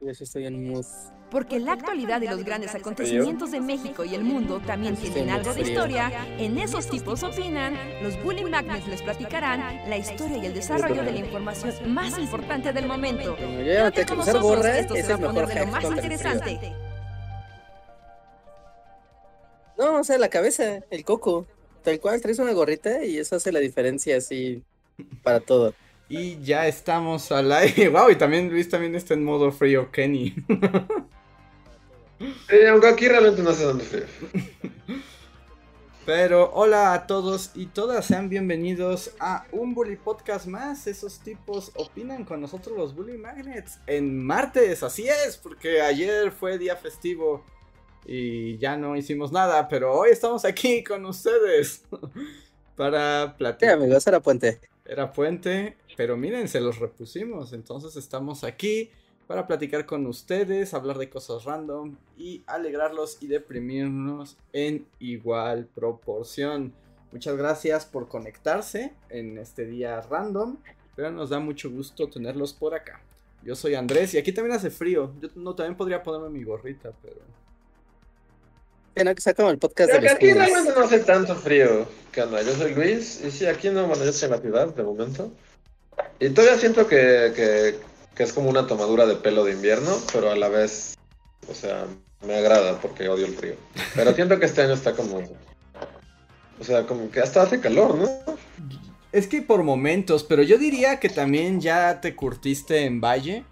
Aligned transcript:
Yo 0.00 0.14
sí 0.14 0.24
estoy 0.24 0.46
en 0.46 0.70
mood. 0.70 0.86
Porque 1.30 1.60
la 1.60 1.72
actualidad 1.72 2.22
y 2.22 2.26
los 2.26 2.42
grandes 2.42 2.74
acontecimientos 2.74 3.50
de 3.50 3.60
México 3.60 4.02
y 4.02 4.14
el 4.14 4.24
mundo 4.24 4.60
también 4.66 4.96
tienen 4.96 5.28
algo 5.28 5.52
de 5.52 5.60
historia. 5.60 6.10
En 6.38 6.56
esos 6.58 6.88
tipos 6.88 7.22
opinan, 7.22 7.76
los 8.02 8.20
Bully 8.22 8.44
Magnets 8.44 8.88
les 8.88 9.02
platicarán 9.02 9.88
la 9.88 9.96
historia 9.98 10.38
y 10.38 10.46
el 10.46 10.54
desarrollo 10.54 11.04
de 11.04 11.12
la 11.12 11.18
información 11.18 11.92
más 11.92 12.18
importante 12.18 12.72
del 12.72 12.86
momento. 12.86 13.36
Quédate 13.36 14.06
con 14.06 14.18
nosotros, 14.18 14.64
esto 14.64 14.94
se 14.94 15.00
es 15.00 15.10
va 15.10 15.14
a 15.14 15.18
poner 15.18 15.46
de 15.46 15.54
lo 15.54 15.66
más 15.66 15.84
interesante. 15.84 16.72
No, 19.78 20.00
o 20.00 20.04
sea, 20.04 20.18
la 20.18 20.28
cabeza, 20.28 20.80
el 20.90 21.04
coco. 21.04 21.46
Tal 21.82 22.00
cual, 22.00 22.20
traes 22.20 22.38
una 22.38 22.52
gorrita 22.52 23.04
y 23.04 23.18
eso 23.18 23.36
hace 23.36 23.52
la 23.52 23.60
diferencia 23.60 24.16
así 24.16 24.62
para 25.22 25.40
todo. 25.40 25.74
Y 26.10 26.42
ya 26.42 26.66
estamos 26.66 27.30
al 27.32 27.52
aire. 27.52 27.88
Wow, 27.90 28.10
y 28.10 28.16
también 28.16 28.50
Luis 28.50 28.68
también 28.68 28.94
está 28.96 29.14
en 29.14 29.24
modo 29.24 29.52
frío 29.52 29.90
Kenny. 29.92 30.34
Sí, 32.48 32.66
aunque 32.68 32.88
aquí 32.88 33.08
realmente 33.08 33.42
no 33.42 33.50
hace 33.50 33.64
tanto 33.64 33.84
frío. 33.84 34.04
Pero 36.04 36.50
hola 36.54 36.94
a 36.94 37.06
todos 37.06 37.52
y 37.54 37.66
todas, 37.66 38.06
sean 38.06 38.28
bienvenidos 38.28 39.12
a 39.20 39.46
un 39.52 39.72
Bully 39.74 39.94
Podcast 39.96 40.46
más. 40.46 40.88
Esos 40.88 41.20
tipos 41.20 41.70
opinan 41.76 42.24
con 42.24 42.40
nosotros 42.40 42.76
los 42.76 42.94
Bully 42.96 43.16
Magnets 43.16 43.78
en 43.86 44.18
martes, 44.26 44.82
así 44.82 45.06
es, 45.08 45.36
porque 45.36 45.80
ayer 45.80 46.32
fue 46.32 46.58
día 46.58 46.74
festivo 46.74 47.44
y 48.04 48.58
ya 48.58 48.76
no 48.76 48.96
hicimos 48.96 49.30
nada, 49.30 49.68
pero 49.68 49.92
hoy 49.94 50.10
estamos 50.10 50.44
aquí 50.44 50.82
con 50.82 51.04
ustedes 51.06 51.84
para 52.76 53.36
Sí, 53.60 53.68
platicar. 53.68 53.74
amigos, 53.74 54.04
era 54.08 54.18
puente. 54.20 54.60
Era 54.84 55.12
puente, 55.12 55.76
pero 56.00 56.16
miren, 56.16 56.48
se 56.48 56.62
los 56.62 56.78
repusimos. 56.78 57.52
Entonces 57.52 57.94
estamos 57.94 58.42
aquí 58.42 58.88
para 59.26 59.46
platicar 59.46 59.84
con 59.84 60.06
ustedes, 60.06 60.72
hablar 60.72 60.96
de 60.96 61.10
cosas 61.10 61.44
random 61.44 61.94
y 62.16 62.42
alegrarlos 62.46 63.18
y 63.20 63.26
deprimirnos 63.26 64.38
en 64.54 64.86
igual 64.98 65.68
proporción. 65.74 66.72
Muchas 67.12 67.36
gracias 67.36 67.84
por 67.84 68.08
conectarse 68.08 68.94
en 69.10 69.36
este 69.36 69.66
día 69.66 70.00
random, 70.00 70.56
pero 70.96 71.10
nos 71.10 71.28
da 71.28 71.38
mucho 71.38 71.70
gusto 71.70 72.08
tenerlos 72.08 72.54
por 72.54 72.74
acá. 72.74 73.02
Yo 73.44 73.54
soy 73.54 73.74
Andrés 73.74 74.14
y 74.14 74.16
aquí 74.16 74.32
también 74.32 74.56
hace 74.56 74.70
frío. 74.70 75.12
Yo 75.20 75.28
no 75.34 75.54
también 75.54 75.76
podría 75.76 76.02
ponerme 76.02 76.30
mi 76.30 76.44
gorrita, 76.44 76.92
pero 77.02 77.20
Sí, 78.96 79.04
no, 79.04 79.14
que 79.14 79.20
sea 79.20 79.34
como 79.34 79.50
el 79.50 79.58
podcast 79.58 79.90
Pero 79.90 80.00
de 80.00 80.08
que 80.08 80.14
aquí 80.14 80.32
realmente 80.32 80.72
no 80.74 80.80
hace 80.80 81.00
tanto 81.00 81.36
frío. 81.36 81.86
¿Qué 82.10 82.22
onda? 82.22 82.40
Yo 82.40 82.54
soy 82.54 82.74
Luis 82.74 83.22
y 83.22 83.30
sí, 83.30 83.44
aquí 83.44 83.68
no, 83.68 83.86
bueno, 83.86 84.02
yo 84.02 84.10
estoy 84.10 84.28
en 84.28 84.30
la 84.30 84.40
ciudad 84.40 84.74
de 84.74 84.82
momento. 84.82 85.30
Y 86.18 86.30
todavía 86.30 86.58
siento 86.58 86.86
que, 86.86 87.32
que, 87.34 87.78
que 88.14 88.22
es 88.22 88.32
como 88.32 88.50
una 88.50 88.66
tomadura 88.66 89.06
de 89.06 89.16
pelo 89.16 89.44
de 89.44 89.52
invierno, 89.52 89.96
pero 90.12 90.30
a 90.30 90.36
la 90.36 90.48
vez, 90.48 90.96
o 91.48 91.54
sea, 91.54 91.86
me 92.26 92.36
agrada 92.36 92.80
porque 92.80 93.08
odio 93.08 93.26
el 93.26 93.34
frío. 93.34 93.54
Pero 93.94 94.14
siento 94.14 94.38
que 94.38 94.46
este 94.46 94.62
año 94.62 94.74
está 94.74 94.94
como... 94.94 95.22
O 96.60 96.64
sea, 96.64 96.86
como 96.86 97.10
que 97.10 97.20
hasta 97.20 97.42
hace 97.42 97.58
calor, 97.60 97.96
¿no? 97.96 98.08
Es 99.12 99.26
que 99.26 99.42
por 99.42 99.62
momentos, 99.62 100.24
pero 100.24 100.42
yo 100.42 100.58
diría 100.58 101.00
que 101.00 101.08
también 101.08 101.60
ya 101.60 102.00
te 102.00 102.14
curtiste 102.14 102.84
en 102.84 103.00
Valle. 103.00 103.44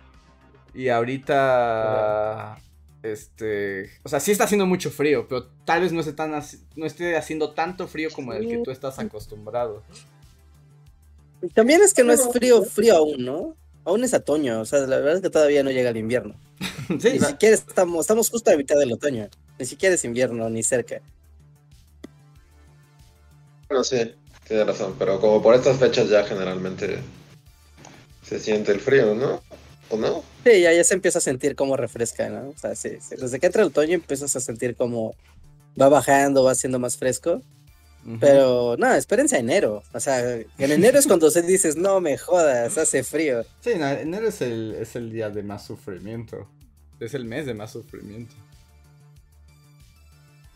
Y 0.74 0.88
ahorita. 0.90 2.58
Este. 3.02 3.90
O 4.04 4.08
sea, 4.08 4.20
sí 4.20 4.30
está 4.30 4.44
haciendo 4.44 4.66
mucho 4.66 4.90
frío, 4.90 5.26
pero 5.28 5.46
tal 5.64 5.80
vez 5.80 5.92
no 5.92 6.00
esté, 6.00 6.12
tan, 6.12 6.40
no 6.76 6.86
esté 6.86 7.16
haciendo 7.16 7.52
tanto 7.52 7.88
frío 7.88 8.10
como 8.12 8.32
el 8.32 8.46
que 8.46 8.58
tú 8.58 8.70
estás 8.70 8.98
acostumbrado. 8.98 9.82
Y 11.42 11.48
También 11.48 11.82
es 11.82 11.94
que 11.94 12.04
no 12.04 12.12
es 12.12 12.28
frío, 12.32 12.64
frío 12.64 12.96
aún, 12.96 13.24
¿no? 13.24 13.56
Aún 13.84 14.04
es 14.04 14.12
otoño, 14.12 14.60
o 14.60 14.64
sea, 14.64 14.80
la 14.80 14.96
verdad 14.98 15.16
es 15.16 15.22
que 15.22 15.30
todavía 15.30 15.62
no 15.62 15.70
llega 15.70 15.90
el 15.90 15.96
invierno. 15.96 16.34
Sí, 17.00 17.10
Ni 17.12 17.20
siquiera 17.20 17.54
estamos, 17.54 18.00
estamos 18.00 18.30
justo 18.30 18.50
a 18.50 18.56
mitad 18.56 18.76
del 18.76 18.92
otoño. 18.92 19.28
Ni 19.58 19.66
siquiera 19.66 19.94
es 19.94 20.04
invierno, 20.04 20.48
ni 20.48 20.62
cerca. 20.62 21.02
Bueno, 23.68 23.84
sí, 23.84 24.14
tienes 24.46 24.66
razón, 24.66 24.96
pero 24.98 25.20
como 25.20 25.42
por 25.42 25.54
estas 25.54 25.78
fechas 25.78 26.08
ya 26.08 26.24
generalmente 26.24 26.98
se 28.22 28.40
siente 28.40 28.72
el 28.72 28.80
frío, 28.80 29.14
¿no? 29.14 29.42
¿O 29.90 29.96
no? 29.98 30.22
Sí, 30.44 30.62
ya, 30.62 30.72
ya 30.72 30.82
se 30.82 30.94
empieza 30.94 31.18
a 31.18 31.22
sentir 31.22 31.54
como 31.54 31.76
refresca, 31.76 32.30
¿no? 32.30 32.48
O 32.48 32.58
sea, 32.58 32.74
sí, 32.74 32.98
sí. 33.00 33.16
Desde 33.16 33.38
que 33.38 33.46
entra 33.46 33.62
el 33.62 33.68
otoño 33.68 33.94
empiezas 33.94 34.34
a 34.34 34.40
sentir 34.40 34.74
como 34.74 35.14
va 35.80 35.88
bajando, 35.88 36.44
va 36.44 36.54
siendo 36.54 36.78
más 36.78 36.96
fresco. 36.96 37.42
Pero 38.20 38.76
no, 38.78 38.94
espérense 38.94 39.36
a 39.36 39.40
enero. 39.40 39.82
O 39.92 40.00
sea, 40.00 40.34
en 40.36 40.46
enero 40.58 40.98
es 40.98 41.06
cuando 41.06 41.30
se 41.30 41.42
dices, 41.42 41.76
no 41.76 42.00
me 42.00 42.16
jodas, 42.16 42.78
hace 42.78 43.02
frío. 43.02 43.44
Sí, 43.60 43.72
no, 43.78 43.88
enero 43.88 44.28
es 44.28 44.40
el, 44.40 44.76
es 44.80 44.96
el 44.96 45.10
día 45.12 45.30
de 45.30 45.42
más 45.42 45.66
sufrimiento. 45.66 46.48
Es 47.00 47.14
el 47.14 47.24
mes 47.24 47.46
de 47.46 47.54
más 47.54 47.72
sufrimiento. 47.72 48.34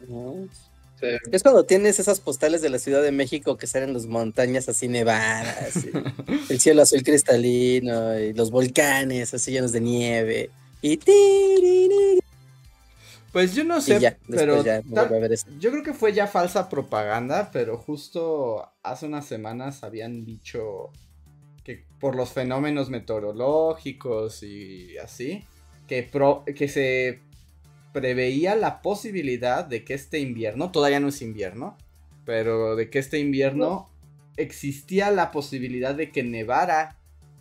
¿no? 0.09 0.49
Sí. 1.01 1.07
Es 1.33 1.43
cuando 1.43 1.65
tienes 1.65 1.99
esas 1.99 2.21
postales 2.21 2.63
de 2.63 2.71
la 2.71 2.79
Ciudad 2.79 3.03
de 3.03 3.13
México 3.13 3.57
que 3.57 3.67
salen 3.67 3.93
las 3.93 4.07
montañas 4.07 4.69
así 4.69 4.87
nevadas, 4.89 5.75
el 6.49 6.61
cielo 6.61 6.83
azul 6.83 7.03
cristalino, 7.03 8.19
y 8.19 8.33
los 8.33 8.51
volcanes 8.51 9.35
así 9.35 9.51
llenos 9.51 9.73
de 9.73 9.81
nieve. 9.81 10.51
Y, 10.81 10.99
Pues 13.33 13.55
yo 13.55 13.65
no 13.65 13.81
sé, 13.81 13.95
ya, 14.01 14.19
pero 14.37 14.57
ya 14.65 14.83
no 14.83 14.95
tal-. 14.95 15.09
Yo 15.59 15.71
creo 15.71 15.83
que 15.83 15.95
fue 15.95 16.13
ya 16.13 16.27
falsa 16.27 16.69
propaganda, 16.69 17.51
pero 17.53 17.79
justo 17.79 18.71
hace 18.83 19.07
unas 19.07 19.25
semanas 19.27 19.83
habían 19.83 20.25
dicho 20.25 20.91
que 21.65 21.85
por 21.99 22.15
los 22.15 22.31
fenómenos 22.33 22.91
meteorológicos 22.91 24.43
y 24.43 24.99
así, 24.99 25.45
que, 25.87 26.03
pro- 26.03 26.45
que 26.45 26.69
se 26.69 27.21
preveía 27.93 28.55
la 28.57 28.83
posibilidad 28.83 29.65
de 29.65 29.85
que 29.85 29.95
este 29.95 30.19
invierno, 30.19 30.71
todavía 30.73 31.01
no 31.01 31.09
es 31.09 31.23
invierno, 31.23 31.77
pero 32.25 32.77
de 32.77 32.91
que 32.91 32.99
este 32.99 33.19
invierno 33.19 33.89
existía 34.37 35.11
la 35.11 35.31
posibilidad 35.31 35.95
de 35.95 36.11
que 36.11 36.23
nevara 36.23 36.97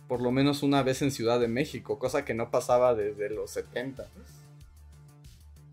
por 0.08 0.20
lo 0.20 0.30
menos 0.30 0.62
una 0.62 0.82
vez 0.82 1.00
en 1.00 1.10
Ciudad 1.10 1.40
de 1.40 1.48
México, 1.48 1.98
cosa 1.98 2.24
que 2.24 2.34
no 2.34 2.50
pasaba 2.50 2.94
desde 2.94 3.30
los 3.30 3.50
70. 3.50 4.06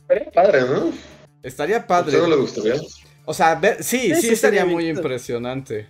Sería 0.09 0.31
padre, 0.31 0.61
¿no? 0.61 0.91
Estaría 1.43 1.77
¿A 1.77 1.87
padre. 1.87 2.07
usted 2.17 2.21
no 2.23 2.35
le 2.35 2.41
gustaría? 2.41 2.81
O 3.25 3.33
sea, 3.33 3.55
ver- 3.55 3.83
sí, 3.83 4.13
sí 4.15 4.29
estaría 4.29 4.65
muy 4.65 4.89
impresionante. 4.89 5.87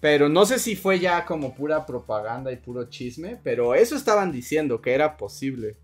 Pero 0.00 0.28
no 0.28 0.44
sé 0.44 0.58
si 0.58 0.76
fue 0.76 0.98
ya 0.98 1.24
como 1.24 1.54
pura 1.54 1.86
propaganda 1.86 2.52
y 2.52 2.56
puro 2.56 2.84
chisme, 2.90 3.38
pero 3.42 3.74
eso 3.74 3.96
estaban 3.96 4.30
diciendo 4.30 4.80
que 4.80 4.92
era 4.92 5.16
posible. 5.16 5.76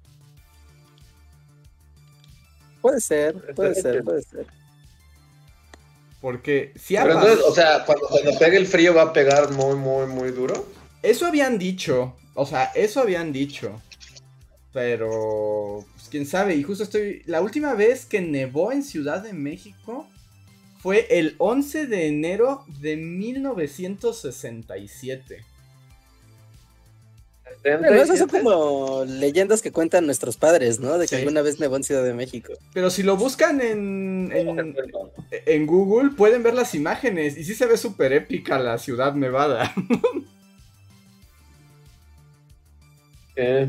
Puede 2.81 3.00
ser, 3.00 3.54
puede 3.54 3.75
ser, 3.75 4.04
puede 4.04 4.22
ser. 4.22 4.47
Porque 6.20 6.72
si 6.76 6.97
Pero 6.97 7.12
entonces, 7.14 7.44
o 7.47 7.54
sea, 7.54 7.84
cuando, 7.84 8.06
cuando 8.09 8.38
pegue 8.38 8.56
el 8.56 8.66
frío 8.66 8.94
va 8.94 9.03
a 9.03 9.12
pegar 9.12 9.50
muy, 9.53 9.76
muy, 9.76 10.06
muy 10.06 10.31
duro. 10.31 10.66
Eso 11.03 11.26
habían 11.26 11.59
dicho. 11.59 12.16
O 12.34 12.47
sea, 12.47 12.64
eso 12.75 13.00
habían 13.00 13.32
dicho. 13.32 13.81
Pero, 14.74 15.86
pues 15.94 16.08
quién 16.10 16.26
sabe. 16.26 16.56
Y 16.56 16.62
justo 16.64 16.84
estoy. 16.84 17.22
La 17.26 17.40
última 17.40 17.72
vez 17.74 18.04
que 18.04 18.20
nevó 18.20 18.72
en 18.72 18.82
Ciudad 18.82 19.22
de 19.22 19.32
México 19.32 20.06
fue 20.80 21.06
el 21.10 21.36
11 21.38 21.86
de 21.86 22.08
enero 22.08 22.64
de 22.80 22.96
1967. 22.96 25.44
Pero 27.62 27.94
esas 27.94 28.18
son 28.18 28.28
como 28.28 29.04
leyendas 29.06 29.62
que 29.62 29.72
cuentan 29.72 30.04
nuestros 30.04 30.36
padres, 30.36 30.80
¿no? 30.80 30.98
De 30.98 31.06
que 31.06 31.14
Sí. 31.14 31.22
alguna 31.22 31.40
vez 31.40 31.58
nevó 31.60 31.76
en 31.76 31.84
Ciudad 31.84 32.04
de 32.04 32.12
México. 32.12 32.52
Pero 32.74 32.90
si 32.90 33.02
lo 33.02 33.16
buscan 33.16 33.62
en, 33.62 34.30
en, 34.34 34.76
en 35.30 35.66
Google, 35.66 36.10
pueden 36.10 36.42
ver 36.42 36.52
las 36.52 36.74
imágenes. 36.74 37.38
Y 37.38 37.44
sí 37.44 37.54
se 37.54 37.64
ve 37.66 37.78
súper 37.78 38.12
épica 38.12 38.58
la 38.58 38.76
ciudad 38.78 39.14
nevada. 39.14 39.72
Eh, 43.36 43.68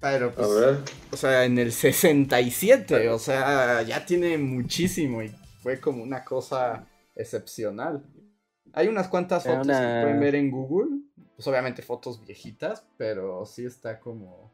Pero 0.00 0.28
a 0.28 0.32
pues. 0.32 0.54
ver. 0.54 0.78
O 1.10 1.16
sea, 1.16 1.44
en 1.44 1.58
el 1.58 1.72
67, 1.72 3.08
o 3.08 3.18
sea, 3.18 3.82
ya 3.82 4.04
tiene 4.06 4.38
muchísimo 4.38 5.22
y 5.22 5.32
fue 5.62 5.80
como 5.80 6.02
una 6.02 6.24
cosa 6.24 6.86
excepcional. 7.14 8.04
Hay 8.72 8.88
unas 8.88 9.08
cuantas 9.08 9.44
fotos 9.44 9.66
que 9.66 9.72
pueden 9.72 10.20
ver 10.20 10.34
en 10.36 10.50
Google, 10.50 11.00
pues 11.34 11.46
obviamente 11.48 11.82
fotos 11.82 12.24
viejitas, 12.24 12.84
pero 12.96 13.44
sí 13.44 13.64
está 13.64 13.98
como 13.98 14.52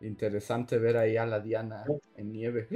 interesante 0.00 0.78
ver 0.78 0.96
ahí 0.96 1.16
a 1.16 1.26
la 1.26 1.40
Diana 1.40 1.84
en 2.16 2.32
nieve. 2.32 2.68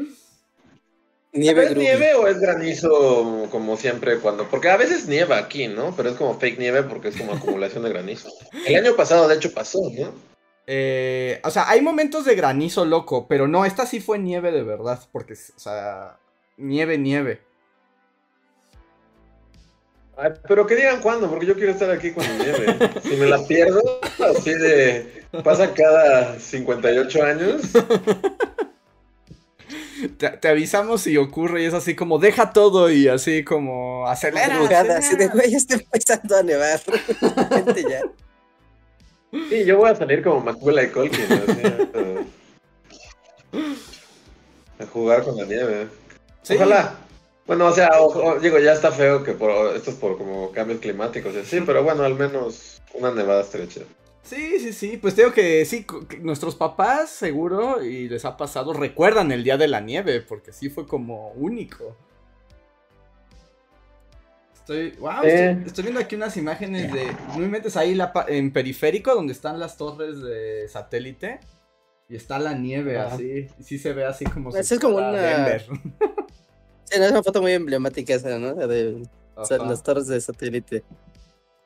Nieve 1.34 1.64
¿Es 1.64 1.76
nieve 1.76 2.14
o 2.14 2.26
es 2.26 2.38
granizo 2.40 3.48
como 3.50 3.78
siempre 3.78 4.18
cuando? 4.18 4.50
Porque 4.50 4.68
a 4.68 4.76
veces 4.76 5.08
nieva 5.08 5.38
aquí, 5.38 5.66
¿no? 5.66 5.94
Pero 5.96 6.10
es 6.10 6.16
como 6.16 6.38
fake 6.38 6.58
nieve 6.58 6.82
porque 6.82 7.08
es 7.08 7.16
como 7.16 7.32
acumulación 7.32 7.84
de 7.84 7.90
granizo. 7.90 8.28
El 8.66 8.76
año 8.76 8.94
pasado, 8.96 9.28
de 9.28 9.36
hecho, 9.36 9.54
pasó, 9.54 9.80
¿no? 9.98 10.31
Eh, 10.66 11.40
o 11.44 11.50
sea, 11.50 11.68
hay 11.68 11.80
momentos 11.80 12.24
de 12.24 12.34
granizo 12.34 12.84
loco, 12.84 13.26
pero 13.28 13.48
no, 13.48 13.64
esta 13.64 13.86
sí 13.86 14.00
fue 14.00 14.18
nieve 14.18 14.52
de 14.52 14.62
verdad, 14.62 15.00
porque, 15.10 15.32
o 15.34 15.58
sea, 15.58 16.18
nieve, 16.56 16.98
nieve. 16.98 17.42
Ay, 20.16 20.30
pero 20.46 20.66
que 20.66 20.76
digan 20.76 21.00
cuándo, 21.00 21.28
porque 21.28 21.46
yo 21.46 21.54
quiero 21.54 21.72
estar 21.72 21.90
aquí 21.90 22.12
con 22.12 22.22
la 22.22 22.36
nieve. 22.36 22.90
Si 23.02 23.16
me 23.16 23.26
la 23.26 23.44
pierdo, 23.46 23.80
así 24.36 24.52
de. 24.52 25.24
pasa 25.42 25.72
cada 25.72 26.38
58 26.38 27.24
años. 27.24 27.62
Te, 30.18 30.30
te 30.30 30.48
avisamos 30.48 31.02
si 31.02 31.16
ocurre 31.16 31.62
y 31.62 31.66
es 31.66 31.74
así 31.74 31.94
como 31.94 32.18
deja 32.18 32.52
todo 32.52 32.90
y 32.90 33.08
así 33.08 33.44
como 33.44 34.06
acelera. 34.06 34.48
Madrugada, 34.48 34.98
así 34.98 35.16
de, 35.16 35.26
acelera. 35.26 35.32
güey, 35.32 35.50
ya 35.50 35.56
está 35.56 35.74
empezando 35.74 36.36
a 36.36 36.42
nevar. 36.42 36.80
Vente 37.50 37.84
ya. 37.88 38.00
Sí, 39.32 39.64
yo 39.64 39.78
voy 39.78 39.90
a 39.90 39.94
salir 39.96 40.22
como 40.22 40.40
Macaulay 40.40 40.90
Culkin, 40.90 41.24
así, 41.24 41.62
a, 44.78 44.82
a 44.82 44.86
jugar 44.86 45.24
con 45.24 45.36
la 45.36 45.44
nieve. 45.46 45.88
Sí. 46.42 46.54
Ojalá. 46.54 46.96
Bueno, 47.46 47.66
o 47.66 47.72
sea, 47.72 47.88
o- 48.00 48.06
o- 48.34 48.38
digo, 48.40 48.58
ya 48.58 48.72
está 48.72 48.92
feo 48.92 49.24
que 49.24 49.32
por 49.32 49.74
esto 49.74 49.90
es 49.90 49.96
por 49.96 50.16
como 50.18 50.52
cambios 50.52 50.80
climáticos 50.80 51.34
y 51.34 51.38
así, 51.38 51.60
pero 51.62 51.82
bueno, 51.82 52.04
al 52.04 52.14
menos 52.14 52.80
una 52.94 53.10
nevada 53.12 53.40
estrecha. 53.42 53.80
Sí, 54.22 54.60
sí, 54.60 54.72
sí. 54.72 54.96
Pues 54.98 55.14
tengo 55.16 55.32
que 55.32 55.64
sí, 55.64 55.84
que 56.08 56.18
nuestros 56.18 56.54
papás 56.54 57.10
seguro 57.10 57.82
y 57.82 58.08
les 58.08 58.24
ha 58.24 58.36
pasado 58.36 58.72
recuerdan 58.72 59.32
el 59.32 59.42
día 59.44 59.56
de 59.56 59.66
la 59.66 59.80
nieve 59.80 60.20
porque 60.20 60.52
sí 60.52 60.68
fue 60.70 60.86
como 60.86 61.30
único. 61.32 61.96
Estoy, 64.72 64.98
wow, 65.00 65.12
Sí. 65.22 65.28
estoy, 65.28 65.62
estoy 65.66 65.82
viendo 65.84 66.00
aquí 66.00 66.14
unas 66.16 66.36
imágenes 66.36 66.92
de, 66.92 67.06
no 67.36 67.42
inventes 67.44 67.76
ahí 67.76 67.94
la, 67.94 68.12
pa- 68.12 68.26
en 68.28 68.52
periférico 68.52 69.14
donde 69.14 69.32
están 69.32 69.58
las 69.60 69.76
torres 69.76 70.20
de 70.22 70.66
satélite 70.68 71.40
y 72.08 72.16
está 72.16 72.38
la 72.38 72.54
nieve 72.54 72.98
así, 72.98 73.46
y 73.58 73.62
sí 73.62 73.78
se 73.78 73.92
ve 73.92 74.04
así 74.04 74.24
como 74.24 74.52
si 74.52 74.58
Eso 74.58 74.74
es 74.74 74.80
como 74.80 74.96
una- 74.96 75.12
Denver. 75.12 75.64
Sí, 76.84 76.98
no, 76.98 77.04
es 77.06 77.10
una 77.12 77.22
foto 77.22 77.40
muy 77.40 77.52
emblemática 77.52 78.14
esa, 78.14 78.38
¿no? 78.38 78.54
De 78.54 79.02
o 79.34 79.44
sea, 79.46 79.58
las 79.58 79.82
torres 79.82 80.06
de 80.08 80.20
satélite 80.20 80.82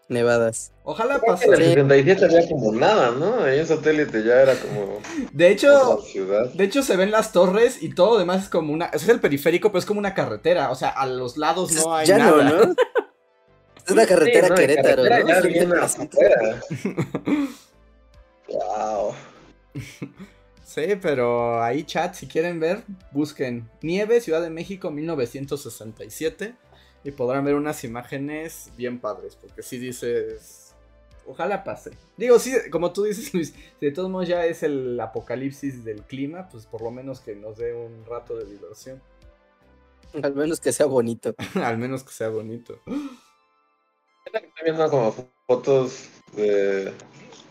nevadas. 0.09 0.73
Ojalá 0.85 1.17
En 1.17 1.21
pase. 1.23 1.47
el 1.47 1.57
67 1.57 2.25
había 2.25 2.49
como 2.49 2.73
nada, 2.73 3.11
¿no? 3.11 3.41
Ahí 3.43 3.59
en 3.59 3.67
satélite 3.67 4.23
ya 4.23 4.41
era 4.43 4.55
como 4.55 5.01
De 5.33 5.49
hecho. 5.51 6.01
De 6.55 6.65
hecho, 6.65 6.83
se 6.83 6.97
ven 6.97 7.11
las 7.11 7.33
torres 7.33 7.83
y 7.83 7.95
todo 7.95 8.13
lo 8.15 8.19
demás 8.19 8.45
es 8.45 8.49
como 8.49 8.73
una. 8.73 8.87
Es 8.87 9.09
el 9.09 9.21
periférico, 9.21 9.69
pero 9.71 9.79
es 9.81 9.87
como 9.87 9.99
una 9.99 10.15
carretera. 10.15 10.71
O 10.71 10.75
sea, 10.75 10.91
a 10.91 11.07
los 11.07 11.37
lados 11.37 11.73
no 11.73 11.95
hay 11.95 12.07
ya 12.07 12.19
nada. 12.19 12.45
no, 12.45 12.67
¿no? 12.67 12.75
Es 13.85 13.93
una 13.93 14.07
carretera 14.07 14.49
Sí, 14.49 14.53
no, 14.53 14.55
y 14.55 14.67
Querétaro, 14.67 15.03
carretera 15.05 15.21
¿no? 15.21 15.29
ya 15.29 15.43
Sí, 15.43 15.49
bien 15.49 15.73
así. 15.75 16.03
afuera. 16.03 16.61
wow. 18.49 19.13
Sí, 20.65 20.83
pero 21.01 21.63
ahí, 21.63 21.85
chat, 21.85 22.13
si 22.15 22.27
quieren 22.27 22.61
ver, 22.61 22.83
busquen 23.13 23.67
Nieve, 23.81 24.21
Ciudad 24.21 24.43
de 24.43 24.51
México, 24.51 24.91
1967. 24.91 26.55
Y 27.07 27.13
podrán 27.13 27.45
ver 27.45 27.55
unas 27.55 27.85
imágenes 27.85 28.73
bien 28.77 28.99
padres. 28.99 29.37
Porque 29.41 29.63
si 29.63 29.79
dices. 29.79 30.75
Ojalá 31.25 31.63
pase. 31.63 31.93
Digo, 32.17 32.39
sí, 32.41 32.53
como 32.71 32.93
tú 32.93 33.05
dices, 33.05 33.33
Luis, 33.35 33.55
si 33.79 33.87
de 33.87 33.93
todos 33.93 34.11
modos 34.11 34.27
ya 34.27 34.45
es 34.45 34.65
el 34.65 34.99
apocalipsis 34.99 35.85
del 35.85 36.03
clima, 36.03 36.49
pues 36.49 36.67
por 36.67 36.83
lo 36.83 36.91
menos 36.91 37.21
que 37.21 37.37
nos 37.37 37.59
dé 37.59 37.75
un 37.75 38.05
rato 38.07 38.37
de 38.37 38.45
diversión. 38.47 39.01
Al 40.21 40.35
menos 40.35 40.59
que 40.59 40.73
sea 40.73 40.87
bonito. 40.87 41.35
Al 41.63 41.79
menos 41.79 42.03
que 42.03 42.13
sea 42.13 42.29
bonito. 42.29 42.81
Estoy 44.27 44.65
viendo 44.65 44.91
como 44.91 45.15
fotos 45.47 46.09
de, 46.33 46.93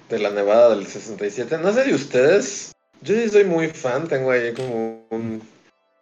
de 0.10 0.20
la 0.20 0.32
nevada 0.32 0.76
del 0.76 0.86
67. 0.86 1.58
No 1.60 1.72
sé 1.72 1.86
de 1.86 1.94
ustedes. 1.94 2.76
Yo 3.02 3.16
sí 3.16 3.30
soy 3.30 3.46
muy 3.46 3.70
fan. 3.70 4.10
Tengo 4.10 4.32
ahí 4.32 4.54
como 4.54 5.08
un. 5.12 5.42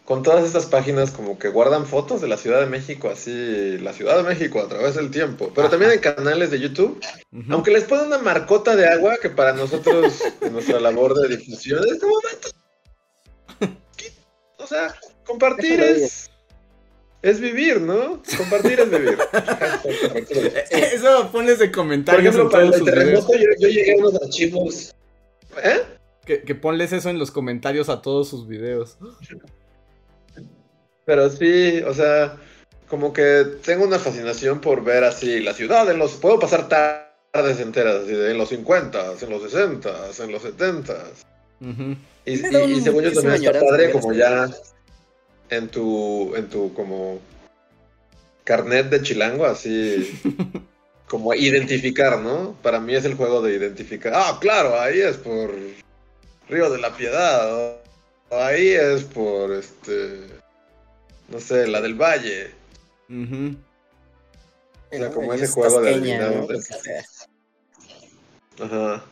Con 0.06 0.22
todas 0.22 0.44
estas 0.44 0.66
páginas 0.66 1.12
como 1.12 1.40
que 1.40 1.48
guardan 1.48 1.86
fotos 1.86 2.20
de 2.20 2.28
la 2.28 2.36
Ciudad 2.36 2.60
de 2.60 2.66
México, 2.66 3.10
así. 3.10 3.78
La 3.78 3.94
Ciudad 3.94 4.18
de 4.18 4.24
México 4.24 4.60
a 4.60 4.68
través 4.68 4.96
del 4.96 5.12
tiempo. 5.12 5.52
Pero 5.56 5.70
también 5.70 5.92
en 5.92 6.00
canales 6.00 6.52
de 6.52 6.60
YouTube. 6.60 7.00
Aunque 7.50 7.72
les 7.72 7.86
ponen 7.86 8.08
una 8.08 8.18
marcota 8.18 8.76
de 8.76 8.86
agua 8.88 9.18
que 9.22 9.30
para 9.30 9.54
nosotros, 9.54 10.22
en 10.42 10.52
nuestra 10.54 10.80
labor 10.82 11.14
de 11.14 11.38
difusión, 11.38 11.82
es 11.90 12.00
como. 12.00 12.16
¿qué? 13.96 14.12
O 14.58 14.68
sea, 14.68 14.94
compartir 15.26 15.80
es. 15.80 16.30
Es 17.22 17.40
vivir, 17.40 17.80
¿no? 17.80 18.22
Compartir 18.38 18.82
es 18.82 18.90
vivir. 18.90 19.18
Eso 20.70 21.32
pones 21.32 21.60
de 21.60 21.70
Por 21.70 21.72
comentarios 21.72 22.36
ejemplo, 22.36 22.44
en 22.44 22.50
para 22.50 22.64
todos 22.64 22.76
el 22.76 22.80
sus 22.80 22.92
videos. 22.92 23.26
terremoto 23.26 23.34
yo, 23.36 23.48
yo 23.60 23.68
llegué 23.70 23.94
a 23.94 23.98
unos 24.00 24.22
archivos. 24.22 24.94
¿Eh? 25.64 25.82
Que, 26.26 26.42
que 26.44 26.56
ponles 26.56 26.92
eso 26.92 27.10
en 27.10 27.20
los 27.20 27.32
comentarios 27.32 27.88
a 27.88 28.02
todos 28.02 28.28
sus 28.30 28.48
videos. 28.48 28.98
Pero 31.06 31.30
sí, 31.30 31.82
o 31.86 31.94
sea, 31.94 32.38
como 32.88 33.12
que 33.12 33.46
tengo 33.64 33.86
una 33.86 34.00
fascinación 34.00 34.62
por 34.62 34.84
ver 34.84 35.04
así 35.04 35.40
la 35.40 35.54
ciudad 35.54 35.90
en 35.90 36.00
los... 36.00 36.14
Puedo 36.14 36.40
pasar 36.40 36.70
tardes 36.70 37.60
enteras, 37.60 38.04
así 38.04 38.14
de 38.14 38.32
en 38.32 38.38
los 38.38 38.50
50, 38.50 39.14
en 39.22 39.30
los 39.30 39.42
60, 39.44 40.10
en 40.20 40.32
los 40.32 40.42
70. 40.42 40.94
Ujú. 41.62 41.96
Y, 42.26 42.38
según 42.38 43.04
yo 43.04 43.14
también 43.14 43.44
está 43.44 43.60
padre 43.60 43.92
como 43.92 44.14
ya 44.14 44.50
en 45.50 45.68
tu, 45.70 46.36
en 46.36 46.50
tu 46.50 46.74
como 46.74 47.20
carnet 48.44 48.90
de 48.90 49.02
chilango, 49.02 49.46
así 49.46 50.20
como 51.08 51.34
identificar, 51.34 52.20
¿no? 52.20 52.56
Para 52.62 52.80
mí 52.80 52.96
es 52.96 53.06
el 53.06 53.16
juego 53.16 53.42
de 53.42 53.56
identificar. 53.56 54.14
Ah, 54.16 54.38
claro, 54.40 54.80
ahí 54.80 55.00
es 55.00 55.18
por 55.18 55.54
Río 56.50 56.70
de 56.70 56.80
la 56.80 56.96
Piedad. 56.96 57.78
o 58.30 58.36
ahí 58.36 58.70
es 58.70 59.04
por 59.04 59.52
este, 59.54 60.43
no 61.34 61.40
sé, 61.40 61.68
la 61.68 61.82
del 61.82 61.96
Valle. 61.96 62.52
O 63.10 64.96
sea, 64.96 65.10
como 65.12 65.34
ese 65.34 65.46
es 65.46 65.52
juego 65.52 65.82
de 65.82 66.62
sea. 66.62 67.04
Ajá. 68.60 69.04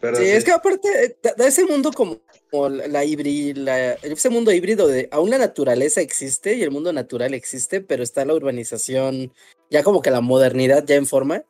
Pero 0.00 0.16
Sí, 0.16 0.24
sí. 0.24 0.30
es 0.30 0.44
que 0.44 0.50
aparte 0.52 1.16
da, 1.22 1.34
da 1.36 1.46
ese 1.46 1.64
mundo 1.64 1.92
como, 1.92 2.18
como 2.50 2.68
la, 2.70 2.88
la 2.88 3.04
híbri- 3.04 3.54
la- 3.54 3.92
ese 3.92 4.30
mundo 4.30 4.50
híbrido 4.50 4.88
de 4.88 5.08
aún 5.12 5.30
la 5.30 5.38
naturaleza 5.38 6.00
existe 6.00 6.54
y 6.54 6.62
el 6.62 6.70
mundo 6.72 6.92
natural 6.92 7.34
existe, 7.34 7.80
pero 7.82 8.02
está 8.02 8.24
la 8.24 8.34
urbanización, 8.34 9.32
ya 9.70 9.82
como 9.84 10.02
que 10.02 10.10
la 10.10 10.20
modernidad 10.20 10.84
ya 10.84 10.96
en 10.96 11.06
forma. 11.06 11.44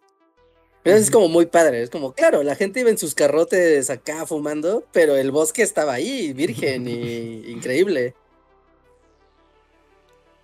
Entonces 0.85 1.05
es 1.05 1.11
como 1.12 1.29
muy 1.29 1.47
padre, 1.47 1.81
es 1.82 1.91
como, 1.91 2.12
claro, 2.12 2.43
la 2.43 2.56
gente 2.56 2.81
iba 2.81 2.91
en 2.91 2.99
sus 2.99 3.14
carrotes 3.14 3.88
acá 3.88 4.26
fumando, 4.26 4.85
pero 4.93 5.14
el 5.17 5.31
bosque 5.31 5.62
estaba 5.62 5.94
ahí, 5.94 6.32
virgen 6.32 6.88
y 6.88 7.44
increíble. 7.53 8.14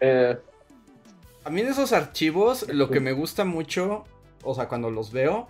Eh, 0.00 0.36
A 1.44 1.50
mí 1.50 1.60
en 1.60 1.68
esos 1.68 1.92
archivos 1.92 2.66
lo 2.68 2.90
que 2.90 3.00
me 3.00 3.12
gusta 3.12 3.44
mucho, 3.44 4.04
o 4.42 4.54
sea, 4.54 4.68
cuando 4.68 4.90
los 4.90 5.12
veo, 5.12 5.48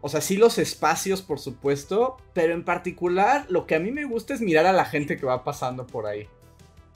o 0.00 0.08
sea, 0.08 0.20
sí 0.20 0.36
los 0.36 0.58
espacios, 0.58 1.20
por 1.20 1.38
supuesto, 1.38 2.16
pero 2.32 2.54
en 2.54 2.64
particular 2.64 3.44
lo 3.50 3.66
que 3.66 3.74
a 3.74 3.78
mí 3.78 3.90
me 3.90 4.04
gusta 4.04 4.32
es 4.32 4.40
mirar 4.40 4.64
a 4.66 4.72
la 4.72 4.86
gente 4.86 5.18
que 5.18 5.26
va 5.26 5.44
pasando 5.44 5.86
por 5.86 6.06
ahí. 6.06 6.26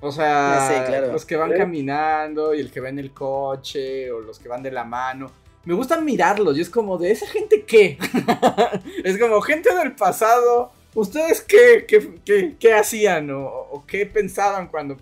O 0.00 0.10
sea, 0.10 0.68
sí, 0.68 0.86
claro. 0.86 1.12
los 1.12 1.24
que 1.24 1.36
van 1.36 1.52
caminando 1.52 2.54
y 2.54 2.60
el 2.60 2.70
que 2.70 2.80
va 2.80 2.88
en 2.88 2.98
el 2.98 3.12
coche 3.12 4.10
o 4.10 4.20
los 4.20 4.38
que 4.38 4.48
van 4.48 4.62
de 4.62 4.70
la 4.70 4.84
mano. 4.84 5.30
Me 5.64 5.72
gusta 5.74 5.98
mirarlos 6.00 6.58
y 6.58 6.60
es 6.60 6.68
como 6.68 6.98
de 6.98 7.10
esa 7.10 7.26
gente 7.26 7.64
qué. 7.64 7.98
es 9.04 9.18
como 9.18 9.40
gente 9.40 9.74
del 9.74 9.94
pasado. 9.94 10.72
¿Ustedes 10.94 11.40
qué, 11.42 11.84
qué, 11.88 12.14
qué- 12.24 12.56
qué 12.58 12.74
hacían 12.74 13.30
o, 13.30 13.44
o 13.46 13.84
qué 13.86 14.06
pensaban 14.06 14.68
cuando 14.68 14.96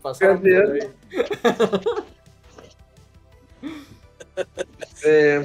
ahí? 0.73 0.81
eh, 5.05 5.45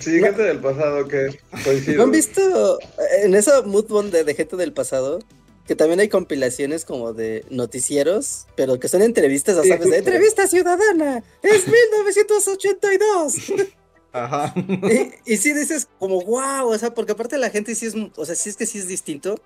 sí, 0.00 0.20
gente 0.20 0.42
del 0.42 0.58
pasado 0.58 1.06
que 1.08 1.38
coincido. 1.64 1.96
¿No 1.98 2.02
han 2.04 2.10
visto 2.10 2.78
eh, 2.80 3.24
en 3.24 3.34
esa 3.34 3.62
mood 3.62 3.86
board 3.86 4.10
de, 4.10 4.24
de 4.24 4.34
gente 4.34 4.56
del 4.56 4.72
pasado? 4.72 5.20
Que 5.66 5.76
también 5.76 6.00
hay 6.00 6.08
compilaciones 6.08 6.86
como 6.86 7.12
de 7.12 7.44
noticieros, 7.50 8.46
pero 8.56 8.80
que 8.80 8.88
son 8.88 9.02
entrevistas, 9.02 9.56
ya 9.56 9.62
Sí, 9.62 9.68
¿sabes? 9.68 9.90
De 9.90 9.98
entrevista 9.98 10.46
ciudadana, 10.46 11.22
es 11.42 11.66
1982. 11.68 13.34
Ajá. 14.24 14.54
y, 14.56 15.32
y 15.32 15.36
sí 15.36 15.52
dices 15.52 15.88
como, 15.98 16.20
wow, 16.22 16.68
o 16.68 16.78
sea, 16.78 16.94
porque 16.94 17.12
aparte 17.12 17.38
la 17.38 17.50
gente 17.50 17.74
sí 17.74 17.86
es, 17.86 17.94
o 18.16 18.24
sea, 18.24 18.34
sí 18.34 18.50
es 18.50 18.56
que 18.56 18.66
sí 18.66 18.78
es 18.78 18.88
distinto. 18.88 19.40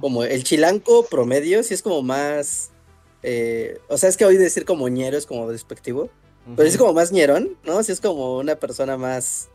Como 0.00 0.24
el 0.24 0.42
chilanco 0.42 1.06
promedio, 1.06 1.62
sí 1.62 1.74
es 1.74 1.82
como 1.82 2.02
más, 2.02 2.70
eh, 3.22 3.78
o 3.88 3.96
sea, 3.98 4.08
es 4.08 4.16
que 4.16 4.24
hoy 4.24 4.36
decir 4.36 4.64
como 4.64 4.88
ñero 4.88 5.16
es 5.16 5.26
como 5.26 5.50
despectivo. 5.50 6.10
Pero 6.56 6.68
es 6.68 6.76
como 6.76 6.92
más 6.92 7.12
ñerón, 7.12 7.56
¿no? 7.64 7.82
Sí 7.84 7.92
es 7.92 8.00
como 8.00 8.38
una 8.38 8.56
persona 8.56 8.96
más. 8.96 9.48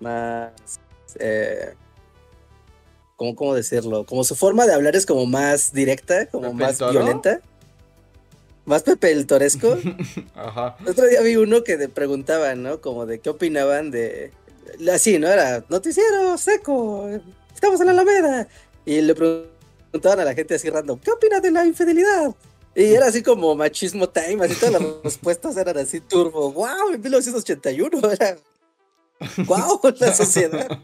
Más. 0.00 0.52
Eh, 1.20 1.74
¿cómo, 3.16 3.36
¿Cómo 3.36 3.54
decirlo? 3.54 4.04
Como 4.06 4.24
su 4.24 4.34
forma 4.34 4.66
de 4.66 4.74
hablar 4.74 4.96
es 4.96 5.06
como 5.06 5.26
más 5.26 5.72
directa, 5.72 6.26
como 6.26 6.50
¿Pepe 6.50 6.54
el 6.54 6.58
más 6.58 6.90
violenta. 6.90 7.40
Más 8.64 8.82
Pepe 8.82 9.10
el 9.10 9.26
Toresco. 9.26 9.76
Ajá. 10.34 10.76
El 10.80 10.88
otro 10.88 11.06
día 11.06 11.20
vi 11.22 11.36
uno 11.36 11.64
que 11.64 11.76
le 11.76 11.88
preguntaban, 11.88 12.62
¿no? 12.62 12.80
Como 12.80 13.06
de 13.06 13.18
qué 13.20 13.30
opinaban 13.30 13.90
de. 13.90 14.30
Así, 14.92 15.18
¿no? 15.18 15.28
Era 15.28 15.64
noticiero 15.68 16.38
seco. 16.38 17.08
Estamos 17.54 17.80
en 17.80 17.86
la 17.86 17.92
Alameda. 17.92 18.48
Y 18.84 19.00
le 19.00 19.14
preguntaban 19.14 20.20
a 20.20 20.24
la 20.24 20.34
gente 20.34 20.54
así 20.54 20.68
random, 20.70 20.98
¿qué 20.98 21.10
opina 21.10 21.40
de 21.40 21.50
la 21.50 21.64
infidelidad? 21.64 22.34
Y 22.74 22.94
era 22.94 23.06
así 23.06 23.22
como 23.22 23.54
machismo 23.54 24.08
time, 24.08 24.44
así 24.44 24.54
todas 24.54 24.80
las 24.80 24.82
respuestas 25.04 25.56
eran 25.56 25.76
así 25.78 26.00
turbo. 26.00 26.52
¡Wow! 26.52 26.94
En 26.94 27.00
1981 27.00 28.10
era. 28.10 28.36
¡Wow! 29.46 29.80
La 29.98 30.14
sociedad. 30.14 30.80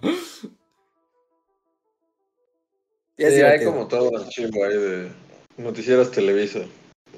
Sí, 3.16 3.24
hay 3.24 3.64
como 3.64 3.88
todo 3.88 4.16
archivo 4.16 4.64
ahí 4.64 4.76
de 4.76 5.08
noticieros 5.56 6.10
Televisa. 6.10 6.60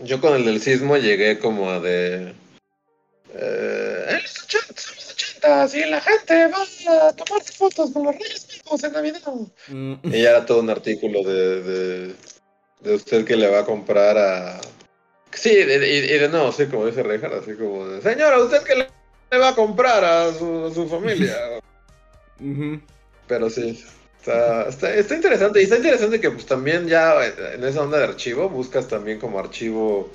Yo 0.03 0.21
con 0.21 0.35
el 0.35 0.45
del 0.45 0.61
sismo 0.61 0.97
llegué 0.97 1.39
como 1.39 1.71
a 1.71 1.81
de. 1.81 2.35
Eh, 3.35 4.07
en 4.09 4.23
los 4.23 4.43
80, 4.45 4.81
son 4.81 4.97
los 4.97 5.11
80 5.13 5.79
y 5.79 5.91
la 5.91 6.01
gente 6.01 6.49
va 6.49 7.09
a 7.09 7.13
tomar 7.13 7.43
fotos 7.45 7.91
con 7.93 8.05
los 8.05 8.15
Reyes 8.15 8.63
Magos 8.65 8.85
en 8.85 8.93
Navidad. 8.93 9.21
Mm. 9.69 9.95
Y 10.05 10.23
ya 10.23 10.31
era 10.31 10.47
todo 10.47 10.61
un 10.61 10.71
artículo 10.71 11.23
de, 11.23 11.63
de, 11.63 12.15
de 12.81 12.95
usted 12.95 13.25
que 13.25 13.37
le 13.37 13.49
va 13.49 13.61
a 13.61 13.65
comprar 13.65 14.19
a. 14.19 14.61
Sí, 15.33 15.51
y 15.51 15.65
de, 15.65 15.89
y 15.89 16.19
de 16.19 16.29
no, 16.29 16.51
sí, 16.51 16.67
como 16.67 16.87
dice 16.87 17.03
Rejar, 17.03 17.33
así 17.35 17.55
como 17.55 17.87
de. 17.87 18.03
Señora, 18.03 18.39
¿usted 18.39 18.63
que 18.63 18.75
le, 18.75 19.39
va 19.39 19.51
a 19.51 19.55
comprar 19.55 20.05
a 20.05 20.33
su, 20.33 20.67
a 20.67 20.75
su 20.75 20.89
familia? 20.89 21.37
Pero 23.29 23.49
sí, 23.49 23.85
está, 24.21 24.69
está, 24.69 24.95
está 24.95 25.15
interesante. 25.15 25.61
Y 25.61 25.65
está 25.65 25.77
interesante 25.77 26.21
que 26.21 26.31
pues 26.31 26.47
también 26.47 26.87
ya 26.89 27.15
en 27.55 27.65
esa 27.65 27.83
onda 27.83 27.99
de 27.99 28.05
archivo 28.05 28.49
buscas 28.49 28.87
también 28.89 29.19
como 29.19 29.39
archivo 29.39 30.11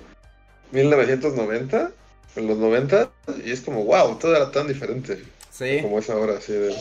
1990, 0.72 1.92
en 2.36 2.48
los 2.48 2.58
90, 2.58 3.12
y 3.46 3.52
es 3.52 3.62
como, 3.62 3.86
wow, 3.86 4.18
todo 4.18 4.36
era 4.36 4.52
tan 4.52 4.68
diferente 4.68 5.24
Sí. 5.52 5.80
como 5.82 6.00
es 6.00 6.10
ahora, 6.10 6.38
así 6.38 6.52
de... 6.54 6.74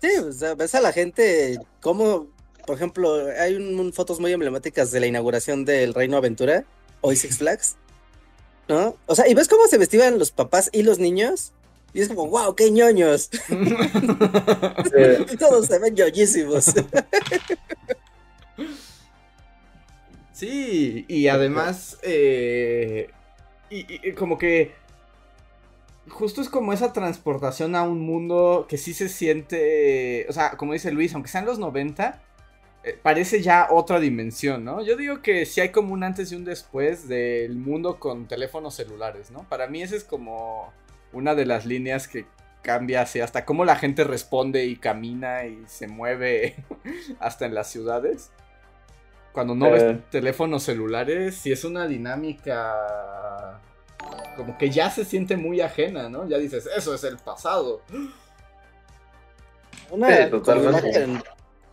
Sí, 0.00 0.08
o 0.18 0.32
sea, 0.32 0.54
ves 0.54 0.74
a 0.74 0.80
la 0.80 0.92
gente 0.92 1.58
como, 1.80 2.26
por 2.66 2.74
ejemplo, 2.76 3.26
hay 3.38 3.54
un, 3.54 3.78
un- 3.78 3.92
fotos 3.92 4.18
muy 4.18 4.32
emblemáticas 4.32 4.90
de 4.90 4.98
la 5.00 5.06
inauguración 5.06 5.64
del 5.64 5.94
Reino 5.94 6.16
Aventura, 6.16 6.64
hoy 7.00 7.14
Six 7.16 7.38
Flags, 7.38 7.76
¿no? 8.68 8.96
O 9.06 9.14
sea, 9.14 9.28
y 9.28 9.34
ves 9.34 9.46
cómo 9.46 9.66
se 9.68 9.78
vestían 9.78 10.18
los 10.18 10.32
papás 10.32 10.68
y 10.72 10.82
los 10.82 10.98
niños, 10.98 11.52
y 11.92 12.00
es 12.00 12.08
como, 12.08 12.26
wow, 12.28 12.54
qué 12.54 12.70
ñoños, 12.70 13.30
todos 15.38 15.66
se 15.66 15.78
ven 15.78 15.94
ñoñísimos. 15.94 16.74
Sí, 20.32 21.04
y 21.06 21.28
además, 21.28 21.98
eh, 22.02 23.10
y, 23.68 24.12
como 24.12 24.38
que 24.38 24.72
justo 26.08 26.40
es 26.40 26.48
como 26.48 26.72
esa 26.72 26.94
transportación 26.94 27.76
a 27.76 27.82
un 27.82 28.00
mundo 28.00 28.64
que 28.66 28.78
sí 28.78 28.94
se 28.94 29.10
siente, 29.10 30.24
o 30.30 30.32
sea, 30.32 30.52
como 30.56 30.72
dice 30.72 30.92
Luis, 30.92 31.12
aunque 31.12 31.28
sean 31.28 31.44
los 31.44 31.58
90, 31.58 32.22
eh, 32.84 32.98
parece 33.02 33.42
ya 33.42 33.68
otra 33.70 34.00
dimensión, 34.00 34.64
¿no? 34.64 34.82
Yo 34.82 34.96
digo 34.96 35.20
que 35.20 35.44
sí 35.44 35.60
hay 35.60 35.68
como 35.72 35.92
un 35.92 36.04
antes 36.04 36.32
y 36.32 36.36
un 36.36 36.46
después 36.46 37.06
del 37.06 37.56
mundo 37.56 38.00
con 38.00 38.26
teléfonos 38.26 38.74
celulares, 38.74 39.30
¿no? 39.30 39.46
Para 39.46 39.66
mí 39.66 39.82
esa 39.82 39.94
es 39.96 40.04
como 40.04 40.72
una 41.12 41.34
de 41.34 41.46
las 41.46 41.66
líneas 41.66 42.08
que 42.08 42.26
cambia 42.62 43.02
así, 43.02 43.20
hasta 43.20 43.44
cómo 43.44 43.64
la 43.64 43.76
gente 43.76 44.04
responde 44.04 44.66
y 44.66 44.76
camina 44.76 45.46
y 45.46 45.62
se 45.66 45.88
mueve 45.88 46.56
hasta 47.20 47.46
en 47.46 47.54
las 47.54 47.68
ciudades. 47.70 48.30
Cuando 49.32 49.54
no 49.54 49.66
Eh. 49.66 49.70
ves 49.70 50.10
teléfonos 50.10 50.64
celulares, 50.64 51.36
sí 51.36 51.52
es 51.52 51.64
una 51.64 51.86
dinámica 51.86 53.60
como 54.36 54.56
que 54.58 54.70
ya 54.70 54.90
se 54.90 55.04
siente 55.04 55.36
muy 55.36 55.60
ajena, 55.60 56.08
¿no? 56.08 56.26
Ya 56.28 56.38
dices, 56.38 56.68
eso 56.76 56.94
es 56.94 57.04
el 57.04 57.16
pasado. 57.18 57.82
Una, 59.90 60.08
Sí, 60.08 60.22
imagen, 60.32 61.22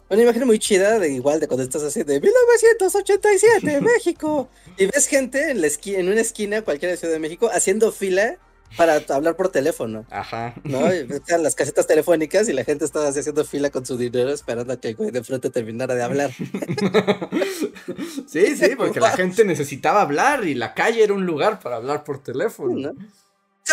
una 0.10 0.22
imagen 0.24 0.48
muy 0.48 0.58
chida 0.58 0.98
de 0.98 1.10
igual 1.12 1.40
de 1.40 1.48
cuando 1.48 1.64
estás 1.64 1.84
así 1.84 2.02
de 2.04 2.20
1987, 2.20 3.82
México. 3.82 4.50
Y 4.78 4.88
ves 4.88 5.08
gente 5.08 5.52
en, 5.52 5.62
la 5.62 5.68
esqui- 5.68 5.96
en 5.98 6.10
una 6.10 6.22
esquina, 6.22 6.62
cualquiera 6.64 6.92
de 6.92 6.98
Ciudad 6.98 7.14
de 7.14 7.20
México, 7.20 7.50
haciendo 7.54 7.92
fila 7.92 8.38
para 8.76 9.02
hablar 9.10 9.36
por 9.36 9.50
teléfono. 9.50 10.06
Ajá. 10.10 10.54
¿no? 10.64 10.94
Y 10.94 11.08
están 11.10 11.42
las 11.44 11.56
casetas 11.56 11.88
telefónicas 11.88 12.50
y 12.50 12.54
la 12.54 12.64
gente 12.64 12.86
estaba 12.86 13.08
así 13.08 13.20
haciendo 13.20 13.46
fila 13.46 13.70
con 13.70 13.86
su 13.86 13.98
dinero 13.98 14.30
esperando 14.32 14.74
a 14.74 14.78
que 14.80 14.90
el 14.90 14.96
güey 14.96 15.12
de 15.12 15.24
frente 15.24 15.50
terminara 15.50 15.96
de 15.96 16.04
hablar. 16.04 16.32
sí, 18.28 18.56
sí, 18.58 18.76
porque 18.76 19.00
la 19.00 19.12
gente 19.12 19.46
necesitaba 19.46 20.02
hablar 20.02 20.46
y 20.46 20.54
la 20.54 20.74
calle 20.74 21.04
era 21.04 21.14
un 21.14 21.26
lugar 21.26 21.60
para 21.60 21.78
hablar 21.78 22.04
por 22.04 22.22
teléfono. 22.22 22.76
¿no? 22.94 23.00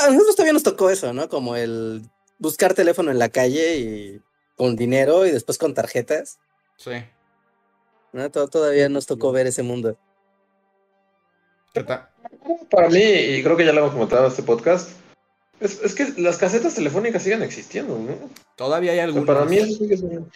A 0.02 0.10
nosotros 0.10 0.36
todavía 0.36 0.52
nos 0.52 0.62
tocó 0.62 0.90
eso, 0.90 1.12
¿no? 1.12 1.28
Como 1.28 1.56
el 1.56 2.02
buscar 2.38 2.74
teléfono 2.74 3.10
en 3.10 3.18
la 3.18 3.28
calle 3.28 3.76
y 3.78 4.22
con 4.56 4.76
dinero 4.76 5.26
y 5.26 5.30
después 5.32 5.58
con 5.58 5.74
tarjetas. 5.74 6.38
Sí. 6.76 6.92
¿no? 8.12 8.30
To- 8.30 8.48
Todavía 8.48 8.88
nos 8.88 9.06
tocó 9.06 9.32
ver 9.32 9.46
ese 9.46 9.62
mundo. 9.62 9.96
¿Qué 11.72 11.82
tal? 11.82 12.08
Para 12.70 12.88
mí, 12.88 13.00
y 13.00 13.42
creo 13.42 13.56
que 13.56 13.64
ya 13.64 13.72
lo 13.72 13.80
hemos 13.80 13.92
comentado 13.92 14.24
en 14.24 14.30
este 14.30 14.42
podcast, 14.42 14.90
es, 15.60 15.80
es 15.82 15.94
que 15.94 16.08
las 16.20 16.36
casetas 16.36 16.74
telefónicas 16.74 17.22
siguen 17.22 17.42
existiendo, 17.42 17.98
¿no? 17.98 18.14
Todavía 18.56 18.92
hay 18.92 18.98
O 18.98 19.00
sea, 19.00 19.04
algunos. 19.04 19.26
para 19.26 19.44
mí 19.46 19.56
eso 19.58 19.78
sigue 19.78 19.96
siendo... 19.96 20.28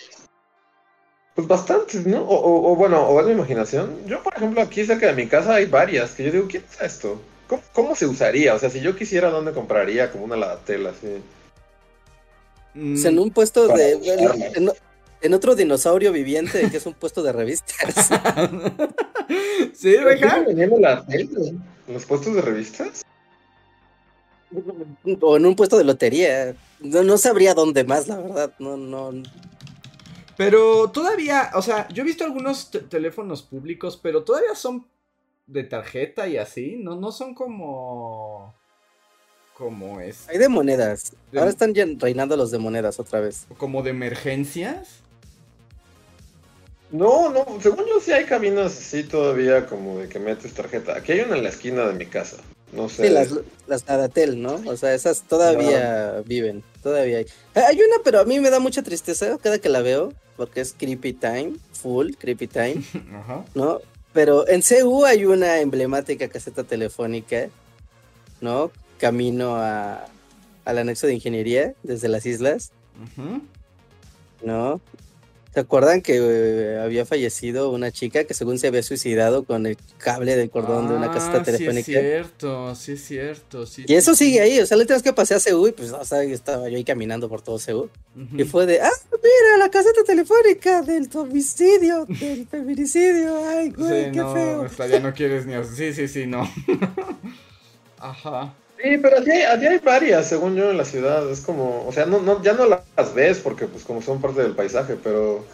Pues 1.34 1.46
bastantes, 1.46 2.04
¿no? 2.06 2.22
O, 2.22 2.34
o- 2.36 2.72
o 2.72 2.76
bueno, 2.76 3.06
o 3.06 3.20
es 3.20 3.26
mi 3.26 3.32
imaginación. 3.32 3.96
Yo, 4.06 4.22
por 4.22 4.34
ejemplo, 4.34 4.60
aquí 4.60 4.84
cerca 4.84 5.06
de 5.06 5.12
mi 5.14 5.26
casa 5.28 5.54
hay 5.54 5.66
varias 5.66 6.12
que 6.12 6.24
yo 6.24 6.32
digo, 6.32 6.46
¿quién 6.48 6.64
usa 6.68 6.86
esto? 6.86 7.20
¿Cómo, 7.46 7.62
cómo 7.72 7.94
se 7.96 8.06
usaría? 8.06 8.54
O 8.54 8.58
sea, 8.58 8.70
si 8.70 8.80
yo 8.80 8.96
quisiera, 8.96 9.30
¿dónde 9.30 9.52
compraría? 9.52 10.10
Como 10.10 10.24
una 10.24 10.36
ladatel, 10.36 10.86
así. 10.88 11.06
Mm, 12.74 12.94
O 12.94 12.96
sea, 12.96 13.10
en 13.10 13.18
un 13.20 13.30
puesto 13.30 13.68
Para 13.68 13.78
de... 13.78 14.52
En, 14.56 14.70
en 15.20 15.34
otro 15.34 15.54
dinosaurio 15.54 16.12
viviente 16.12 16.70
que 16.70 16.76
es 16.76 16.86
un 16.86 16.94
puesto 16.94 17.22
de 17.22 17.32
revistas. 17.32 18.08
sí, 19.74 19.96
Reja. 19.96 20.28
¿Siguen 20.30 20.44
vendiendo 20.46 20.78
ladatel 20.78 21.28
en 21.86 21.94
los 21.94 22.04
puestos 22.04 22.34
de 22.34 22.42
revistas? 22.42 23.02
o 25.20 25.36
en 25.36 25.46
un 25.46 25.56
puesto 25.56 25.76
de 25.76 25.84
lotería. 25.84 26.54
No, 26.80 27.02
no 27.02 27.18
sabría 27.18 27.54
dónde 27.54 27.84
más, 27.84 28.08
la 28.08 28.16
verdad. 28.16 28.52
No, 28.58 28.76
no. 28.76 29.12
Pero 30.36 30.90
todavía, 30.90 31.50
o 31.54 31.62
sea, 31.62 31.88
yo 31.88 32.02
he 32.02 32.06
visto 32.06 32.24
algunos 32.24 32.70
te- 32.70 32.78
teléfonos 32.80 33.42
públicos, 33.42 33.98
pero 34.00 34.22
todavía 34.22 34.54
son 34.54 34.86
de 35.46 35.64
tarjeta 35.64 36.28
y 36.28 36.36
así, 36.36 36.76
no, 36.78 36.94
no 36.96 37.10
son 37.10 37.34
como. 37.34 38.54
como 39.54 40.00
es. 40.00 40.28
Hay 40.28 40.38
de 40.38 40.48
monedas. 40.48 41.12
De- 41.32 41.40
Ahora 41.40 41.50
están 41.50 41.74
ya 41.74 41.84
reinando 41.98 42.36
los 42.36 42.50
de 42.50 42.58
monedas 42.58 43.00
otra 43.00 43.20
vez. 43.20 43.46
como 43.58 43.82
de 43.82 43.90
emergencias. 43.90 45.02
No, 46.90 47.30
no, 47.30 47.44
según 47.62 47.84
yo 47.86 48.00
sí 48.00 48.12
hay 48.12 48.24
cabinas 48.24 48.78
así 48.78 49.02
todavía 49.04 49.66
como 49.66 49.98
de 49.98 50.08
que 50.08 50.18
metes 50.18 50.54
tarjeta. 50.54 50.96
Aquí 50.96 51.12
hay 51.12 51.20
una 51.20 51.36
en 51.36 51.42
la 51.42 51.50
esquina 51.50 51.86
de 51.86 51.92
mi 51.94 52.06
casa. 52.06 52.38
No 52.72 52.88
sé. 52.88 53.06
Sí, 53.06 53.12
las, 53.12 53.28
las 53.66 53.86
Nadatel, 53.86 54.40
¿no? 54.40 54.60
O 54.66 54.76
sea, 54.76 54.94
esas 54.94 55.22
todavía 55.22 56.22
viven. 56.26 56.62
Todavía 56.82 57.18
hay. 57.18 57.26
Ah, 57.54 57.64
Hay 57.68 57.76
una, 57.76 57.96
pero 58.04 58.20
a 58.20 58.24
mí 58.24 58.40
me 58.40 58.50
da 58.50 58.58
mucha 58.58 58.82
tristeza 58.82 59.38
cada 59.42 59.58
que 59.58 59.68
la 59.68 59.80
veo. 59.80 60.12
Porque 60.36 60.60
es 60.60 60.74
Creepy 60.78 61.14
Time. 61.14 61.54
Full 61.72 62.12
Creepy 62.18 62.46
Time. 62.46 62.82
Ajá. 63.14 63.44
¿no? 63.54 63.80
Pero 64.12 64.48
en 64.48 64.62
CU 64.62 65.04
hay 65.04 65.24
una 65.24 65.60
emblemática 65.60 66.28
caseta 66.28 66.64
telefónica, 66.64 67.48
¿no? 68.40 68.70
Camino 68.98 69.56
a, 69.56 70.06
al 70.64 70.78
anexo 70.78 71.06
de 71.06 71.14
ingeniería 71.14 71.74
desde 71.82 72.08
las 72.08 72.24
islas. 72.24 72.72
¿no? 74.42 74.80
¿Se 75.54 75.60
acuerdan 75.60 76.02
que 76.02 76.18
eh, 76.20 76.78
había 76.80 77.06
fallecido 77.06 77.70
una 77.70 77.90
chica 77.90 78.24
que 78.24 78.34
según 78.34 78.58
se 78.58 78.68
había 78.68 78.82
suicidado 78.82 79.44
con 79.44 79.66
el 79.66 79.76
cable 79.96 80.36
del 80.36 80.50
cordón 80.50 80.88
de 80.88 80.94
una 80.94 81.10
caseta 81.10 81.38
Ah, 81.38 81.42
telefónica? 81.42 81.84
Sí, 81.86 81.94
es 81.94 82.00
cierto, 82.02 82.74
sí, 82.74 82.92
es 82.92 83.04
cierto. 83.04 83.66
Sí, 83.66 83.84
y 83.88 83.94
eso 83.94 84.14
sí, 84.14 84.26
sigue 84.26 84.40
ahí, 84.42 84.60
o 84.60 84.66
sea, 84.66 84.76
última 84.76 84.96
vez 84.96 85.02
que 85.02 85.12
pasé 85.12 85.34
a 85.34 85.38
y 85.68 85.72
pues, 85.72 85.90
o 85.92 86.04
sea, 86.04 86.22
estaba 86.22 86.68
yo 86.68 86.76
ahí 86.76 86.84
caminando 86.84 87.28
por 87.28 87.40
todo. 87.40 87.56
Ujú. 87.56 87.90
Y 88.36 88.44
fue 88.44 88.66
de, 88.66 88.80
ah, 88.82 88.90
mira, 89.12 89.56
la 89.58 89.70
caseta 89.70 90.04
telefónica 90.04 90.82
del 90.82 91.08
homicidio, 91.14 92.04
del 92.06 92.46
feminicidio, 92.46 93.48
ay, 93.48 93.70
güey, 93.70 94.04
Sí, 94.06 94.10
qué 94.12 94.18
no, 94.18 94.34
feo. 94.34 94.62
hasta 94.64 94.86
ya 94.86 95.00
no 95.00 95.12
quieres 95.14 95.46
ni. 95.46 95.54
Sí, 95.74 95.92
sí, 95.94 96.08
sí, 96.08 96.26
no. 96.26 96.42
Ajá. 97.98 98.54
Sí, 98.80 98.96
pero 98.98 99.18
así 99.18 99.30
hay, 99.30 99.42
así 99.42 99.66
hay 99.66 99.78
varias, 99.78 100.28
según 100.28 100.54
yo, 100.54 100.70
en 100.70 100.76
la 100.76 100.84
ciudad. 100.84 101.28
Es 101.30 101.40
como, 101.40 101.84
o 101.86 101.92
sea, 101.92 102.06
no, 102.06 102.20
no, 102.20 102.42
ya 102.42 102.52
no 102.52 102.66
las 102.66 103.14
ves 103.14 103.38
porque 103.40 103.66
pues 103.66 103.84
como 103.84 104.00
son 104.02 104.20
parte 104.20 104.42
del 104.42 104.54
paisaje, 104.54 104.96
pero 105.02 105.44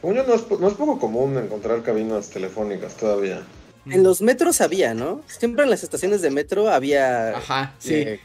según 0.00 0.16
yo 0.16 0.24
no 0.24 0.34
es, 0.34 0.50
no 0.60 0.68
es 0.68 0.74
poco 0.74 0.98
común 0.98 1.38
encontrar 1.38 1.82
cabinas 1.82 2.30
telefónicas 2.30 2.96
todavía. 2.96 3.42
En 3.86 4.02
los 4.02 4.22
metros 4.22 4.60
había, 4.60 4.94
¿no? 4.94 5.20
Siempre 5.26 5.64
en 5.64 5.70
las 5.70 5.82
estaciones 5.82 6.22
de 6.22 6.30
metro 6.30 6.70
había. 6.70 7.36
Ajá, 7.36 7.74
sí. 7.78 7.94
eh, 7.94 8.20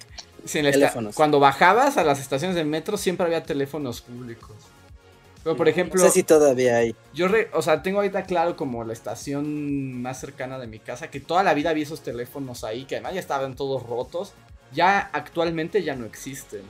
Sí, 0.45 0.59
en 0.59 0.71
teléfonos. 0.71 1.15
Cuando 1.15 1.39
bajabas 1.39 1.97
a 1.97 2.03
las 2.03 2.19
estaciones 2.19 2.55
de 2.55 2.63
metro 2.63 2.97
siempre 2.97 3.25
había 3.25 3.43
teléfonos 3.43 4.01
públicos. 4.01 4.51
Pero 5.43 5.55
por 5.55 5.69
ejemplo, 5.69 6.01
no 6.01 6.09
sé 6.09 6.11
si 6.11 6.23
todavía 6.23 6.77
hay. 6.77 6.95
yo, 7.13 7.27
re- 7.27 7.49
o 7.53 7.61
sea, 7.61 7.81
tengo 7.81 7.99
ahorita 7.99 8.23
claro 8.23 8.55
como 8.57 8.83
la 8.83 8.93
estación 8.93 10.01
más 10.01 10.19
cercana 10.19 10.59
de 10.59 10.67
mi 10.67 10.79
casa, 10.79 11.09
que 11.09 11.19
toda 11.21 11.43
la 11.43 11.53
vida 11.53 11.73
vi 11.73 11.83
esos 11.83 12.01
teléfonos 12.03 12.63
ahí, 12.63 12.85
que 12.85 12.95
además 12.95 13.13
ya 13.13 13.19
estaban 13.21 13.55
todos 13.55 13.83
rotos. 13.83 14.33
Ya 14.73 14.99
actualmente 15.13 15.81
ya 15.83 15.95
no 15.95 16.05
existen. 16.05 16.61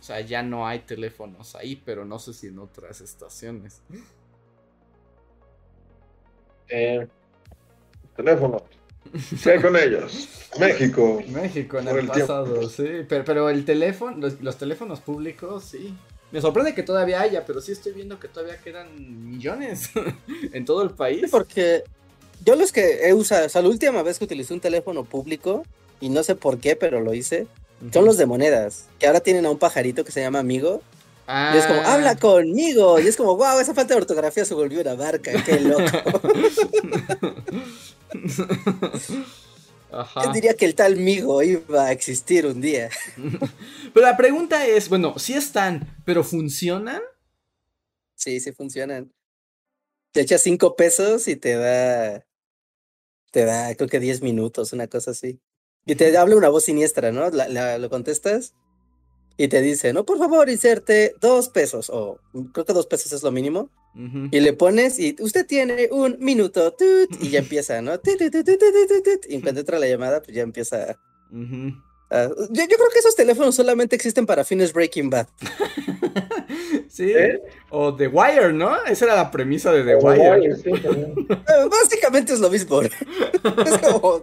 O 0.00 0.02
sea, 0.02 0.20
ya 0.20 0.42
no 0.42 0.66
hay 0.66 0.80
teléfonos 0.80 1.54
ahí, 1.56 1.76
pero 1.84 2.04
no 2.04 2.18
sé 2.18 2.32
si 2.34 2.46
en 2.48 2.58
otras 2.58 3.00
estaciones. 3.00 3.82
Eh, 6.68 7.06
teléfono. 8.16 8.62
¿Qué 9.42 9.60
con 9.60 9.76
ellos? 9.76 10.28
México. 10.60 11.22
México 11.28 11.78
en 11.78 11.88
el, 11.88 11.94
tiempo. 12.10 12.12
pasado, 12.12 12.68
sí. 12.68 13.04
Pero, 13.08 13.24
pero 13.24 13.50
el 13.50 13.64
teléfono, 13.64 14.16
los, 14.18 14.40
los 14.40 14.56
teléfonos 14.56 15.00
públicos, 15.00 15.64
sí. 15.64 15.94
Me 16.32 16.40
sorprende 16.40 16.74
que 16.74 16.82
todavía 16.82 17.20
haya, 17.20 17.44
pero 17.44 17.60
sí 17.60 17.72
estoy 17.72 17.92
viendo 17.92 18.20
que 18.20 18.28
todavía 18.28 18.56
quedan 18.58 18.88
millones 19.28 19.90
en 20.52 20.64
todo 20.64 20.82
el 20.82 20.90
país. 20.90 21.22
Sí, 21.24 21.26
porque 21.30 21.82
yo 22.44 22.56
los 22.56 22.72
que 22.72 23.08
he 23.08 23.14
usado, 23.14 23.46
o 23.46 23.48
sea, 23.48 23.62
la 23.62 23.68
última 23.68 24.02
vez 24.02 24.18
que 24.18 24.24
utilicé 24.24 24.54
un 24.54 24.60
teléfono 24.60 25.04
público, 25.04 25.64
y 26.00 26.08
no 26.08 26.22
sé 26.22 26.34
por 26.34 26.58
qué, 26.58 26.76
pero 26.76 27.00
lo 27.00 27.14
hice, 27.14 27.46
son 27.92 28.04
los 28.04 28.16
de 28.16 28.26
monedas, 28.26 28.86
que 28.98 29.06
ahora 29.06 29.20
tienen 29.20 29.46
a 29.46 29.50
un 29.50 29.58
pajarito 29.58 30.04
que 30.04 30.12
se 30.12 30.20
llama 30.20 30.38
Amigo, 30.38 30.82
Ah, 31.32 31.52
y 31.54 31.58
es 31.58 31.66
como, 31.66 31.80
habla 31.82 32.16
conmigo, 32.16 32.98
y 32.98 33.06
es 33.06 33.16
como, 33.16 33.36
wow, 33.36 33.60
esa 33.60 33.72
falta 33.72 33.94
de 33.94 34.00
ortografía 34.00 34.44
se 34.44 34.52
volvió 34.52 34.80
una 34.80 34.96
marca, 34.96 35.30
qué 35.44 35.60
loco. 35.60 35.84
Ajá. 39.92 40.20
¿Quién 40.20 40.32
diría 40.32 40.54
que 40.54 40.64
el 40.66 40.74
tal 40.74 40.96
Migo 40.96 41.42
iba 41.42 41.86
a 41.86 41.92
existir 41.92 42.46
un 42.46 42.60
día? 42.60 42.90
Pero 43.94 44.06
la 44.06 44.16
pregunta 44.16 44.66
es, 44.66 44.88
bueno, 44.88 45.18
sí 45.18 45.34
están, 45.34 45.96
pero 46.04 46.22
¿funcionan? 46.24 47.02
Sí, 48.14 48.38
sí 48.40 48.52
funcionan. 48.52 49.12
Te 50.12 50.20
echas 50.20 50.42
cinco 50.42 50.76
pesos 50.76 51.26
y 51.28 51.36
te 51.36 51.54
da, 51.56 52.24
te 53.30 53.44
da, 53.44 53.74
creo 53.74 53.88
que 53.88 54.00
10 54.00 54.22
minutos, 54.22 54.72
una 54.72 54.86
cosa 54.88 55.12
así. 55.12 55.40
Y 55.86 55.94
te 55.94 56.16
habla 56.16 56.36
una 56.36 56.48
voz 56.50 56.64
siniestra, 56.64 57.10
¿no? 57.12 57.30
La, 57.30 57.48
la- 57.48 57.78
lo 57.78 57.88
contestas 57.88 58.54
y 59.36 59.48
te 59.48 59.60
dice, 59.62 59.92
no, 59.92 60.04
por 60.04 60.18
favor, 60.18 60.50
inserte 60.50 61.14
dos 61.20 61.48
pesos, 61.48 61.88
o 61.90 62.18
creo 62.52 62.64
que 62.66 62.72
dos 62.74 62.86
pesos 62.86 63.12
es 63.12 63.22
lo 63.22 63.30
mínimo. 63.32 63.70
Y 63.94 64.40
le 64.40 64.52
pones 64.52 64.98
y 64.98 65.16
usted 65.20 65.46
tiene 65.46 65.88
un 65.90 66.16
minuto, 66.20 66.72
tut, 66.72 67.10
y 67.22 67.30
ya 67.30 67.38
empieza, 67.40 67.82
¿no? 67.82 67.98
Tut, 67.98 68.18
tut, 68.18 68.30
tut, 68.32 68.44
tut, 68.46 68.58
tut, 68.58 69.04
tut, 69.04 69.26
y 69.30 69.34
en 69.34 69.40
cuanto 69.40 69.60
entra 69.60 69.78
la 69.78 69.88
llamada, 69.88 70.22
pues 70.22 70.34
ya 70.34 70.42
empieza. 70.42 70.98
A- 72.12 72.24
yo, 72.28 72.62
yo 72.64 72.76
creo 72.76 72.88
que 72.92 72.98
esos 73.00 73.14
teléfonos 73.16 73.54
solamente 73.54 73.94
existen 73.96 74.26
para 74.26 74.44
fines 74.44 74.72
Breaking 74.72 75.10
Bad. 75.10 75.26
Sí. 76.88 77.12
¿Eh? 77.12 77.40
O 77.70 77.94
The 77.94 78.08
Wire, 78.08 78.52
¿no? 78.52 78.84
Esa 78.84 79.04
era 79.04 79.14
la 79.14 79.30
premisa 79.30 79.70
de 79.72 79.84
The 79.84 79.94
Wire. 79.94 80.30
Wire, 80.40 80.56
sí, 80.56 80.70
también. 80.82 81.14
Básicamente 81.70 82.32
es 82.32 82.40
lo 82.40 82.50
mismo. 82.50 82.82
es 82.82 82.90
como, 83.92 84.22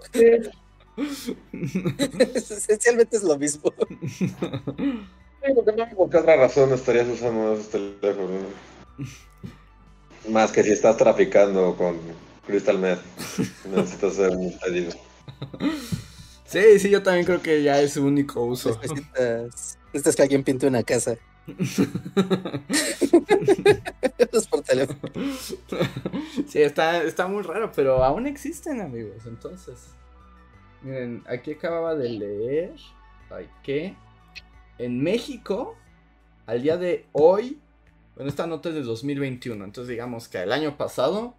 esencialmente 2.36 3.18
es 3.18 3.24
lo 3.24 3.38
mismo. 3.38 3.74
Sí, 4.18 4.34
porque 5.56 5.72
no, 5.72 5.90
¿Por 5.96 6.10
qué 6.10 6.18
otra 6.18 6.36
razón 6.36 6.74
estarías 6.74 7.08
usando 7.08 7.54
esos 7.54 7.70
teléfonos? 7.70 8.42
Más 10.30 10.52
que 10.52 10.64
si 10.64 10.72
estás 10.72 10.98
traficando 10.98 11.76
con 11.76 11.98
Crystal 12.46 12.78
Meth. 12.80 13.00
Necesitas 13.66 14.14
hacer 14.14 14.36
un 14.36 14.58
pedido. 14.60 14.92
Sí, 16.46 16.80
sí, 16.80 16.90
yo 16.90 17.04
también 17.04 17.26
creo 17.26 17.42
que 17.42 17.62
ya 17.62 17.82
es 17.82 17.94
su 17.94 18.06
único 18.06 18.44
uso. 18.44 18.80
Necesitas, 18.82 19.78
necesitas 19.88 20.16
que 20.16 20.22
alguien 20.22 20.44
pinte 20.44 20.68
una 20.68 20.84
casa. 20.84 21.16
Es 24.18 24.48
por 24.48 24.62
teléfono. 24.62 25.00
Sí, 26.48 26.62
está, 26.62 27.04
está 27.04 27.28
muy 27.28 27.44
raro, 27.44 27.72
pero 27.74 28.04
aún 28.04 28.28
existen, 28.28 28.82
amigos. 28.82 29.26
Entonces, 29.26 29.88
miren, 30.82 31.24
aquí 31.28 31.54
acababa 31.54 31.96
de 31.96 32.10
leer 32.10 32.74
ay, 33.30 33.50
que 33.64 33.96
en 34.78 35.02
México, 35.02 35.76
al 36.46 36.62
día 36.62 36.78
de 36.78 37.06
hoy, 37.14 37.60
bueno, 38.18 38.30
esta 38.30 38.48
nota 38.48 38.70
es 38.70 38.76
de 38.76 38.84
2021, 38.84 39.64
entonces 39.66 39.90
digamos 39.90 40.28
que 40.28 40.40
el 40.42 40.52
año 40.52 40.78
pasado 40.78 41.36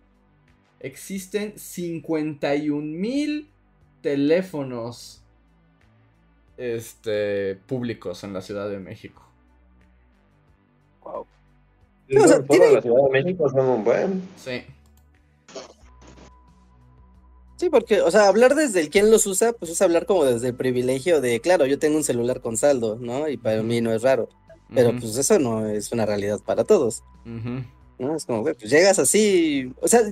existen 0.81 1.59
51 1.59 2.87
mil 2.99 3.51
teléfonos 4.03 5.23
este, 6.57 7.57
públicos 7.67 8.25
en 8.25 8.33
la 8.33 8.43
Ciudad 8.43 8.69
de 8.69 8.79
México. 8.79 9.23
Wow. 11.03 11.27
Sí, 12.09 12.17
o 12.17 12.29
sea, 12.29 12.43
tiene- 12.43 12.73
la 12.73 12.83
Ciudad 12.83 13.05
de 13.05 13.11
México 13.11 13.49
son 13.51 13.67
un 13.67 13.85
buen. 13.85 14.23
Sí. 14.37 14.63
Sí, 17.57 17.71
porque, 17.71 18.01
o 18.03 18.11
sea, 18.11 18.29
hablar 18.29 18.55
desde 18.55 18.81
el 18.81 18.89
quién 18.89 19.11
los 19.11 19.27
usa, 19.27 19.53
pues 19.53 19.73
es 19.73 19.83
hablar 19.83 20.07
como 20.07 20.25
desde 20.25 20.49
el 20.49 20.55
privilegio 20.55 21.21
de, 21.21 21.41
claro, 21.41 21.67
yo 21.67 21.79
tengo 21.79 21.97
un 21.97 22.05
celular 22.05 22.41
con 22.41 22.57
saldo, 22.57 22.97
¿no? 23.01 23.29
Y 23.29 23.37
para 23.37 23.63
mí 23.63 23.81
no 23.81 23.93
es 23.93 24.03
raro. 24.03 24.29
Pero 24.75 24.91
Ujú, 24.91 25.01
pues 25.01 25.17
eso 25.17 25.39
no 25.39 25.67
es 25.67 25.93
una 25.93 26.07
realidad 26.07 26.41
para 26.45 26.65
todos. 26.65 27.03
¿no? 27.99 28.17
Es 28.17 28.27
como, 28.27 28.43
pues 28.43 28.59
llegas 28.59 28.99
así, 28.99 29.73
o 29.81 29.89
sea, 29.89 30.03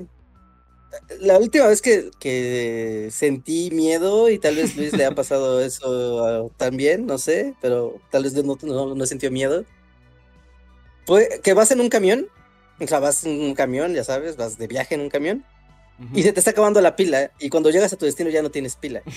la 1.21 1.39
última 1.39 1.67
vez 1.67 1.83
que, 1.83 2.11
que 2.19 3.09
sentí 3.11 3.71
miedo, 3.71 4.31
y 4.31 4.39
tal 4.39 4.57
vez 4.57 4.77
Luis 4.77 4.95
le 4.95 5.05
ha 5.05 5.15
pasado 5.15 5.61
eso 5.65 6.51
también, 6.57 7.07
no 7.07 7.19
sé, 7.19 7.55
pero 7.61 8.01
tal 8.11 8.25
vez 8.25 8.35
no, 8.35 8.57
no, 8.63 8.95
no 8.95 9.07
sintió 9.07 9.31
miedo, 9.31 9.65
fue 11.07 11.41
que 11.43 11.55
vas 11.55 11.71
en 11.71 11.81
un 11.81 11.89
camión, 11.89 12.27
o 12.81 12.87
sea, 12.87 12.99
vas 12.99 13.25
en 13.25 13.41
un 13.41 13.55
camión, 13.55 13.95
ya 13.95 14.05
sabes, 14.05 14.37
vas 14.37 14.59
de 14.59 14.67
viaje 14.67 14.95
en 14.95 15.03
un 15.03 15.09
camión, 15.09 15.45
y 16.13 16.23
se 16.23 16.33
te 16.33 16.41
está 16.41 16.51
acabando 16.51 16.81
la 16.81 16.97
pila, 16.97 17.31
y 17.39 17.49
cuando 17.49 17.71
llegas 17.71 17.93
a 17.93 17.97
tu 17.97 18.05
destino 18.05 18.29
ya 18.31 18.43
no 18.43 18.51
tienes 18.51 18.77
pila. 18.77 19.03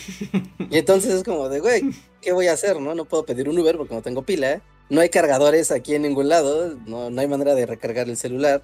Y 0.72 0.78
entonces 0.78 1.12
es 1.16 1.24
como 1.24 1.50
de, 1.50 1.62
güey, 1.62 1.82
¿qué 2.22 2.32
voy 2.32 2.46
a 2.46 2.54
hacer? 2.54 2.80
No, 2.80 2.94
no 2.94 3.06
puedo 3.06 3.26
pedir 3.26 3.50
un 3.50 3.58
Uber 3.58 3.76
porque 3.76 3.96
no 3.96 4.04
tengo 4.04 4.22
pila. 4.22 4.62
No 4.90 5.02
hay 5.02 5.10
cargadores 5.10 5.72
aquí 5.72 5.96
en 5.96 6.02
ningún 6.04 6.30
lado. 6.30 6.76
No, 6.86 7.10
no 7.10 7.22
hay 7.22 7.28
manera 7.28 7.54
de 7.56 7.66
recargar 7.66 8.10
el 8.10 8.18
celular. 8.18 8.62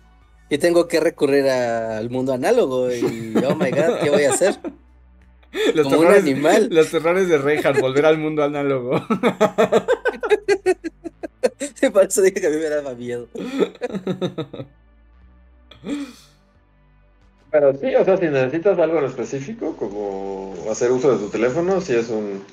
Y 0.49 0.57
tengo 0.57 0.87
que 0.87 0.99
recurrir 0.99 1.47
a- 1.49 1.97
al 1.97 2.09
mundo 2.09 2.33
análogo. 2.33 2.91
Y 2.91 3.33
oh 3.47 3.55
my 3.55 3.71
god, 3.71 3.99
¿qué 4.03 4.09
voy 4.09 4.23
a 4.25 4.31
hacer? 4.31 4.55
Los 5.73 5.83
Como 5.85 5.97
un 5.97 6.01
terrores, 6.03 6.23
animal. 6.23 6.67
los 6.71 6.91
terrores 6.91 7.29
de 7.29 7.37
Reinhardt, 7.37 7.79
volver 7.79 8.05
al 8.05 8.17
mundo 8.17 8.43
análogo. 8.43 9.01
Por 11.93 12.03
eso 12.05 12.21
dije 12.23 12.41
que 12.41 12.47
a 12.47 12.49
mí 12.49 12.57
me 12.57 12.67
daba 12.69 12.93
miedo. 12.95 13.27
Pero 17.51 17.73
sí, 17.75 17.95
o 17.95 18.03
sea, 18.03 18.17
si 18.17 18.25
necesitas 18.25 18.77
algo 18.79 18.99
en 18.99 19.05
específico, 19.05 19.75
como 19.77 20.53
hacer 20.69 20.91
uso 20.91 21.11
de 21.15 21.23
tu 21.25 21.29
teléfono, 21.29 21.79
sí 21.79 21.93
es 21.95 22.09
un... 22.09 22.43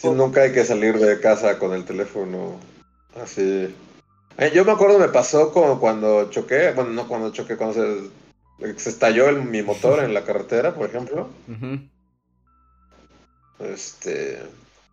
Sí, 0.00 0.08
nunca 0.10 0.42
hay 0.42 0.52
que 0.52 0.64
salir 0.64 0.98
de 0.98 1.20
casa 1.20 1.58
con 1.58 1.72
el 1.72 1.84
teléfono 1.84 2.58
así. 3.20 3.74
Eh, 4.38 4.52
yo 4.54 4.64
me 4.64 4.72
acuerdo, 4.72 4.98
me 4.98 5.08
pasó 5.08 5.52
como 5.52 5.80
cuando 5.80 6.30
choqué, 6.30 6.70
bueno, 6.72 6.90
no 6.90 7.08
cuando 7.08 7.32
choqué, 7.32 7.56
cuando 7.56 7.74
se, 8.60 8.74
se 8.78 8.90
estalló 8.90 9.28
el- 9.28 9.42
mi 9.42 9.62
motor 9.62 10.04
en 10.04 10.14
la 10.14 10.24
carretera, 10.24 10.74
por 10.74 10.86
ejemplo. 10.88 11.28
Este, 13.58 14.38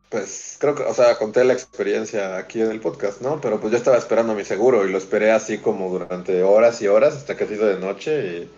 pues 0.09 0.57
creo 0.59 0.73
que, 0.73 0.83
o 0.83 0.93
sea, 0.93 1.17
conté 1.17 1.43
la 1.43 1.53
experiencia 1.53 2.37
aquí 2.37 2.61
en 2.61 2.71
el 2.71 2.79
podcast, 2.79 3.21
¿no? 3.21 3.39
Pero 3.39 3.59
pues 3.59 3.71
yo 3.71 3.77
estaba 3.77 3.97
esperando 3.97 4.33
mi 4.33 4.43
seguro 4.43 4.87
y 4.87 4.91
lo 4.91 4.97
esperé 4.97 5.31
así 5.31 5.59
como 5.59 5.89
durante 5.91 6.41
horas 6.41 6.81
y 6.81 6.87
horas 6.87 7.13
hasta 7.15 7.37
que 7.37 7.45
se 7.45 7.55
hizo 7.55 7.65
de 7.67 7.79
noche 7.79 8.49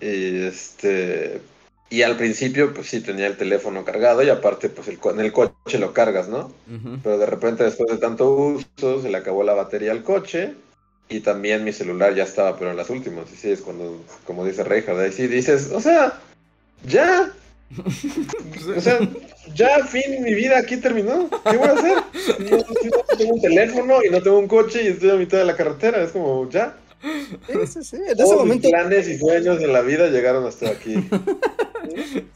y, 0.00 0.06
y 0.06 0.42
este, 0.46 1.40
y 1.90 2.02
al 2.02 2.16
principio 2.16 2.72
pues 2.74 2.88
sí 2.88 3.00
tenía 3.00 3.26
el 3.26 3.36
teléfono 3.36 3.84
cargado 3.84 4.22
y 4.22 4.28
aparte 4.28 4.68
pues 4.68 4.88
el, 4.88 4.98
en 5.04 5.20
el 5.20 5.32
coche 5.32 5.78
lo 5.78 5.92
cargas, 5.92 6.28
¿no? 6.28 6.52
Pero 7.02 7.18
de 7.18 7.26
repente 7.26 7.64
después 7.64 7.90
de 7.90 7.98
tanto 7.98 8.30
uso 8.30 9.02
se 9.02 9.10
le 9.10 9.16
acabó 9.16 9.42
la 9.44 9.54
batería 9.54 9.92
al 9.92 10.02
coche 10.02 10.54
y 11.08 11.20
también 11.20 11.64
mi 11.64 11.72
celular 11.72 12.14
ya 12.14 12.24
estaba, 12.24 12.58
pero 12.58 12.70
en 12.70 12.76
las 12.76 12.90
últimas. 12.90 13.30
Y 13.32 13.36
sí, 13.36 13.50
es 13.50 13.60
cuando, 13.60 14.02
como 14.24 14.44
dice 14.44 14.64
Reinhardt, 14.64 15.00
ahí 15.00 15.12
sí 15.12 15.26
dices, 15.26 15.70
o 15.72 15.80
sea, 15.80 16.18
ya, 16.86 17.32
o 18.76 18.80
sea, 18.80 18.98
ya, 19.54 19.84
fin, 19.86 20.22
mi 20.22 20.34
vida 20.34 20.58
aquí 20.58 20.76
terminó. 20.76 21.28
¿Qué 21.50 21.56
voy 21.56 21.68
a 21.68 21.72
hacer? 21.72 21.96
No, 22.50 22.56
no 22.58 23.16
tengo 23.18 23.34
un 23.34 23.40
teléfono 23.40 24.02
y 24.02 24.10
no 24.10 24.22
tengo 24.22 24.38
un 24.38 24.48
coche 24.48 24.82
y 24.82 24.86
estoy 24.88 25.10
a 25.10 25.14
mitad 25.14 25.38
de 25.38 25.44
la 25.44 25.56
carretera. 25.56 26.02
Es 26.02 26.12
como, 26.12 26.48
ya. 26.50 26.76
Sí, 27.46 27.66
sí, 27.66 27.84
sí. 27.84 27.96
En 27.96 28.18
ese 28.20 28.34
momento, 28.34 28.68
planes 28.70 29.08
y 29.08 29.18
sueños 29.18 29.58
de 29.58 29.66
la 29.68 29.82
vida 29.82 30.08
llegaron 30.08 30.46
hasta 30.46 30.68
aquí. 30.70 30.94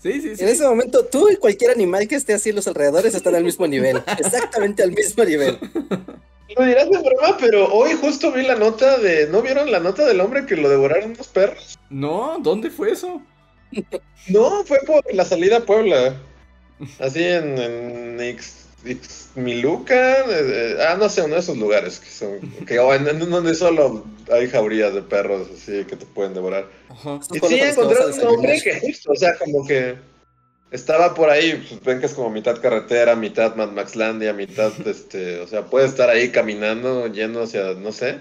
Sí, 0.03 0.21
sí, 0.21 0.37
sí. 0.37 0.43
en 0.43 0.51
ese 0.51 0.63
momento, 0.65 1.07
tú 1.07 1.31
y 1.31 1.37
cualquier 1.37 1.71
animal 1.71 2.07
que 2.07 2.15
esté 2.17 2.35
así 2.35 2.51
en 2.51 2.57
los 2.57 2.69
alrededores 2.69 3.15
están 3.15 3.35
al 3.35 3.43
mismo 3.45 3.67
nivel. 3.67 3.97
Exactamente 4.19 4.83
al 4.83 4.93
mismo 4.93 5.25
nivel. 5.25 5.59
Lo 6.57 6.65
dirás 6.65 6.89
de 6.91 6.99
broma, 6.99 7.37
pero 7.41 7.67
hoy 7.73 7.93
justo 7.95 8.31
vi 8.31 8.43
la 8.43 8.57
nota 8.57 8.99
de. 8.99 9.27
¿No 9.29 9.41
vieron 9.43 9.71
la 9.73 9.81
nota 9.81 10.05
del 10.07 10.21
hombre 10.21 10.45
que 10.47 10.55
lo 10.55 10.69
devoraron 10.69 11.13
unos 11.13 11.29
perros? 11.29 11.79
No, 11.89 12.39
¿dónde 12.41 12.71
fue 12.71 12.93
eso? 12.93 13.23
No, 14.29 14.65
fue 14.65 14.79
por 14.87 15.03
la 15.15 15.25
salida 15.25 15.57
a 15.57 15.61
Puebla. 15.61 16.15
Así 17.01 17.25
en, 17.25 17.59
en 17.59 18.19
Ix- 18.19 18.58
Ixmiluca. 18.85 20.21
eh, 20.21 20.27
eh, 20.29 20.77
ah, 20.89 20.97
no 20.99 21.09
sé, 21.09 21.23
uno 21.23 21.35
de 21.35 21.41
esos 21.41 21.57
lugares 21.57 21.99
que 21.99 22.11
son. 22.11 22.41
Que, 22.67 22.79
o 22.79 22.95
en, 22.95 23.09
en 23.09 23.19
donde 23.19 23.55
solo 23.55 24.07
hay 24.33 24.49
jaurías 24.49 24.95
de 24.95 25.03
perros 25.03 25.49
así 25.55 25.85
que 25.85 25.97
te 25.97 26.07
pueden 26.07 26.35
devorar. 26.35 26.69
Ajá. 26.89 27.21
Y 27.33 27.39
sí, 27.47 27.61
encontraron 27.61 28.13
un 28.13 28.27
hombre 28.27 28.61
que 28.63 28.95
o 29.07 29.15
sea, 29.17 29.37
como 29.37 29.67
que 29.67 29.97
estaba 30.71 31.15
por 31.15 31.31
ahí, 31.31 31.65
pues 31.69 31.83
ven 31.83 32.01
que 32.01 32.07
es 32.07 32.15
como 32.15 32.31
mitad 32.31 32.61
carretera, 32.61 33.17
mitad 33.17 33.57
Mad 33.57 33.71
Maxlandia, 33.73 34.33
mitad, 34.33 34.73
este, 34.87 35.41
o 35.41 35.47
sea, 35.47 35.67
puede 35.67 35.87
estar 35.87 36.11
ahí 36.11 36.31
caminando, 36.31 37.07
yendo 37.09 37.43
hacia, 37.43 37.75
no 37.75 37.93
sé. 37.93 38.19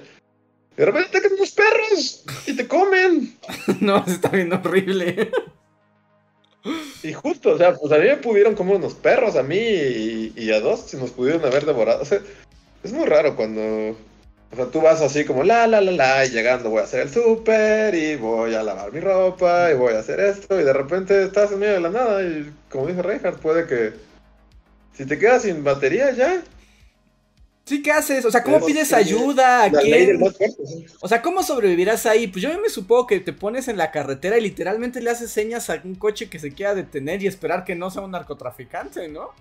De 0.75 0.85
repente 0.85 1.09
te 1.11 1.21
quedan 1.21 1.33
unos 1.33 1.51
perros 1.51 2.23
y 2.45 2.55
te 2.55 2.67
comen. 2.67 3.35
no, 3.81 4.03
está 4.07 4.29
bien 4.29 4.53
horrible. 4.53 5.31
Y 7.03 7.13
justo, 7.13 7.51
o 7.51 7.57
sea, 7.57 7.75
pues 7.75 7.91
a 7.91 7.97
mí 7.97 8.05
me 8.05 8.17
pudieron 8.17 8.55
comer 8.55 8.75
unos 8.77 8.93
perros, 8.93 9.35
a 9.35 9.43
mí 9.43 9.57
y, 9.57 10.33
y 10.35 10.51
a 10.51 10.59
dos, 10.59 10.81
si 10.81 10.97
nos 10.97 11.11
pudieron 11.11 11.43
haber 11.45 11.65
devorado. 11.65 12.01
O 12.01 12.05
sea, 12.05 12.19
es 12.83 12.91
muy 12.91 13.05
raro 13.05 13.35
cuando 13.35 13.95
o 14.51 14.55
sea, 14.55 14.65
tú 14.67 14.81
vas 14.81 15.01
así 15.01 15.25
como 15.25 15.43
la, 15.43 15.67
la, 15.67 15.81
la, 15.81 15.91
la, 15.91 16.25
y 16.25 16.29
llegando 16.29 16.69
voy 16.69 16.79
a 16.79 16.83
hacer 16.83 17.01
el 17.01 17.09
súper 17.09 17.93
y 17.93 18.15
voy 18.15 18.53
a 18.53 18.63
lavar 18.63 18.93
mi 18.93 19.01
ropa 19.01 19.69
y 19.71 19.75
voy 19.75 19.93
a 19.93 19.99
hacer 19.99 20.19
esto 20.21 20.59
y 20.59 20.63
de 20.63 20.71
repente 20.71 21.23
estás 21.23 21.51
en 21.51 21.59
medio 21.59 21.73
de 21.73 21.79
la 21.81 21.89
nada 21.89 22.23
y 22.23 22.49
como 22.69 22.87
dice 22.87 23.01
Reinhardt, 23.01 23.41
puede 23.41 23.67
que 23.67 23.93
si 24.93 25.05
te 25.05 25.19
quedas 25.19 25.43
sin 25.43 25.63
batería 25.63 26.11
ya. 26.11 26.41
Sí, 27.67 27.81
¿qué 27.81 27.91
haces? 27.91 28.23
O 28.23 28.31
sea, 28.31 28.43
¿cómo 28.43 28.65
pides 28.65 28.93
ayuda? 28.93 29.65
¿A 29.65 29.69
quién? 29.69 30.23
O 31.01 31.07
sea, 31.09 31.21
¿cómo 31.21 31.43
sobrevivirás 31.43 32.05
ahí? 32.05 32.27
Pues 32.27 32.41
yo 32.41 32.57
me 32.61 32.69
supongo 32.69 33.07
que 33.07 33.19
te 33.19 33.33
pones 33.33 33.67
en 33.67 33.75
la 33.75 33.91
carretera 33.91 34.37
y 34.37 34.41
literalmente 34.41 35.01
le 35.01 35.09
haces 35.09 35.31
señas 35.31 35.69
a 35.69 35.81
un 35.83 35.95
coche 35.95 36.29
que 36.29 36.39
se 36.39 36.53
quiera 36.53 36.75
detener 36.75 37.21
y 37.21 37.27
esperar 37.27 37.65
que 37.65 37.75
no 37.75 37.91
sea 37.91 38.03
un 38.03 38.11
narcotraficante, 38.11 39.09
¿no? 39.09 39.31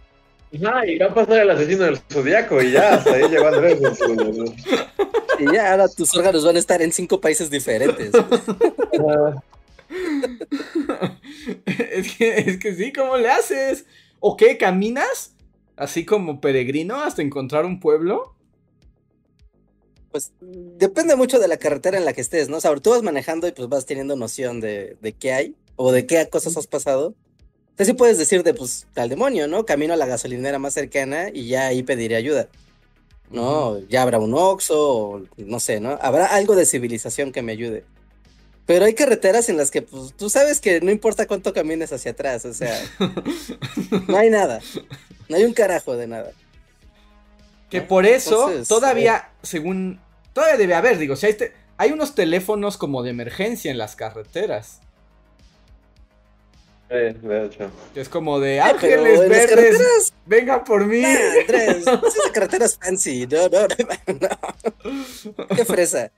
Ajá, 0.52 0.84
y 0.86 0.98
va 0.98 1.06
a 1.06 1.14
pasar 1.14 1.38
el 1.38 1.50
asesino 1.50 1.84
del 1.84 1.98
zodiaco 1.98 2.60
y 2.60 2.72
ya, 2.72 2.94
hasta 2.94 3.14
ahí 3.14 3.28
llegó 3.28 3.46
Andrés. 3.46 3.78
y 5.38 5.54
ya, 5.54 5.70
ahora 5.70 5.86
tus 5.86 6.12
órganos 6.16 6.44
van 6.44 6.56
a 6.56 6.58
estar 6.58 6.82
en 6.82 6.90
cinco 6.90 7.20
países 7.20 7.48
diferentes. 7.48 8.10
es, 11.64 12.16
que, 12.16 12.38
es 12.38 12.58
que 12.58 12.74
sí, 12.74 12.92
¿cómo 12.92 13.18
le 13.18 13.30
haces? 13.30 13.86
¿O 14.18 14.36
qué? 14.36 14.58
¿Caminas? 14.58 15.35
Así 15.76 16.04
como 16.04 16.40
peregrino 16.40 16.96
hasta 17.02 17.22
encontrar 17.22 17.64
un 17.64 17.80
pueblo. 17.80 18.34
Pues 20.10 20.32
depende 20.40 21.16
mucho 21.16 21.38
de 21.38 21.48
la 21.48 21.58
carretera 21.58 21.98
en 21.98 22.04
la 22.04 22.14
que 22.14 22.22
estés, 22.22 22.48
¿no? 22.48 22.56
O 22.56 22.60
sea, 22.60 22.74
tú 22.76 22.90
vas 22.90 23.02
manejando 23.02 23.46
y 23.46 23.52
pues 23.52 23.68
vas 23.68 23.84
teniendo 23.84 24.16
noción 24.16 24.60
de, 24.60 24.96
de 25.00 25.12
qué 25.12 25.32
hay 25.32 25.54
o 25.76 25.92
de 25.92 26.06
qué 26.06 26.28
cosas 26.28 26.56
has 26.56 26.66
pasado. 26.66 27.14
Entonces 27.76 27.88
sí 27.88 27.92
puedes 27.92 28.16
decir 28.16 28.42
de, 28.42 28.54
pues, 28.54 28.86
al 28.96 29.10
demonio, 29.10 29.48
¿no? 29.48 29.66
Camino 29.66 29.92
a 29.92 29.96
la 29.96 30.06
gasolinera 30.06 30.58
más 30.58 30.72
cercana 30.72 31.28
y 31.30 31.48
ya 31.48 31.66
ahí 31.66 31.82
pediré 31.82 32.16
ayuda. 32.16 32.48
¿No? 33.30 33.78
Ya 33.88 34.00
habrá 34.00 34.18
un 34.18 34.32
Oxxo, 34.32 34.98
o 34.98 35.22
no 35.36 35.60
sé, 35.60 35.78
¿no? 35.78 35.98
Habrá 36.00 36.24
algo 36.24 36.56
de 36.56 36.64
civilización 36.64 37.32
que 37.32 37.42
me 37.42 37.52
ayude. 37.52 37.84
Pero 38.64 38.86
hay 38.86 38.94
carreteras 38.94 39.50
en 39.50 39.58
las 39.58 39.70
que, 39.70 39.82
pues, 39.82 40.14
tú 40.16 40.30
sabes 40.30 40.58
que 40.58 40.80
no 40.80 40.90
importa 40.90 41.26
cuánto 41.26 41.52
camines 41.52 41.92
hacia 41.92 42.12
atrás, 42.12 42.46
o 42.46 42.54
sea, 42.54 42.82
no 44.08 44.16
hay 44.16 44.30
nada. 44.30 44.60
No 45.28 45.36
hay 45.36 45.44
un 45.44 45.52
carajo 45.52 45.96
de 45.96 46.06
nada. 46.06 46.32
Que 47.70 47.82
por 47.82 48.06
eso, 48.06 48.50
todavía, 48.68 49.16
eh, 49.16 49.38
según, 49.42 50.00
todavía 50.32 50.56
debe 50.56 50.74
haber, 50.74 50.98
digo, 50.98 51.16
si 51.16 51.26
hay, 51.26 51.36
hay 51.76 51.92
unos 51.92 52.14
teléfonos 52.14 52.76
como 52.78 53.02
de 53.02 53.10
emergencia 53.10 53.70
en 53.70 53.78
las 53.78 53.96
carreteras. 53.96 54.80
Sí, 56.88 56.94
de 56.94 57.44
hecho. 57.44 57.70
Es 57.96 58.08
como 58.08 58.38
de 58.38 58.60
ángeles 58.60 59.28
verdes. 59.28 60.12
Venga 60.24 60.62
por 60.62 60.86
mí. 60.86 61.00
Nah, 61.00 61.08
esas 61.48 62.30
carreteras 62.32 62.78
fancy. 62.80 63.26
No, 63.26 63.48
no, 63.48 63.66
no. 64.20 65.46
Qué 65.56 65.64
fresa. 65.64 66.12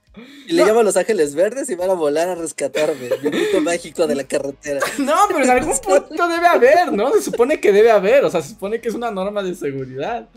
Y 0.46 0.52
le 0.52 0.66
llaman 0.66 0.84
los 0.84 0.96
ángeles 0.96 1.34
verdes 1.34 1.70
y 1.70 1.74
van 1.74 1.88
a 1.88 1.94
volar 1.94 2.28
a 2.28 2.34
rescatarme. 2.34 3.06
El 3.06 3.30
punto 3.30 3.60
mágico 3.62 4.06
de 4.06 4.14
la 4.14 4.24
carretera. 4.24 4.80
No, 4.98 5.14
pero 5.28 5.44
en 5.44 5.50
algún 5.50 5.78
punto 5.78 6.28
debe 6.28 6.46
haber, 6.46 6.92
¿no? 6.92 7.12
Se 7.12 7.22
supone 7.22 7.60
que 7.60 7.72
debe 7.72 7.90
haber. 7.90 8.24
O 8.24 8.30
sea, 8.30 8.42
se 8.42 8.50
supone 8.50 8.80
que 8.80 8.88
es 8.88 8.94
una 8.94 9.10
norma 9.10 9.42
de 9.42 9.54
seguridad. 9.54 10.28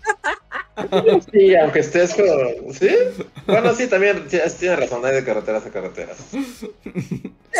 Sí, 1.32 1.54
aunque 1.56 1.80
estés 1.80 2.14
con. 2.14 2.26
¿Sí? 2.74 2.88
Bueno, 3.46 3.74
sí, 3.74 3.86
también 3.86 4.26
tienes 4.28 4.78
razón, 4.78 5.04
hay 5.04 5.14
de 5.14 5.24
carreteras 5.24 5.66
a 5.66 5.70
carreteras. 5.70 6.16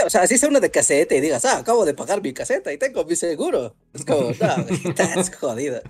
O 0.05 0.11
sea, 0.11 0.23
así 0.23 0.39
sea 0.39 0.49
una 0.49 0.61
de 0.61 0.71
caseta 0.71 1.15
y 1.15 1.21
digas, 1.21 1.45
ah, 1.45 1.59
acabo 1.59 1.85
de 1.85 1.93
pagar 1.95 2.23
mi 2.23 2.33
caseta 2.33 2.73
y 2.73 2.79
tengo 2.79 3.05
mi 3.05 3.17
seguro. 3.17 3.75
Es 3.93 4.05
como, 4.05 4.31
no, 4.31 4.67
estás 4.89 5.35
jodido. 5.37 5.83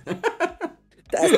Estás, 0.97 1.31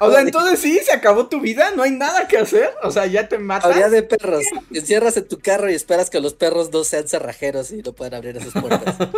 O 0.00 0.10
sea, 0.10 0.20
entonces 0.20 0.60
sí, 0.60 0.78
se 0.84 0.92
acabó 0.92 1.28
tu 1.28 1.40
vida, 1.40 1.70
no 1.70 1.82
hay 1.82 1.92
nada 1.92 2.26
que 2.26 2.38
hacer. 2.38 2.70
O 2.82 2.90
sea, 2.90 3.06
ya 3.06 3.28
te 3.28 3.38
matas. 3.38 3.70
Habría 3.70 3.88
de 3.88 4.02
perros. 4.02 4.44
Encierras 4.72 5.16
en 5.16 5.28
tu 5.28 5.38
carro 5.38 5.70
y 5.70 5.74
esperas 5.74 6.10
que 6.10 6.20
los 6.20 6.34
perros 6.34 6.72
no 6.72 6.84
sean 6.84 7.08
cerrajeros 7.08 7.70
y 7.70 7.82
no 7.82 7.92
puedan 7.92 8.14
abrir 8.14 8.36
esas 8.36 8.52
puertas. 8.52 8.96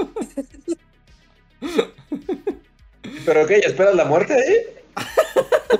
¿Pero 3.24 3.46
qué? 3.46 3.56
¿Esperas 3.58 3.94
la 3.94 4.04
muerte 4.04 4.34
ahí? 4.34 4.79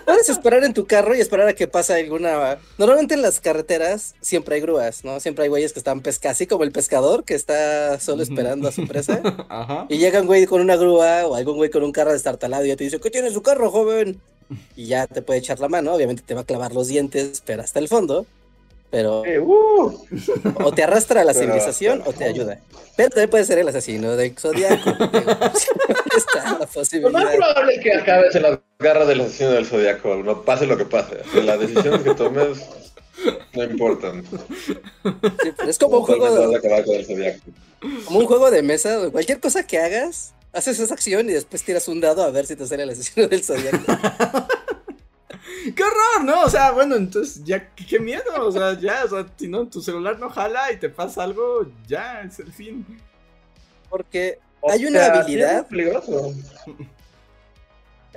Puedes 0.05 0.29
esperar 0.29 0.65
en 0.65 0.75
tu 0.75 0.87
carro 0.87 1.15
y 1.15 1.21
esperar 1.21 1.49
a 1.49 1.55
que 1.55 1.67
pase 1.67 1.95
alguna. 1.95 2.59
Normalmente 2.79 3.15
en 3.15 3.23
las 3.23 3.41
carreteras 3.41 4.15
siempre 4.21 4.57
hay 4.57 4.61
grúas, 4.61 5.05
¿no? 5.05 5.19
Siempre 5.21 5.45
hay 5.45 5.49
güeyes 5.49 5.73
que 5.73 5.81
están 5.81 6.01
pescando, 6.01 6.33
así 6.33 6.47
como 6.47 6.65
el 6.65 6.73
pescador 6.73 7.25
que 7.25 7.35
está 7.35 7.99
solo 7.99 8.23
esperando 8.23 8.69
a 8.69 8.73
su 8.73 8.87
presa. 8.87 9.21
Y 9.89 9.99
llega 9.99 10.21
un 10.21 10.27
güey 10.27 10.47
con 10.47 10.61
una 10.61 10.77
grúa 10.77 11.27
o 11.27 11.35
algún 11.35 11.57
güey 11.57 11.71
con 11.71 11.83
un 11.83 11.93
carro 11.93 12.13
destartalado 12.13 12.65
y 12.65 12.69
ya 12.69 12.77
te 12.77 12.85
dice, 12.85 13.01
¿qué 13.01 13.11
tiene 13.11 13.31
su 13.31 13.43
carro, 13.43 13.71
joven? 13.71 14.21
Y 14.77 14.87
ya 14.87 15.07
te 15.07 15.23
puede 15.23 15.41
echar 15.41 15.61
la 15.61 15.69
mano, 15.69 15.95
obviamente 15.95 16.23
te 16.25 16.35
va 16.35 16.43
a 16.43 16.45
clavar 16.45 16.73
los 16.73 16.89
dientes, 16.89 17.43
pero 17.45 17.63
hasta 17.63 17.79
el 17.79 17.89
fondo. 17.89 18.27
Pero. 18.91 19.25
Eh, 19.25 19.39
uh. 19.39 20.07
O 20.65 20.73
te 20.73 20.83
arrastra 20.83 21.21
a 21.21 21.25
la 21.25 21.35
civilización 21.35 22.03
o 22.05 22.13
te 22.13 22.25
ayuda. 22.25 22.59
Pero 22.97 23.11
también 23.11 23.31
puede 23.31 23.45
ser 23.45 23.59
el 23.59 23.69
asesino 23.69 24.17
de 24.17 24.35
Zodíaco. 24.39 24.91
está 26.17 26.59
la 26.59 26.67
posibilidad. 26.67 27.13
Lo 27.13 27.19
más 27.19 27.37
probable 27.37 27.75
es 27.75 27.83
que 27.83 27.95
acabes 27.95 28.35
en 28.35 28.43
las 28.43 28.59
garras 28.79 29.09
del 29.09 29.21
asesino 29.21 29.51
del 29.51 29.67
Zodíaco. 29.67 30.17
No 30.17 30.43
pase 30.43 30.67
lo 30.67 30.77
que 30.77 30.85
pase. 30.85 31.19
Las 31.43 31.61
decisiones 31.61 32.03
que 32.03 32.15
tomes 32.15 32.59
no 33.55 33.63
importan. 33.63 34.25
es 35.67 35.79
como 35.79 35.99
un 35.99 36.05
juego 36.05 36.35
de. 36.35 37.41
Como 38.07 38.19
un 38.19 38.27
juego 38.27 38.51
de 38.51 38.63
mesa. 38.63 39.11
Cualquier 39.11 39.41
cosa 39.41 39.67
que 39.67 39.79
hagas, 39.79 40.35
haces 40.53 40.81
esa 40.81 40.95
acción 40.95 41.29
y 41.31 41.33
después 41.33 41.63
tiras 41.63 41.87
un 41.89 42.01
dado 42.01 42.23
a 42.23 42.31
ver 42.31 42.47
si 42.47 42.57
te 42.57 42.67
sale 42.67 42.83
el 42.83 42.91
asesino 42.91 43.29
del 43.29 43.45
Zodíaco. 43.45 43.79
¡Qué 45.75 45.83
horror! 45.83 46.25
¿No? 46.25 46.43
O 46.43 46.49
sea, 46.49 46.73
bueno, 46.73 46.97
entonces 46.97 47.43
ya, 47.45 47.73
qué 47.75 47.99
miedo. 47.99 48.23
O 48.41 48.53
sea, 48.53 48.79
ya, 48.79 49.05
o 49.05 49.09
sea, 49.09 49.27
si 49.37 49.49
no, 49.49 49.67
tu 49.67 49.81
celular 49.81 50.19
no 50.19 50.31
jala 50.31 50.73
y 50.73 50.79
te 50.79 50.89
pasa 50.89 51.25
algo, 51.25 51.67
ya, 51.87 52.23
es 52.23 52.39
el 52.39 52.53
fin. 52.53 52.87
Porque 53.89 54.39
hay 54.69 54.87
una 54.87 55.07
habilidad. 55.07 55.67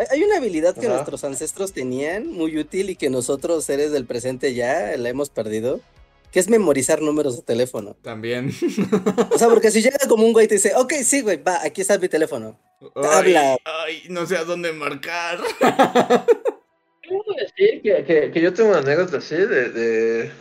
Hay 0.09 0.23
una 0.23 0.37
habilidad 0.37 0.75
que 0.75 0.87
nuestros 0.87 1.23
ancestros 1.23 1.71
tenían 1.71 2.27
muy 2.27 2.57
útil 2.57 2.89
y 2.89 2.95
que 2.95 3.09
nosotros, 3.09 3.63
seres 3.63 3.91
del 3.91 4.05
presente, 4.05 4.53
ya 4.53 4.97
la 4.97 5.09
hemos 5.09 5.29
perdido. 5.29 5.81
Que 6.31 6.39
es 6.39 6.49
memorizar 6.49 6.99
números 6.99 7.35
de 7.35 7.43
teléfono. 7.43 7.95
También. 8.01 8.51
O 9.29 9.37
sea, 9.37 9.49
porque 9.49 9.69
si 9.69 9.83
llega 9.83 9.99
como 10.09 10.25
un 10.25 10.33
güey 10.33 10.45
y 10.45 10.47
te 10.47 10.55
dice, 10.55 10.73
ok, 10.75 10.93
sí, 11.03 11.21
güey, 11.21 11.37
va, 11.37 11.63
aquí 11.63 11.81
está 11.81 11.99
mi 11.99 12.09
teléfono. 12.09 12.59
Habla. 12.95 13.55
Ay, 13.63 14.05
no 14.09 14.25
sé 14.25 14.37
a 14.37 14.43
dónde 14.43 14.73
marcar. 14.73 15.39
Que, 17.55 18.31
que, 18.33 18.41
yo 18.41 18.53
tengo 18.53 18.69
una 18.69 18.79
anécdota 18.79 19.17
así 19.17 19.35
de, 19.35 20.31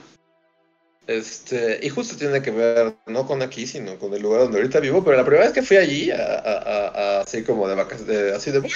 Este, 1.07 1.81
y 1.83 1.89
justo 1.89 2.17
tiene 2.17 2.41
que 2.41 2.51
ver, 2.51 2.95
no 3.07 3.27
con 3.27 3.43
aquí, 3.43 3.67
sino 3.67 3.99
con 3.99 4.15
el 4.15 4.23
lugar 4.23 4.43
donde 4.43 4.59
ahorita 4.59 4.81
vivo, 4.81 5.05
pero 5.05 5.17
la 5.17 5.25
primera 5.25 5.45
vez 5.45 5.53
que 5.53 5.63
fui 5.63 5.77
allí, 5.77 6.11
así 6.11 7.43
como 7.43 7.69
de 7.69 7.75
vacaciones, 7.75 8.33
así 8.35 8.51
de... 8.53 8.61
por 8.61 8.71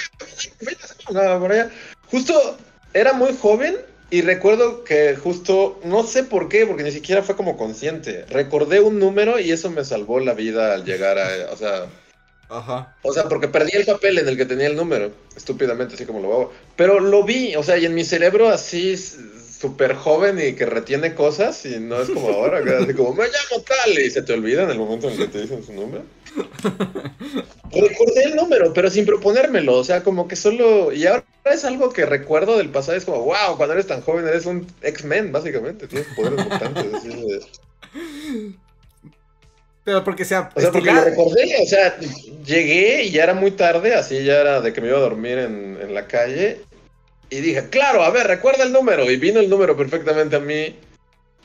justo 2.09 2.57
era 2.93 3.13
muy 3.13 3.35
joven 3.37 3.77
y 4.09 4.21
recuerdo 4.21 4.83
que 4.83 5.15
justo, 5.15 5.79
no 5.83 6.03
sé 6.03 6.23
por 6.23 6.49
qué, 6.49 6.65
porque 6.65 6.83
ni 6.83 6.91
siquiera 6.91 7.23
fue 7.23 7.35
como 7.35 7.57
consciente, 7.57 8.25
recordé 8.29 8.79
un 8.79 8.99
número 8.99 9.39
y 9.39 9.51
eso 9.51 9.69
me 9.69 9.83
salvó 9.83 10.19
la 10.19 10.33
vida 10.33 10.73
al 10.73 10.85
llegar 10.85 11.17
a, 11.17 11.51
o 11.51 11.57
sea, 11.57 11.87
Ajá. 12.49 12.95
O 13.01 13.13
sea, 13.13 13.27
porque 13.27 13.47
perdí 13.47 13.71
el 13.73 13.85
papel 13.85 14.19
en 14.19 14.27
el 14.27 14.37
que 14.37 14.45
tenía 14.45 14.67
el 14.67 14.75
número, 14.75 15.11
estúpidamente, 15.35 15.95
así 15.95 16.05
como 16.05 16.21
lo 16.21 16.33
hago. 16.33 16.53
Pero 16.75 16.99
lo 16.99 17.23
vi, 17.23 17.55
o 17.55 17.63
sea, 17.63 17.77
y 17.77 17.85
en 17.85 17.95
mi 17.95 18.03
cerebro 18.03 18.49
así 18.49 18.95
súper 18.97 19.95
joven 19.95 20.39
y 20.39 20.53
que 20.53 20.65
retiene 20.65 21.15
cosas 21.15 21.65
y 21.65 21.79
no 21.79 21.99
es 22.01 22.09
como 22.09 22.29
ahora, 22.29 22.63
que 22.63 22.75
así 22.75 22.93
como, 22.93 23.13
me 23.13 23.25
llamo 23.25 23.63
tal 23.65 23.99
y 23.99 24.09
se 24.09 24.21
te 24.21 24.33
olvida 24.33 24.63
en 24.63 24.69
el 24.69 24.77
momento 24.77 25.07
en 25.07 25.13
el 25.13 25.19
que 25.19 25.27
te 25.27 25.41
dicen 25.41 25.63
su 25.65 25.73
nombre. 25.73 26.01
Recordé 27.71 28.23
el 28.25 28.35
número, 28.35 28.71
pero 28.73 28.89
sin 28.89 29.05
proponérmelo, 29.05 29.75
o 29.75 29.83
sea, 29.83 30.03
como 30.03 30.27
que 30.27 30.35
solo... 30.35 30.93
Y 30.93 31.05
ahora 31.07 31.25
es 31.45 31.65
algo 31.65 31.91
que 31.91 32.05
recuerdo 32.05 32.57
del 32.57 32.69
pasado, 32.69 32.97
es 32.97 33.05
como, 33.05 33.23
wow, 33.23 33.57
cuando 33.57 33.73
eres 33.73 33.87
tan 33.87 34.01
joven 34.01 34.27
eres 34.27 34.45
un 34.45 34.67
X-Men, 34.81 35.31
básicamente, 35.31 35.87
tienes 35.87 36.07
poderes 36.15 36.39
importantes. 36.39 36.93
Así 36.93 37.09
pero 39.87 40.03
porque 40.03 40.25
sea. 40.25 40.49
O 40.53 40.59
sea, 40.59 40.69
porque 40.69 40.91
lo 40.91 41.01
recordé, 41.01 41.63
o 41.63 41.65
sea, 41.65 41.97
llegué 42.45 43.05
y 43.05 43.11
ya 43.11 43.23
era 43.23 43.33
muy 43.33 43.51
tarde, 43.51 43.95
así 43.95 44.21
ya 44.21 44.41
era 44.41 44.59
de 44.59 44.73
que 44.73 44.81
me 44.81 44.89
iba 44.89 44.97
a 44.97 44.99
dormir 44.99 45.37
en, 45.37 45.79
en 45.81 45.93
la 45.93 46.07
calle. 46.07 46.59
Y 47.29 47.37
dije, 47.39 47.69
claro, 47.69 48.03
a 48.03 48.09
ver, 48.09 48.27
recuerda 48.27 48.65
el 48.65 48.73
número. 48.73 49.09
Y 49.09 49.15
vino 49.15 49.39
el 49.39 49.49
número 49.49 49.77
perfectamente 49.77 50.35
a 50.35 50.41
mí. 50.41 50.75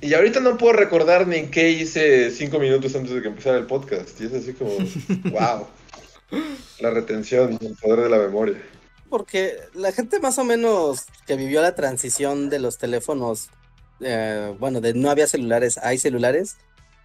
Y 0.00 0.12
ahorita 0.12 0.40
no 0.40 0.58
puedo 0.58 0.72
recordar 0.72 1.28
ni 1.28 1.42
qué 1.52 1.70
hice 1.70 2.32
cinco 2.32 2.58
minutos 2.58 2.96
antes 2.96 3.14
de 3.14 3.22
que 3.22 3.28
empezara 3.28 3.58
el 3.58 3.66
podcast. 3.66 4.20
Y 4.20 4.26
es 4.26 4.34
así 4.34 4.54
como, 4.54 4.72
wow. 5.30 5.68
La 6.80 6.90
retención, 6.90 7.56
el 7.60 7.76
poder 7.76 8.00
de 8.00 8.08
la 8.08 8.18
memoria. 8.18 8.60
porque 9.08 9.56
la 9.72 9.92
gente 9.92 10.18
más 10.18 10.38
o 10.38 10.44
menos 10.44 11.04
que 11.28 11.36
vivió 11.36 11.62
la 11.62 11.76
transición 11.76 12.50
de 12.50 12.58
los 12.58 12.76
teléfonos, 12.78 13.50
eh, 14.00 14.52
bueno, 14.58 14.80
de 14.80 14.94
no 14.94 15.12
había 15.12 15.28
celulares, 15.28 15.78
hay 15.78 15.98
celulares. 15.98 16.56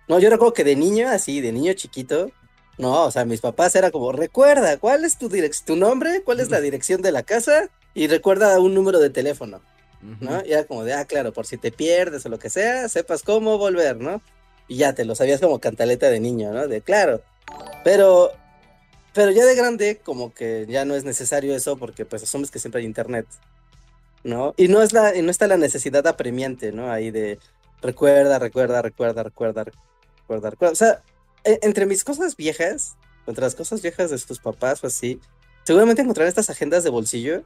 No, 0.07 0.19
yo 0.19 0.29
recuerdo 0.29 0.53
que 0.53 0.63
de 0.63 0.75
niño, 0.75 1.09
así, 1.09 1.41
de 1.41 1.51
niño 1.51 1.73
chiquito, 1.73 2.31
no, 2.77 3.05
o 3.05 3.11
sea, 3.11 3.25
mis 3.25 3.41
papás 3.41 3.75
era 3.75 3.91
como, 3.91 4.11
recuerda, 4.11 4.77
¿cuál 4.77 5.03
es 5.03 5.17
tu 5.17 5.29
tu 5.65 5.75
nombre? 5.75 6.21
¿Cuál 6.23 6.39
es 6.39 6.49
la 6.49 6.61
dirección 6.61 7.01
de 7.01 7.11
la 7.11 7.23
casa? 7.23 7.69
Y 7.93 8.07
recuerda 8.07 8.59
un 8.59 8.73
número 8.73 8.99
de 8.99 9.09
teléfono, 9.09 9.61
¿no? 10.21 10.45
Y 10.45 10.53
era 10.53 10.65
como 10.65 10.83
de, 10.83 10.93
ah, 10.93 11.05
claro, 11.05 11.33
por 11.33 11.45
si 11.45 11.57
te 11.57 11.71
pierdes 11.71 12.25
o 12.25 12.29
lo 12.29 12.39
que 12.39 12.49
sea, 12.49 12.87
sepas 12.87 13.23
cómo 13.23 13.57
volver, 13.57 13.97
¿no? 13.97 14.21
Y 14.67 14.77
ya 14.77 14.93
te 14.93 15.05
lo 15.05 15.15
sabías 15.15 15.41
como 15.41 15.59
cantaleta 15.59 16.09
de 16.09 16.19
niño, 16.19 16.51
¿no? 16.51 16.67
De 16.67 16.81
claro. 16.81 17.21
Pero 17.83 18.31
pero 19.17 19.31
ya 19.31 19.45
de 19.47 19.55
grande, 19.55 19.99
como 20.03 20.31
que 20.31 20.67
ya 20.69 20.85
no 20.85 20.93
es 20.93 21.03
necesario 21.03 21.55
eso 21.55 21.75
porque 21.75 22.05
pues 22.05 22.21
asumes 22.21 22.51
que 22.51 22.59
siempre 22.59 22.81
hay 22.81 22.85
internet, 22.85 23.25
¿no? 24.23 24.53
Y 24.57 24.67
no, 24.67 24.83
es 24.83 24.93
la, 24.93 25.11
no 25.11 25.31
está 25.31 25.47
la 25.47 25.57
necesidad 25.57 26.05
apremiante, 26.05 26.71
¿no? 26.71 26.91
Ahí 26.91 27.09
de 27.09 27.39
recuerda, 27.81 28.37
recuerda, 28.37 28.83
recuerda, 28.83 29.23
recuerda, 29.23 29.63
recuerda, 29.63 29.81
recuerda. 30.27 30.71
O 30.71 30.75
sea, 30.75 31.03
e, 31.43 31.59
entre 31.61 31.85
mis 31.85 32.03
cosas 32.03 32.35
viejas, 32.35 32.97
entre 33.25 33.43
las 33.43 33.55
cosas 33.55 33.81
viejas 33.81 34.11
de 34.11 34.19
tus 34.19 34.39
papás 34.39 34.83
o 34.83 34.87
así, 34.87 35.21
seguramente 35.63 36.01
encontrarán 36.01 36.29
estas 36.29 36.49
agendas 36.49 36.83
de 36.83 36.89
bolsillo 36.89 37.43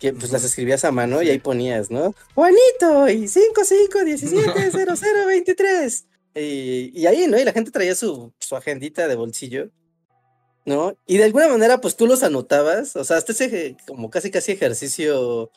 que 0.00 0.12
pues 0.12 0.32
las 0.32 0.44
escribías 0.44 0.84
a 0.84 0.92
mano 0.92 1.22
y 1.22 1.30
ahí 1.30 1.38
ponías, 1.38 1.90
¿no? 1.90 2.14
Juanito 2.34 3.08
y 3.08 3.24
55170023. 3.24 6.04
y, 6.34 7.00
y 7.00 7.06
ahí, 7.06 7.26
¿no? 7.28 7.38
Y 7.38 7.44
la 7.44 7.52
gente 7.52 7.70
traía 7.70 7.94
su, 7.94 8.32
su 8.40 8.56
agendita 8.56 9.08
de 9.08 9.14
bolsillo 9.14 9.70
¿no? 10.64 10.96
Y 11.06 11.18
de 11.18 11.24
alguna 11.24 11.48
manera, 11.48 11.80
pues 11.80 11.96
tú 11.96 12.06
los 12.06 12.22
anotabas, 12.22 12.96
o 12.96 13.04
sea, 13.04 13.18
hasta 13.18 13.32
ese 13.32 13.76
como 13.86 14.10
casi 14.10 14.30
casi 14.30 14.52
ejercicio... 14.52 15.50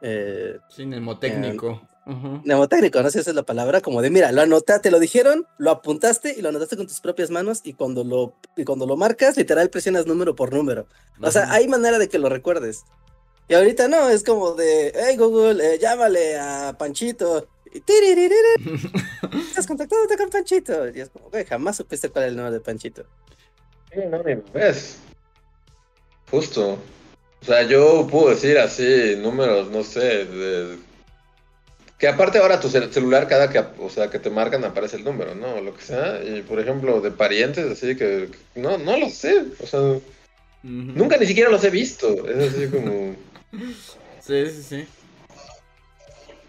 Eh, 0.00 0.58
sí, 0.70 0.86
mnemotécnico. 0.86 1.82
Mnemotécnico, 2.08 3.02
no 3.02 3.10
sé 3.10 3.18
si 3.18 3.18
esa 3.18 3.30
es 3.30 3.36
la 3.36 3.42
palabra, 3.42 3.82
como 3.82 4.00
de, 4.00 4.08
mira, 4.08 4.32
lo 4.32 4.40
anotaste, 4.40 4.84
te 4.84 4.90
lo 4.90 4.98
dijeron, 4.98 5.46
lo 5.58 5.70
apuntaste 5.70 6.34
y 6.36 6.40
lo 6.40 6.48
anotaste 6.48 6.76
con 6.76 6.86
tus 6.86 7.00
propias 7.00 7.30
manos 7.30 7.60
y 7.64 7.74
cuando 7.74 8.02
lo, 8.02 8.34
y 8.56 8.64
cuando 8.64 8.86
lo 8.86 8.96
marcas, 8.96 9.36
literal 9.36 9.68
presionas 9.68 10.06
número 10.06 10.34
por 10.34 10.54
número. 10.54 10.86
O 11.20 11.30
sea, 11.30 11.52
hay 11.52 11.68
manera 11.68 11.98
de 11.98 12.08
que 12.08 12.18
lo 12.18 12.30
recuerdes. 12.30 12.84
Y 13.48 13.54
ahorita 13.54 13.88
no, 13.88 14.08
es 14.08 14.24
como 14.24 14.54
de, 14.54 14.92
hey 14.94 15.16
Google, 15.16 15.74
eh, 15.74 15.78
llámale 15.78 16.38
a 16.38 16.74
Panchito. 16.78 17.46
Y 17.72 17.82
Estás 19.48 19.66
contactándote 19.66 20.16
con 20.16 20.30
Panchito. 20.30 20.88
Y 20.88 21.00
es 21.00 21.10
como, 21.10 21.28
güey, 21.28 21.44
jamás 21.44 21.76
supiste 21.76 22.08
cuál 22.08 22.24
es 22.24 22.30
el 22.30 22.36
número 22.36 22.54
de 22.54 22.60
Panchito. 22.60 23.04
Sí, 23.92 24.00
no, 24.08 24.22
ni 24.22 24.34
ves. 24.54 24.98
Justo. 26.30 26.78
O 27.40 27.44
sea, 27.44 27.62
yo 27.62 28.06
puedo 28.10 28.30
decir 28.30 28.58
así 28.58 29.16
números, 29.16 29.70
no 29.70 29.82
sé, 29.82 30.26
que 31.98 32.06
aparte 32.06 32.38
ahora 32.38 32.60
tu 32.60 32.68
celular 32.68 33.26
cada 33.26 33.50
que, 33.50 33.58
o 33.58 33.90
sea, 33.90 34.08
que 34.08 34.20
te 34.20 34.30
marcan 34.30 34.64
aparece 34.64 34.96
el 34.96 35.04
número, 35.04 35.34
¿no? 35.34 35.56
O 35.56 35.60
lo 35.60 35.74
que 35.74 35.82
sea. 35.82 36.22
Y 36.24 36.42
por 36.42 36.60
ejemplo, 36.60 37.00
de 37.00 37.10
parientes, 37.10 37.66
así 37.70 37.96
que, 37.96 38.28
no, 38.54 38.78
no 38.78 38.96
lo 38.96 39.10
sé. 39.10 39.44
O 39.60 39.66
sea, 39.66 39.80
nunca 40.62 41.16
ni 41.16 41.26
siquiera 41.26 41.50
los 41.50 41.64
he 41.64 41.70
visto. 41.70 42.28
Es 42.28 42.54
así 42.54 42.68
como... 42.68 43.16
Sí, 44.20 44.44
sí, 44.50 44.62
sí. 44.62 44.86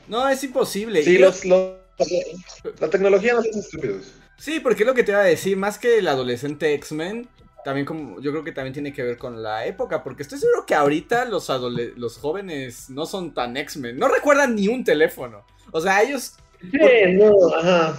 No, 0.09 0.27
es 0.27 0.43
imposible. 0.43 1.01
Sí, 1.01 1.17
los, 1.17 1.45
la 1.45 1.77
tecnología 2.91 3.35
no 3.35 3.39
es 3.39 3.55
estúpidos. 3.55 4.07
Sí, 4.37 4.59
porque 4.59 4.83
es 4.83 4.87
lo 4.87 4.93
que 4.93 5.03
te 5.03 5.11
iba 5.11 5.21
a 5.21 5.23
decir, 5.23 5.55
más 5.55 5.77
que 5.77 5.99
el 5.99 6.09
adolescente 6.09 6.73
X-Men, 6.73 7.29
también 7.69 7.85
como 7.85 8.19
yo 8.19 8.31
creo 8.31 8.43
que 8.43 8.51
también 8.51 8.73
tiene 8.73 8.91
que 8.91 9.03
ver 9.03 9.15
con 9.15 9.43
la 9.43 9.63
época, 9.67 10.01
porque 10.03 10.23
estoy 10.23 10.39
seguro 10.39 10.65
que 10.65 10.73
ahorita 10.73 11.25
los 11.25 11.47
los 11.95 12.17
jóvenes 12.17 12.89
no 12.89 13.05
son 13.05 13.31
tan 13.35 13.55
X-Men, 13.55 13.99
no 13.99 14.07
recuerdan 14.07 14.55
ni 14.55 14.67
un 14.67 14.83
teléfono. 14.83 15.45
O 15.71 15.79
sea, 15.79 16.01
ellos 16.01 16.33
Sí, 16.59 17.13
no, 17.13 17.31
ajá. 17.55 17.95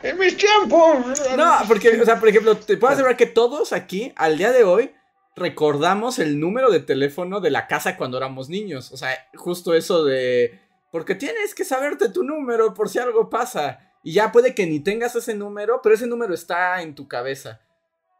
En 0.00 0.16
mis 0.16 0.36
tiempos. 0.36 1.20
No, 1.36 1.54
porque 1.66 2.00
o 2.00 2.04
sea, 2.04 2.20
por 2.20 2.28
ejemplo, 2.28 2.56
te 2.56 2.76
puedo 2.76 2.92
asegurar 2.92 3.16
que 3.16 3.26
todos 3.26 3.72
aquí 3.72 4.12
al 4.14 4.38
día 4.38 4.52
de 4.52 4.62
hoy 4.62 4.92
recordamos 5.34 6.20
el 6.20 6.38
número 6.38 6.70
de 6.70 6.78
teléfono 6.78 7.40
de 7.40 7.50
la 7.50 7.66
casa 7.66 7.96
cuando 7.96 8.16
éramos 8.16 8.48
niños, 8.48 8.92
o 8.92 8.96
sea, 8.96 9.10
justo 9.34 9.74
eso 9.74 10.04
de 10.04 10.60
porque 10.92 11.16
tienes 11.16 11.52
que 11.52 11.64
saberte 11.64 12.10
tu 12.10 12.22
número 12.22 12.74
por 12.74 12.88
si 12.88 13.00
algo 13.00 13.28
pasa. 13.28 13.90
Y 14.04 14.12
ya 14.12 14.30
puede 14.30 14.54
que 14.54 14.66
ni 14.66 14.78
tengas 14.78 15.16
ese 15.16 15.34
número, 15.34 15.80
pero 15.82 15.96
ese 15.96 16.06
número 16.06 16.32
está 16.32 16.80
en 16.80 16.94
tu 16.94 17.08
cabeza. 17.08 17.60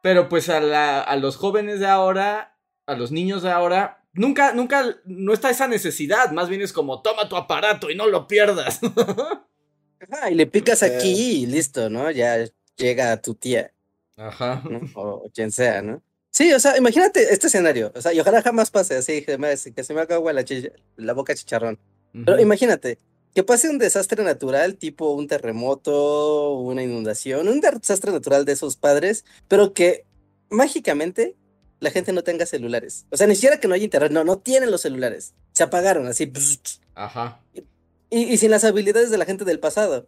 Pero 0.04 0.28
pues 0.28 0.50
a, 0.50 1.16
los 1.16 1.36
jóvenes 1.36 1.80
de 1.80 1.86
ahora, 1.86 2.58
a 2.84 2.94
los 2.94 3.10
niños 3.10 3.42
de 3.42 3.50
ahora, 3.50 4.04
nunca, 4.12 4.52
nunca, 4.52 4.98
no 5.06 5.32
está 5.32 5.48
esa 5.48 5.66
necesidad. 5.66 6.30
Más 6.30 6.50
bien 6.50 6.60
es 6.60 6.74
como, 6.74 7.00
toma 7.00 7.26
tu 7.26 7.38
aparato 7.38 7.88
y 7.88 7.94
no 7.94 8.06
lo 8.06 8.26
pierdas. 8.28 8.80
Ajá, 10.12 10.30
y 10.30 10.34
le 10.34 10.46
picas 10.46 10.82
aquí 10.82 11.44
y 11.44 11.46
listo, 11.46 11.88
¿no? 11.88 12.10
Ya 12.10 12.36
llega 12.76 13.16
tu 13.22 13.34
tía. 13.34 13.72
Ajá. 14.18 14.62
O, 14.94 15.26
quien 15.32 15.50
sea, 15.50 15.80
¿no? 15.80 16.02
Sí, 16.30 16.52
o 16.52 16.60
sea, 16.60 16.76
imagínate 16.76 17.32
este 17.32 17.46
escenario. 17.46 17.90
O 17.94 18.02
sea, 18.02 18.12
y 18.12 18.20
ojalá 18.20 18.42
jamás 18.42 18.70
pase 18.70 18.96
así, 18.96 19.24
que 19.24 19.84
se 19.84 19.94
me 19.94 20.02
haga 20.02 20.16
agua 20.16 20.34
la, 20.34 20.44
la 20.96 21.14
boca 21.14 21.34
chicharrón. 21.34 21.78
Pero 22.12 22.38
imagínate, 22.38 22.98
que 23.34 23.42
pase 23.42 23.68
un 23.68 23.78
desastre 23.78 24.22
natural, 24.22 24.76
tipo 24.76 25.12
un 25.12 25.26
terremoto, 25.26 26.52
una 26.52 26.82
inundación, 26.82 27.48
un 27.48 27.60
desastre 27.60 28.12
natural 28.12 28.44
de 28.44 28.52
esos 28.52 28.76
padres, 28.76 29.24
pero 29.48 29.74
que 29.74 30.04
mágicamente 30.50 31.34
la 31.80 31.90
gente 31.90 32.12
no 32.12 32.22
tenga 32.22 32.46
celulares. 32.46 33.06
O 33.10 33.16
sea, 33.16 33.26
ni 33.26 33.34
siquiera 33.34 33.58
que 33.58 33.66
no 33.66 33.74
haya 33.74 33.84
internet, 33.84 34.12
no, 34.12 34.22
no 34.22 34.38
tienen 34.38 34.70
los 34.70 34.82
celulares. 34.82 35.34
Se 35.52 35.64
apagaron 35.64 36.06
así. 36.06 36.32
Ajá. 36.94 37.40
Y, 38.08 38.36
sin 38.36 38.52
las 38.52 38.62
habilidades 38.62 39.10
de 39.10 39.18
la 39.18 39.24
gente 39.24 39.44
del 39.44 39.58
pasado. 39.58 40.06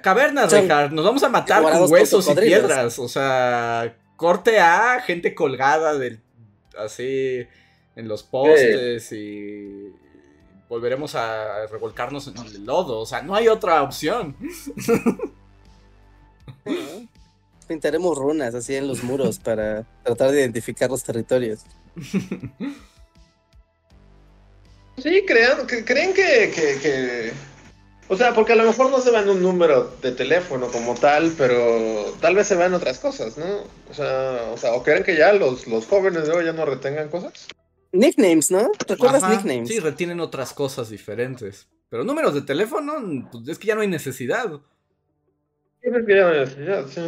Cavernas, 0.00 0.52
Richard, 0.52 0.92
nos 0.92 1.04
vamos 1.04 1.22
a 1.24 1.28
matar 1.28 1.62
con 1.62 1.90
huesos 1.90 2.28
y 2.30 2.34
piedras. 2.34 2.98
O 3.00 3.08
sea, 3.08 3.96
corte 4.16 4.60
a 4.60 5.00
gente 5.00 5.34
colgada 5.34 5.98
del, 5.98 6.20
así 6.78 7.44
en 7.96 8.08
los 8.08 8.22
postes 8.22 9.10
y 9.12 9.92
volveremos 10.72 11.14
a 11.16 11.66
revolcarnos 11.66 12.28
en 12.28 12.38
el 12.38 12.64
lodo. 12.64 13.00
O 13.00 13.04
sea, 13.04 13.20
no 13.20 13.34
hay 13.34 13.46
otra 13.46 13.82
opción. 13.82 14.34
Pintaremos 17.68 18.16
runas 18.16 18.54
así 18.54 18.74
en 18.74 18.88
los 18.88 19.02
muros 19.04 19.38
para 19.38 19.84
tratar 20.02 20.30
de 20.30 20.40
identificar 20.40 20.88
los 20.88 21.04
territorios. 21.04 21.60
Sí, 24.96 25.24
crean, 25.26 25.66
creen 25.66 26.14
que, 26.14 27.32
O 28.08 28.16
sea, 28.16 28.32
porque 28.32 28.52
a 28.54 28.56
lo 28.56 28.64
mejor 28.64 28.90
no 28.90 29.00
se 29.00 29.10
va 29.10 29.20
en 29.20 29.28
un 29.28 29.42
número 29.42 29.94
de 30.00 30.12
teléfono 30.12 30.68
como 30.68 30.94
tal, 30.94 31.34
pero 31.36 32.14
tal 32.22 32.34
vez 32.34 32.46
se 32.46 32.54
van 32.54 32.72
otras 32.72 32.98
cosas, 32.98 33.36
¿no? 33.36 33.64
O 33.90 33.94
sea, 33.94 34.50
o, 34.54 34.56
sea, 34.56 34.72
¿o 34.72 34.82
creen 34.82 35.04
que 35.04 35.16
ya 35.16 35.34
los, 35.34 35.66
los 35.66 35.86
jóvenes 35.86 36.26
de 36.26 36.32
hoy 36.32 36.46
ya 36.46 36.54
no 36.54 36.64
retengan 36.64 37.10
cosas? 37.10 37.46
Nicknames, 37.92 38.50
¿no? 38.50 38.70
¿Recuerdas 38.88 39.28
nicknames? 39.28 39.68
Sí, 39.68 39.78
retienen 39.78 40.20
otras 40.20 40.52
cosas 40.52 40.88
diferentes. 40.88 41.68
Pero 41.88 42.04
números 42.04 42.32
de 42.34 42.42
teléfono, 42.42 43.28
pues 43.30 43.46
es 43.48 43.58
que 43.58 43.66
ya 43.68 43.74
no 43.74 43.82
hay 43.82 43.88
necesidad. 43.88 44.60
Es 45.82 45.92
que 46.06 46.14
ya 46.14 46.22
no 46.22 46.28
hay 46.28 46.40
necesidad, 46.40 46.86
sí. 46.86 47.02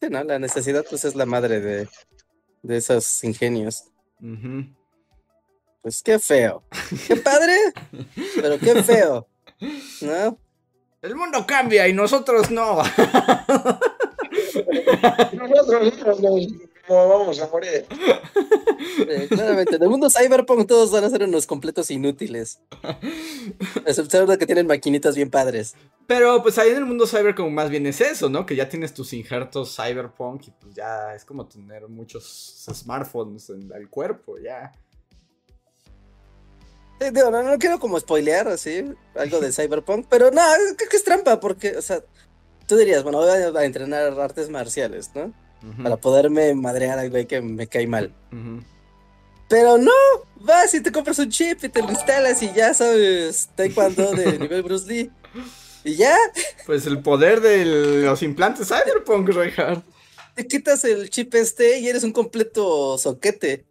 Sí, 0.00 0.08
no, 0.10 0.22
la 0.24 0.38
necesidad 0.38 0.84
pues 0.88 1.04
es 1.04 1.14
la 1.16 1.26
madre 1.26 1.60
de, 1.60 1.88
de 2.62 2.76
esos 2.76 3.24
ingenios. 3.24 3.84
Pues 5.82 6.02
qué 6.02 6.18
feo. 6.18 6.62
Qué 7.06 7.16
padre, 7.16 7.56
pero 8.40 8.58
qué 8.58 8.82
feo. 8.82 9.26
¿No? 10.02 10.38
El 11.00 11.14
mundo 11.16 11.46
cambia 11.46 11.86
y 11.88 11.94
nosotros 11.94 12.50
no. 12.50 12.82
nosotros 15.32 16.20
no, 16.20 16.36
vamos 16.88 17.40
a 17.40 17.48
morir. 17.48 17.86
claramente, 19.28 19.76
en 19.76 19.82
el 19.82 19.88
mundo 19.88 20.08
cyberpunk 20.10 20.66
todos 20.66 20.90
van 20.90 21.04
a 21.04 21.10
ser 21.10 21.22
unos 21.22 21.46
completos 21.46 21.90
inútiles. 21.90 22.60
Excepto 23.86 24.26
de 24.26 24.38
que 24.38 24.46
tienen 24.46 24.66
maquinitas 24.66 25.14
bien 25.16 25.30
padres. 25.30 25.74
Pero 26.06 26.42
pues 26.42 26.58
ahí 26.58 26.70
en 26.70 26.78
el 26.78 26.86
mundo 26.86 27.06
cyberpunk 27.06 27.50
más 27.50 27.70
bien 27.70 27.86
es 27.86 28.00
eso, 28.00 28.28
¿no? 28.28 28.46
Que 28.46 28.56
ya 28.56 28.68
tienes 28.68 28.94
tus 28.94 29.12
injertos 29.12 29.76
cyberpunk 29.76 30.48
y 30.48 30.50
pues 30.52 30.74
ya 30.74 31.14
es 31.14 31.24
como 31.24 31.46
tener 31.46 31.88
muchos 31.88 32.64
smartphones 32.72 33.50
en 33.50 33.70
el 33.74 33.88
cuerpo, 33.88 34.38
ya. 34.38 34.72
no, 37.00 37.58
quiero 37.58 37.78
como 37.78 38.00
spoilear 38.00 38.48
así, 38.48 38.84
algo 39.14 39.40
de 39.40 39.52
cyberpunk, 39.52 40.06
pero 40.08 40.30
no, 40.30 40.42
creo 40.76 40.88
que 40.88 40.96
es 40.96 41.04
trampa 41.04 41.40
porque, 41.40 41.76
o 41.76 41.82
sea, 41.82 42.02
tú 42.66 42.76
dirías, 42.76 43.02
bueno, 43.02 43.18
voy 43.18 43.28
a 43.28 43.64
entrenar 43.64 44.18
artes 44.18 44.48
marciales, 44.48 45.10
¿no? 45.14 45.32
Para 45.82 45.96
poderme 45.96 46.54
madrear 46.54 46.98
al 46.98 47.10
güey 47.10 47.26
que 47.26 47.40
me 47.40 47.66
cae 47.66 47.86
mal. 47.86 48.12
Pero 49.48 49.78
no, 49.78 49.92
vas 50.36 50.74
y 50.74 50.82
te 50.82 50.92
compras 50.92 51.18
un 51.18 51.30
chip 51.30 51.64
y 51.64 51.68
te 51.68 51.82
lo 51.82 51.90
instalas 51.90 52.42
y 52.42 52.52
ya 52.52 52.74
sabes 52.74 53.48
taekwondo 53.54 54.12
de 54.12 54.38
nivel 54.38 54.62
Bruce 54.62 54.86
Lee. 54.86 55.10
Y 55.84 55.96
ya. 55.96 56.16
Pues 56.66 56.86
el 56.86 57.00
poder 57.00 57.40
de 57.40 57.64
los 58.04 58.22
implantes 58.22 58.68
Cyberpunk, 58.68 59.28
Reinhardt. 59.30 59.84
Te 60.34 60.46
quitas 60.46 60.84
el 60.84 61.08
chip 61.08 61.34
este 61.34 61.80
y 61.80 61.88
eres 61.88 62.04
un 62.04 62.12
completo 62.12 62.98
soquete. 62.98 63.64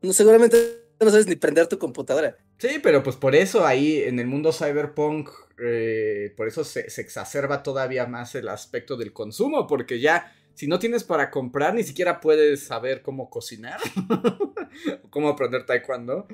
No, 0.00 0.12
seguramente 0.12 0.86
no 1.00 1.10
sabes 1.10 1.26
ni 1.26 1.34
prender 1.34 1.66
tu 1.66 1.78
computadora. 1.78 2.36
Sí, 2.58 2.78
pero 2.82 3.02
pues 3.02 3.16
por 3.16 3.34
eso 3.34 3.66
ahí 3.66 4.02
en 4.02 4.18
el 4.18 4.26
mundo 4.26 4.52
cyberpunk, 4.52 5.28
eh, 5.62 6.32
por 6.36 6.48
eso 6.48 6.64
se, 6.64 6.88
se, 6.88 7.02
exacerba 7.02 7.62
todavía 7.62 8.06
más 8.06 8.34
el 8.34 8.48
aspecto 8.48 8.96
del 8.96 9.12
consumo, 9.12 9.66
porque 9.66 10.00
ya 10.00 10.32
si 10.56 10.66
no 10.66 10.78
tienes 10.78 11.04
para 11.04 11.30
comprar, 11.30 11.74
ni 11.74 11.84
siquiera 11.84 12.18
puedes 12.18 12.66
saber 12.66 13.02
cómo 13.02 13.28
cocinar, 13.28 13.78
cómo 15.10 15.28
aprender 15.28 15.66
taekwondo. 15.66 16.26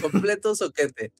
Completo 0.00 0.54
soquete. 0.54 1.12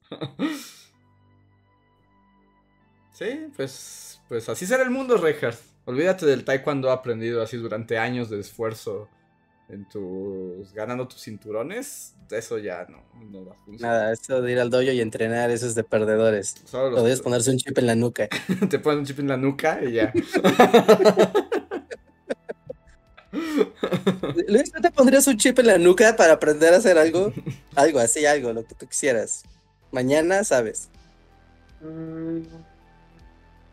Sí, 3.11 3.47
pues, 3.57 4.21
pues 4.29 4.47
así 4.47 4.65
será 4.65 4.83
el 4.83 4.89
mundo, 4.89 5.17
Reinhardt. 5.17 5.59
Olvídate 5.83 6.25
del 6.25 6.45
taekwondo 6.45 6.89
aprendido 6.89 7.41
así 7.41 7.57
durante 7.57 7.97
años 7.97 8.29
de 8.29 8.39
esfuerzo 8.39 9.09
en 9.71 9.87
tus 9.87 10.73
ganando 10.73 11.07
tus 11.07 11.21
cinturones, 11.23 12.13
eso 12.29 12.57
ya 12.57 12.85
no, 12.89 13.03
no 13.29 13.45
va 13.45 13.53
a 13.53 13.55
funcionar. 13.55 13.97
Nada, 13.97 14.11
eso 14.13 14.41
de 14.41 14.51
ir 14.51 14.59
al 14.59 14.69
dojo 14.69 14.83
y 14.83 14.99
entrenar, 14.99 15.49
eso 15.49 15.65
es 15.65 15.75
de 15.75 15.83
perdedores. 15.83 16.55
Podrías 16.71 17.21
ponerse 17.21 17.51
un 17.51 17.57
chip 17.57 17.77
en 17.77 17.87
la 17.87 17.95
nuca. 17.95 18.27
Te 18.69 18.79
pones 18.79 18.99
un 18.99 19.05
chip 19.05 19.19
en 19.19 19.29
la 19.29 19.37
nuca 19.37 19.79
y 19.81 19.93
ya. 19.93 20.13
Luis, 24.47 24.73
¿no 24.73 24.81
te 24.81 24.91
pondrías 24.91 25.25
un 25.27 25.37
chip 25.37 25.57
en 25.59 25.67
la 25.67 25.77
nuca 25.77 26.17
para 26.17 26.33
aprender 26.33 26.73
a 26.73 26.77
hacer 26.77 26.97
algo? 26.97 27.31
Algo 27.75 27.99
así, 27.99 28.25
algo, 28.25 28.51
lo 28.51 28.65
que 28.65 28.75
tú 28.75 28.85
quisieras. 28.87 29.43
Mañana 29.91 30.43
sabes. 30.43 30.89
Mm, 31.79 32.41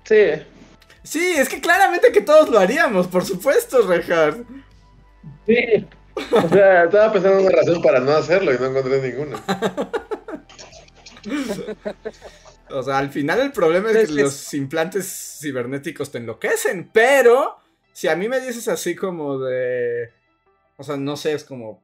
sí. 0.04 0.24
Sí, 1.02 1.34
es 1.37 1.48
que 1.48 1.61
claramente 1.61 2.12
que 2.12 2.20
todos 2.20 2.48
lo 2.48 2.61
haríamos, 2.61 3.08
por 3.08 3.24
supuesto, 3.24 3.82
Reinhardt. 3.82 4.46
Sí. 5.48 5.87
O 6.32 6.48
sea, 6.48 6.84
estaba 6.84 7.12
pensando 7.12 7.38
en 7.38 7.46
una 7.46 7.56
razón 7.56 7.80
para 7.82 8.00
no 8.00 8.12
hacerlo 8.12 8.52
y 8.52 8.58
no 8.58 8.66
encontré 8.66 9.00
ninguna. 9.00 9.42
O 12.70 12.82
sea, 12.82 12.98
al 12.98 13.08
final 13.08 13.40
el 13.40 13.50
problema 13.50 13.90
es 13.90 14.08
que 14.08 14.22
los 14.22 14.52
implantes 14.54 15.38
cibernéticos 15.40 16.11
te 16.11 16.18
enloquecen, 16.18 16.90
pero 16.92 17.56
si 17.92 18.08
a 18.08 18.16
mí 18.16 18.28
me 18.28 18.40
dices 18.40 18.68
así 18.68 18.94
como 18.94 19.38
de... 19.38 20.11
O 20.76 20.82
sea, 20.82 20.98
no 20.98 21.16
sé, 21.16 21.32
es 21.32 21.44
como... 21.44 21.82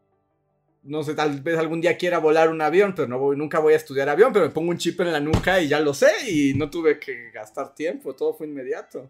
No 0.83 1.03
sé, 1.03 1.15
tal 1.15 1.41
vez 1.41 1.59
algún 1.59 1.81
día 1.81 1.97
quiera 1.97 2.19
volar 2.19 2.51
un 2.51 2.61
avión, 2.61 2.95
pero 2.95 3.09
no 3.09 3.19
voy, 3.19 3.35
nunca 3.35 3.61
voy 3.61 3.73
a 3.73 3.77
estudiar 3.77 4.11
avión, 4.11 4.31
pero 4.31 4.45
me 4.45 4.51
pongo 4.51 4.71
un 4.71 4.77
chip 4.77 5.01
en 5.01 5.13
la 5.13 5.21
nuca 5.21 5.59
y 5.59 5.69
ya 5.69 5.81
lo 5.81 5.95
sé 5.95 6.11
y 6.29 6.53
no 6.53 6.69
tuve 6.69 6.99
que 6.99 7.31
gastar 7.31 7.75
tiempo, 7.75 8.15
todo 8.15 8.35
fue 8.35 8.47
inmediato. 8.47 9.09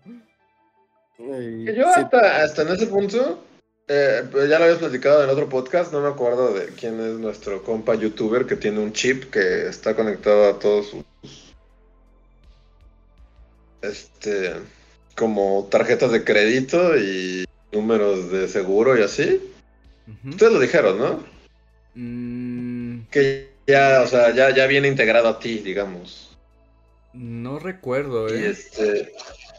Yo 1.18 1.88
hasta, 1.88 2.44
hasta 2.44 2.62
en 2.62 2.68
ese 2.68 2.86
punto 2.86 3.42
eh, 3.88 4.22
ya 4.32 4.58
lo 4.58 4.64
habías 4.64 4.78
platicado 4.78 5.24
en 5.24 5.30
otro 5.30 5.48
podcast, 5.48 5.92
no 5.92 6.00
me 6.00 6.08
acuerdo 6.08 6.52
de 6.54 6.66
quién 6.68 7.00
es 7.00 7.18
nuestro 7.18 7.62
compa 7.62 7.94
youtuber 7.94 8.46
que 8.46 8.56
tiene 8.56 8.80
un 8.80 8.92
chip 8.92 9.30
que 9.30 9.66
está 9.66 9.94
conectado 9.94 10.48
a 10.48 10.58
todos 10.58 10.88
sus 10.88 11.04
este 13.82 14.54
como 15.14 15.68
tarjetas 15.70 16.10
de 16.10 16.24
crédito 16.24 16.96
y 16.96 17.44
números 17.72 18.30
de 18.30 18.48
seguro 18.48 18.98
y 18.98 19.02
así. 19.02 19.40
Ustedes 20.26 20.52
lo 20.52 20.60
dijeron, 20.60 20.98
¿no? 20.98 21.24
Mm. 21.94 23.06
Que 23.10 23.50
ya, 23.66 24.02
o 24.02 24.06
sea, 24.06 24.34
ya, 24.34 24.54
ya 24.54 24.66
viene 24.66 24.88
integrado 24.88 25.28
a 25.28 25.38
ti, 25.38 25.58
digamos. 25.58 26.36
No 27.12 27.58
recuerdo, 27.58 28.28
¿eh? 28.28 28.40
Y 28.40 28.44
este. 28.44 29.12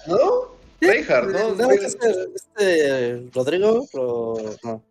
¿No? 0.08 0.55
Reinhardt, 0.88 1.30
¿no? 1.30 1.72
Este, 1.72 3.24
Rodrigo, 3.34 3.88
no. 4.64 4.84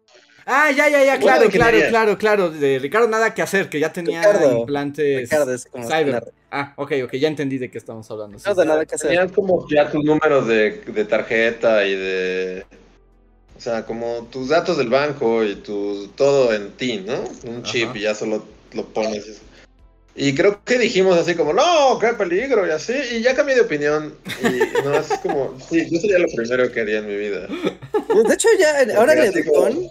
Ah, 0.47 0.71
ya, 0.71 0.89
ya, 0.89 1.03
ya, 1.03 1.19
claro, 1.19 1.49
claro, 1.49 1.79
claro, 1.89 2.19
claro. 2.19 2.51
De 2.51 2.79
Ricardo 2.79 3.09
nada 3.09 3.33
que 3.33 3.41
hacer, 3.41 3.69
que 3.71 3.81
ya 3.81 3.93
tenía 3.93 4.23
implantes 4.53 5.31
Ricardo, 5.31 5.57
Cyber. 5.59 6.33
Ah, 6.51 6.75
ok, 6.77 6.93
ok, 7.05 7.15
ya 7.15 7.29
entendí 7.29 7.59
de 7.59 7.71
qué 7.71 7.79
estamos 7.79 8.11
hablando. 8.11 8.39
No, 8.45 8.65
nada 8.65 8.85
que 8.85 8.95
hacer. 8.95 9.11
Tenías 9.11 9.33
como 9.33 9.67
ya 9.69 9.91
tus 9.91 10.05
números 10.05 10.47
de, 10.47 10.83
de, 10.83 11.05
tarjeta 11.05 11.85
y 11.87 11.95
de. 11.95 12.67
O 13.57 13.61
sea, 13.61 13.87
como 13.87 14.29
tus 14.31 14.49
datos 14.49 14.77
del 14.77 14.89
banco 14.89 15.45
y 15.45 15.57
tu 15.57 16.09
todo 16.09 16.53
en 16.53 16.73
ti, 16.73 17.03
¿no? 17.07 17.25
Un 17.51 17.63
chip 17.63 17.97
y 17.97 18.01
ya 18.03 18.15
solo 18.15 18.45
lo 18.73 18.85
pones. 18.85 19.41
Y 20.17 20.35
creo 20.35 20.63
que 20.65 20.79
dijimos 20.79 21.19
así 21.19 21.35
como, 21.35 21.53
no, 21.53 21.99
qué 21.99 22.09
peligro, 22.09 22.67
y 22.67 22.71
así, 22.71 22.95
y 23.13 23.23
ya 23.23 23.35
cambié 23.35 23.57
de 23.57 23.63
opinión. 23.63 24.15
Y 24.41 24.83
no, 24.85 24.95
es 24.95 25.09
como, 25.19 25.59
sí, 25.69 25.89
yo 25.91 25.99
sería 25.99 26.19
lo 26.19 26.29
primero 26.29 26.71
que 26.71 26.81
haría 26.81 26.99
en 26.99 27.09
mi 27.09 27.17
vida. 27.17 27.49
De 27.49 28.35
hecho, 28.35 28.49
ya, 28.59 28.97
ahora 28.97 29.15
en 29.15 29.33
Educón. 29.33 29.89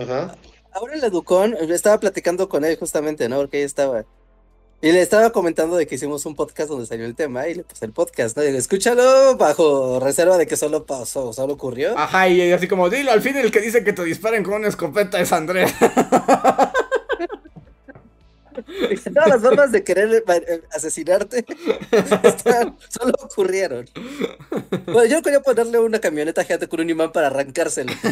Ajá. 0.00 0.36
Ahora 0.70 0.94
en 0.94 1.04
Educón, 1.04 1.56
estaba 1.70 1.98
platicando 1.98 2.48
con 2.48 2.64
él 2.64 2.76
justamente, 2.76 3.28
¿no? 3.28 3.38
Porque 3.38 3.58
ahí 3.58 3.64
estaba. 3.64 4.04
Y 4.80 4.90
le 4.90 5.00
estaba 5.00 5.30
comentando 5.30 5.76
de 5.76 5.86
que 5.86 5.96
hicimos 5.96 6.24
un 6.26 6.34
podcast 6.34 6.68
donde 6.68 6.86
salió 6.86 7.04
el 7.04 7.14
tema 7.14 7.46
y 7.48 7.54
le 7.54 7.62
puse 7.64 7.84
el 7.84 7.92
podcast, 7.92 8.36
¿no? 8.36 8.44
Y 8.44 8.50
le 8.52 8.58
escúchalo 8.58 9.36
bajo 9.36 10.00
reserva 10.00 10.38
de 10.38 10.46
que 10.46 10.56
solo 10.56 10.86
pasó, 10.86 11.32
solo 11.32 11.54
ocurrió. 11.54 11.96
Ajá, 11.96 12.28
y 12.28 12.50
así 12.52 12.66
como, 12.68 12.90
dilo, 12.90 13.12
al 13.12 13.22
fin 13.22 13.36
el 13.36 13.50
que 13.52 13.60
dice 13.60 13.84
que 13.84 13.92
te 13.92 14.04
disparen 14.04 14.42
con 14.42 14.54
una 14.54 14.68
escopeta 14.68 15.20
es 15.20 15.32
Andrés. 15.32 15.72
Todas 19.14 19.28
las 19.28 19.40
formas 19.40 19.72
de 19.72 19.84
querer 19.84 20.24
eh, 20.26 20.62
asesinarte 20.70 21.44
solo 22.88 23.12
ocurrieron. 23.22 23.88
Bueno, 24.86 25.04
yo 25.06 25.22
quería 25.22 25.40
ponerle 25.40 25.78
una 25.78 25.98
camioneta 26.00 26.44
gigante 26.44 26.68
con 26.68 26.80
un 26.80 26.90
imán 26.90 27.12
para 27.12 27.28
arrancárselo. 27.28 27.92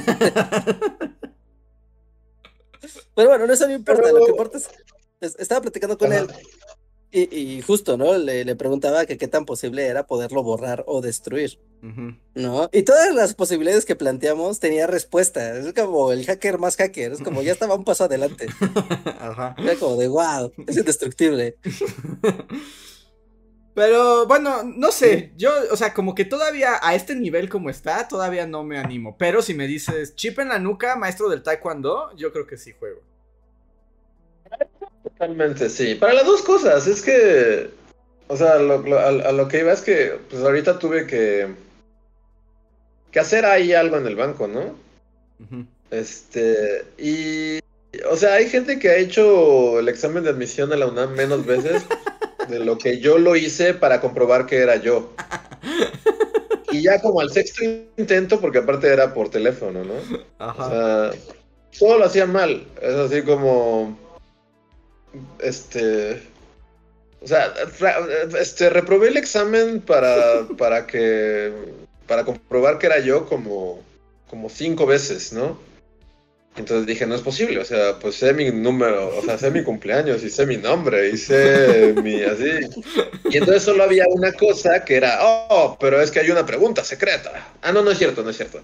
Pero 3.14 3.28
bueno, 3.28 3.46
no 3.46 3.52
eso 3.52 3.66
no 3.66 3.74
importa. 3.74 4.12
Lo 4.12 4.24
que 4.24 4.30
importa 4.30 4.58
es. 4.58 4.68
Estaba 5.38 5.60
platicando 5.60 5.98
con 5.98 6.12
él 6.14 6.26
y, 7.12 7.60
justo, 7.62 7.96
¿no? 7.96 8.16
Le, 8.18 8.54
preguntaba 8.56 9.04
que 9.06 9.18
qué 9.18 9.26
tan 9.26 9.44
posible 9.44 9.86
era 9.86 10.06
poderlo 10.06 10.42
borrar 10.42 10.84
o 10.86 11.00
destruir, 11.00 11.58
¿no? 12.34 12.68
Y 12.72 12.82
todas 12.82 13.12
las 13.14 13.34
posibilidades 13.34 13.84
que 13.84 13.96
planteamos 13.96 14.60
tenía 14.60 14.86
respuesta. 14.86 15.56
Es 15.56 15.72
como 15.72 16.12
el 16.12 16.24
hacker 16.24 16.58
más 16.58 16.76
hacker, 16.76 17.12
es 17.12 17.20
como 17.20 17.42
ya 17.42 17.52
estaba 17.52 17.74
un 17.74 17.84
paso 17.84 18.04
adelante. 18.04 18.46
Ajá. 19.18 19.56
Era 19.58 19.74
como 19.76 19.96
de 19.96 20.08
wow, 20.08 20.52
es 20.66 20.76
indestructible. 20.76 21.56
Pero 23.74 24.26
bueno, 24.26 24.62
no 24.64 24.92
sé, 24.92 25.32
yo, 25.36 25.50
o 25.70 25.76
sea, 25.76 25.94
como 25.94 26.14
que 26.14 26.24
todavía 26.24 26.78
a 26.82 26.94
este 26.94 27.14
nivel 27.14 27.48
como 27.48 27.70
está, 27.70 28.08
todavía 28.08 28.46
no 28.46 28.62
me 28.62 28.78
animo. 28.78 29.16
Pero 29.16 29.42
si 29.42 29.54
me 29.54 29.66
dices 29.66 30.14
chip 30.16 30.38
en 30.38 30.48
la 30.48 30.58
nuca, 30.58 30.96
maestro 30.96 31.28
del 31.28 31.42
taekwondo, 31.42 32.14
yo 32.16 32.32
creo 32.32 32.46
que 32.46 32.56
sí 32.56 32.72
juego. 32.78 33.00
Totalmente, 35.20 35.68
sí. 35.68 35.96
Para 35.96 36.14
las 36.14 36.24
dos 36.24 36.40
cosas, 36.40 36.86
es 36.86 37.02
que, 37.02 37.68
o 38.26 38.38
sea, 38.38 38.54
a, 38.54 38.58
lo 39.32 39.48
que 39.48 39.58
iba 39.58 39.70
es 39.70 39.82
que, 39.82 40.18
pues 40.30 40.42
ahorita 40.42 40.78
tuve 40.78 41.06
que, 41.06 41.46
que 43.10 43.20
hacer 43.20 43.44
ahí 43.44 43.74
algo 43.74 43.98
en 43.98 44.06
el 44.06 44.16
banco, 44.16 44.48
¿no? 44.48 44.74
Este, 45.90 46.86
y, 46.96 47.58
o 48.10 48.16
sea, 48.16 48.32
hay 48.32 48.48
gente 48.48 48.78
que 48.78 48.88
ha 48.88 48.96
hecho 48.96 49.80
el 49.80 49.90
examen 49.90 50.24
de 50.24 50.30
admisión 50.30 50.72
a 50.72 50.76
la 50.76 50.86
UNAM 50.86 51.12
menos 51.12 51.44
veces 51.44 51.82
de 52.48 52.58
lo 52.60 52.78
que 52.78 52.98
yo 52.98 53.18
lo 53.18 53.36
hice 53.36 53.74
para 53.74 54.00
comprobar 54.00 54.46
que 54.46 54.56
era 54.56 54.76
yo. 54.76 55.12
Y 56.72 56.80
ya 56.80 56.98
como 57.02 57.20
al 57.20 57.30
sexto 57.30 57.62
intento, 57.98 58.40
porque 58.40 58.58
aparte 58.58 58.88
era 58.88 59.12
por 59.12 59.28
teléfono, 59.28 59.84
¿no? 59.84 59.94
Ajá. 60.38 60.64
O 60.64 60.70
sea, 60.70 61.20
todo 61.78 61.98
lo 61.98 62.06
hacían 62.06 62.32
mal. 62.32 62.64
Es 62.80 62.94
así 62.94 63.20
como 63.20 63.98
este. 65.40 66.22
O 67.22 67.26
sea, 67.26 67.52
este, 68.38 68.70
reprobé 68.70 69.08
el 69.08 69.16
examen 69.16 69.80
para, 69.80 70.46
para 70.58 70.86
que. 70.86 71.52
Para 72.06 72.24
comprobar 72.24 72.78
que 72.78 72.86
era 72.86 72.98
yo 73.00 73.26
como. 73.26 73.82
Como 74.28 74.48
cinco 74.48 74.86
veces, 74.86 75.32
¿no? 75.32 75.58
Entonces 76.56 76.84
dije, 76.84 77.06
no 77.06 77.14
es 77.14 77.20
posible, 77.22 77.60
o 77.60 77.64
sea, 77.64 77.98
pues 78.00 78.16
sé 78.16 78.34
mi 78.34 78.50
número, 78.50 79.16
o 79.16 79.22
sea, 79.22 79.38
sé 79.38 79.50
mi 79.52 79.62
cumpleaños 79.62 80.24
y 80.24 80.30
sé 80.30 80.46
mi 80.46 80.56
nombre 80.56 81.10
y 81.10 81.16
sé 81.16 81.94
mi 82.02 82.22
así. 82.24 82.68
Y 83.30 83.36
entonces 83.36 83.62
solo 83.62 83.84
había 83.84 84.04
una 84.08 84.32
cosa 84.32 84.84
que 84.84 84.96
era, 84.96 85.20
oh, 85.22 85.76
pero 85.80 86.00
es 86.00 86.10
que 86.10 86.18
hay 86.20 86.30
una 86.30 86.44
pregunta 86.44 86.82
secreta. 86.82 87.54
Ah, 87.62 87.70
no, 87.70 87.82
no 87.82 87.92
es 87.92 87.98
cierto, 87.98 88.22
no 88.22 88.30
es 88.30 88.36
cierto. 88.36 88.60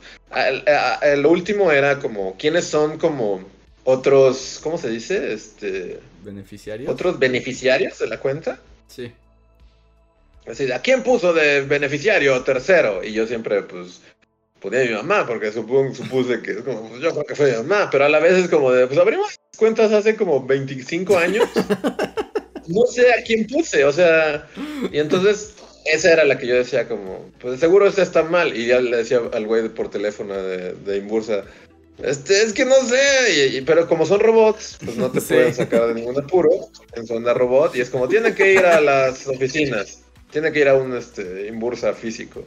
El, 1.03 1.25
último 1.25 1.71
era 1.71 2.01
como, 2.01 2.37
¿quiénes 2.37 2.65
son 2.65 2.99
como 2.99 3.45
otros, 3.87 4.61
¿cómo 4.63 4.77
se 4.77 4.91
dice? 4.91 5.33
Este... 5.33 6.01
¿Beneficiarios? 6.23 6.93
¿Otros 6.93 7.19
beneficiarios 7.19 7.99
de 8.01 8.09
la 8.09 8.19
cuenta? 8.19 8.59
Sí. 8.89 9.13
Así, 10.47 10.71
¿a 10.71 10.81
quién 10.81 11.03
puso 11.03 11.33
de 11.33 11.63
beneficiario 11.63 12.43
tercero? 12.43 13.03
Y 13.03 13.13
yo 13.13 13.27
siempre, 13.27 13.63
pues, 13.63 14.01
ponía 14.61 14.81
a 14.81 14.85
mi 14.85 14.91
mamá, 14.91 15.27
porque 15.27 15.53
supuse 15.53 16.43
que 16.43 16.57
como, 16.57 16.89
pues, 16.89 17.01
yo 17.01 17.13
creo 17.13 17.25
que 17.25 17.35
fue 17.37 17.53
mi 17.53 17.57
mamá, 17.59 17.89
pero 17.91 18.05
a 18.05 18.09
la 18.09 18.19
vez 18.19 18.33
es 18.35 18.49
como 18.51 18.73
de, 18.73 18.89
pues 18.89 18.99
abrimos 18.99 19.37
cuentas 19.57 19.93
hace 19.93 20.17
como 20.17 20.45
25 20.45 21.17
años. 21.17 21.49
no 22.67 22.87
sé 22.87 23.13
a 23.13 23.23
quién 23.25 23.47
puse, 23.47 23.85
o 23.85 23.93
sea, 23.93 24.49
y 24.93 24.99
entonces 24.99 25.55
esa 25.85 26.13
era 26.13 26.25
la 26.25 26.39
que 26.39 26.49
yo 26.49 26.57
decía 26.57 26.89
como, 26.89 27.31
pues 27.39 27.61
seguro 27.61 27.87
esta 27.87 28.03
está 28.03 28.25
mal, 28.25 28.57
y 28.57 28.67
ya 28.67 28.81
le 28.81 28.97
decía 28.97 29.21
al 29.33 29.47
güey 29.47 29.69
por 29.69 29.91
teléfono 29.91 30.35
de, 30.35 30.73
de 30.73 30.97
Imbursa, 30.99 31.45
Este, 32.03 32.43
es 32.43 32.53
que 32.53 32.67
no 32.67 32.75
sé, 32.83 33.63
pero 33.65 33.89
como 33.89 34.05
son 34.05 34.21
robots, 34.21 34.79
pues 34.85 34.97
no 34.97 35.11
te 35.11 35.21
pueden 35.23 35.55
sacar 35.55 35.89
de 35.89 35.95
ningún 35.95 36.19
apuro 36.19 36.51
en 36.95 37.07
su 37.07 37.15
onda 37.15 37.33
robot 37.33 37.75
y 37.75 37.81
es 37.81 37.91
como 37.91 38.07
tiene 38.07 38.35
que 38.35 38.53
ir 38.53 38.67
a 38.67 38.81
las 38.81 39.27
oficinas, 39.27 40.01
tiene 40.31 40.53
que 40.53 40.61
ir 40.61 40.69
a 40.69 40.75
un 40.75 40.95
este, 40.97 41.47
imbursa 41.47 41.95
físico. 41.95 42.45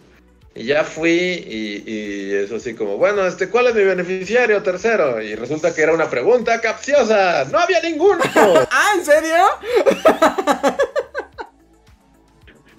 Y 0.56 0.66
ya 0.66 0.84
fui 0.84 1.12
y, 1.12 1.84
y, 1.86 2.34
es 2.34 2.52
así 2.52 2.74
como, 2.74 2.98
bueno, 2.98 3.26
este, 3.26 3.50
¿cuál 3.50 3.68
es 3.68 3.76
mi 3.76 3.84
beneficiario 3.84 4.62
tercero? 4.62 5.22
Y 5.22 5.36
resulta 5.36 5.74
que 5.74 5.84
era 5.84 5.94
una 5.94 6.10
pregunta 6.10 6.60
capciosa. 6.60 7.46
No 7.46 7.60
había 7.60 7.82
ninguno. 7.82 8.20
¿Ah, 8.36 8.92
en 8.98 9.06
serio? 9.06 9.46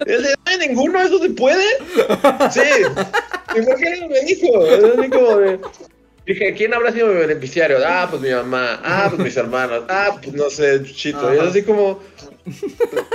¿No 0.05 0.41
hay 0.45 0.57
ninguno? 0.67 1.01
¿Eso 1.01 1.19
se 1.19 1.29
puede? 1.29 1.65
Sí. 2.51 2.61
¿Y 3.55 3.61
por 3.61 3.75
qué 3.77 3.99
no 4.01 4.07
me 4.09 4.21
dijo? 4.21 4.65
Es 4.65 4.83
así 4.83 5.09
como 5.09 5.37
de... 5.37 5.59
Dije, 6.25 6.53
¿quién 6.53 6.73
habrá 6.73 6.91
sido 6.91 7.07
mi 7.07 7.15
beneficiario? 7.15 7.79
Ah, 7.83 8.07
pues 8.09 8.21
mi 8.21 8.29
mamá. 8.29 8.79
Ah, 8.83 9.07
pues 9.09 9.21
mis 9.21 9.37
hermanos. 9.37 9.83
Ah, 9.89 10.19
pues 10.21 10.33
no 10.33 10.49
sé, 10.49 10.83
Chito. 10.83 11.33
Y 11.33 11.37
es 11.37 11.43
así 11.43 11.63
como. 11.63 11.99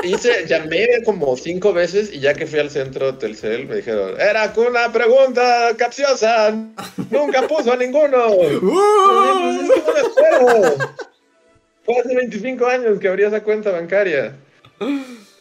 Hice, 0.03 0.47
llamé 0.47 0.87
como 1.05 1.37
cinco 1.37 1.73
veces 1.73 2.13
y 2.13 2.21
ya 2.21 2.35
que 2.35 2.47
fui 2.47 2.61
al 2.61 2.71
centro 2.71 3.17
Telcel 3.17 3.67
me 3.67 3.77
dijeron, 3.77 4.21
era 4.21 4.53
una 4.57 4.93
pregunta 4.93 5.73
capciosa. 5.77 6.53
Nunca 7.11 7.47
puso 7.47 7.73
a 7.73 7.77
ninguno. 7.77 8.27
Uh. 8.63 9.69
Pues, 9.85 10.91
Fue 11.85 12.01
hace 12.01 12.17
25 12.17 12.67
años 12.67 12.99
que 12.99 13.09
abrí 13.09 13.23
esa 13.23 13.43
cuenta 13.43 13.71
bancaria. 13.71 14.35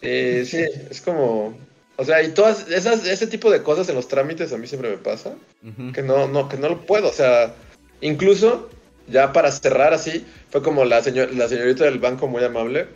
Y 0.01 0.45
sí, 0.45 0.63
es 0.91 1.01
como. 1.01 1.57
O 1.97 2.03
sea, 2.03 2.21
y 2.23 2.29
todas 2.29 2.69
esas, 2.69 3.05
ese 3.07 3.27
tipo 3.27 3.49
de 3.49 3.63
cosas 3.63 3.87
en 3.89 3.95
los 3.95 4.07
trámites 4.07 4.51
a 4.51 4.57
mí 4.57 4.67
siempre 4.67 4.89
me 4.89 4.97
pasa. 4.97 5.33
Que 5.93 6.01
no, 6.01 6.27
no, 6.27 6.49
que 6.49 6.57
no 6.57 6.69
lo 6.69 6.81
puedo. 6.85 7.09
O 7.09 7.13
sea, 7.13 7.53
incluso, 8.01 8.69
ya 9.07 9.31
para 9.31 9.51
cerrar 9.51 9.93
así, 9.93 10.25
fue 10.49 10.61
como 10.61 10.83
la, 10.83 11.01
señor, 11.01 11.33
la 11.33 11.47
señorita 11.47 11.85
del 11.85 11.99
banco 11.99 12.27
muy 12.27 12.43
amable. 12.43 12.87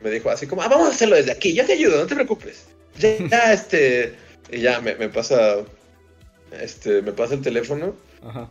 Me 0.00 0.10
dijo 0.10 0.30
así 0.30 0.46
como, 0.46 0.62
ah, 0.62 0.68
vamos 0.68 0.88
a 0.88 0.90
hacerlo 0.90 1.16
desde 1.16 1.32
aquí, 1.32 1.52
yo 1.52 1.66
te 1.66 1.72
ayudo, 1.72 1.98
no 1.98 2.06
te 2.06 2.14
preocupes. 2.14 2.66
Ya, 2.98 3.52
este. 3.52 4.14
Y 4.52 4.60
ya 4.60 4.80
me, 4.80 4.94
me, 4.94 5.08
pasa. 5.08 5.56
Este, 6.60 7.02
me 7.02 7.12
pasa 7.12 7.34
el 7.34 7.42
teléfono. 7.42 7.94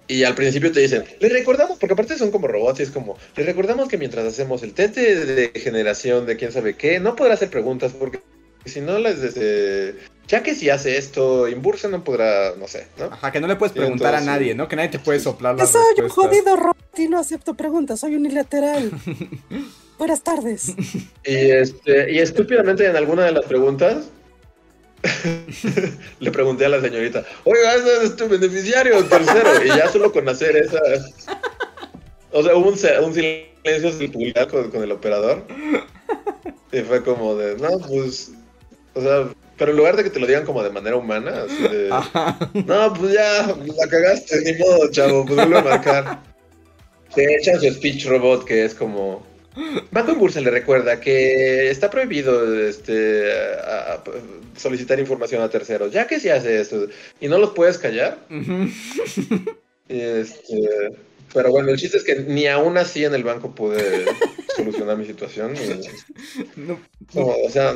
Y 0.08 0.24
al 0.24 0.36
principio 0.36 0.72
te 0.72 0.82
dicen, 0.82 1.04
le 1.20 1.30
recordamos, 1.30 1.80
porque 1.80 1.93
aparte 1.93 2.16
son 2.18 2.30
como 2.30 2.47
robots 2.47 2.80
y 2.80 2.84
es 2.84 2.91
como, 2.91 3.18
le 3.36 3.43
recordamos 3.43 3.88
que 3.88 3.97
mientras 3.97 4.24
hacemos 4.26 4.62
el 4.62 4.74
test 4.74 4.95
de 4.95 5.51
generación 5.56 6.28
de 6.28 6.38
quién 6.38 6.51
sabe 6.51 6.76
qué, 6.76 6.99
no 6.99 7.16
podrá 7.16 7.34
hacer 7.34 7.49
preguntas 7.49 7.93
porque 7.97 8.20
si 8.66 8.82
no 8.82 8.99
les 8.99 9.22
desde 9.22 9.95
ya 10.28 10.41
que 10.41 10.55
si 10.55 10.70
hace 10.70 10.97
esto, 10.97 11.47
Imbursa 11.49 11.89
no 11.89 12.03
podrá, 12.03 12.55
no 12.57 12.68
sé, 12.68 12.88
¿no? 12.97 13.05
Ajá, 13.05 13.32
que 13.32 13.41
no 13.41 13.47
le 13.47 13.55
puedes 13.55 13.74
preguntar 13.74 14.16
a 14.16 14.22
nadie, 14.22 14.55
¿no? 14.55 14.68
Que 14.68 14.76
nadie 14.76 14.89
te 14.89 14.99
puede 14.99 15.20
soplar 15.20 15.55
la 15.55 15.66
Soy 15.66 15.82
un 16.01 16.09
jodido 16.09 16.55
robot 16.55 16.78
y 16.97 17.09
no 17.09 17.20
acepto 17.20 17.55
preguntas, 17.55 17.99
soy 17.99 18.16
unilateral. 18.16 18.91
Buenas 19.97 20.24
tardes. 20.24 20.74
Y 21.26 21.51
este, 21.51 22.11
y 22.11 22.20
estúpidamente 22.20 22.86
en 22.86 22.97
alguna 22.97 23.24
de 23.24 23.32
las 23.32 23.45
preguntas 23.45 24.09
le 26.20 26.32
pregunté 26.32 26.66
a 26.66 26.70
la 26.70 26.82
señorita, 26.82 27.24
oiga, 27.45 27.76
ese 27.76 28.05
es 28.05 28.16
tu 28.16 28.28
beneficiario 28.28 29.03
tercero. 29.05 29.64
Y 29.64 29.68
ya 29.68 29.89
solo 29.89 30.11
con 30.11 30.28
hacer 30.28 30.57
esa. 30.57 30.80
O 32.32 32.43
sea, 32.43 32.55
hubo 32.55 32.70
un, 32.70 33.05
un 33.05 33.14
silencio 33.14 33.91
sepulcral 33.91 34.47
con, 34.47 34.72
con 34.72 34.84
el 34.84 34.91
operador. 34.91 35.43
Y 36.74 36.82
fue 36.82 37.03
como 37.03 37.36
de, 37.36 37.55
no, 37.57 37.80
pues 37.88 38.32
o 38.94 39.02
sea, 39.02 39.28
pero 39.58 39.72
en 39.72 39.78
lugar 39.78 39.96
de 39.96 40.04
que 40.04 40.10
te 40.10 40.20
lo 40.20 40.28
digan 40.28 40.46
como 40.46 40.64
de 40.64 40.70
manera 40.70 40.96
humana, 40.96 41.46
así 41.46 41.62
de. 41.64 41.89
No, 42.66 42.94
pues 42.94 43.14
ya, 43.14 43.48
la 43.48 43.88
cagaste, 43.88 44.41
ni 44.41 44.58
modo, 44.60 44.89
chavo, 44.91 45.26
pues 45.26 45.36
vuelve 45.36 45.60
a 45.60 45.64
marcar. 45.64 46.20
Te 47.14 47.36
echan 47.36 47.60
su 47.60 47.72
speech 47.72 48.08
robot 48.08 48.46
que 48.46 48.66
es 48.66 48.74
como. 48.74 49.26
Banco 49.91 50.12
en 50.12 50.20
Bursa 50.20 50.41
le 50.41 50.50
recuerda 50.50 51.00
que 51.00 51.70
está 51.70 51.91
prohibido 51.91 52.68
este, 52.68 53.30
solicitar 54.58 55.00
información 55.00 55.44
a 55.44 55.50
terceros, 55.50 55.91
ya 55.91 56.08
que 56.08 56.20
si 56.20 56.30
hace 56.30 56.60
esto 56.60 56.88
y 57.22 57.28
no 57.28 57.38
los 57.38 57.52
puedes 57.52 57.78
callar. 57.78 58.18
este, 59.88 60.89
pero 61.34 61.49
bueno, 61.49 61.69
el 61.69 61.77
chiste 61.77 61.97
es 61.97 62.03
que 62.03 62.15
ni 62.15 62.47
aún 62.47 62.77
así 62.77 63.03
en 63.03 63.15
el 63.15 63.23
banco 63.23 63.53
pude 63.53 64.05
solucionar 64.55 64.97
mi 64.97 65.05
situación. 65.05 65.55
o 67.15 67.49
sea, 67.49 67.73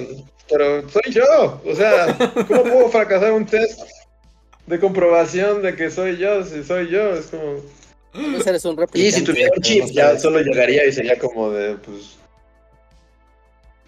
pero 0.49 0.87
soy 0.89 1.11
yo. 1.11 1.61
O 1.65 1.75
sea, 1.75 2.17
¿cómo 2.47 2.63
puedo 2.63 2.89
fracasar 2.89 3.33
un 3.33 3.45
test 3.45 3.81
de 4.67 4.79
comprobación 4.79 5.61
de 5.61 5.75
que 5.75 5.89
soy 5.89 6.17
yo? 6.17 6.43
Si 6.45 6.63
soy 6.63 6.89
yo, 6.89 7.13
es 7.13 7.27
como. 7.27 7.61
y 8.93 9.11
si 9.11 9.23
tuviera 9.23 9.51
un 9.55 9.61
chip, 9.61 9.85
ya 9.85 10.17
solo 10.19 10.39
llegaría 10.39 10.85
y 10.85 10.91
sería 10.91 11.17
como 11.17 11.49
de, 11.49 11.75
pues. 11.75 12.17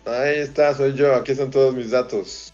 Ahí 0.05 0.39
está, 0.39 0.75
soy 0.75 0.93
yo, 0.93 1.13
aquí 1.13 1.33
están 1.33 1.51
todos 1.51 1.75
mis 1.75 1.91
datos. 1.91 2.51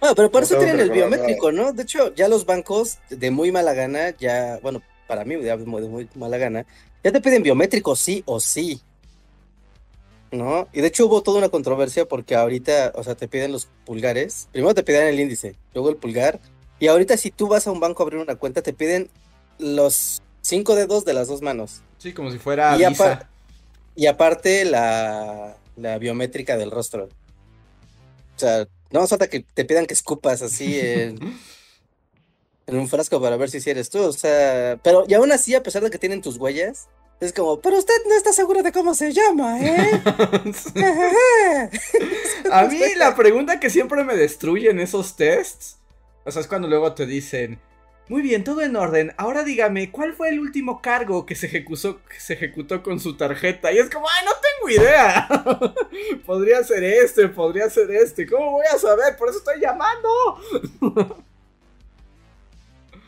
Bueno, 0.00 0.14
pero 0.14 0.30
por 0.30 0.42
eso 0.42 0.58
tienen 0.58 0.78
el 0.78 0.90
biométrico, 0.90 1.50
¿no? 1.50 1.72
De 1.72 1.82
hecho, 1.82 2.14
ya 2.14 2.28
los 2.28 2.44
bancos 2.44 2.98
de 3.08 3.30
muy 3.30 3.50
mala 3.50 3.72
gana, 3.72 4.14
ya, 4.16 4.58
bueno, 4.62 4.82
para 5.08 5.24
mí 5.24 5.34
de 5.34 5.56
muy 5.56 6.08
mala 6.14 6.38
gana, 6.38 6.66
ya 7.02 7.10
te 7.10 7.20
piden 7.20 7.42
biométrico 7.42 7.96
sí 7.96 8.22
o 8.26 8.38
sí. 8.38 8.80
¿No? 10.30 10.68
Y 10.74 10.82
de 10.82 10.88
hecho 10.88 11.06
hubo 11.06 11.22
toda 11.22 11.38
una 11.38 11.48
controversia 11.48 12.06
porque 12.06 12.36
ahorita, 12.36 12.92
o 12.94 13.02
sea, 13.02 13.14
te 13.14 13.26
piden 13.26 13.50
los 13.50 13.66
pulgares. 13.86 14.48
Primero 14.52 14.74
te 14.74 14.82
piden 14.82 15.06
el 15.06 15.18
índice, 15.18 15.56
luego 15.72 15.88
el 15.88 15.96
pulgar. 15.96 16.38
Y 16.78 16.86
ahorita 16.86 17.16
si 17.16 17.30
tú 17.30 17.48
vas 17.48 17.66
a 17.66 17.72
un 17.72 17.80
banco 17.80 18.02
a 18.02 18.04
abrir 18.04 18.20
una 18.20 18.36
cuenta, 18.36 18.60
te 18.60 18.74
piden 18.74 19.08
los 19.58 20.22
cinco 20.42 20.74
dedos 20.74 21.06
de 21.06 21.14
las 21.14 21.28
dos 21.28 21.40
manos. 21.40 21.80
Sí, 21.96 22.12
como 22.12 22.30
si 22.30 22.38
fuera 22.38 22.76
y, 22.76 22.82
y 24.02 24.06
aparte 24.06 24.64
la, 24.66 25.56
la 25.76 25.98
biométrica 25.98 26.58
del 26.58 26.70
rostro. 26.70 27.04
O 27.04 28.38
sea, 28.38 28.68
no 28.90 29.06
falta 29.06 29.28
que 29.28 29.40
te 29.40 29.64
pidan 29.64 29.86
que 29.86 29.94
escupas 29.94 30.42
así 30.42 30.78
en, 30.78 31.18
en 32.68 32.78
un 32.78 32.88
frasco 32.88 33.20
para 33.20 33.36
ver 33.36 33.50
si 33.50 33.68
eres 33.68 33.90
tú. 33.90 34.00
O 34.00 34.12
sea, 34.12 34.78
pero 34.82 35.04
y 35.08 35.14
aún 35.14 35.32
así, 35.32 35.54
a 35.54 35.62
pesar 35.62 35.82
de 35.82 35.90
que 35.90 35.98
tienen 35.98 36.22
tus 36.22 36.36
huellas, 36.36 36.88
es 37.20 37.32
como, 37.32 37.60
pero 37.60 37.78
usted 37.78 37.94
no 38.06 38.14
está 38.14 38.32
seguro 38.32 38.62
de 38.62 38.70
cómo 38.70 38.94
se 38.94 39.12
llama, 39.12 39.60
¿eh? 39.60 40.00
a 42.52 42.64
mí 42.66 42.78
la 42.96 43.16
pregunta 43.16 43.58
que 43.58 43.70
siempre 43.70 44.04
me 44.04 44.14
destruye 44.14 44.70
en 44.70 44.78
esos 44.78 45.16
tests, 45.16 45.78
o 46.24 46.30
sea, 46.30 46.42
es 46.42 46.46
cuando 46.46 46.68
luego 46.68 46.94
te 46.94 47.06
dicen, 47.06 47.58
muy 48.08 48.22
bien, 48.22 48.42
todo 48.42 48.62
en 48.62 48.74
orden. 48.74 49.12
Ahora 49.18 49.44
dígame, 49.44 49.90
¿cuál 49.90 50.14
fue 50.14 50.30
el 50.30 50.40
último 50.40 50.80
cargo 50.80 51.26
que 51.26 51.34
se 51.34 51.46
ejecutó, 51.46 52.00
que 52.04 52.18
se 52.20 52.34
ejecutó 52.34 52.82
con 52.82 53.00
su 53.00 53.16
tarjeta? 53.16 53.70
Y 53.70 53.78
es 53.78 53.90
como, 53.90 54.06
ay, 54.08 54.24
no 54.24 54.32
tengo 54.40 54.82
idea. 54.82 55.28
podría 56.26 56.64
ser 56.64 56.84
este, 56.84 57.28
podría 57.28 57.68
ser 57.68 57.90
este. 57.90 58.26
¿Cómo 58.26 58.52
voy 58.52 58.66
a 58.72 58.78
saber? 58.78 59.16
Por 59.18 59.28
eso 59.28 59.38
estoy 59.38 59.60
llamando. 59.60 61.18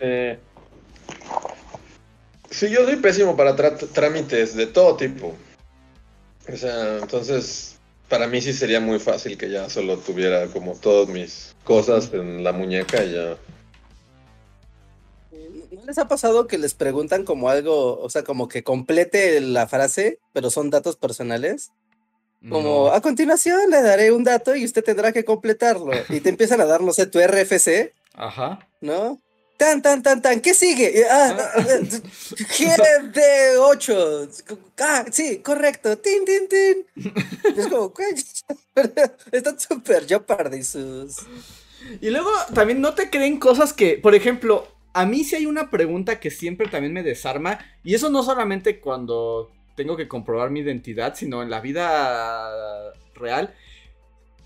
Eh, 0.01 0.39
Sí, 2.51 2.69
yo 2.69 2.85
soy 2.85 2.97
pésimo 2.97 3.37
para 3.37 3.55
trámites 3.55 4.57
de 4.57 4.67
todo 4.67 4.97
tipo. 4.97 5.35
O 6.53 6.57
sea, 6.57 6.99
entonces, 6.99 7.79
para 8.09 8.27
mí 8.27 8.41
sí 8.43 8.53
sería 8.53 8.81
muy 8.81 8.99
fácil 8.99 9.39
que 9.39 9.49
ya 9.49 9.71
solo 9.71 9.99
tuviera 9.99 10.49
como 10.49 10.75
todas 10.75 11.09
mis 11.09 11.55
cosas 11.63 12.13
en 12.13 12.43
la 12.43 12.53
muñeca 12.53 13.05
y 13.05 13.13
ya. 13.13 13.37
¿No 15.71 15.85
les 15.87 15.99
ha 15.99 16.09
pasado 16.09 16.49
que 16.49 16.59
les 16.59 16.75
preguntan 16.75 17.25
como 17.25 17.49
algo, 17.49 18.01
o 18.01 18.11
sea, 18.11 18.25
como 18.25 18.49
que 18.49 18.65
complete 18.65 19.41
la 19.41 19.69
frase, 19.69 20.19
pero 20.33 20.51
son 20.51 20.71
datos 20.71 20.97
personales? 20.97 21.71
Como, 22.49 22.89
a 22.89 23.01
continuación 23.03 23.71
le 23.71 23.83
daré 23.83 24.13
un 24.13 24.25
dato 24.25 24.57
y 24.57 24.65
usted 24.65 24.83
tendrá 24.83 25.13
que 25.13 25.25
completarlo. 25.25 25.93
Y 26.09 26.21
te 26.21 26.31
empiezan 26.31 26.61
a 26.61 26.65
dar, 26.65 26.81
no 26.81 26.93
sé, 26.93 27.07
tu 27.07 27.21
RFC. 27.21 27.93
Ajá. 28.15 28.67
¿No? 28.81 29.21
Tan, 29.61 29.83
tan, 29.83 30.03
tan, 30.03 30.23
tan. 30.23 30.41
¿Qué 30.41 30.55
sigue? 30.55 31.05
Ah, 31.05 31.37
ah. 31.39 31.53
Ah, 31.55 31.63
G 31.63 33.13
de 33.13 33.59
8. 33.59 34.29
Ah, 34.79 35.05
sí, 35.11 35.41
correcto. 35.41 35.99
Tin, 35.99 36.25
tin, 36.25 36.49
tin. 36.49 36.87
Es 37.55 37.67
como, 37.69 37.93
están 39.33 39.61
súper 39.61 40.07
Jeopardy 40.07 40.63
sus. 40.63 41.19
Y 42.01 42.09
luego 42.09 42.31
también 42.55 42.81
no 42.81 42.95
te 42.95 43.11
creen 43.11 43.39
cosas 43.39 43.75
que, 43.75 43.99
por 43.99 44.15
ejemplo, 44.15 44.67
a 44.95 45.05
mí 45.05 45.25
sí 45.25 45.37
hay 45.37 45.45
una 45.45 45.69
pregunta 45.69 46.21
que 46.21 46.31
siempre 46.31 46.69
también 46.69 46.95
me 46.95 47.03
desarma. 47.03 47.59
Y 47.85 47.95
eso 47.95 48.09
no 48.09 48.23
solamente 48.23 48.81
cuando 48.81 49.53
tengo 49.77 49.95
que 49.95 50.09
comprobar 50.09 50.49
mi 50.49 50.61
identidad, 50.61 51.15
sino 51.17 51.43
en 51.43 51.51
la 51.51 51.61
vida 51.61 52.95
real. 53.15 53.55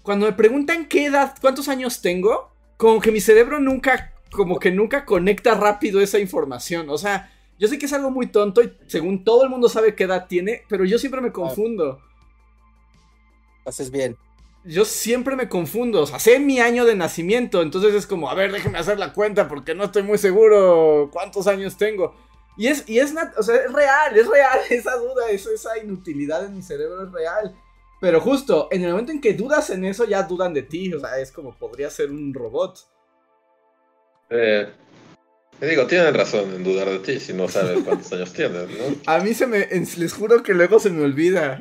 Cuando 0.03 0.27
me 0.27 0.33
preguntan 0.33 0.87
qué 0.87 1.05
edad, 1.05 1.37
cuántos 1.41 1.69
años 1.69 2.03
tengo, 2.03 2.51
como 2.77 3.01
que 3.01 3.13
mi 3.13 3.21
cerebro 3.21 3.61
nunca 3.61 4.14
como 4.35 4.59
que 4.59 4.71
nunca 4.71 5.05
conecta 5.05 5.55
rápido 5.55 6.01
esa 6.01 6.19
información. 6.19 6.91
O 6.91 6.99
sea, 6.99 7.33
yo 7.59 7.69
sé 7.69 7.79
que 7.79 7.87
es 7.87 7.93
algo 7.93 8.11
muy 8.11 8.27
tonto 8.27 8.63
y 8.63 8.73
según 8.87 9.25
todo 9.25 9.45
el 9.45 9.51
mundo 9.51 9.69
sabe 9.69 9.95
qué 9.95 10.05
edad 10.05 10.27
tiene, 10.27 10.63
pero 10.69 10.85
yo 10.85 10.99
siempre 10.99 11.21
me 11.21 11.33
confundo. 11.33 12.01
Haces 13.65 13.91
bien. 13.91 14.17
Yo 14.65 14.85
siempre 14.85 15.37
me 15.37 15.49
confundo, 15.49 16.03
o 16.03 16.07
sea, 16.07 16.19
sé 16.19 16.39
mi 16.39 16.59
año 16.59 16.87
de 16.87 16.97
nacimiento, 16.97 17.61
entonces 17.61 17.95
es 17.95 18.07
como, 18.07 18.31
a 18.31 18.35
ver, 18.35 18.51
déjeme 18.51 18.79
hacer 18.79 18.99
la 18.99 19.13
cuenta 19.13 19.47
porque 19.47 19.75
no 19.75 19.85
estoy 19.85 20.03
muy 20.03 20.17
seguro 20.17 21.11
cuántos 21.13 21.47
años 21.47 21.77
tengo. 21.77 22.15
Y 22.57 22.69
es, 22.69 22.89
y 22.89 22.99
es, 22.99 23.15
o 23.37 23.43
sea, 23.43 23.57
es 23.57 23.73
real, 23.73 24.17
es 24.17 24.27
real 24.27 24.59
esa 24.71 24.97
duda, 24.97 25.29
esa 25.31 25.79
inutilidad 25.79 26.47
en 26.47 26.55
mi 26.55 26.63
cerebro 26.63 27.05
es 27.05 27.13
real. 27.13 27.55
Pero 28.01 28.21
justo, 28.21 28.69
en 28.71 28.85
el 28.85 28.91
momento 28.91 29.13
en 29.13 29.21
que 29.21 29.33
dudas 29.33 29.71
en 29.71 29.85
eso, 29.85 30.05
ya 30.05 30.25
dudan 30.25 30.53
de 30.53 30.63
ti. 30.63 30.93
O 30.93 31.01
sea, 31.01 31.19
es 31.19 31.33
como 31.33 31.57
podría 31.57 31.89
ser 31.89 32.11
un 32.11 32.35
robot. 32.35 32.94
Eh, 34.31 34.69
digo, 35.61 35.87
tienen 35.87 36.15
razón 36.15 36.55
en 36.55 36.65
dudar 36.65 36.89
de 36.89 36.99
ti 37.01 37.21
si 37.21 37.33
no 37.33 37.49
sabes 37.49 37.83
cuántos 37.85 38.13
años 38.13 38.33
tienes, 38.33 38.69
¿no? 38.69 38.97
A 39.13 39.19
mí 39.21 39.35
se 39.35 39.47
me. 39.47 39.67
Les 39.69 40.13
juro 40.13 40.43
que 40.43 40.55
luego 40.55 40.79
se 40.79 40.91
me 40.91 41.03
olvida. 41.03 41.59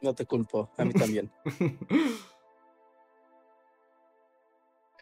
No 0.00 0.14
te 0.14 0.26
culpo, 0.26 0.70
a 0.78 0.84
mí 0.84 0.92
también. 0.92 1.30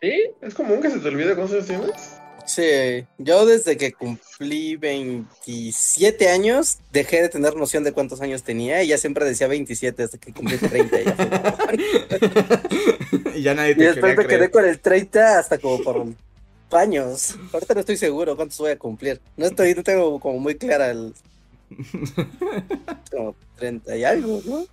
¿Sí? 0.00 0.30
¿Es 0.40 0.54
común 0.54 0.80
que 0.80 0.90
se 0.90 0.98
te 0.98 1.08
olvide 1.08 1.34
cuántos 1.34 1.52
años 1.54 1.66
tienes? 1.66 2.21
Sí, 2.44 3.06
yo 3.18 3.46
desde 3.46 3.76
que 3.76 3.92
cumplí 3.92 4.76
27 4.76 6.28
años 6.28 6.78
dejé 6.92 7.22
de 7.22 7.28
tener 7.28 7.56
noción 7.56 7.84
de 7.84 7.92
cuántos 7.92 8.20
años 8.20 8.42
tenía 8.42 8.82
y 8.82 8.88
ya 8.88 8.98
siempre 8.98 9.24
decía 9.24 9.46
27 9.46 10.02
hasta 10.02 10.18
que 10.18 10.32
cumplí 10.32 10.58
30. 10.58 10.98
y 13.36 13.42
ya 13.42 13.54
nadie 13.54 13.74
te 13.74 13.82
Y 13.82 13.86
después 13.86 14.16
me 14.16 14.26
quedé 14.26 14.50
con 14.50 14.64
el 14.64 14.80
30 14.80 15.38
hasta 15.38 15.58
como 15.58 15.82
por 15.82 16.04
años. 16.74 17.36
Ahorita 17.52 17.74
no 17.74 17.80
estoy 17.80 17.96
seguro 17.96 18.36
cuántos 18.36 18.58
voy 18.58 18.72
a 18.72 18.78
cumplir. 18.78 19.20
No 19.36 19.46
estoy, 19.46 19.74
no 19.74 19.82
tengo 19.82 20.18
como 20.20 20.38
muy 20.38 20.56
clara 20.56 20.90
el... 20.90 21.14
Como 23.10 23.34
30 23.56 23.96
y 23.96 24.04
algo, 24.04 24.42
¿no? 24.44 24.66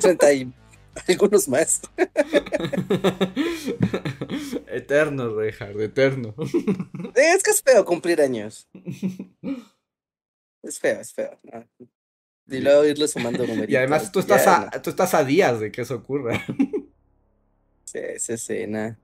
30 0.00 0.32
y 0.32 0.52
algunos 1.08 1.48
más. 1.48 1.80
eterno, 4.68 5.34
Reinhard, 5.34 5.80
eterno. 5.80 6.34
Es 7.14 7.42
que 7.42 7.50
es 7.50 7.62
feo 7.62 7.84
cumplir 7.84 8.20
años. 8.20 8.68
Es 10.62 10.78
feo, 10.78 11.00
es 11.00 11.12
feo. 11.12 11.38
Y 12.48 12.60
luego 12.60 12.84
irle 12.84 13.08
sumando 13.08 13.38
numeritos. 13.46 13.70
Y 13.70 13.76
además 13.76 14.12
tú 14.12 14.20
estás, 14.20 14.46
a, 14.46 14.70
tú 14.82 14.90
estás 14.90 15.14
a 15.14 15.24
días 15.24 15.60
de 15.60 15.72
que 15.72 15.82
eso 15.82 15.96
ocurra. 15.96 16.42
Sí, 17.84 18.00
sí, 18.18 18.38
sí, 18.38 18.66
nada. 18.66 18.98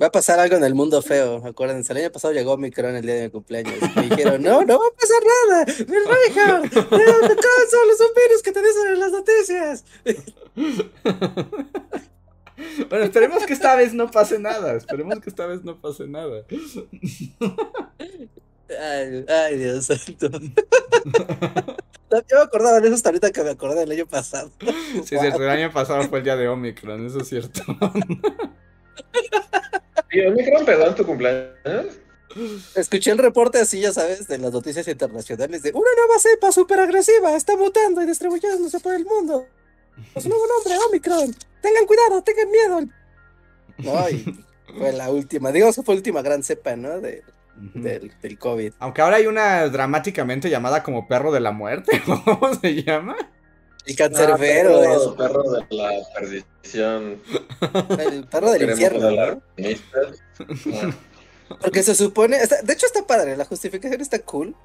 Va 0.00 0.06
a 0.06 0.12
pasar 0.12 0.38
algo 0.38 0.56
en 0.56 0.64
el 0.64 0.74
mundo 0.74 1.00
feo, 1.00 1.42
acuérdense. 1.46 1.92
El 1.92 2.00
año 2.00 2.12
pasado 2.12 2.34
llegó 2.34 2.52
Omicron 2.52 2.96
el 2.96 3.06
día 3.06 3.14
de 3.14 3.24
mi 3.24 3.30
cumpleaños. 3.30 3.74
Me 3.96 4.02
dijeron, 4.02 4.42
no, 4.42 4.62
no 4.62 4.78
va 4.78 4.86
a 4.86 4.90
pasar 4.90 5.22
nada. 5.48 5.64
Mi 5.66 5.94
¿de 5.94 7.04
dónde 7.04 7.34
son 7.70 7.88
los 7.88 7.98
virus 8.14 8.42
que 8.42 8.52
te 8.52 8.60
dicen 8.60 8.88
en 8.92 9.00
las 9.00 9.12
noticias? 9.12 9.84
Bueno, 12.88 13.04
esperemos 13.04 13.44
que 13.44 13.52
esta 13.52 13.76
vez 13.76 13.92
no 13.92 14.10
pase 14.10 14.38
nada. 14.38 14.74
Esperemos 14.74 15.20
que 15.20 15.28
esta 15.28 15.46
vez 15.46 15.62
no 15.62 15.78
pase 15.78 16.06
nada. 16.06 16.42
Ay, 18.68 19.24
ay 19.28 19.58
Dios 19.58 19.86
santo. 19.86 20.30
Yo 22.10 22.36
me 22.36 22.42
acordaba 22.42 22.80
de 22.80 22.86
eso 22.88 22.94
hasta 22.94 23.10
ahorita 23.10 23.30
que 23.30 23.42
me 23.42 23.50
acordé 23.50 23.80
del 23.80 23.92
año 23.92 24.06
pasado. 24.06 24.50
Sí, 25.04 25.16
el 25.16 25.48
año 25.50 25.70
pasado 25.72 26.02
fue 26.08 26.18
el 26.18 26.24
día 26.24 26.36
de 26.36 26.48
Omicron, 26.48 27.06
eso 27.06 27.20
es 27.20 27.28
cierto. 27.28 27.62
¿Y 30.10 30.20
Omicron 30.20 30.64
pegó 30.64 30.86
en 30.86 30.94
tu 30.94 31.04
cumpleaños? 31.04 31.98
Escuché 32.74 33.10
el 33.12 33.18
reporte 33.18 33.58
así, 33.58 33.80
ya 33.80 33.92
sabes, 33.92 34.28
de 34.28 34.38
las 34.38 34.52
noticias 34.52 34.86
internacionales 34.88 35.62
de 35.62 35.70
una 35.70 35.90
nueva 35.96 36.18
cepa 36.18 36.52
súper 36.52 36.80
agresiva 36.80 37.34
está 37.34 37.56
mutando 37.56 38.02
y 38.02 38.06
distribuyéndose 38.06 38.78
por 38.80 38.94
el 38.94 39.04
mundo. 39.04 39.46
Es 40.14 40.24
un 40.24 40.30
nuevo 40.30 40.44
nombre, 40.46 40.74
Omicron. 40.88 41.34
Tengan 41.62 41.86
cuidado, 41.86 42.22
tengan 42.22 42.50
miedo. 42.50 42.80
Ay, 43.98 44.44
fue 44.78 44.92
la 44.92 45.10
última, 45.10 45.50
digamos 45.50 45.76
que 45.76 45.82
fue 45.82 45.94
la 45.94 45.98
última 45.98 46.22
gran 46.22 46.42
cepa, 46.42 46.76
¿no? 46.76 47.00
De, 47.00 47.22
del, 47.56 48.12
del, 48.20 48.38
COVID. 48.38 48.74
Aunque 48.78 49.00
ahora 49.00 49.16
hay 49.16 49.26
una 49.26 49.68
dramáticamente 49.68 50.50
llamada 50.50 50.82
como 50.82 51.08
perro 51.08 51.32
de 51.32 51.40
la 51.40 51.52
muerte, 51.52 52.02
¿cómo 52.06 52.54
se 52.54 52.82
llama? 52.82 53.16
El 53.86 53.96
cancerbero. 53.96 54.80
Ah, 54.80 55.14
perro, 55.16 55.16
perro, 55.16 55.42
de 55.52 55.66
la 55.70 55.90
perdición. 56.14 57.22
El 57.98 58.24
perro 58.24 58.50
del 58.50 58.70
infierno. 58.70 59.10
¿no? 59.10 59.42
Porque 61.60 61.82
se 61.82 61.94
supone, 61.94 62.38
de 62.38 62.72
hecho 62.72 62.86
está 62.86 63.06
padre, 63.06 63.36
la 63.36 63.44
justificación 63.44 64.00
está 64.00 64.18
cool, 64.18 64.56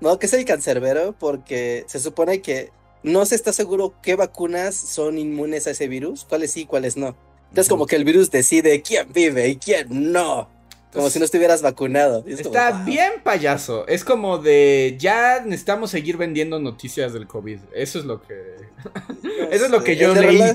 ¿no? 0.00 0.18
Que 0.18 0.26
es 0.26 0.32
el 0.32 0.44
cancerbero, 0.44 1.14
porque 1.16 1.84
se 1.86 2.00
supone 2.00 2.42
que 2.42 2.70
no 3.04 3.24
se 3.26 3.36
está 3.36 3.52
seguro 3.52 3.94
qué 4.02 4.16
vacunas 4.16 4.74
son 4.74 5.18
inmunes 5.18 5.68
a 5.68 5.70
ese 5.70 5.86
virus, 5.86 6.24
cuáles 6.24 6.50
sí, 6.50 6.66
cuáles 6.66 6.96
no. 6.96 7.16
Entonces, 7.50 7.68
como 7.68 7.86
que 7.86 7.94
el 7.94 8.04
virus 8.04 8.32
decide 8.32 8.82
quién 8.82 9.12
vive 9.12 9.48
y 9.48 9.56
quién 9.56 10.12
no. 10.12 10.50
Como 10.96 11.10
si 11.10 11.18
no 11.18 11.24
estuvieras 11.24 11.62
vacunado. 11.62 12.24
Está 12.26 12.82
bien 12.84 13.12
payaso. 13.22 13.86
Es 13.86 14.02
como 14.02 14.38
de 14.38 14.96
ya 14.98 15.42
necesitamos 15.44 15.90
seguir 15.90 16.16
vendiendo 16.16 16.58
noticias 16.58 17.12
del 17.12 17.26
COVID. 17.26 17.60
Eso 17.74 17.98
es 17.98 18.04
lo 18.04 18.22
que. 18.22 18.56
Eso 19.50 19.66
es 19.66 19.70
lo 19.70 19.84
que 19.84 19.96
yo 19.96 20.14
leí. 20.14 20.40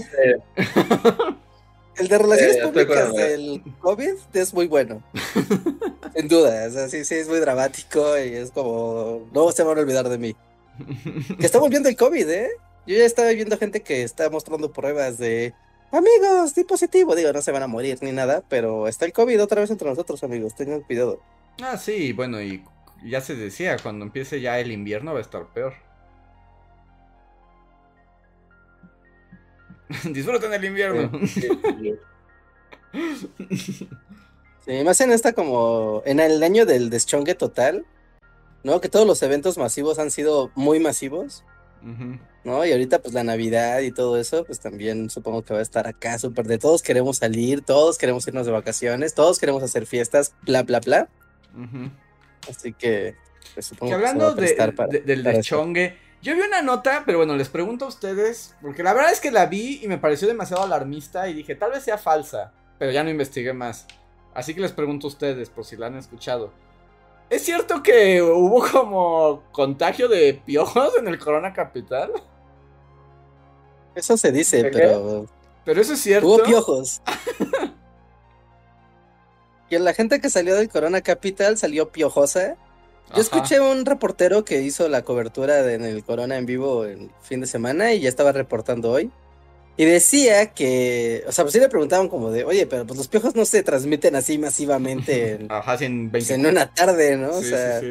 El 1.98 2.08
de 2.08 2.18
relaciones 2.18 2.58
eh, 2.58 2.62
públicas 2.64 3.14
del 3.14 3.62
COVID 3.80 4.14
es 4.34 4.54
muy 4.54 4.68
bueno. 4.68 5.04
Sin 6.16 6.28
duda. 6.28 6.68
O 6.68 6.72
sea, 6.72 6.90
sí, 6.90 7.06
sí, 7.06 7.16
es 7.16 7.28
muy 7.30 7.40
dramático 7.40 8.18
y 8.18 8.34
es 8.34 8.52
como. 8.52 9.28
No 9.34 9.52
se 9.52 9.64
van 9.64 9.78
a 9.78 9.82
olvidar 9.82 10.10
de 10.10 10.18
mí. 10.18 10.36
Que 11.40 11.46
está 11.46 11.60
volviendo 11.60 11.90
el 11.90 11.96
COVID, 11.96 12.30
¿eh? 12.30 12.50
Yo 12.88 12.98
ya 12.98 13.06
estaba 13.06 13.30
viendo 13.30 13.58
gente 13.58 13.82
que 13.82 14.04
está 14.04 14.30
mostrando 14.30 14.72
pruebas 14.72 15.18
de. 15.18 15.54
Amigos, 15.92 16.56
di 16.56 16.64
positivo. 16.64 17.16
Digo, 17.16 17.34
no 17.34 17.42
se 17.42 17.52
van 17.52 17.64
a 17.64 17.68
morir 17.68 17.98
ni 18.02 18.12
nada, 18.12 18.44
pero 18.48 18.88
está 18.88 19.06
el 19.06 19.14
COVID 19.14 19.44
otra 19.44 19.62
vez 19.62 19.72
entre 19.72 19.90
nosotros, 19.90 20.24
amigos. 20.24 20.56
Tengan 20.56 20.82
cuidado. 20.82 21.22
Ah, 21.62 21.78
sí, 21.78 22.14
bueno, 22.14 22.42
y 22.42 22.64
ya 23.04 23.22
se 23.22 23.36
decía, 23.36 23.78
cuando 23.82 24.06
empiece 24.06 24.40
ya 24.40 24.60
el 24.60 24.72
invierno 24.72 25.14
va 25.14 25.20
a 25.20 25.22
estar 25.22 25.48
peor. 25.48 25.74
Disfruten 30.06 30.54
el 30.54 30.64
invierno. 30.64 31.12
Sí, 34.66 34.84
más 34.86 35.02
en 35.02 35.12
esta 35.12 35.34
como 35.34 36.04
en 36.06 36.20
el 36.20 36.42
año 36.44 36.66
del 36.66 36.90
deschongue 36.90 37.36
total, 37.36 37.86
¿no? 38.64 38.80
Que 38.80 38.90
todos 38.90 39.08
los 39.08 39.22
eventos 39.24 39.58
masivos 39.58 39.98
han 39.98 40.12
sido 40.12 40.52
muy 40.56 40.80
masivos, 40.80 41.44
¿no? 42.44 42.66
Y 42.66 42.72
ahorita 42.72 43.00
pues 43.00 43.14
la 43.14 43.24
Navidad 43.24 43.80
y 43.80 43.92
todo 43.92 44.18
eso, 44.18 44.44
pues 44.46 44.60
también 44.60 45.10
supongo 45.10 45.44
que 45.44 45.54
va 45.54 45.60
a 45.60 45.64
estar 45.64 45.88
acá 45.88 46.18
súper 46.18 46.48
de 46.48 46.58
todos 46.58 46.82
queremos 46.82 47.18
salir, 47.18 47.62
todos 47.62 47.98
queremos 47.98 48.28
irnos 48.28 48.46
de 48.46 48.52
vacaciones, 48.52 49.14
todos 49.14 49.40
queremos 49.40 49.64
hacer 49.64 49.86
fiestas, 49.86 50.34
bla, 50.44 50.64
bla, 50.64 50.80
bla. 50.80 51.10
Así 52.50 52.74
que, 52.74 53.16
pues, 53.54 53.68
supongo 53.68 53.92
que 53.92 53.96
hablando 53.96 54.34
de, 54.34 55.04
del 55.06 55.24
deschongue, 55.24 55.98
yo 56.22 56.36
vi 56.36 56.42
una 56.42 56.62
nota, 56.62 57.04
pero 57.06 57.18
bueno, 57.18 57.36
les 57.36 57.50
pregunto 57.50 57.86
a 57.86 57.88
ustedes, 57.88 58.56
porque 58.62 58.84
la 58.84 58.94
verdad 58.94 59.12
es 59.12 59.20
que 59.20 59.32
la 59.32 59.48
vi 59.48 59.80
y 59.84 59.88
me 59.88 59.98
pareció 59.98 60.28
demasiado 60.28 60.64
alarmista 60.64 61.28
y 61.30 61.34
dije, 61.34 61.56
tal 61.56 61.72
vez 61.72 61.84
sea 61.84 61.98
falsa, 61.98 62.54
pero 62.78 62.92
ya 62.92 63.04
no 63.04 63.10
investigué 63.10 63.54
más. 63.54 63.88
Así 64.34 64.54
que 64.54 64.62
les 64.62 64.72
pregunto 64.72 65.08
a 65.08 65.10
ustedes, 65.10 65.50
por 65.50 65.66
si 65.66 65.76
la 65.78 65.88
han 65.88 65.98
escuchado. 65.98 66.54
¿Es 67.30 67.44
cierto 67.44 67.82
que 67.82 68.22
hubo 68.22 68.70
como 68.72 69.44
contagio 69.52 70.08
de 70.10 70.42
piojos 70.46 70.98
en 70.98 71.08
el 71.08 71.18
Corona 71.18 71.54
Capital? 71.54 72.12
Eso 73.96 74.18
se 74.18 74.32
dice, 74.32 74.70
pero... 74.72 75.28
Pero 75.64 75.82
eso 75.82 75.94
es 75.94 76.02
cierto. 76.02 76.28
Hubo 76.28 76.44
piojos. 76.44 77.02
que 79.70 79.80
la 79.80 79.94
gente 79.94 80.20
que 80.20 80.30
salió 80.30 80.56
del 80.56 80.70
Corona 80.70 81.02
Capital 81.02 81.58
salió 81.58 81.92
piojosa 81.92 82.58
yo 83.16 83.22
escuché 83.22 83.60
un 83.60 83.86
reportero 83.86 84.46
que 84.46 84.62
hizo 84.62 84.88
la 84.88 85.02
cobertura 85.02 85.64
de, 85.64 85.74
en 85.74 85.84
el 85.84 86.04
Corona 86.04 86.38
en 86.38 86.46
vivo 86.46 86.86
el 86.86 87.10
fin 87.22 87.42
de 87.42 87.48
semana 87.48 87.94
y 87.94 88.00
ya 88.00 88.10
estaba 88.10 88.32
reportando 88.32 88.92
hoy. 88.92 89.12
Y 89.78 89.86
decía 89.86 90.48
que, 90.48 91.24
o 91.28 91.32
sea, 91.32 91.44
pues 91.44 91.54
sí 91.54 91.60
le 91.60 91.70
preguntaban 91.70 92.08
como 92.08 92.32
de, 92.32 92.44
oye, 92.44 92.68
pero 92.68 92.86
pues 92.86 92.98
los 92.98 93.08
piojos 93.08 93.36
no 93.36 93.46
se 93.46 93.64
transmiten 93.64 94.16
así 94.16 94.38
masivamente 94.38 95.32
en, 95.34 95.52
Ajá, 95.52 95.76
en, 95.84 96.10
pues, 96.10 96.30
en 96.30 96.46
una 96.46 96.74
tarde, 96.74 97.18
¿no? 97.18 97.32
o 97.32 97.42
sea, 97.42 97.82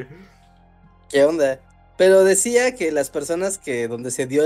¿qué 1.08 1.24
onda? 1.24 1.60
Pero 1.96 2.24
decía 2.24 2.74
que 2.74 2.92
las 2.92 3.10
personas 3.10 3.58
que 3.58 3.88
donde 3.88 4.10
se 4.10 4.26
dio 4.26 4.44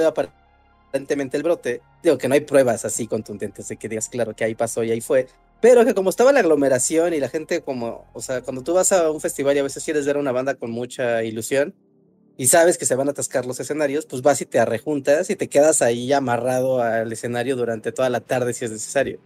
aparentemente 0.94 1.36
el 1.36 1.42
brote, 1.42 1.82
digo 2.04 2.16
que 2.18 2.28
no 2.28 2.34
hay 2.34 2.42
pruebas 2.42 2.84
así 2.84 3.08
contundentes 3.08 3.66
de 3.66 3.76
que 3.76 3.88
digas, 3.88 4.08
claro, 4.08 4.36
que 4.36 4.44
ahí 4.44 4.54
pasó 4.54 4.84
y 4.84 4.92
ahí 4.92 5.00
fue, 5.00 5.26
pero 5.60 5.84
que 5.84 5.92
como 5.92 6.08
estaba 6.08 6.30
la 6.30 6.38
aglomeración 6.38 7.14
y 7.14 7.18
la 7.18 7.28
gente 7.28 7.62
como, 7.62 8.06
o 8.12 8.22
sea, 8.22 8.42
cuando 8.42 8.62
tú 8.62 8.74
vas 8.74 8.92
a 8.92 9.10
un 9.10 9.20
festival 9.20 9.56
y 9.56 9.58
a 9.58 9.64
veces 9.64 9.82
quieres 9.82 10.06
ver 10.06 10.16
a 10.16 10.20
una 10.20 10.30
banda 10.30 10.54
con 10.54 10.70
mucha 10.70 11.24
ilusión 11.24 11.74
y 12.36 12.46
sabes 12.46 12.78
que 12.78 12.86
se 12.86 12.94
van 12.94 13.08
a 13.08 13.10
atascar 13.10 13.44
los 13.44 13.58
escenarios, 13.58 14.06
pues 14.06 14.22
vas 14.22 14.40
y 14.40 14.46
te 14.46 14.60
arrejuntas 14.60 15.30
y 15.30 15.36
te 15.36 15.48
quedas 15.48 15.82
ahí 15.82 16.12
amarrado 16.12 16.80
al 16.80 17.12
escenario 17.12 17.56
durante 17.56 17.90
toda 17.90 18.08
la 18.08 18.20
tarde 18.20 18.54
si 18.54 18.64
es 18.64 18.70
necesario. 18.70 19.18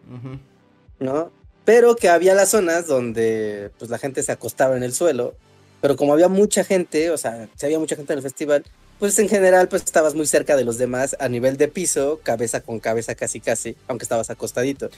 ¿No? 0.99 1.33
Pero 1.67 1.97
que 1.97 2.09
había 2.09 2.35
las 2.35 2.49
zonas 2.49 2.87
donde 2.87 3.73
pues 3.79 3.91
la 3.91 3.99
gente 3.99 4.23
se 4.23 4.33
acostaba 4.33 4.75
en 4.75 4.85
el 4.85 4.95
suelo, 4.95 5.35
pero 5.81 5.97
como 5.97 6.13
había 6.13 6.29
mucha 6.29 6.65
gente, 6.65 7.11
o 7.11 7.19
sea, 7.19 7.49
si 7.57 7.67
había 7.67 7.79
mucha 7.79 7.97
gente 7.97 8.13
en 8.13 8.19
el 8.19 8.23
festival, 8.23 8.65
pues 8.99 9.19
en 9.19 9.29
general 9.29 9.69
pues 9.69 9.85
estabas 9.85 10.15
muy 10.15 10.27
cerca 10.27 10.57
de 10.57 10.65
los 10.65 10.79
demás 10.79 11.17
a 11.21 11.29
nivel 11.29 11.57
de 11.57 11.69
piso, 11.69 12.21
cabeza 12.23 12.61
con 12.61 12.81
cabeza 12.81 13.15
casi 13.15 13.41
casi, 13.41 13.77
aunque 13.87 14.05
estabas 14.05 14.31
acostadito. 14.31 14.91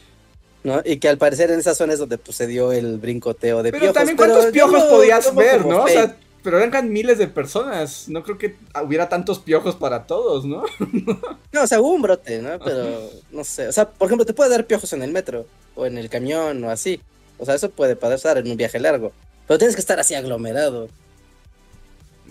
¿no? 0.62 0.82
Y 0.84 0.98
que 0.98 1.08
al 1.08 1.18
parecer 1.18 1.50
en 1.50 1.60
esa 1.60 1.74
zona 1.74 1.94
es 1.94 1.98
donde 1.98 2.18
pues, 2.18 2.36
se 2.36 2.46
dio 2.46 2.72
el 2.72 2.98
brincoteo 2.98 3.62
de 3.62 3.70
Pero 3.72 3.80
piojos. 3.80 3.94
también 3.94 4.16
cuántos 4.16 4.46
piojos 4.46 4.84
lo 4.84 4.88
podías 4.90 5.34
ver, 5.34 5.64
¿no? 5.64 5.84
O 5.84 5.88
sea, 5.88 6.16
pero 6.42 6.58
eran 6.58 6.90
miles 6.90 7.18
de 7.18 7.28
personas. 7.28 8.08
No 8.08 8.22
creo 8.22 8.38
que 8.38 8.56
hubiera 8.82 9.08
tantos 9.08 9.38
piojos 9.38 9.76
para 9.76 10.06
todos, 10.06 10.44
¿no? 10.44 10.64
No, 11.52 11.62
o 11.62 11.66
sea, 11.66 11.80
hubo 11.80 11.90
un 11.90 12.02
brote, 12.02 12.40
¿no? 12.40 12.58
Pero 12.64 13.10
no 13.32 13.44
sé. 13.44 13.68
O 13.68 13.72
sea, 13.72 13.88
por 13.90 14.06
ejemplo, 14.06 14.24
te 14.24 14.32
puede 14.32 14.50
dar 14.50 14.66
piojos 14.66 14.92
en 14.92 15.02
el 15.02 15.12
metro 15.12 15.46
o 15.74 15.84
en 15.84 15.98
el 15.98 16.08
camión 16.08 16.62
o 16.62 16.70
así. 16.70 17.00
O 17.38 17.44
sea, 17.44 17.54
eso 17.54 17.70
puede 17.70 17.96
pasar 17.96 18.38
en 18.38 18.50
un 18.50 18.56
viaje 18.56 18.78
largo. 18.78 19.12
Pero 19.50 19.58
tienes 19.58 19.74
que 19.74 19.80
estar 19.80 19.98
así 19.98 20.14
aglomerado. 20.14 20.88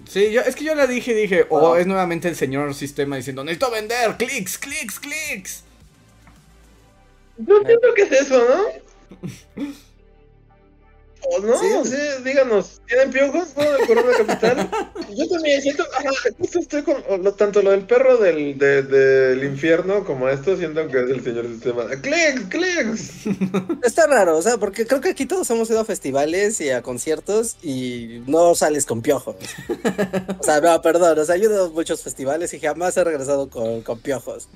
Sí, 0.07 0.32
yo, 0.32 0.39
es 0.39 0.55
que 0.55 0.63
yo 0.63 0.74
le 0.74 0.88
dije, 0.88 1.13
dije, 1.13 1.45
o 1.49 1.59
Wow. 1.59 1.76
es 1.76 1.86
nuevamente 1.86 2.30
el 2.30 2.38
señor 2.38 2.74
sistema 2.74 3.17
diciendo, 3.17 3.43
necesito 3.43 3.70
vender, 3.70 4.15
clics, 4.15 4.57
clics, 4.57 5.01
clics. 5.01 5.63
Yo 7.39 7.59
siento 7.65 7.93
que 7.93 8.03
es 8.03 8.11
eso, 8.13 8.41
¿no? 8.47 9.65
O 11.22 11.39
no, 11.39 11.57
Sí. 11.59 11.67
sí, 11.91 12.24
díganos, 12.24 12.82
¿tienen 12.88 13.11
piojos 13.11 13.49
no, 13.57 13.63
del 13.72 13.88
Corona 13.88 14.17
Capital? 14.17 14.70
Yo 15.17 15.28
también 15.28 15.61
siento, 15.61 15.84
ajá, 15.97 16.09
justo 16.38 16.59
estoy 16.59 16.84
con 16.84 17.03
lo- 17.24 17.34
tanto 17.34 17.61
lo 17.61 17.72
del 17.72 17.82
perro 17.86 18.17
del, 18.17 18.57
de- 18.57 18.84
del 18.84 19.43
infierno 19.43 20.05
como 20.05 20.30
esto, 20.30 20.55
siento 20.57 20.88
que 20.88 20.97
es 21.03 21.09
el 21.09 21.24
señor 21.24 21.47
sistema. 21.47 21.86
¡Clics, 22.01 22.43
clics! 22.49 23.11
Está 23.84 24.07
raro, 24.07 24.38
o 24.38 24.41
sea, 24.41 24.57
porque 24.57 24.86
creo 24.88 25.01
que 25.01 25.09
aquí 25.09 25.26
todos 25.26 25.49
hemos 25.49 25.70
ido 25.70 25.80
a 25.82 25.86
festivales 25.86 26.61
y 26.61 26.70
a 26.70 26.82
conciertos 26.82 27.57
y 27.61 28.22
no 28.28 28.55
sales 28.55 28.86
con 28.86 29.01
piojos. 29.01 29.36
O 30.39 30.43
sea, 30.43 30.61
no, 30.61 30.82
perdón, 30.82 31.20
o 31.20 31.26
sea, 31.26 31.36
yo 31.36 31.49
he 31.49 31.53
ido 31.53 31.65
a 31.65 31.70
muchos 31.70 32.01
festivales 32.01 32.53
y 32.53 32.59
jamás 32.59 32.95
he 32.97 33.03
regresado 33.03 33.49
con, 33.49 33.82
con 33.82 33.99
piojos. 33.99 34.47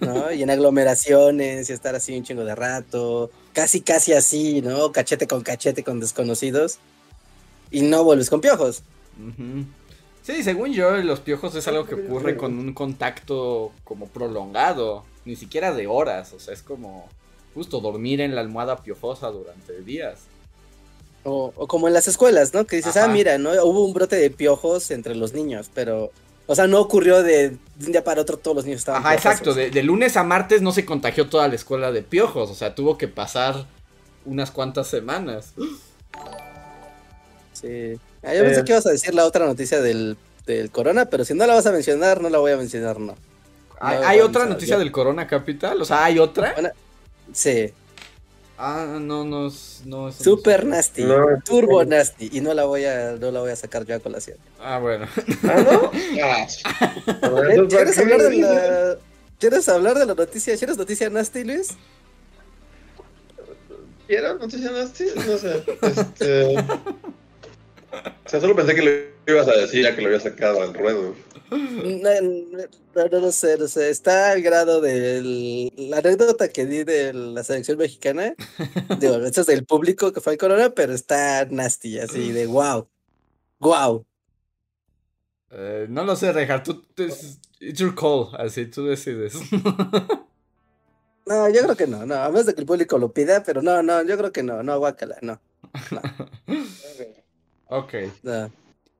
¿No? 0.00 0.30
Y 0.32 0.42
en 0.42 0.50
aglomeraciones 0.50 1.70
y 1.70 1.72
estar 1.72 1.94
así 1.94 2.16
un 2.16 2.24
chingo 2.24 2.44
de 2.44 2.54
rato, 2.54 3.30
casi, 3.52 3.80
casi 3.80 4.12
así, 4.12 4.62
¿no? 4.62 4.92
Cachete 4.92 5.26
con 5.26 5.42
cachete 5.42 5.82
con 5.84 6.00
desconocidos. 6.00 6.78
Y 7.70 7.82
no 7.82 8.04
vuelves 8.04 8.30
con 8.30 8.40
piojos. 8.40 8.82
Sí, 10.22 10.42
según 10.42 10.72
yo, 10.72 10.96
los 10.98 11.20
piojos 11.20 11.54
es 11.54 11.66
algo 11.68 11.86
que 11.86 11.94
ocurre 11.94 12.36
con 12.36 12.58
un 12.58 12.72
contacto 12.74 13.72
como 13.84 14.06
prolongado, 14.06 15.04
ni 15.24 15.36
siquiera 15.36 15.74
de 15.74 15.86
horas, 15.86 16.32
o 16.32 16.40
sea, 16.40 16.54
es 16.54 16.62
como 16.62 17.08
justo 17.54 17.80
dormir 17.80 18.20
en 18.20 18.34
la 18.34 18.40
almohada 18.40 18.82
piojosa 18.82 19.28
durante 19.28 19.80
días. 19.82 20.20
O, 21.24 21.52
o 21.56 21.66
como 21.66 21.88
en 21.88 21.94
las 21.94 22.08
escuelas, 22.08 22.54
¿no? 22.54 22.66
Que 22.66 22.76
dices, 22.76 22.96
Ajá. 22.96 23.06
ah, 23.06 23.08
mira, 23.08 23.38
¿no? 23.38 23.50
Hubo 23.64 23.84
un 23.84 23.92
brote 23.92 24.16
de 24.16 24.30
piojos 24.30 24.90
entre 24.90 25.14
los 25.14 25.32
niños, 25.32 25.70
pero... 25.74 26.10
O 26.50 26.54
sea, 26.54 26.66
no 26.66 26.80
ocurrió 26.80 27.22
de, 27.22 27.50
de 27.76 27.86
un 27.86 27.92
día 27.92 28.02
para 28.02 28.22
otro 28.22 28.38
todos 28.38 28.56
los 28.56 28.64
niños 28.64 28.80
estaban 28.80 29.02
Ajá, 29.02 29.14
exacto, 29.14 29.52
de, 29.54 29.70
de 29.70 29.82
lunes 29.82 30.16
a 30.16 30.24
martes 30.24 30.62
no 30.62 30.72
se 30.72 30.84
contagió 30.86 31.28
toda 31.28 31.46
la 31.46 31.54
escuela 31.54 31.92
de 31.92 32.02
piojos, 32.02 32.50
o 32.50 32.54
sea, 32.54 32.74
tuvo 32.74 32.96
que 32.98 33.06
pasar 33.06 33.66
unas 34.24 34.50
cuantas 34.50 34.86
semanas. 34.88 35.52
Sí. 37.52 37.98
Ah, 38.22 38.34
yo 38.34 38.44
pensé 38.44 38.60
Eh. 38.60 38.64
que 38.64 38.72
ibas 38.72 38.86
a 38.86 38.90
decir 38.90 39.14
la 39.14 39.24
otra 39.26 39.46
noticia 39.46 39.80
del, 39.80 40.16
del 40.46 40.70
corona, 40.70 41.06
pero 41.06 41.24
si 41.24 41.34
no 41.34 41.46
la 41.46 41.54
vas 41.54 41.66
a 41.66 41.72
mencionar, 41.72 42.20
no 42.20 42.30
la 42.30 42.38
voy 42.38 42.52
a 42.52 42.56
mencionar, 42.56 42.98
no. 42.98 43.14
¿Hay, 43.80 43.98
No, 44.00 44.06
hay 44.08 44.18
vamos 44.18 44.30
otra 44.36 44.46
noticia 44.46 44.74
ya. 44.74 44.78
del 44.78 44.90
Corona 44.90 45.26
Capital? 45.26 45.80
O 45.80 45.84
sea, 45.84 46.04
¿hay 46.04 46.18
otra? 46.18 46.52
Bueno, 46.54 46.70
Sí, 47.32 47.72
Ah, 48.60 48.98
no, 49.00 49.24
no, 49.24 49.46
es- 49.46 49.82
no. 49.86 50.10
super 50.10 50.66
nasty, 50.66 51.04
No. 51.04 51.26
turbo 51.44 51.84
nasty, 51.84 52.28
y 52.32 52.40
no 52.40 52.52
la 52.54 52.64
voy 52.64 52.84
a, 52.86 53.12
no 53.12 53.30
la 53.30 53.38
voy 53.40 53.52
a 53.52 53.56
sacar 53.56 53.84
yo 53.86 53.94
a 53.94 54.00
colación. 54.00 54.36
Ah, 54.60 54.80
bueno. 54.80 55.06
¿Ah, 55.44 55.64
no? 55.70 55.90
Ah, 56.22 56.46
¿Eh? 57.52 57.66
¿Quieres 57.68 57.98
hablar 57.98 58.20
de 58.22 58.36
la, 58.38 58.96
¿Quieres 59.38 59.68
hablar 59.68 59.96
de 59.98 60.06
la 60.06 60.14
noticia? 60.14 60.56
¿Quieres 60.56 60.76
noticia 60.76 61.08
nasty, 61.08 61.44
Luis? 61.44 61.76
¿Quiero 64.08 64.34
noticia 64.38 64.70
nasty? 64.72 65.04
No 65.14 65.38
sé. 65.38 65.62
Este... 65.82 66.56
O 67.92 68.28
sea, 68.28 68.40
solo 68.40 68.54
pensé 68.54 68.74
que 68.74 68.82
lo 68.82 69.32
ibas 69.32 69.48
a 69.48 69.52
decir 69.52 69.82
ya 69.82 69.94
que 69.94 70.02
lo 70.02 70.08
había 70.08 70.20
sacado 70.20 70.62
al 70.62 70.74
ruedo. 70.74 71.14
No, 71.50 72.20
no, 72.20 73.08
no, 73.10 73.20
no 73.20 73.32
sé, 73.32 73.56
no 73.56 73.68
sé. 73.68 73.90
Está 73.90 74.32
al 74.32 74.42
grado 74.42 74.80
de 74.80 75.72
la 75.76 75.98
anécdota 75.98 76.48
que 76.48 76.66
di 76.66 76.84
de 76.84 77.14
la 77.14 77.42
selección 77.42 77.78
mexicana. 77.78 78.34
Digo, 79.00 79.16
esto 79.16 79.40
es 79.40 79.46
del 79.46 79.64
público 79.64 80.12
que 80.12 80.20
fue 80.20 80.32
al 80.34 80.38
Corona, 80.38 80.70
pero 80.70 80.92
está 80.92 81.46
nasty, 81.46 81.98
así 81.98 82.32
de 82.32 82.46
wow. 82.46 82.86
Wow. 83.60 84.04
Eh, 85.50 85.86
no 85.88 86.04
lo 86.04 86.14
sé, 86.16 86.32
Rejar, 86.32 86.62
tú. 86.62 86.84
It's 87.60 87.78
your 87.78 87.94
call, 87.94 88.28
así 88.38 88.66
tú 88.66 88.84
decides. 88.86 89.34
No, 91.28 91.46
yo 91.50 91.62
creo 91.62 91.76
que 91.76 91.86
no, 91.86 92.06
no, 92.06 92.14
a 92.14 92.30
menos 92.30 92.46
de 92.46 92.54
que 92.54 92.62
el 92.62 92.66
público 92.66 92.96
lo 92.96 93.12
pida, 93.12 93.42
pero 93.42 93.60
no, 93.60 93.82
no, 93.82 94.02
yo 94.02 94.16
creo 94.16 94.32
que 94.32 94.42
no, 94.42 94.62
no, 94.62 94.78
guácala, 94.78 95.18
no, 95.20 95.38
ok. 97.68 97.94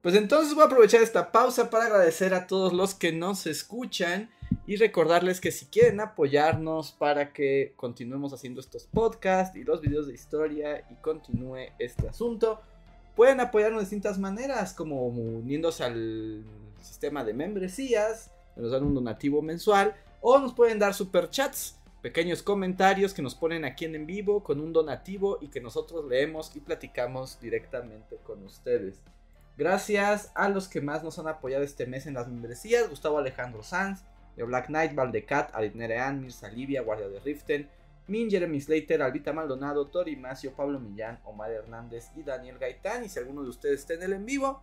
Pues 0.03 0.15
entonces 0.15 0.55
voy 0.55 0.63
a 0.63 0.67
aprovechar 0.67 1.03
esta 1.03 1.33
pausa 1.33 1.71
para 1.71 1.87
agradecer 1.87 2.33
a 2.33 2.47
todos 2.47 2.73
los 2.73 2.95
que 2.95 3.13
nos 3.13 3.47
escuchan 3.47 4.31
y 4.67 4.77
recordarles 4.77 5.41
que 5.41 5.51
si 5.51 5.67
quieren 5.67 6.01
apoyarnos 6.01 6.93
para 6.93 7.33
que 7.33 7.73
continuemos 7.77 8.33
haciendo 8.33 8.61
estos 8.61 8.85
podcasts 8.85 9.57
y 9.57 9.65
los 9.65 9.81
videos 9.81 10.07
de 10.07 10.15
historia 10.15 10.85
y 10.91 10.95
continúe 10.97 11.73
este 11.79 12.09
asunto, 12.09 12.61
pueden 13.17 13.41
apoyarnos 13.41 13.81
de 13.81 13.85
distintas 13.85 14.19
maneras, 14.19 14.73
como 14.73 15.07
uniéndose 15.07 15.85
al 15.85 16.45
sistema 16.81 17.25
de 17.25 17.35
membresías, 17.35 18.31
nos 18.57 18.71
dan 18.71 18.85
un 18.85 18.95
donativo 18.95 19.43
mensual, 19.43 19.97
o 20.21 20.39
nos 20.39 20.55
pueden 20.55 20.79
dar 20.79 20.95
superchats, 20.95 21.78
pequeños 22.03 22.43
comentarios 22.43 23.13
que 23.13 23.23
nos 23.23 23.35
ponen 23.35 23.65
aquí 23.65 23.85
en 23.85 23.95
en 23.95 24.07
vivo 24.07 24.45
con 24.45 24.61
un 24.61 24.73
donativo 24.73 25.39
y 25.41 25.49
que 25.49 25.61
nosotros 25.61 26.05
leemos 26.07 26.55
y 26.55 26.61
platicamos 26.61 27.41
directamente 27.41 28.17
con 28.23 28.45
ustedes. 28.45 29.03
Gracias 29.57 30.31
a 30.37 30.49
los 30.49 30.69
que 30.69 30.81
más 30.81 31.03
nos 31.03 31.19
han 31.19 31.27
apoyado 31.27 31.65
este 31.65 31.87
mes 31.87 32.07
en 32.07 32.15
las 32.15 32.29
membresías: 32.29 32.89
Gustavo 32.89 33.19
Alejandro 33.19 33.65
Sanz, 33.65 34.05
de 34.37 34.45
Black 34.45 34.67
Knight, 34.67 34.95
Valdecat, 34.95 35.55
Aritnerean, 35.55 36.21
Mirza 36.21 36.49
Livia, 36.49 36.83
Guardia 36.83 37.09
de 37.09 37.19
Riften, 37.19 37.69
Min, 38.07 38.31
Jeremy 38.31 38.61
Slater, 38.61 39.03
Albita 39.03 39.33
Maldonado, 39.33 39.89
Tori 39.89 40.15
Macio, 40.15 40.53
Pablo 40.53 40.79
Millán, 40.79 41.19
Omar 41.25 41.51
Hernández 41.51 42.11
y 42.15 42.23
Daniel 42.23 42.59
Gaitán. 42.59 43.05
Y 43.05 43.09
si 43.09 43.19
alguno 43.19 43.43
de 43.43 43.49
ustedes 43.49 43.81
está 43.81 43.95
en 43.95 44.05
el 44.05 44.13
en 44.13 44.25
vivo, 44.25 44.63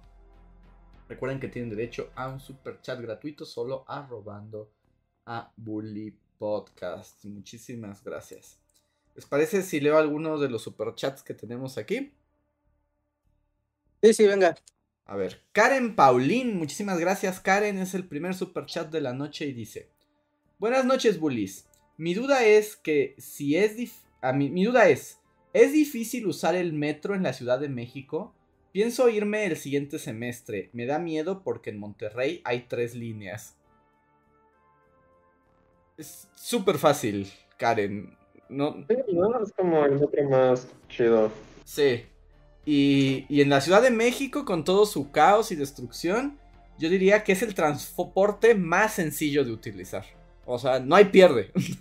recuerden 1.10 1.42
que 1.42 1.50
tienen 1.50 1.70
derecho 1.70 2.10
a 2.16 2.30
un 2.30 2.40
super 2.40 2.80
chat 2.80 3.02
gratuito 3.02 3.44
solo 3.44 3.84
arrobando 3.88 4.72
a 5.26 5.52
Bully 5.58 6.18
Podcast. 6.38 7.24
Muchísimas 7.26 8.04
gracias. 8.04 8.60
¿Les 9.16 9.26
parece 9.26 9.64
si 9.64 9.80
leo 9.80 9.98
algunos 9.98 10.42
de 10.42 10.50
los 10.50 10.62
superchats 10.62 11.24
que 11.24 11.34
tenemos 11.34 11.78
aquí? 11.78 12.14
Sí, 14.02 14.14
sí, 14.14 14.28
venga. 14.28 14.56
A 15.06 15.16
ver, 15.16 15.44
Karen 15.52 15.96
Paulín, 15.96 16.58
muchísimas 16.58 17.00
gracias 17.00 17.40
Karen, 17.40 17.78
es 17.78 17.94
el 17.94 18.08
primer 18.08 18.34
superchat 18.34 18.92
de 18.92 19.02
la 19.02 19.14
noche 19.14 19.46
y 19.46 19.54
dice, 19.54 19.92
buenas 20.58 20.84
noches 20.84 21.20
bullies, 21.20 21.70
mi 21.98 22.16
duda 22.16 22.44
es 22.44 22.76
que 22.76 23.14
si 23.20 23.56
es, 23.56 23.76
a 24.22 24.34
mi, 24.34 24.50
mi 24.50 24.64
duda 24.64 24.90
es, 24.90 25.20
¿es 25.54 25.74
difícil 25.74 26.26
usar 26.26 26.56
el 26.56 26.74
metro 26.74 27.14
en 27.14 27.22
la 27.22 27.34
Ciudad 27.34 27.60
de 27.60 27.70
México? 27.70 28.34
Pienso 28.72 29.08
irme 29.08 29.46
el 29.46 29.58
siguiente 29.58 30.00
semestre, 30.00 30.72
me 30.74 30.88
da 30.88 30.98
miedo 30.98 31.44
porque 31.44 31.70
en 31.70 31.78
Monterrey 31.78 32.42
hay 32.44 32.66
tres 32.68 32.96
líneas. 32.96 33.56
Es 35.98 36.28
súper 36.36 36.78
fácil, 36.78 37.32
Karen, 37.58 38.18
no, 38.50 38.86
Sí, 38.88 38.96
¿no? 39.14 39.42
Es 39.42 39.52
como 39.54 39.86
el 39.86 40.02
otro 40.04 40.30
más 40.30 40.68
chido. 40.90 41.32
Sí. 41.64 42.06
Y, 42.66 43.26
y 43.30 43.42
en 43.42 43.50
la 43.50 43.62
Ciudad 43.62 43.82
de 43.82 43.92
México, 43.92 44.46
con 44.46 44.64
todo 44.64 44.86
su 44.86 45.12
caos 45.12 45.52
y 45.52 45.56
destrucción, 45.56 46.40
yo 46.78 46.90
diría 46.90 47.24
que 47.24 47.32
es 47.34 47.42
el 47.42 47.56
transporte 47.56 48.56
más 48.56 48.94
sencillo 48.96 49.44
de 49.46 49.52
utilizar. 49.52 50.06
O 50.46 50.60
sea, 50.60 50.80
no 50.80 50.96
hay 50.96 51.06
pierde. 51.06 51.52
Sí, 51.56 51.78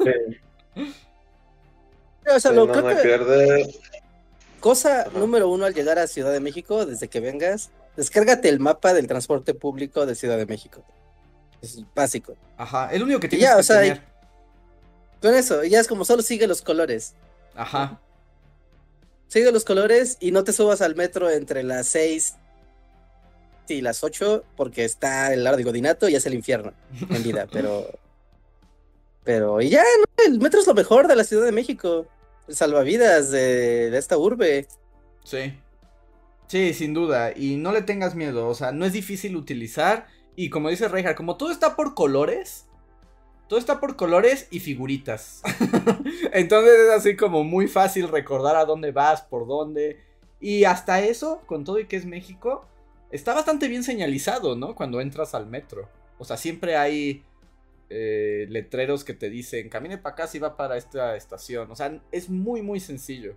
O 2.26 2.40
sea, 2.40 2.50
sí, 2.50 2.56
lo 2.56 2.66
no, 2.66 2.72
creo 2.72 2.82
no 2.82 2.88
hay 2.88 2.96
que 2.96 3.02
pierde. 3.02 3.74
cosa 4.60 5.02
Ajá. 5.02 5.18
número 5.18 5.48
uno 5.48 5.66
al 5.66 5.74
llegar 5.74 5.98
a 5.98 6.06
Ciudad 6.06 6.32
de 6.32 6.40
México, 6.40 6.86
desde 6.86 7.08
que 7.08 7.20
vengas, 7.20 7.70
descárgate 7.96 8.48
el 8.48 8.60
mapa 8.60 8.94
del 8.94 9.06
transporte 9.06 9.54
público 9.54 10.06
de 10.06 10.14
Ciudad 10.14 10.38
de 10.38 10.46
México. 10.46 10.84
Es 11.64 11.82
básico. 11.94 12.36
Ajá, 12.56 12.92
es 12.92 12.98
lo 12.98 13.06
único 13.06 13.20
que 13.20 13.28
tienes 13.28 13.48
ya, 13.48 13.54
que 13.54 13.60
o 13.60 13.62
sea, 13.62 13.80
tener. 13.80 14.02
Con 15.22 15.34
eso, 15.34 15.64
ya 15.64 15.80
es 15.80 15.88
como 15.88 16.04
solo 16.04 16.22
sigue 16.22 16.46
los 16.46 16.62
colores. 16.62 17.14
Ajá. 17.54 18.00
Sigue 19.28 19.50
los 19.50 19.64
colores 19.64 20.18
y 20.20 20.30
no 20.30 20.44
te 20.44 20.52
subas 20.52 20.82
al 20.82 20.94
metro 20.94 21.30
entre 21.30 21.62
las 21.62 21.86
6 21.88 22.34
y 23.68 23.80
las 23.80 24.04
8 24.04 24.44
porque 24.56 24.84
está 24.84 25.32
el 25.32 25.44
de 25.44 25.62
Godinato 25.62 26.08
y 26.08 26.14
es 26.14 26.26
el 26.26 26.34
infierno 26.34 26.74
en 27.08 27.22
vida, 27.22 27.46
pero 27.52 27.88
pero 29.24 29.62
y 29.62 29.70
ya, 29.70 29.82
no, 29.82 30.24
el 30.26 30.38
metro 30.38 30.60
es 30.60 30.66
lo 30.66 30.74
mejor 30.74 31.08
de 31.08 31.16
la 31.16 31.24
Ciudad 31.24 31.46
de 31.46 31.52
México, 31.52 32.06
el 32.46 32.54
salvavidas 32.54 33.30
de, 33.30 33.90
de 33.90 33.98
esta 33.98 34.18
urbe. 34.18 34.66
Sí. 35.24 35.54
Sí, 36.46 36.74
sin 36.74 36.92
duda. 36.94 37.32
Y 37.34 37.56
no 37.56 37.72
le 37.72 37.82
tengas 37.82 38.14
miedo. 38.14 38.48
O 38.48 38.54
sea, 38.54 38.70
no 38.72 38.84
es 38.84 38.92
difícil 38.92 39.36
utilizar. 39.36 40.06
Y 40.36 40.50
como 40.50 40.68
dice 40.68 40.88
Reinhardt, 40.88 41.16
como 41.16 41.36
todo 41.36 41.50
está 41.50 41.76
por 41.76 41.94
colores, 41.94 42.66
todo 43.48 43.58
está 43.58 43.80
por 43.80 43.96
colores 43.96 44.48
y 44.50 44.60
figuritas. 44.60 45.42
Entonces 46.32 46.72
es 46.80 46.90
así 46.90 47.16
como 47.16 47.44
muy 47.44 47.68
fácil 47.68 48.08
recordar 48.08 48.56
a 48.56 48.64
dónde 48.64 48.90
vas, 48.90 49.22
por 49.22 49.46
dónde. 49.46 50.00
Y 50.40 50.64
hasta 50.64 51.00
eso, 51.00 51.42
con 51.46 51.64
todo 51.64 51.78
y 51.78 51.86
que 51.86 51.96
es 51.96 52.06
México, 52.06 52.66
está 53.10 53.34
bastante 53.34 53.68
bien 53.68 53.84
señalizado, 53.84 54.56
¿no? 54.56 54.74
Cuando 54.74 55.00
entras 55.00 55.34
al 55.34 55.46
metro. 55.46 55.88
O 56.18 56.24
sea, 56.24 56.36
siempre 56.36 56.76
hay 56.76 57.22
eh, 57.90 58.46
letreros 58.48 59.04
que 59.04 59.14
te 59.14 59.30
dicen, 59.30 59.68
camine 59.68 59.98
para 59.98 60.14
acá 60.14 60.26
si 60.26 60.38
va 60.38 60.56
para 60.56 60.76
esta 60.76 61.16
estación. 61.16 61.70
O 61.70 61.76
sea, 61.76 62.00
es 62.10 62.28
muy, 62.28 62.62
muy 62.62 62.80
sencillo. 62.80 63.36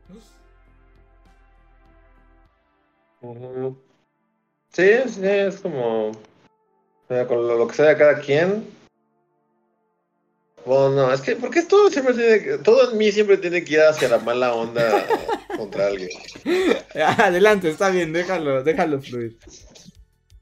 Sí, 4.72 4.90
sí, 5.08 5.22
es 5.24 5.60
como... 5.60 6.12
Con 7.08 7.48
lo, 7.48 7.68
que 7.68 7.76
sea 7.76 7.86
de 7.86 7.98
cada 7.98 8.20
quien. 8.20 8.68
Bueno, 10.66 10.90
no, 10.90 11.14
es 11.14 11.22
que, 11.22 11.38
porque 11.38 11.62
todo 11.62 11.90
siempre 11.90 12.14
tiene 12.14 12.58
todo 12.58 12.92
en 12.92 12.98
mí 12.98 13.10
siempre 13.14 13.38
tiene 13.38 13.64
que 13.64 13.76
ir 13.76 13.82
hacia 13.82 14.10
la 14.10 14.20
mala 14.20 14.54
onda 14.54 15.06
contra 15.58 15.88
alguien. 15.88 16.10
Adelante, 17.18 17.70
está 17.70 17.90
bien, 17.90 18.12
déjalo, 18.12 18.62
déjalo 18.64 19.00
fluir. 19.02 19.38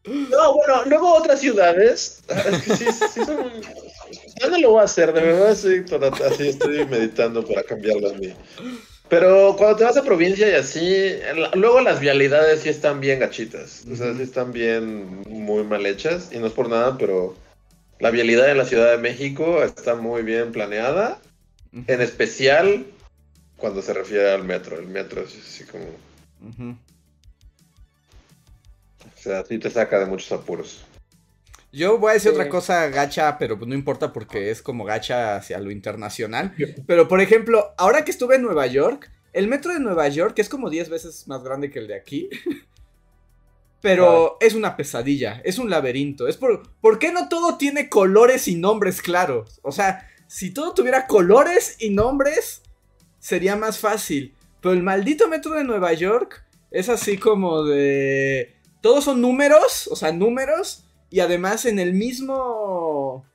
No, 0.06 0.54
bueno, 0.54 0.86
luego 0.86 1.14
otras 1.14 1.40
ciudades. 1.40 2.24
Es 2.28 2.62
que 2.64 2.76
sí, 2.76 2.86
sí 3.14 3.26
son. 3.26 3.52
Ya 4.40 4.48
no 4.50 4.58
lo 4.58 4.72
voy 4.72 4.82
a 4.82 4.86
hacer, 4.86 5.14
de 5.14 5.22
verdad, 5.22 5.56
sí, 5.56 5.84
así 6.26 6.50
estoy 6.50 6.86
meditando 6.86 7.46
para 7.46 7.64
cambiarlo 7.64 8.12
en 8.12 8.20
mí. 8.20 8.34
Pero 9.10 9.56
cuando 9.58 9.78
te 9.78 9.84
vas 9.84 9.98
a 9.98 10.04
provincia 10.04 10.50
y 10.50 10.56
así, 10.56 11.14
luego 11.54 11.82
las 11.82 12.00
vialidades 12.00 12.62
sí 12.62 12.70
están 12.70 13.00
bien 13.00 13.20
gachitas. 13.20 13.84
O 13.92 13.96
sea, 13.96 14.14
sí 14.16 14.24
están 14.24 14.52
bien 14.52 15.22
muy 15.30 15.64
mal 15.64 15.86
hechas. 15.86 16.30
Y 16.32 16.40
no 16.40 16.48
es 16.48 16.54
por 16.54 16.70
nada, 16.70 16.98
pero 16.98 17.36
la 18.00 18.10
vialidad 18.10 18.50
en 18.50 18.58
la 18.58 18.66
Ciudad 18.66 18.92
de 18.92 18.98
México 18.98 19.64
está 19.64 19.96
muy 19.96 20.24
bien 20.24 20.52
planeada. 20.52 21.20
En 21.88 22.02
especial 22.02 22.86
cuando 23.58 23.82
se 23.82 23.94
refiere 23.94 24.32
al 24.32 24.44
metro. 24.44 24.80
El 24.80 24.88
metro 24.88 25.22
es 25.22 25.38
así 25.38 25.66
como. 25.66 25.86
O 29.06 29.22
sea, 29.22 29.46
sí 29.46 29.60
te 29.60 29.70
saca 29.70 30.00
de 30.00 30.08
muchos 30.08 30.32
apuros. 30.32 30.84
Yo 31.76 31.98
voy 31.98 32.12
a 32.12 32.14
decir 32.14 32.32
otra 32.32 32.48
cosa 32.48 32.88
gacha, 32.88 33.38
pero 33.38 33.58
pues 33.58 33.68
no 33.68 33.76
importa 33.76 34.14
porque 34.14 34.50
es 34.50 34.62
como 34.62 34.86
gacha 34.86 35.36
hacia 35.36 35.60
lo 35.60 35.72
internacional. 35.72 36.56
Pero 36.88 37.10
por 37.10 37.20
ejemplo, 37.20 37.74
ahora 37.78 38.06
que 38.06 38.12
estuve 38.12 38.38
en 38.38 38.44
Nueva 38.44 38.66
York, 38.66 39.12
el 39.34 39.50
metro 39.50 39.74
de 39.74 39.82
Nueva 39.82 40.08
York 40.08 40.40
es 40.40 40.48
como 40.48 40.70
10 40.70 40.88
veces 40.88 41.28
más 41.28 41.44
grande 41.44 41.70
que 41.70 41.80
el 41.80 41.88
de 41.88 41.96
aquí. 41.96 42.30
Pero 43.82 44.38
es 44.40 44.56
una 44.56 44.78
pesadilla, 44.78 45.42
es 45.44 45.60
un 45.60 45.70
laberinto. 45.70 46.30
Es 46.30 46.38
por, 46.38 46.64
¿por 46.80 46.98
qué 46.98 47.12
no 47.12 47.28
todo 47.28 47.58
tiene 47.58 47.90
colores 47.90 48.48
y 48.48 48.56
nombres 48.56 49.02
claros? 49.02 49.60
O 49.62 49.74
sea, 49.74 50.08
si 50.28 50.52
todo 50.52 50.74
tuviera 50.74 51.08
colores 51.08 51.76
y 51.80 51.90
nombres, 51.90 52.62
sería 53.20 53.58
más 53.58 53.80
fácil. 53.80 54.34
Pero 54.62 54.74
el 54.74 54.82
maldito 54.82 55.28
metro 55.28 55.52
de 55.52 55.66
Nueva 55.66 55.92
York 55.92 56.42
es 56.72 56.88
así 56.88 57.18
como 57.18 57.66
de... 57.66 58.56
Todos 58.80 59.04
son 59.04 59.20
números, 59.20 59.90
o 59.92 59.98
sea, 59.98 60.14
números 60.14 60.85
y 61.10 61.20
además 61.20 61.66
en 61.66 61.80
el 61.80 61.94
mismo. 61.94 63.26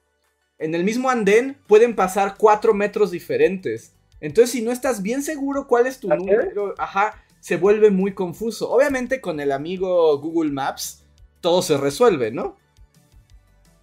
En 0.58 0.74
el 0.74 0.84
mismo 0.84 1.08
andén 1.08 1.56
pueden 1.66 1.96
pasar 1.96 2.36
cuatro 2.36 2.74
metros 2.74 3.10
diferentes. 3.10 3.94
Entonces, 4.20 4.50
si 4.50 4.60
no 4.60 4.70
estás 4.70 5.02
bien 5.02 5.22
seguro 5.22 5.66
cuál 5.66 5.86
es 5.86 5.98
tu 5.98 6.08
número, 6.08 6.74
ajá, 6.76 7.24
se 7.40 7.56
vuelve 7.56 7.90
muy 7.90 8.12
confuso. 8.12 8.70
Obviamente, 8.70 9.22
con 9.22 9.40
el 9.40 9.52
amigo 9.52 10.18
Google 10.18 10.52
Maps, 10.52 11.02
todo 11.40 11.62
se 11.62 11.78
resuelve, 11.78 12.30
¿no? 12.30 12.58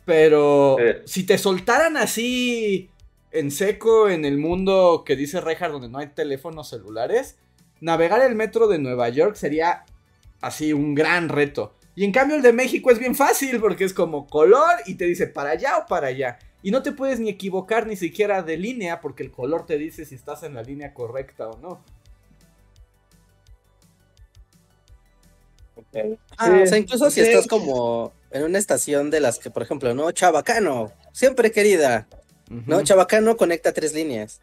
Pero 0.05 0.77
si 1.05 1.25
te 1.25 1.37
soltaran 1.37 1.97
así 1.97 2.89
en 3.31 3.51
seco 3.51 4.07
en 4.07 4.23
el 4.23 4.37
mundo 4.37 5.03
que 5.05 5.15
dice 5.15 5.41
Reinhardt, 5.41 5.73
donde 5.73 5.89
no 5.89 5.97
hay 5.97 6.07
teléfonos 6.07 6.69
celulares, 6.69 7.37
navegar 7.81 8.21
el 8.21 8.35
metro 8.35 8.67
de 8.67 8.79
Nueva 8.79 9.09
York 9.09 9.35
sería 9.35 9.83
así 10.39 10.73
un 10.73 10.95
gran 10.95 11.27
reto. 11.29 11.73
Y 11.97 12.05
en 12.05 12.11
cambio 12.11 12.35
el 12.35 12.43
de 12.43 12.53
México 12.53 12.91
es 12.91 12.99
bien 12.99 13.15
fácil 13.15 13.59
porque 13.59 13.83
es 13.83 13.91
como 13.91 14.27
color 14.27 14.69
y 14.85 14.93
te 14.97 15.05
dice 15.05 15.25
para 15.25 15.49
allá 15.49 15.79
o 15.79 15.87
para 15.87 16.09
allá. 16.09 16.37
Y 16.61 16.69
no 16.69 16.83
te 16.83 16.91
puedes 16.91 17.19
ni 17.19 17.27
equivocar 17.27 17.87
ni 17.87 17.95
siquiera 17.95 18.43
de 18.43 18.55
línea 18.55 19.01
porque 19.01 19.23
el 19.23 19.31
color 19.31 19.65
te 19.65 19.79
dice 19.79 20.05
si 20.05 20.13
estás 20.13 20.43
en 20.43 20.53
la 20.53 20.61
línea 20.61 20.93
correcta 20.93 21.49
o 21.49 21.57
no. 21.57 21.83
Ah, 26.37 26.59
o 26.61 26.67
sea, 26.67 26.77
incluso 26.77 27.09
si 27.09 27.21
estás 27.21 27.47
como 27.47 28.13
en 28.29 28.43
una 28.43 28.59
estación 28.59 29.09
de 29.09 29.19
las 29.19 29.39
que, 29.39 29.49
por 29.49 29.63
ejemplo, 29.63 29.95
¿no? 29.95 30.11
Chabacano, 30.11 30.93
siempre 31.13 31.51
querida, 31.51 32.07
¿no? 32.67 32.83
Chabacano 32.83 33.37
conecta 33.37 33.73
tres 33.73 33.95
líneas, 33.95 34.39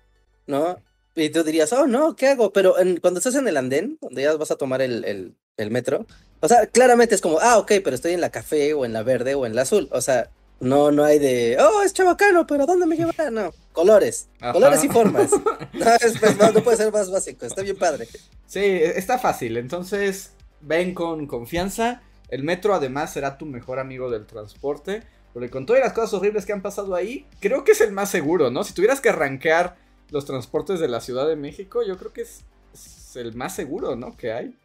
¿no? 0.49 0.81
Y 1.15 1.29
tú 1.29 1.45
dirías, 1.45 1.73
oh, 1.73 1.87
no, 1.87 2.17
¿qué 2.17 2.31
hago? 2.31 2.53
Pero 2.53 2.75
cuando 3.01 3.19
estás 3.19 3.37
en 3.37 3.47
el 3.47 3.57
andén, 3.57 3.97
donde 4.01 4.23
ya 4.23 4.35
vas 4.35 4.51
a 4.51 4.57
tomar 4.57 4.83
el, 4.83 5.05
el 5.05 5.37
metro, 5.71 6.07
o 6.41 6.49
sea, 6.49 6.67
claramente 6.67 7.15
es 7.15 7.21
como, 7.21 7.39
ah, 7.41 7.59
ok, 7.59 7.73
pero 7.83 7.95
estoy 7.95 8.13
en 8.13 8.21
la 8.21 8.31
café 8.31 8.75
o 8.75 8.85
en 8.85 8.93
la 8.93 9.03
verde 9.03 9.35
o 9.35 9.47
en 9.47 9.55
la 9.55 9.63
azul. 9.63 9.89
O 9.93 10.01
sea, 10.01 10.31
no, 10.61 10.91
no 10.91 11.05
hay 11.05 11.19
de, 11.19 11.57
oh, 11.61 11.83
es 11.83 11.95
chabacano, 11.95 12.47
pero 12.47 12.67
¿dónde 12.67 12.87
me 12.87 12.97
llevará? 12.97 13.31
No, 13.31 13.53
colores, 13.73 14.29
colores 14.53 14.85
y 14.85 14.89
formas. 14.89 15.31
No, 15.73 16.53
no, 16.53 16.63
puede 16.63 16.77
ser 16.77 16.93
más 16.93 17.11
básico, 17.11 17.47
está 17.47 17.63
bien 17.63 17.77
padre. 17.77 18.09
Sí, 18.47 18.61
está 18.63 19.19
fácil, 19.19 19.57
entonces 19.57 20.33
ven 20.61 20.95
con 20.95 21.27
confianza. 21.27 22.03
El 22.29 22.43
metro 22.43 22.75
además 22.75 23.13
será 23.13 23.39
tu 23.39 23.47
mejor 23.47 23.79
amigo 23.79 24.11
del 24.11 24.27
transporte. 24.27 25.03
Porque 25.33 25.51
con 25.51 25.67
todas 25.67 25.83
las 25.83 25.93
cosas 25.93 26.15
horribles 26.15 26.47
que 26.47 26.53
han 26.53 26.63
pasado 26.63 26.95
ahí, 26.95 27.27
creo 27.41 27.65
que 27.65 27.73
es 27.73 27.81
el 27.81 27.91
más 27.91 28.09
seguro, 28.09 28.53
¿no? 28.53 28.63
Si 28.63 28.73
tuvieras 28.73 29.01
que 29.01 29.09
arranquear 29.09 29.77
los 30.11 30.27
transportes 30.27 30.79
de 30.79 30.87
la 30.87 31.01
Ciudad 31.01 31.27
de 31.27 31.35
México, 31.35 31.83
yo 31.83 31.99
creo 31.99 32.13
que 32.13 32.23
es, 32.23 32.45
es 32.73 33.17
el 33.17 33.35
más 33.35 33.53
seguro, 33.53 33.97
¿no? 33.97 34.17
Que 34.17 34.33
hay. 34.33 34.57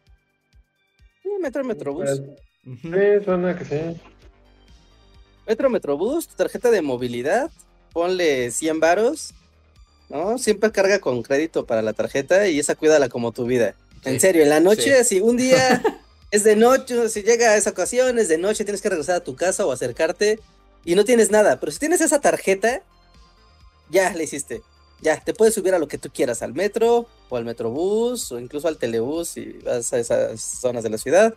Metro 1.38 1.64
Metrobús. 1.64 2.22
Sí, 2.64 3.24
suena 3.24 3.56
que 3.56 3.64
sí. 3.64 4.00
Metro 5.46 5.70
Metrobús, 5.70 6.28
tarjeta 6.28 6.70
de 6.70 6.82
movilidad, 6.82 7.50
ponle 7.92 8.50
100 8.50 8.80
varos, 8.80 9.34
¿no? 10.08 10.38
Siempre 10.38 10.70
carga 10.70 11.00
con 11.00 11.22
crédito 11.22 11.66
para 11.66 11.82
la 11.82 11.92
tarjeta 11.92 12.48
y 12.48 12.58
esa 12.58 12.74
cuídala 12.74 13.08
como 13.08 13.32
tu 13.32 13.46
vida. 13.46 13.74
En 14.04 14.20
serio, 14.20 14.42
en 14.42 14.48
la 14.48 14.60
noche, 14.60 15.04
si 15.04 15.20
un 15.20 15.36
día 15.36 15.82
es 16.30 16.44
de 16.44 16.56
noche, 16.56 17.08
si 17.08 17.22
llega 17.22 17.50
a 17.50 17.56
esa 17.56 17.70
ocasión, 17.70 18.18
es 18.18 18.28
de 18.28 18.38
noche, 18.38 18.64
tienes 18.64 18.82
que 18.82 18.88
regresar 18.88 19.16
a 19.16 19.24
tu 19.24 19.36
casa 19.36 19.66
o 19.66 19.72
acercarte 19.72 20.38
y 20.84 20.94
no 20.94 21.04
tienes 21.04 21.30
nada, 21.30 21.60
pero 21.60 21.72
si 21.72 21.78
tienes 21.78 22.00
esa 22.00 22.20
tarjeta, 22.20 22.82
ya 23.90 24.12
le 24.14 24.24
hiciste. 24.24 24.62
Ya, 25.02 25.18
te 25.18 25.34
puedes 25.34 25.54
subir 25.54 25.74
a 25.74 25.78
lo 25.78 25.88
que 25.88 25.98
tú 25.98 26.10
quieras, 26.10 26.42
al 26.42 26.54
metro 26.54 27.06
o 27.30 27.36
al 27.36 27.44
metrobús 27.44 28.30
o 28.32 28.38
incluso 28.38 28.68
al 28.68 28.76
telebús 28.76 29.28
si 29.28 29.52
vas 29.64 29.92
a 29.92 29.98
esas 29.98 30.40
zonas 30.40 30.82
de 30.82 30.90
la 30.90 30.98
ciudad, 30.98 31.34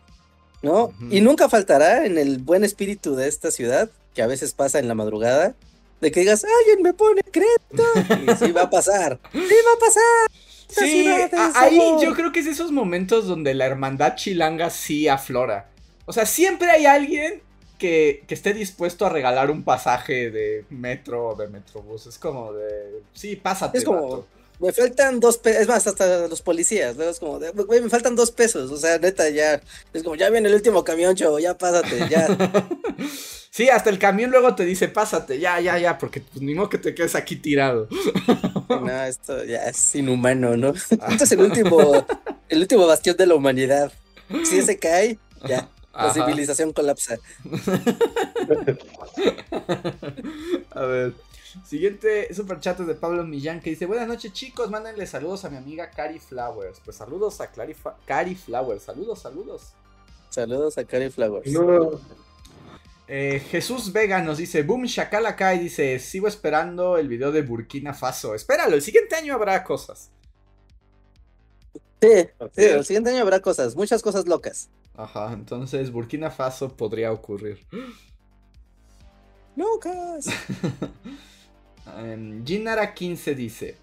¿no? 0.61 0.91
Y 1.09 1.21
nunca 1.21 1.47
faltará 1.47 2.05
en 2.05 2.17
el 2.17 2.39
buen 2.39 2.63
espíritu 2.63 3.15
de 3.15 3.27
esta 3.27 3.51
ciudad, 3.51 3.89
que 4.13 4.21
a 4.21 4.27
veces 4.27 4.53
pasa 4.53 4.79
en 4.79 4.87
la 4.87 4.95
madrugada, 4.95 5.55
de 6.01 6.11
que 6.11 6.19
digas, 6.21 6.43
alguien 6.43 6.81
me 6.81 6.93
pone 6.93 7.21
crédito. 7.23 7.83
Y 8.25 8.35
sí 8.35 8.51
va 8.51 8.63
a 8.63 8.69
pasar, 8.69 9.19
sí 9.31 9.39
va 9.39 9.73
a 9.75 9.79
pasar. 9.79 10.31
Sí, 10.67 11.07
ahí 11.55 11.79
yo 12.01 12.15
creo 12.15 12.31
que 12.31 12.39
es 12.39 12.47
esos 12.47 12.71
momentos 12.71 13.27
donde 13.27 13.53
la 13.53 13.65
hermandad 13.65 14.15
chilanga 14.15 14.71
sí 14.71 15.07
aflora. 15.07 15.69
O 16.05 16.13
sea, 16.13 16.25
siempre 16.25 16.69
hay 16.71 16.85
alguien 16.87 17.41
que, 17.77 18.23
esté 18.29 18.53
dispuesto 18.53 19.05
a 19.05 19.09
regalar 19.09 19.51
un 19.51 19.63
pasaje 19.63 20.31
de 20.31 20.65
metro 20.69 21.29
o 21.29 21.35
de 21.35 21.47
metrobús. 21.47 22.07
Es 22.07 22.17
como 22.17 22.53
de. 22.53 23.01
Sí, 23.13 23.35
pásate. 23.35 23.77
Es 23.77 23.83
como. 23.83 24.25
Me 24.64 24.72
faltan 24.72 25.20
dos 25.20 25.38
pesos. 25.38 25.61
Es 25.61 25.68
más, 25.68 25.86
hasta 25.86 26.30
los 26.30 26.41
policías. 26.41 26.95
Luego 26.95 27.11
es 27.11 27.20
como, 27.20 27.38
de, 27.38 27.51
güey, 27.51 27.82
me 27.82 27.89
faltan 27.89 28.16
dos 28.16 28.32
pesos. 28.32 28.72
O 28.72 28.78
sea, 28.78 28.97
neta, 28.97 29.28
ya. 29.28 29.61
Es 29.93 30.03
como, 30.03 30.16
ya 30.16 30.30
viene 30.30 30.47
el 30.47 30.55
último 30.55 30.86
camión, 30.86 31.18
chavo. 31.18 31.38
Ya 31.38 31.57
pásate, 31.57 32.07
ya. 32.09 32.28
sí, 33.49 33.68
hasta 33.68 33.89
el 33.89 33.99
camión 33.99 34.32
luego 34.32 34.55
te 34.55 34.64
dice, 34.64 34.88
pásate, 34.88 35.38
ya, 35.38 35.59
ya, 35.59 35.78
ya. 35.78 35.97
Porque 35.97 36.22
pues 36.22 36.41
ni 36.41 36.55
modo 36.55 36.70
que 36.70 36.78
te 36.78 36.95
quedes 36.95 37.14
aquí 37.16 37.36
tirado. 37.36 37.89
no, 38.70 39.03
esto 39.03 39.43
ya 39.43 39.66
es 39.66 39.95
inhumano, 39.95 40.55
¿no? 40.55 40.70
Esto 41.09 41.26
es 41.26 41.32
el 41.34 41.41
último. 41.41 42.05
el 42.47 42.59
último 42.59 42.88
bastión 42.88 43.18
de 43.18 43.26
la 43.26 43.36
humanidad. 43.36 43.91
Si 44.45 44.59
ese 44.59 44.80
cae, 44.80 45.20
ya. 45.45 45.68
La 45.93 46.14
civilización 46.14 46.72
colapsa. 46.72 47.18
a 50.72 50.86
ver. 50.86 51.14
Siguiente 51.65 52.33
super 52.33 52.59
chat 52.59 52.79
de 52.79 52.95
Pablo 52.95 53.23
Millán 53.23 53.61
que 53.61 53.69
dice: 53.69 53.85
Buenas 53.85 54.07
noches, 54.07 54.33
chicos. 54.33 54.69
Mándenle 54.69 55.05
saludos 55.05 55.45
a 55.45 55.49
mi 55.49 55.57
amiga 55.57 55.89
Cari 55.91 56.19
Flowers. 56.19 56.79
Pues 56.83 56.97
saludos 56.97 57.39
a 57.41 57.51
Cari 57.51 58.35
Flowers. 58.35 58.83
Saludos, 58.83 59.19
saludos. 59.19 59.73
Saludos 60.29 60.77
a 60.77 60.85
Cari 60.85 61.09
Flowers. 61.09 61.49
Eh, 63.07 63.41
Jesús 63.51 63.93
Vega 63.93 64.21
nos 64.21 64.39
dice: 64.39 64.63
Boom 64.63 64.85
Shakalaka. 64.85 65.53
Y 65.53 65.59
dice: 65.59 65.99
Sigo 65.99 66.27
esperando 66.27 66.97
el 66.97 67.07
video 67.07 67.31
de 67.31 67.43
Burkina 67.43 67.93
Faso. 67.93 68.33
Espéralo, 68.33 68.75
el 68.75 68.81
siguiente 68.81 69.15
año 69.15 69.35
habrá 69.35 69.63
cosas. 69.63 70.09
Sí, 72.01 72.27
sí, 72.51 72.65
el 72.65 72.83
siguiente 72.83 73.11
año 73.11 73.21
habrá 73.21 73.39
cosas, 73.39 73.77
muchas 73.77 74.01
cosas 74.01 74.27
locas. 74.27 74.69
Ajá, 74.95 75.31
entonces 75.31 75.89
Burkina 75.91 76.29
Faso 76.29 76.75
podría 76.75 77.13
ocurrir. 77.13 77.65
¡Lucas! 79.55 80.25
Um, 81.86 82.43
Ginara15 82.43 83.36
dice: 83.36 83.75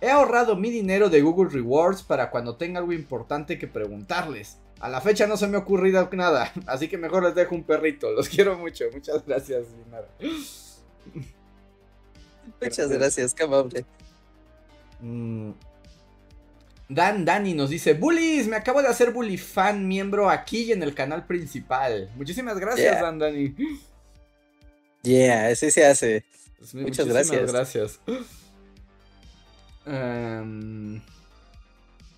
He 0.00 0.08
ahorrado 0.10 0.56
mi 0.56 0.70
dinero 0.70 1.08
de 1.08 1.20
Google 1.22 1.50
Rewards 1.50 2.02
para 2.02 2.30
cuando 2.30 2.56
tenga 2.56 2.80
algo 2.80 2.92
importante 2.92 3.58
que 3.58 3.66
preguntarles. 3.66 4.58
A 4.80 4.88
la 4.88 5.00
fecha 5.00 5.26
no 5.26 5.36
se 5.36 5.46
me 5.46 5.56
ha 5.56 5.60
ocurrido 5.60 6.08
nada, 6.12 6.52
así 6.66 6.88
que 6.88 6.98
mejor 6.98 7.24
les 7.24 7.34
dejo 7.34 7.54
un 7.54 7.64
perrito. 7.64 8.10
Los 8.12 8.28
quiero 8.28 8.56
mucho. 8.58 8.84
Muchas 8.92 9.24
gracias, 9.26 9.66
Ginara. 9.84 10.08
Muchas 12.60 12.90
gracias, 12.90 13.34
qué 13.34 13.44
amable. 13.44 13.84
Mm. 15.00 15.52
Dan 16.88 17.24
Dani 17.24 17.54
nos 17.54 17.70
dice, 17.70 17.94
Bullies, 17.94 18.46
me 18.46 18.56
acabo 18.56 18.82
de 18.82 18.88
hacer 18.88 19.10
Bully 19.10 19.38
fan 19.38 19.88
miembro 19.88 20.28
aquí 20.28 20.64
y 20.64 20.72
en 20.72 20.82
el 20.82 20.94
canal 20.94 21.26
principal. 21.26 22.10
Muchísimas 22.16 22.58
gracias, 22.58 23.00
Dan 23.00 23.18
Dani. 23.18 23.54
Yeah, 25.02 25.48
así 25.48 25.70
se 25.70 25.84
hace. 25.86 26.24
Pues, 26.72 26.74
Muchas 26.74 27.06
gracias. 27.06 27.52
gracias. 27.52 28.00
Em, 29.84 31.02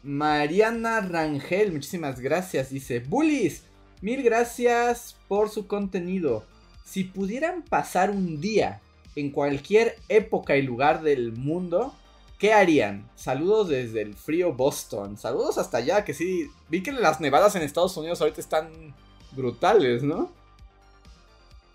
Mariana 0.05 1.01
Rangel, 1.01 1.73
muchísimas 1.73 2.21
gracias. 2.21 2.71
Dice, 2.71 3.01
Bullies, 3.01 3.65
mil 4.03 4.23
gracias 4.23 5.17
por 5.27 5.51
su 5.51 5.67
contenido. 5.67 6.45
Si 6.85 7.03
pudieran 7.03 7.63
pasar 7.63 8.11
un 8.11 8.41
día 8.41 8.81
en 9.17 9.33
cualquier 9.33 9.97
época 10.09 10.57
y 10.57 10.63
lugar 10.63 11.03
del 11.03 11.33
mundo, 11.33 11.93
¿qué 12.39 12.53
harían? 12.53 13.11
Saludos 13.17 13.69
desde 13.69 14.03
el 14.03 14.15
frío 14.15 14.53
Boston. 14.53 15.19
Saludos 15.19 15.59
hasta 15.59 15.79
allá, 15.79 16.05
que 16.05 16.15
sí, 16.15 16.49
vi 16.69 16.85
que 16.85 16.93
las 16.93 17.21
nevadas 17.21 17.57
en 17.57 17.63
Estados 17.63 17.97
Unidos 17.97 18.21
ahorita 18.21 18.41
están 18.41 18.95
brutales, 19.33 20.05
¿no? 20.05 20.31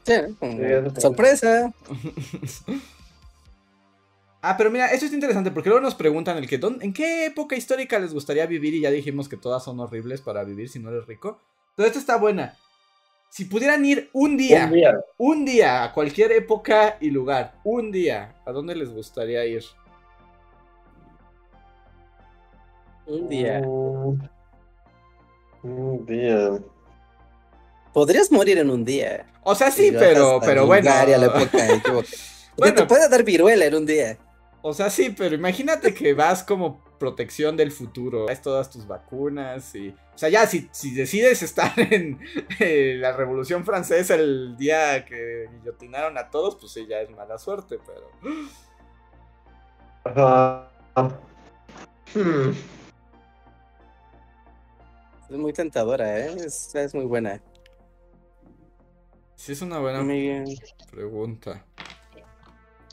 Sí, 0.04 0.14
sorpresa. 0.97 1.74
ah, 4.41 4.56
pero 4.58 4.72
mira, 4.72 4.88
esto 4.88 5.06
es 5.06 5.14
interesante 5.14 5.52
porque 5.52 5.70
luego 5.70 5.84
nos 5.84 5.95
preguntan 5.95 6.38
el 6.38 6.47
que 6.47 6.60
¿en 6.82 6.93
qué 6.93 7.26
época 7.26 7.56
histórica 7.56 7.99
les 7.99 8.14
gustaría 8.14 8.45
vivir? 8.45 8.74
Y 8.74 8.82
ya 8.82 8.91
dijimos 8.91 9.30
que 9.30 9.38
todas 9.38 9.64
son 9.64 9.80
horribles 9.80 10.22
para 10.22 10.43
vivir 10.43 10.70
si 10.70 10.80
no 10.80 10.89
eres 10.89 11.06
rico. 11.06 11.39
Pero 11.76 11.88
esta 11.88 11.99
está 11.99 12.18
buena. 12.18 12.58
Si 13.30 13.45
pudieran 13.45 13.86
ir 13.86 14.10
un 14.12 14.36
día, 14.36 14.70
un 15.18 15.45
día, 15.45 15.86
a 15.86 15.93
cualquier 15.93 16.34
época 16.34 16.97
y 16.99 17.12
lugar, 17.12 17.54
un 17.64 17.89
día, 17.89 18.36
¿a 18.45 18.52
dónde 18.52 18.76
les 18.76 18.91
gustaría 18.91 19.45
ir? 19.45 19.64
Un 23.06 23.30
día. 23.30 23.62
un 25.64 26.06
día. 26.06 26.60
Podrías 27.93 28.32
morir 28.32 28.58
en 28.58 28.70
un 28.70 28.84
día. 28.84 29.31
O 29.44 29.56
sea, 29.56 29.72
sí, 29.72 29.92
pero, 29.92 30.39
pero 30.44 30.66
bueno. 30.66 30.89
La 30.89 31.04
época, 31.26 31.68
bueno, 32.58 32.76
te 32.76 32.86
puede 32.86 33.10
dar 33.10 33.24
viruela 33.24 33.66
en 33.66 33.76
un 33.76 33.86
día. 33.86 34.18
O 34.62 34.74
sea, 34.74 34.89
sí, 34.89 35.14
pero 35.18 35.34
imagínate 35.34 35.94
que 35.94 36.14
vas 36.14 36.44
como 36.44 36.84
protección 37.00 37.58
del 37.58 37.72
futuro. 37.72 38.26
Traes 38.26 38.42
todas 38.44 38.70
tus 38.70 38.86
vacunas 38.86 39.74
y... 39.74 39.89
O 39.89 40.18
sea, 40.18 40.30
ya 40.30 40.46
si, 40.46 40.70
si 40.72 40.94
decides 40.94 41.42
estar 41.42 41.74
en 41.78 42.20
la 43.02 43.12
Revolución 43.14 43.66
Francesa 43.66 44.14
el 44.14 44.56
día 44.58 45.04
que 45.06 45.48
guillotinaron 45.52 46.16
a 46.20 46.30
todos, 46.30 46.58
pues 46.58 46.72
sí, 46.74 46.86
ya 46.88 47.02
es 47.02 47.10
mala 47.10 47.39
suerte, 47.39 47.80
pero... 47.86 48.12
Hmm. 52.14 52.52
Es 55.30 55.38
muy 55.38 55.54
tentadora, 55.54 56.20
¿eh? 56.20 56.36
Es, 56.46 56.76
es 56.76 56.94
muy 56.94 57.06
buena. 57.06 57.42
Sí, 59.42 59.54
es 59.54 59.62
una 59.64 59.80
buena 59.80 60.06
pregunta. 60.92 61.66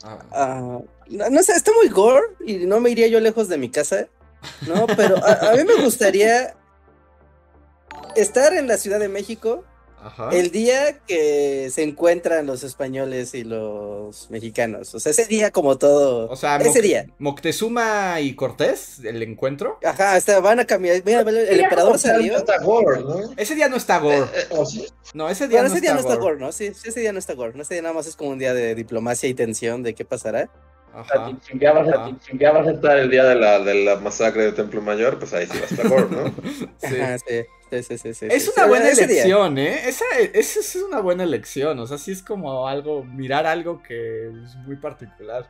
Ah. 0.01 0.19
ah. 0.31 0.79
no, 1.07 1.43
sé, 1.43 1.51
está 1.51 1.71
muy 1.73 1.89
gore 1.89 2.25
y 2.43 2.65
no 2.65 2.79
me 2.79 2.89
iría 2.89 3.05
yo 3.05 3.19
lejos 3.19 3.49
de 3.49 3.59
mi 3.59 3.69
casa. 3.69 4.07
No, 4.67 4.87
pero 4.97 5.23
a, 5.23 5.53
mí 5.55 5.63
me 5.63 5.75
gustaría 5.83 6.55
estar 8.15 8.53
en 8.53 8.67
la 8.67 8.77
Ciudad 8.77 8.99
de 8.99 9.09
México 9.09 9.63
el 10.31 10.51
día 10.51 10.99
que 11.05 11.69
se 11.71 11.83
encuentran 11.83 12.45
los 12.45 12.63
españoles 12.63 13.33
y 13.33 13.43
los 13.43 14.29
mexicanos. 14.29 14.93
O 14.95 14.99
sea, 14.99 15.11
ese 15.11 15.25
día 15.25 15.51
como 15.51 15.77
todo. 15.77 16.29
O 16.29 16.35
sea, 16.35 16.57
ese 16.57 16.81
día. 16.81 17.07
Moctezuma 17.19 18.21
y 18.21 18.35
Cortés, 18.35 18.99
el 19.03 19.21
encuentro. 19.23 19.79
Ajá, 19.83 20.19
van 20.41 20.59
a 20.59 20.65
cambiar. 20.65 21.01
Mira, 21.05 21.21
el, 21.21 21.59
emperador 21.59 21.99
salió. 21.99 22.37
Ese 23.37 23.55
día 23.55 23.69
no 23.69 23.77
está 23.77 23.99
Gore. 23.99 24.21
Eh, 24.21 24.47
eh, 24.51 24.87
no, 25.13 25.29
ese 25.29 25.47
día, 25.47 25.61
no, 25.61 25.67
ese 25.67 25.81
día 25.81 25.93
no 25.93 25.99
está 25.99 26.15
Gore. 26.15 26.39
¿no? 26.39 26.51
Sí, 26.51 26.67
ese 26.67 26.99
día 26.99 27.11
no 27.11 27.19
está 27.19 27.33
Gore. 27.33 27.59
Ese 27.59 27.73
día 27.73 27.83
nada 27.83 27.93
más 27.93 28.07
es 28.07 28.15
como 28.15 28.31
un 28.31 28.39
día 28.39 28.53
de 28.53 28.75
diplomacia 28.75 29.27
y 29.29 29.33
tensión 29.33 29.83
de 29.83 29.93
qué 29.93 30.05
pasará. 30.05 30.49
Ajá. 30.93 31.31
Si 31.41 31.57
ya, 31.59 31.71
vas 31.73 31.87
a, 32.67 32.71
estar 32.71 32.97
el 32.97 33.09
día 33.09 33.23
de 33.23 33.35
la, 33.35 33.59
de 33.59 33.85
la 33.85 33.95
masacre 33.97 34.43
de 34.43 34.51
Templo 34.51 34.81
Mayor, 34.81 35.19
pues 35.19 35.33
ahí 35.33 35.45
sí 35.47 35.57
va 35.57 35.63
a 35.63 35.67
estar 35.67 35.87
Gore, 35.87 36.07
¿no? 36.09 36.25
sí. 36.77 36.99
Ajá, 36.99 37.17
sí 37.19 37.45
es 37.71 38.51
una 38.55 38.65
buena 38.65 38.89
elección, 38.89 39.57
¿eh? 39.57 39.87
Esa, 39.87 40.05
es 40.33 40.75
una 40.75 40.99
buena 41.01 41.23
elección. 41.23 41.79
O 41.79 41.87
sea, 41.87 41.97
sí 41.97 42.11
es 42.11 42.23
como 42.23 42.67
algo, 42.67 43.03
mirar 43.03 43.45
algo 43.45 43.81
que 43.83 44.27
es 44.27 44.55
muy 44.65 44.75
particular. 44.75 45.49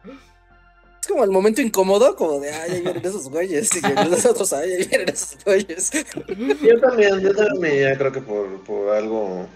Es 1.01 1.07
como 1.07 1.23
el 1.23 1.31
momento 1.31 1.61
incómodo, 1.61 2.15
como 2.15 2.39
de, 2.39 2.51
ay, 2.51 2.71
ahí 2.71 2.81
vienen 2.81 3.05
esos 3.05 3.29
güeyes. 3.29 3.69
Y 3.75 3.81
nosotros, 4.09 4.51
ay, 4.53 4.73
ahí 4.73 4.85
vienen 4.85 5.09
esos 5.09 5.43
güeyes. 5.45 5.91
Yo 6.61 6.79
también, 6.79 7.19
yo 7.21 7.33
también 7.33 7.95
creo 7.95 8.11
que 8.11 8.21
por, 8.21 8.63
por 8.63 8.93
algo. 8.93 9.47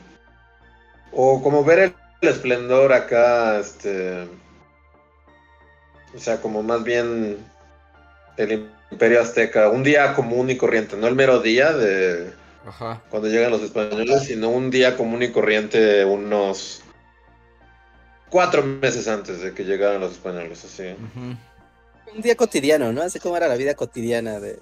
O 1.11 1.43
como 1.43 1.63
ver 1.63 1.79
el, 1.79 1.93
el 2.21 2.29
esplendor 2.29 2.93
acá, 2.93 3.59
este. 3.59 4.27
O 6.15 6.19
sea, 6.19 6.41
como 6.41 6.63
más 6.63 6.83
bien 6.83 7.37
el 8.37 8.69
Imperio 8.91 9.21
Azteca, 9.21 9.69
un 9.69 9.83
día 9.83 10.13
común 10.13 10.49
y 10.49 10.57
corriente, 10.57 10.95
no 10.97 11.07
el 11.07 11.15
mero 11.15 11.39
día 11.39 11.73
de 11.73 12.31
cuando 13.09 13.27
llegan 13.27 13.51
los 13.51 13.61
españoles, 13.61 14.23
sino 14.23 14.49
un 14.49 14.71
día 14.71 14.95
común 14.95 15.21
y 15.21 15.31
corriente, 15.31 16.05
unos 16.05 16.81
cuatro 18.29 18.63
meses 18.63 19.07
antes 19.07 19.41
de 19.41 19.53
que 19.53 19.65
llegaran 19.65 19.99
los 19.99 20.13
españoles, 20.13 20.63
así. 20.63 20.95
Un 22.15 22.21
día 22.21 22.35
cotidiano, 22.35 22.93
¿no? 22.93 23.01
Así 23.01 23.19
como 23.19 23.35
era 23.35 23.49
la 23.49 23.55
vida 23.55 23.75
cotidiana 23.75 24.39
de, 24.39 24.59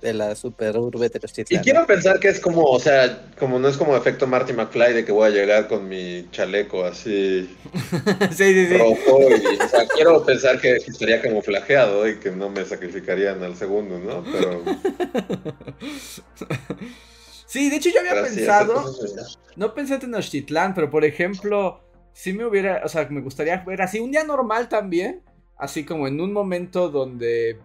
de 0.00 0.14
la 0.14 0.34
super 0.34 0.76
urbe 0.76 1.10
Y 1.48 1.58
quiero 1.58 1.86
pensar 1.86 2.20
que 2.20 2.28
es 2.28 2.40
como, 2.40 2.62
o 2.62 2.78
sea, 2.78 3.26
como 3.38 3.58
no 3.58 3.68
es 3.68 3.76
como 3.76 3.96
efecto 3.96 4.26
Marty 4.26 4.52
McFly 4.52 4.92
de 4.92 5.04
que 5.04 5.12
voy 5.12 5.28
a 5.28 5.30
llegar 5.30 5.68
con 5.68 5.88
mi 5.88 6.28
chaleco 6.30 6.84
así 6.84 7.56
sí, 8.30 8.66
sí, 8.66 8.76
rojo 8.76 9.20
y, 9.30 9.56
o 9.62 9.68
sea, 9.68 9.86
quiero 9.94 10.24
pensar 10.24 10.60
que 10.60 10.76
estaría 10.76 11.20
camuflajeado 11.20 12.08
y 12.08 12.18
que 12.18 12.30
no 12.30 12.50
me 12.50 12.64
sacrificarían 12.64 13.42
al 13.42 13.56
segundo, 13.56 13.98
¿no? 13.98 14.24
Pero 14.32 14.62
Sí, 17.46 17.70
de 17.70 17.76
hecho 17.76 17.90
yo 17.90 18.00
había 18.00 18.22
pensado, 18.22 18.84
no 19.54 19.72
pensé 19.72 19.94
en 19.94 20.00
Tenochtitlán, 20.00 20.74
pero 20.74 20.90
por 20.90 21.04
ejemplo, 21.04 21.80
si 22.12 22.32
me 22.32 22.44
hubiera, 22.44 22.82
o 22.84 22.88
sea, 22.88 23.06
me 23.08 23.20
gustaría 23.20 23.62
ver 23.64 23.82
así 23.82 24.00
un 24.00 24.10
día 24.10 24.24
normal 24.24 24.68
también, 24.68 25.22
así 25.56 25.84
como 25.84 26.08
en 26.08 26.20
un 26.20 26.32
momento 26.32 26.90
donde 26.90 27.58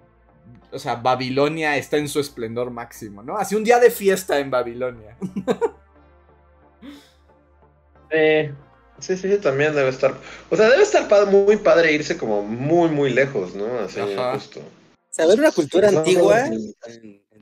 o 0.71 0.79
sea, 0.79 0.95
Babilonia 0.95 1.77
está 1.77 1.97
en 1.97 2.07
su 2.07 2.19
esplendor 2.19 2.71
máximo, 2.71 3.21
¿no? 3.23 3.37
Así 3.37 3.55
un 3.55 3.63
día 3.63 3.79
de 3.79 3.91
fiesta 3.91 4.39
en 4.39 4.49
Babilonia. 4.49 5.17
sí, 8.99 9.17
sí, 9.17 9.37
también 9.37 9.75
debe 9.75 9.89
estar. 9.89 10.15
O 10.49 10.55
sea, 10.55 10.69
debe 10.69 10.83
estar 10.83 11.07
muy 11.27 11.57
padre 11.57 11.91
irse 11.91 12.17
como 12.17 12.41
muy, 12.43 12.89
muy 12.89 13.11
lejos, 13.11 13.53
¿no? 13.53 13.79
Así, 13.79 13.99
justo. 13.99 14.61
Saber 15.09 15.39
una 15.39 15.51
cultura 15.51 15.89
antigua 15.89 16.47
en, 16.47 16.73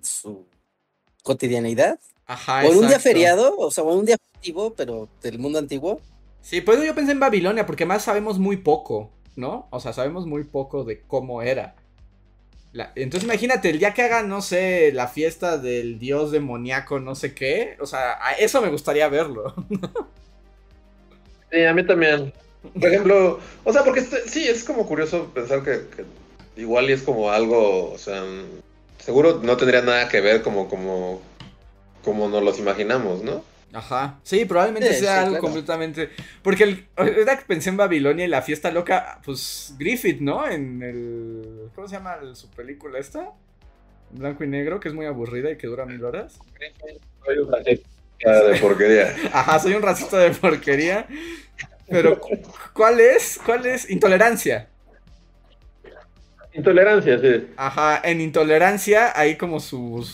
su 0.01 0.47
cotidianidad. 1.23 1.99
Ajá, 2.25 2.65
o 2.65 2.71
en 2.71 2.79
un 2.79 2.87
día 2.87 2.99
feriado, 2.99 3.55
o 3.57 3.71
sea, 3.71 3.83
o 3.83 3.91
en 3.91 3.99
un 3.99 4.05
día 4.05 4.17
festivo, 4.33 4.73
pero 4.75 5.07
del 5.21 5.39
mundo 5.39 5.59
antiguo. 5.59 6.01
Sí, 6.41 6.61
pues 6.61 6.83
yo 6.83 6.95
pensé 6.95 7.11
en 7.11 7.19
Babilonia, 7.19 7.65
porque 7.65 7.85
más 7.85 8.03
sabemos 8.03 8.39
muy 8.39 8.57
poco, 8.57 9.11
¿no? 9.35 9.67
O 9.71 9.79
sea, 9.79 9.93
sabemos 9.93 10.25
muy 10.25 10.45
poco 10.45 10.83
de 10.83 11.01
cómo 11.01 11.41
era 11.41 11.75
entonces 12.95 13.23
imagínate, 13.23 13.69
el 13.69 13.79
día 13.79 13.93
que 13.93 14.03
hagan, 14.03 14.29
no 14.29 14.41
sé, 14.41 14.91
la 14.93 15.07
fiesta 15.07 15.57
del 15.57 15.97
dios 15.97 16.31
demoníaco, 16.31 16.99
no 16.99 17.15
sé 17.15 17.33
qué. 17.33 17.77
O 17.79 17.85
sea, 17.85 18.17
a 18.23 18.33
eso 18.33 18.61
me 18.61 18.69
gustaría 18.69 19.07
verlo. 19.09 19.53
sí, 21.51 21.63
a 21.63 21.73
mí 21.73 21.85
también. 21.85 22.31
Por 22.79 22.89
ejemplo, 22.89 23.39
o 23.63 23.73
sea, 23.73 23.83
porque 23.83 24.01
este, 24.01 24.27
sí, 24.27 24.47
es 24.47 24.63
como 24.63 24.85
curioso 24.85 25.31
pensar 25.33 25.63
que, 25.63 25.81
igual 26.57 26.89
y 26.89 26.93
es 26.93 27.01
como 27.01 27.31
algo, 27.31 27.91
o 27.91 27.97
sea, 27.97 28.23
seguro 28.97 29.39
no 29.41 29.55
tendría 29.57 29.81
nada 29.81 30.09
que 30.09 30.19
ver 30.19 30.41
como, 30.41 30.67
como, 30.67 31.21
como 32.03 32.27
nos 32.27 32.43
los 32.43 32.59
imaginamos, 32.59 33.23
¿no? 33.23 33.43
Ajá. 33.73 34.19
Sí, 34.23 34.45
probablemente 34.45 34.93
sea 34.93 35.21
algo 35.21 35.39
completamente. 35.39 36.09
Porque 36.41 36.63
el, 36.63 36.87
ahorita 36.95 37.37
que 37.37 37.45
pensé 37.45 37.69
en 37.69 37.77
Babilonia 37.77 38.25
y 38.25 38.27
la 38.27 38.41
fiesta 38.41 38.71
loca, 38.71 39.19
pues 39.23 39.75
Griffith, 39.77 40.21
¿no? 40.21 40.47
En 40.47 40.81
el. 40.81 41.69
¿Cómo 41.75 41.87
se 41.87 41.95
llama 41.95 42.17
su 42.33 42.49
película 42.49 42.99
esta? 42.99 43.31
Blanco 44.11 44.43
y 44.43 44.47
negro, 44.47 44.79
que 44.79 44.87
es 44.87 44.93
muy 44.93 45.05
aburrida 45.05 45.51
y 45.51 45.57
que 45.57 45.67
dura 45.67 45.85
mil 45.85 46.03
horas. 46.03 46.39
Soy 47.25 47.37
un 47.37 47.51
racista 47.51 48.43
de 48.47 48.59
porquería. 48.59 49.15
Ajá, 49.31 49.59
soy 49.59 49.73
un 49.73 49.81
racista 49.83 50.17
de 50.17 50.31
porquería. 50.31 51.07
Pero, 51.87 52.19
¿cuál 52.73 52.99
es? 52.99 53.39
¿Cuál 53.45 53.65
es? 53.65 53.89
Intolerancia. 53.89 54.67
Intolerancia, 56.53 57.19
sí. 57.19 57.47
Ajá, 57.55 58.01
en 58.03 58.21
intolerancia 58.21 59.17
hay 59.17 59.37
como 59.37 59.59
su 59.59 60.05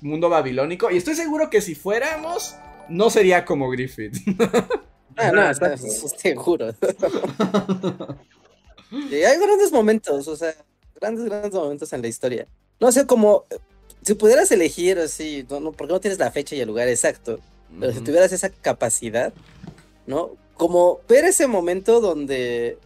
mundo 0.00 0.28
babilónico. 0.28 0.90
Y 0.90 0.98
estoy 0.98 1.14
seguro 1.14 1.50
que 1.50 1.60
si 1.60 1.74
fuéramos, 1.74 2.54
no 2.88 3.10
sería 3.10 3.44
como 3.44 3.70
Griffith. 3.70 4.16
Ah, 5.20 5.32
no, 5.32 5.50
está, 5.50 5.76
seguro. 5.76 6.68
y 8.92 9.14
hay 9.16 9.36
grandes 9.40 9.72
momentos, 9.72 10.28
o 10.28 10.36
sea, 10.36 10.54
grandes, 10.94 11.24
grandes 11.24 11.52
momentos 11.52 11.92
en 11.92 12.02
la 12.02 12.06
historia. 12.06 12.46
No 12.78 12.92
sé, 12.92 13.04
como 13.04 13.44
si 14.02 14.14
pudieras 14.14 14.52
elegir 14.52 14.98
así, 15.00 15.44
no, 15.50 15.72
porque 15.72 15.92
no 15.92 16.00
tienes 16.00 16.20
la 16.20 16.30
fecha 16.30 16.54
y 16.54 16.60
el 16.60 16.68
lugar 16.68 16.86
exacto, 16.86 17.40
pero 17.80 17.92
si 17.92 18.00
tuvieras 18.00 18.32
esa 18.32 18.50
capacidad, 18.50 19.32
¿no? 20.06 20.36
Como 20.54 21.00
ver 21.08 21.24
ese 21.24 21.48
momento 21.48 22.00
donde 22.00 22.78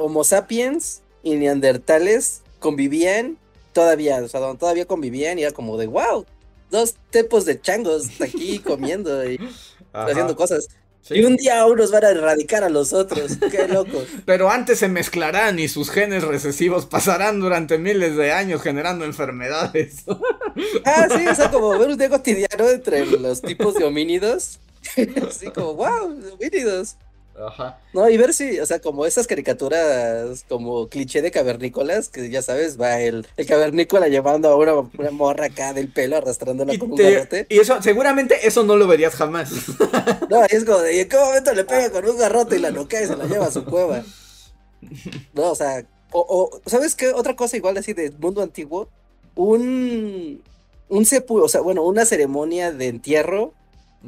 Homo 0.00 0.24
sapiens 0.24 1.02
y 1.22 1.36
neandertales 1.36 2.42
convivían 2.58 3.38
todavía, 3.72 4.22
o 4.22 4.28
sea, 4.28 4.40
donde 4.40 4.58
todavía 4.58 4.86
convivían 4.86 5.38
y 5.38 5.42
era 5.42 5.52
como 5.52 5.76
de 5.76 5.86
wow, 5.86 6.26
dos 6.70 6.94
tepos 7.10 7.44
de 7.44 7.60
changos 7.60 8.20
aquí 8.20 8.58
comiendo 8.64 9.28
y 9.28 9.38
haciendo 9.92 10.36
cosas. 10.36 10.68
Y 11.10 11.22
un 11.24 11.36
día 11.36 11.66
unos 11.66 11.90
van 11.90 12.04
a 12.04 12.10
erradicar 12.10 12.64
a 12.64 12.70
los 12.70 12.92
otros. 12.92 13.36
Qué 13.50 13.68
loco. 13.68 14.04
Pero 14.24 14.50
antes 14.50 14.78
se 14.78 14.88
mezclarán 14.88 15.58
y 15.58 15.68
sus 15.68 15.90
genes 15.90 16.24
recesivos 16.24 16.86
pasarán 16.86 17.40
durante 17.40 17.76
miles 17.76 18.16
de 18.16 18.32
años 18.32 18.62
generando 18.62 19.04
enfermedades. 19.04 20.04
Ah, 20.84 21.08
sí, 21.10 21.26
o 21.26 21.34
sea, 21.34 21.50
como 21.50 21.76
ver 21.76 21.88
un 21.88 21.98
día 21.98 22.08
cotidiano 22.08 22.68
entre 22.68 23.04
los 23.06 23.42
tipos 23.42 23.74
de 23.74 23.82
homínidos. 23.82 24.60
Así 25.28 25.50
como, 25.50 25.74
wow, 25.74 26.16
homínidos. 26.32 26.94
Ajá. 27.38 27.78
No, 27.92 28.08
y 28.08 28.16
ver 28.16 28.32
si, 28.32 28.60
o 28.60 28.66
sea, 28.66 28.80
como 28.80 29.06
esas 29.06 29.26
caricaturas 29.26 30.44
como 30.48 30.88
cliché 30.88 31.20
de 31.20 31.30
cavernícolas, 31.30 32.08
que 32.08 32.30
ya 32.30 32.42
sabes, 32.42 32.80
va 32.80 33.00
el, 33.00 33.26
el 33.36 33.46
cavernícola 33.46 34.08
llevando 34.08 34.50
a 34.50 34.56
una, 34.56 35.10
morra 35.10 35.46
acá 35.46 35.72
del 35.72 35.88
pelo 35.88 36.16
arrastrándola 36.16 36.78
con 36.78 36.92
un 36.92 36.96
garrote. 36.96 37.46
Y 37.48 37.58
eso, 37.58 37.82
seguramente 37.82 38.46
eso 38.46 38.62
no 38.62 38.76
lo 38.76 38.86
verías 38.86 39.14
jamás. 39.14 39.52
No, 40.30 40.42
es 40.44 40.64
como 40.64 40.78
de, 40.78 41.02
¿en 41.02 41.08
qué 41.08 41.16
momento 41.16 41.52
le 41.52 41.64
pega 41.64 41.90
con 41.90 42.08
un 42.08 42.16
garrote 42.16 42.56
y 42.56 42.58
la 42.58 42.70
noquea 42.70 43.02
y 43.02 43.06
se 43.06 43.16
la 43.16 43.26
lleva 43.26 43.46
a 43.46 43.50
su 43.50 43.64
cueva? 43.64 44.02
No, 45.32 45.50
o 45.50 45.54
sea, 45.54 45.84
o, 46.12 46.60
¿sabes 46.66 46.94
qué? 46.94 47.08
Otra 47.08 47.36
cosa 47.36 47.56
igual 47.56 47.76
así 47.76 47.92
de 47.92 48.10
mundo 48.12 48.42
antiguo, 48.42 48.88
un, 49.34 50.42
un 50.88 51.04
sepulcro, 51.04 51.46
o 51.46 51.48
sea, 51.48 51.60
bueno, 51.60 51.82
una 51.82 52.04
ceremonia 52.04 52.72
de 52.72 52.88
entierro 52.88 53.52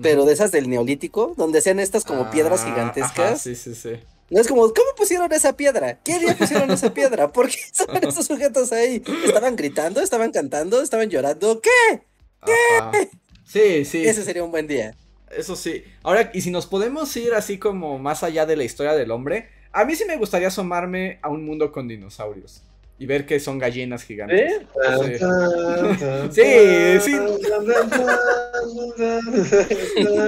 pero 0.02 0.24
de 0.24 0.32
esas 0.32 0.52
del 0.52 0.68
neolítico, 0.68 1.34
donde 1.36 1.58
hacían 1.58 1.80
estas 1.80 2.04
como 2.04 2.30
piedras 2.30 2.62
ah, 2.62 2.68
gigantescas. 2.68 3.42
sí, 3.42 3.54
sí, 3.54 3.74
sí. 3.74 3.92
No 4.28 4.40
es 4.40 4.48
como, 4.48 4.62
¿cómo 4.62 4.88
pusieron 4.96 5.32
esa 5.32 5.56
piedra? 5.56 6.00
¿Qué 6.02 6.18
día 6.18 6.36
pusieron 6.36 6.70
esa 6.70 6.92
piedra? 6.92 7.28
¿Por 7.32 7.48
qué 7.48 7.58
estaban 7.60 8.02
esos 8.02 8.26
sujetos 8.26 8.72
ahí? 8.72 9.02
¿Estaban 9.24 9.54
gritando? 9.54 10.00
¿Estaban 10.00 10.32
cantando? 10.32 10.82
¿Estaban 10.82 11.08
llorando? 11.08 11.60
¿Qué? 11.60 12.02
¿Qué? 12.44 13.10
Sí, 13.44 13.84
sí. 13.84 14.04
Ese 14.04 14.24
sería 14.24 14.42
un 14.42 14.50
buen 14.50 14.66
día. 14.66 14.96
Eso 15.30 15.54
sí. 15.54 15.84
Ahora, 16.02 16.30
y 16.34 16.40
si 16.40 16.50
nos 16.50 16.66
podemos 16.66 17.16
ir 17.16 17.34
así 17.34 17.58
como 17.58 17.98
más 17.98 18.24
allá 18.24 18.46
de 18.46 18.56
la 18.56 18.64
historia 18.64 18.94
del 18.94 19.12
hombre, 19.12 19.48
a 19.72 19.84
mí 19.84 19.94
sí 19.94 20.04
me 20.04 20.16
gustaría 20.16 20.48
asomarme 20.48 21.20
a 21.22 21.28
un 21.28 21.44
mundo 21.44 21.70
con 21.70 21.86
dinosaurios 21.86 22.62
y 22.98 23.06
ver 23.06 23.26
que 23.26 23.40
son 23.40 23.58
gallinas 23.58 24.04
gigantes. 24.04 24.62
Sí, 26.30 27.00
sí. 27.00 27.14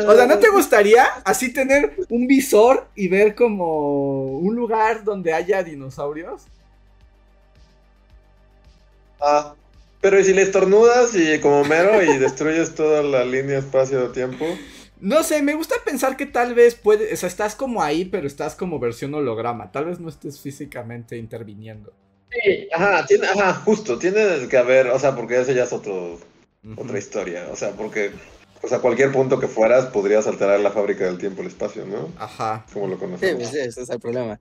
o 0.07 0.14
sea, 0.14 0.27
¿no 0.27 0.39
te 0.39 0.49
gustaría 0.51 1.05
así 1.25 1.53
tener 1.53 1.93
un 2.09 2.27
visor 2.27 2.87
y 2.95 3.09
ver 3.09 3.35
como 3.35 4.39
un 4.39 4.55
lugar 4.55 5.03
donde 5.05 5.33
haya 5.33 5.62
dinosaurios? 5.62 6.43
Ah, 9.21 9.55
pero 10.01 10.21
¿y 10.21 10.25
si 10.25 10.33
le 10.33 10.43
estornudas 10.43 11.14
y 11.14 11.41
como 11.41 11.64
mero 11.64 12.03
y 12.03 12.19
destruyes 12.19 12.75
toda 12.75 13.03
la 13.03 13.25
línea 13.25 13.59
espacio-tiempo? 13.59 14.47
No 15.01 15.23
sé, 15.23 15.43
me 15.43 15.55
gusta 15.55 15.77
pensar 15.85 16.16
que 16.16 16.27
tal 16.27 16.55
vez 16.55 16.75
puedes, 16.75 17.12
o 17.12 17.16
sea, 17.16 17.29
estás 17.29 17.55
como 17.55 17.83
ahí, 17.83 18.05
pero 18.05 18.27
estás 18.27 18.55
como 18.55 18.79
versión 18.79 19.14
holograma. 19.14 19.71
Tal 19.73 19.87
vez 19.87 20.01
no 20.01 20.09
estés 20.09 20.41
físicamente 20.41 21.16
interviniendo. 21.16 21.93
Sí, 22.31 22.68
ajá, 22.72 23.07
tiene, 23.07 23.26
ajá, 23.26 23.55
justo, 23.55 23.99
tiene 23.99 24.49
que 24.49 24.59
haber, 24.59 24.89
o 24.89 24.99
sea, 24.99 25.16
porque 25.16 25.41
ese 25.41 25.55
ya 25.55 25.64
es 25.64 25.72
otro, 25.72 26.18
otra 26.76 26.99
historia, 26.99 27.49
o 27.51 27.57
sea, 27.57 27.70
porque, 27.72 28.12
o 28.62 28.68
sea, 28.68 28.81
cualquier 28.81 29.12
punto 29.12 29.41
que 29.41 29.49
fueras 29.49 29.87
podrías 29.87 30.26
alterar 30.26 30.61
la 30.61 30.70
fábrica 30.70 31.05
del 31.05 31.18
tiempo 31.18 31.43
y 31.43 31.47
el 31.47 31.53
espacio, 31.53 31.87
¿no? 31.87 32.12
Ajá. 32.18 32.66
Como 32.72 32.89
lo 32.89 32.99
conocemos. 32.99 33.49
Sí, 33.49 33.59
ese 33.59 33.83
es 33.83 33.89
el 33.89 34.01
problema. 34.01 34.39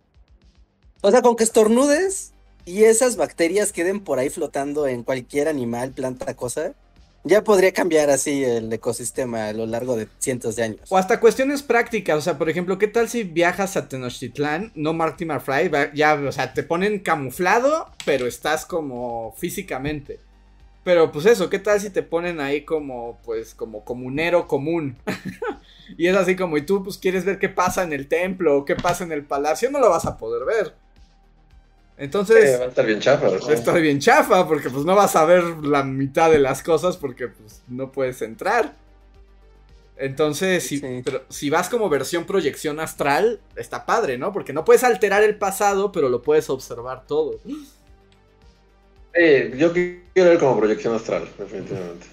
O 1.02 1.12
sea, 1.12 1.22
con 1.22 1.36
que 1.36 1.44
estornudes 1.44 2.34
y 2.66 2.84
esas 2.84 3.16
bacterias 3.16 3.72
queden 3.72 4.04
por 4.04 4.20
ahí 4.20 4.30
flotando 4.30 4.88
en 4.88 5.04
cualquier 5.04 5.48
animal, 5.48 5.92
planta, 5.92 6.36
cosa, 6.36 6.74
ya 7.24 7.44
podría 7.44 7.74
cambiar 7.74 8.10
así 8.10 8.44
el 8.44 8.72
ecosistema 8.72 9.48
a 9.48 9.54
lo 9.54 9.66
largo 9.66 9.96
de 9.96 10.08
cientos 10.20 10.56
de 10.56 10.64
años. 10.64 10.80
O 10.90 10.98
hasta 10.98 11.20
cuestiones 11.20 11.64
prácticas, 11.64 12.18
o 12.18 12.22
sea, 12.22 12.38
por 12.38 12.50
ejemplo, 12.50 12.78
¿qué 12.78 12.88
tal 12.88 13.10
si 13.10 13.24
viajas 13.24 13.78
a 13.78 13.88
Tenochtitlán, 13.88 14.72
no 14.76 14.94
Marty 14.94 15.26
McFly, 15.26 15.72
ya, 15.94 16.16
o 16.16 16.32
sea, 16.32 16.54
te 16.54 16.64
ponen 16.64 17.00
camuflado, 17.00 17.92
pero 18.06 18.28
estás 18.28 18.66
como 18.66 19.34
físicamente. 19.38 20.20
Pero 20.84 21.12
pues 21.12 21.26
eso, 21.26 21.50
¿qué 21.50 21.60
tal 21.60 21.82
si 21.82 21.90
te 21.90 22.02
ponen 22.02 22.40
ahí 22.40 22.62
como, 22.64 23.20
pues, 23.26 23.54
como 23.54 23.84
comunero 23.84 24.48
común? 24.48 24.96
y 25.98 26.08
es 26.08 26.16
así 26.16 26.38
como, 26.38 26.58
y 26.58 26.66
tú 26.66 26.82
pues 26.82 26.98
quieres 26.98 27.26
ver 27.26 27.40
qué 27.40 27.50
pasa 27.50 27.84
en 27.84 27.92
el 27.92 28.08
templo 28.08 28.58
o 28.58 28.64
qué 28.64 28.78
pasa 28.78 29.04
en 29.04 29.12
el 29.12 29.26
palacio, 29.26 29.70
no 29.70 29.80
lo 29.80 29.90
vas 29.90 30.06
a 30.06 30.18
poder 30.18 30.46
ver. 30.46 30.87
Entonces. 31.98 32.60
va 32.60 32.66
a 32.66 32.70
estar 32.70 32.86
bien 32.86 33.00
chafa. 33.00 33.30
Va 33.30 33.36
a 33.36 33.54
estar 33.54 33.82
bien 33.82 34.00
chafa, 34.00 34.48
porque 34.48 34.70
pues 34.70 34.86
no 34.86 34.96
vas 34.96 35.16
a 35.16 35.26
ver 35.26 35.44
la 35.64 35.84
mitad 35.84 36.32
de 36.32 36.40
las 36.40 36.62
cosas 36.62 36.98
porque 36.98 37.28
pues 37.28 37.62
no 37.68 37.92
puedes 37.92 38.22
entrar. 38.22 38.76
Entonces, 39.98 40.64
si, 40.64 40.80
pero, 41.04 41.24
si 41.30 41.50
vas 41.50 41.70
como 41.70 41.90
versión 41.90 42.26
proyección 42.26 42.80
astral, 42.80 43.42
está 43.56 43.86
padre, 43.86 44.20
¿no? 44.20 44.32
Porque 44.32 44.54
no 44.54 44.64
puedes 44.64 44.84
alterar 44.84 45.24
el 45.24 45.38
pasado, 45.38 45.92
pero 45.92 46.08
lo 46.08 46.22
puedes 46.22 46.52
observar 46.52 47.08
todo. 47.08 47.40
Sí, 47.44 47.68
yo 49.58 49.74
quiero 49.74 50.30
ver 50.30 50.38
como 50.38 50.60
proyección 50.60 50.94
astral, 50.94 51.28
definitivamente. 51.40 52.06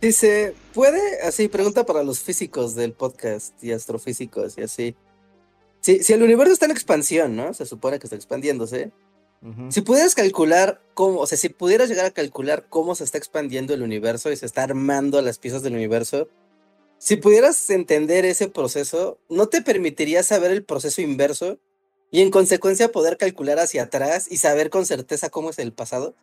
Dice, 0.00 0.54
¿puede? 0.74 1.22
Así, 1.22 1.46
pregunta 1.46 1.86
para 1.86 2.02
los 2.02 2.20
físicos 2.20 2.74
del 2.74 2.92
podcast 2.92 3.62
y 3.62 3.70
astrofísicos 3.70 4.58
y 4.58 4.62
así. 4.62 4.96
Si, 5.86 6.12
el 6.12 6.22
universo 6.24 6.52
está 6.52 6.64
en 6.64 6.72
expansión, 6.72 7.36
¿no? 7.36 7.54
Se 7.54 7.64
supone 7.64 8.00
que 8.00 8.06
está 8.06 8.16
expandiéndose. 8.16 8.90
Si 9.68 9.82
pudieras 9.82 10.16
calcular 10.16 10.80
cómo, 10.94 11.20
o 11.20 11.26
sea, 11.28 11.38
si 11.38 11.48
pudieras 11.48 11.88
llegar 11.88 12.06
a 12.06 12.10
calcular 12.10 12.66
cómo 12.68 12.96
se 12.96 13.04
está 13.04 13.18
expandiendo 13.18 13.72
el 13.72 13.82
universo 13.82 14.32
y 14.32 14.36
se 14.36 14.46
está 14.46 14.64
armando 14.64 15.22
las 15.22 15.38
piezas 15.38 15.62
del 15.62 15.74
universo, 15.74 16.28
si 16.98 17.14
pudieras 17.14 17.70
entender 17.70 18.24
ese 18.24 18.48
proceso, 18.48 19.20
¿no 19.28 19.46
te 19.46 19.62
permitiría 19.62 20.24
saber 20.24 20.50
el 20.50 20.64
proceso 20.64 21.00
inverso 21.00 21.60
y 22.10 22.22
en 22.22 22.32
consecuencia 22.32 22.90
poder 22.90 23.16
calcular 23.16 23.60
hacia 23.60 23.84
atrás 23.84 24.26
y 24.28 24.38
saber 24.38 24.70
con 24.70 24.86
certeza 24.86 25.30
cómo 25.30 25.50
es 25.50 25.60
el 25.60 25.72
pasado? 25.72 26.16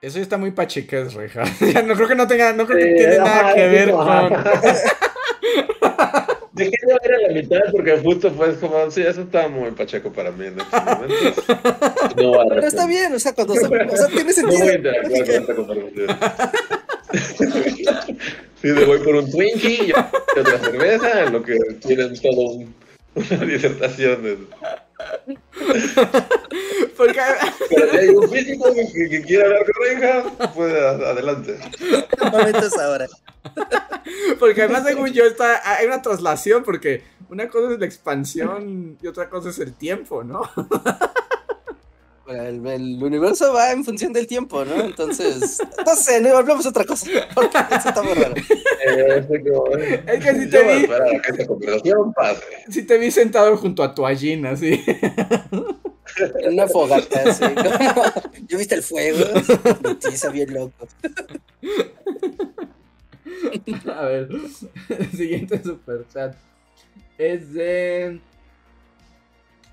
Eso 0.00 0.16
ya 0.16 0.22
está 0.22 0.38
muy 0.38 0.52
pacheques, 0.52 1.12
Reja. 1.12 1.44
no 1.84 1.94
creo 1.94 2.08
que 2.08 2.14
no 2.14 2.26
tenga, 2.26 2.54
no 2.54 2.66
creo 2.66 2.78
que 2.78 2.94
tiene 2.94 3.18
nada 3.18 3.54
que 3.54 3.68
ver 3.68 3.90
con. 3.90 4.06
Dejé 6.52 6.70
de 6.86 6.98
ver 7.02 7.14
a 7.14 7.28
la 7.28 7.34
mitad 7.34 7.60
porque 7.70 7.98
justo 7.98 8.30
fue 8.32 8.54
como, 8.56 8.90
sí, 8.90 9.02
eso 9.02 9.22
estaba 9.22 9.48
muy 9.48 9.70
pacheco 9.72 10.10
para 10.10 10.30
mí 10.32 10.46
en 10.46 10.58
estos 10.60 10.84
momentos. 10.84 11.44
No, 12.16 12.48
Pero 12.48 12.66
está 12.66 12.86
bien, 12.86 13.12
o 13.12 13.18
sea, 13.18 13.34
cuando 13.34 13.54
se, 13.54 13.66
o 13.66 13.96
sea, 13.96 14.06
tiene 14.08 14.32
sentido. 14.32 14.58
No 14.58 14.64
voy 14.64 14.72
a 14.72 14.76
interactuar 14.76 15.24
con 15.24 15.34
esta 15.34 15.54
conversación. 15.54 16.06
Sí, 18.62 18.68
me 18.68 18.84
voy 18.84 18.98
por 18.98 19.14
un 19.16 19.30
Twinkie 19.30 19.86
y 19.86 19.92
otra 19.92 20.58
cerveza, 20.58 21.24
en 21.24 21.32
lo 21.34 21.42
que 21.42 21.58
tienen 21.86 22.18
todo 22.20 22.52
un, 22.52 22.74
una 23.14 23.44
disertación. 23.44 24.22
De... 24.22 24.38
Porque... 26.96 27.20
Pero 27.68 27.90
si 27.90 27.96
hay 27.96 28.08
un 28.08 28.30
físico 28.30 28.74
que, 28.74 29.08
que 29.08 29.22
quiera 29.22 29.44
hablar 29.44 29.64
con 29.64 29.74
Reija, 29.84 30.24
pues 30.54 30.74
adelante. 30.74 31.58
El 32.22 32.30
momento 32.30 32.66
es 32.66 32.78
ahora. 32.78 33.06
Porque 34.38 34.62
además, 34.62 34.84
según 34.84 35.12
yo, 35.12 35.24
está, 35.24 35.76
hay 35.76 35.86
una 35.86 36.02
traslación, 36.02 36.62
porque 36.62 37.02
una 37.28 37.48
cosa 37.48 37.72
es 37.72 37.80
la 37.80 37.86
expansión 37.86 38.98
y 39.00 39.06
otra 39.06 39.28
cosa 39.28 39.50
es 39.50 39.58
el 39.58 39.74
tiempo, 39.74 40.24
¿no? 40.24 40.42
El, 42.28 43.02
universo 43.02 43.52
va 43.52 43.70
en 43.70 43.84
función 43.84 44.12
del 44.12 44.26
tiempo, 44.26 44.64
¿no? 44.64 44.82
Entonces, 44.82 45.58
no 45.86 45.94
sé, 45.94 46.20
no 46.20 46.36
hablamos 46.36 46.66
otra 46.66 46.84
cosa, 46.84 47.06
porque 47.34 47.56
eso 47.70 47.88
está 47.88 48.02
muy 48.02 48.14
raro. 48.14 48.34
Eh, 48.36 50.04
es 50.06 50.24
que 50.24 50.34
si 50.34 50.50
te 50.50 50.64
vi... 50.64 50.88
Si 52.68 52.82
te 52.82 52.98
vi 52.98 53.10
sentado 53.10 53.56
junto 53.56 53.82
a 53.82 53.94
tu 53.94 54.04
allín, 54.04 54.46
así. 54.46 54.82
En 56.40 56.54
una 56.54 56.66
fogata, 56.66 57.22
así. 57.26 57.44
¿Yo 58.48 58.58
viste 58.58 58.76
el 58.76 58.82
fuego? 58.82 59.24
Noticia 59.82 60.30
bien 60.30 60.52
loco. 60.52 60.88
A 63.94 64.04
ver, 64.06 64.28
el 64.88 65.10
siguiente 65.12 65.62
super 65.62 66.06
chat 66.12 66.34
es 67.18 67.52
de. 67.52 68.20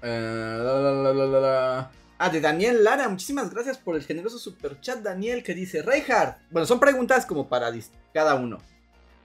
Uh, 0.01 0.05
la, 0.05 1.13
la, 1.13 1.13
la, 1.13 1.91
Ah, 2.17 2.29
de 2.29 2.39
Daniel 2.41 2.83
Lara. 2.83 3.09
Muchísimas 3.09 3.49
gracias 3.49 3.77
por 3.77 3.95
el 3.95 4.03
generoso 4.03 4.37
super 4.37 4.79
chat, 4.79 4.99
Daniel, 4.99 5.43
que 5.43 5.53
dice, 5.53 5.81
Reinhardt. 5.81 6.37
Bueno, 6.51 6.65
son 6.65 6.79
preguntas 6.79 7.25
como 7.25 7.49
para 7.49 7.71
cada 8.13 8.35
uno. 8.35 8.59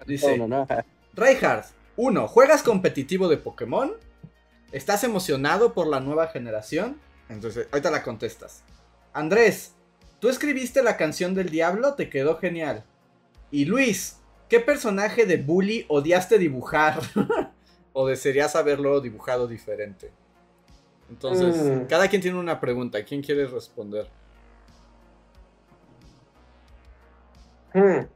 Dice, 0.06 0.36
No, 0.36 0.48
no, 0.48 0.66
no. 0.66 0.84
Reinhardt, 1.14 1.66
uno, 1.96 2.28
¿juegas 2.28 2.62
competitivo 2.62 3.28
de 3.28 3.36
Pokémon? 3.36 3.92
¿Estás 4.72 5.04
emocionado 5.04 5.74
por 5.74 5.86
la 5.86 6.00
nueva 6.00 6.28
generación? 6.28 7.00
Entonces, 7.28 7.68
ahorita 7.70 7.90
la 7.90 8.02
contestas. 8.02 8.62
Andrés, 9.12 9.74
¿tú 10.20 10.28
escribiste 10.28 10.82
la 10.82 10.96
canción 10.96 11.34
del 11.34 11.50
diablo? 11.50 11.94
Te 11.94 12.08
quedó 12.08 12.38
genial. 12.38 12.84
Y 13.50 13.64
Luis, 13.64 14.18
¿qué 14.48 14.60
personaje 14.60 15.26
de 15.26 15.38
Bully 15.38 15.86
odiaste 15.88 16.38
dibujar? 16.38 17.00
¿O 17.92 18.06
desearías 18.06 18.54
haberlo 18.56 19.00
dibujado 19.00 19.48
diferente? 19.48 20.12
Entonces, 21.10 21.56
Mm. 21.56 21.86
cada 21.86 22.08
quien 22.08 22.20
tiene 22.22 22.38
una 22.38 22.60
pregunta. 22.60 23.02
¿Quién 23.04 23.22
quiere 23.22 23.46
responder? 23.46 24.08
Hmm. 27.74 28.06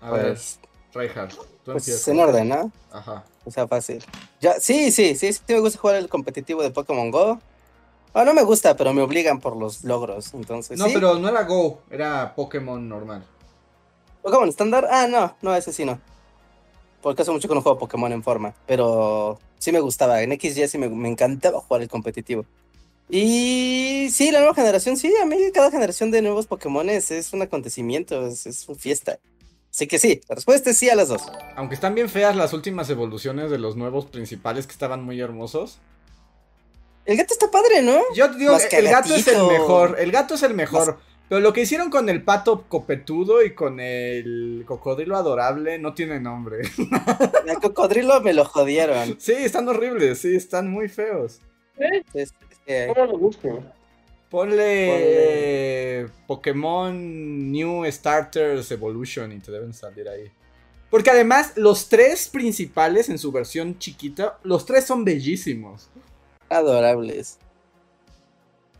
A 0.00 0.10
ver, 0.10 0.26
Pues, 0.28 0.58
Reinhardt, 0.92 1.32
tú 1.34 1.44
pues 1.72 1.88
empiezas. 1.88 2.08
en 2.08 2.20
orden, 2.20 2.48
¿no? 2.48 2.72
Ajá. 2.92 3.24
O 3.44 3.50
sea, 3.50 3.66
fácil. 3.66 4.02
Ya, 4.40 4.60
sí, 4.60 4.90
sí, 4.92 5.14
sí, 5.14 5.32
sí 5.32 5.40
me 5.48 5.60
gusta 5.60 5.78
jugar 5.78 5.96
el 5.96 6.08
competitivo 6.08 6.62
de 6.62 6.70
Pokémon 6.70 7.10
Go. 7.10 7.40
Ah, 8.12 8.24
no 8.24 8.32
me 8.32 8.42
gusta, 8.44 8.76
pero 8.76 8.92
me 8.92 9.02
obligan 9.02 9.40
por 9.40 9.56
los 9.56 9.82
logros, 9.82 10.32
entonces 10.34 10.78
No, 10.78 10.86
sí. 10.86 10.92
pero 10.94 11.18
no 11.18 11.28
era 11.28 11.42
Go, 11.42 11.80
era 11.90 12.34
Pokémon 12.34 12.88
normal. 12.88 13.24
Pokémon 14.22 14.48
estándar, 14.48 14.86
ah, 14.90 15.06
no, 15.08 15.34
no, 15.42 15.54
ese 15.54 15.72
sí 15.72 15.84
no. 15.84 15.98
Porque 17.02 17.22
hace 17.22 17.32
mucho 17.32 17.48
que 17.48 17.54
no 17.54 17.60
juego 17.60 17.78
Pokémon 17.78 18.12
en 18.12 18.22
forma, 18.22 18.54
pero 18.66 19.38
sí 19.64 19.72
me 19.72 19.80
gustaba. 19.80 20.22
En 20.22 20.38
XY 20.38 20.68
sí 20.68 20.76
me, 20.76 20.90
me 20.90 21.08
encantaba 21.08 21.60
jugar 21.60 21.80
el 21.80 21.88
competitivo. 21.88 22.44
Y 23.08 24.08
sí, 24.10 24.30
la 24.30 24.40
nueva 24.40 24.54
generación, 24.54 24.96
sí, 24.96 25.12
a 25.22 25.24
mí 25.24 25.36
cada 25.52 25.70
generación 25.70 26.10
de 26.10 26.20
nuevos 26.20 26.46
Pokémon 26.46 26.88
es, 26.90 27.32
un 27.32 27.42
acontecimiento, 27.42 28.26
es, 28.26 28.46
es 28.46 28.68
una 28.68 28.78
fiesta. 28.78 29.18
Así 29.70 29.86
que 29.86 29.98
sí, 29.98 30.20
la 30.28 30.34
respuesta 30.34 30.70
es 30.70 30.78
sí 30.78 30.90
a 30.90 30.94
las 30.94 31.08
dos. 31.08 31.22
Aunque 31.56 31.74
están 31.74 31.94
bien 31.94 32.10
feas 32.10 32.36
las 32.36 32.52
últimas 32.52 32.90
evoluciones 32.90 33.50
de 33.50 33.58
los 33.58 33.74
nuevos 33.74 34.04
principales 34.04 34.66
que 34.66 34.72
estaban 34.72 35.02
muy 35.02 35.20
hermosos. 35.20 35.78
El 37.06 37.16
gato 37.16 37.32
está 37.32 37.50
padre, 37.50 37.82
¿no? 37.82 38.00
Yo 38.14 38.28
digo, 38.34 38.56
el 38.70 38.88
gato 38.88 39.14
es 39.14 39.26
el 39.28 39.46
mejor, 39.46 39.96
el 39.98 40.12
gato 40.12 40.34
es 40.34 40.42
el 40.42 40.54
mejor. 40.54 40.98
Pero 41.34 41.42
lo 41.42 41.52
que 41.52 41.62
hicieron 41.62 41.90
con 41.90 42.08
el 42.08 42.22
pato 42.22 42.62
copetudo 42.68 43.42
y 43.42 43.54
con 43.56 43.80
el 43.80 44.62
cocodrilo 44.68 45.16
adorable 45.16 45.80
no 45.80 45.92
tiene 45.92 46.20
nombre. 46.20 46.58
El 47.48 47.56
cocodrilo 47.60 48.20
me 48.20 48.32
lo 48.32 48.44
jodieron. 48.44 49.16
Sí, 49.18 49.32
están 49.32 49.66
horribles, 49.68 50.20
sí, 50.20 50.36
están 50.36 50.70
muy 50.70 50.88
feos. 50.88 51.40
Es- 52.12 52.32
es- 52.66 52.86
¿Cómo 52.94 53.06
lo 53.06 53.18
busco? 53.18 53.64
Ponle 54.30 56.06
Pokémon 56.28 57.50
New 57.50 57.84
Starters 57.90 58.70
Evolution 58.70 59.32
y 59.32 59.40
te 59.40 59.50
deben 59.50 59.74
salir 59.74 60.08
ahí. 60.08 60.30
Porque 60.88 61.10
además, 61.10 61.54
los 61.56 61.88
tres 61.88 62.28
principales 62.28 63.08
en 63.08 63.18
su 63.18 63.32
versión 63.32 63.76
chiquita, 63.80 64.38
los 64.44 64.64
tres 64.66 64.84
son 64.84 65.04
bellísimos. 65.04 65.90
adorables. 66.48 67.38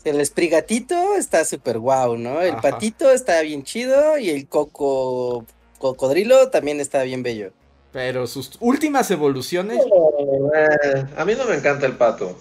El 0.05 0.21
esprigatito 0.21 1.17
está 1.17 1.45
súper 1.45 1.79
guau, 1.79 2.17
¿no? 2.19 2.43
El 2.43 2.53
Ajá. 2.53 2.61
patito 2.61 3.11
está 3.11 3.41
bien 3.41 3.63
chido 3.63 4.19
y 4.19 4.31
el 4.31 4.47
coco 4.47 5.47
cocodrilo 5.79 6.51
también 6.51 6.81
está 6.81 7.03
bien 7.03 7.23
bello. 7.23 7.53
Pero 7.93 8.27
sus 8.27 8.53
últimas 8.61 9.11
evoluciones. 9.11 9.79
Eh, 9.81 11.05
a 11.17 11.25
mí 11.25 11.35
no 11.35 11.45
me 11.47 11.55
encanta 11.55 11.87
el 11.87 11.93
pato. 11.97 12.37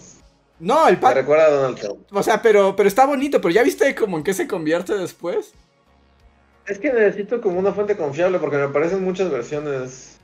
No, 0.59 0.88
el 0.88 0.95
Me 0.95 1.01
pato. 1.01 1.16
recuerda 1.16 1.45
a 1.45 1.49
Donald 1.51 1.80
Trump. 1.80 1.99
O 2.11 2.24
sea, 2.24 2.41
pero, 2.41 2.76
pero 2.76 2.88
está 2.89 3.05
bonito. 3.05 3.39
Pero 3.39 3.53
ya 3.53 3.64
viste 3.64 3.93
como 3.95 4.18
en 4.18 4.24
qué 4.24 4.34
se 4.34 4.47
convierte 4.47 4.95
después. 4.97 5.53
Es 6.66 6.80
que 6.80 6.91
necesito 6.91 7.39
como 7.41 7.59
una 7.59 7.74
fuente 7.74 7.95
confiable 7.95 8.39
porque 8.39 8.57
me 8.57 8.64
aparecen 8.64 9.03
muchas 9.03 9.30
versiones. 9.30 10.18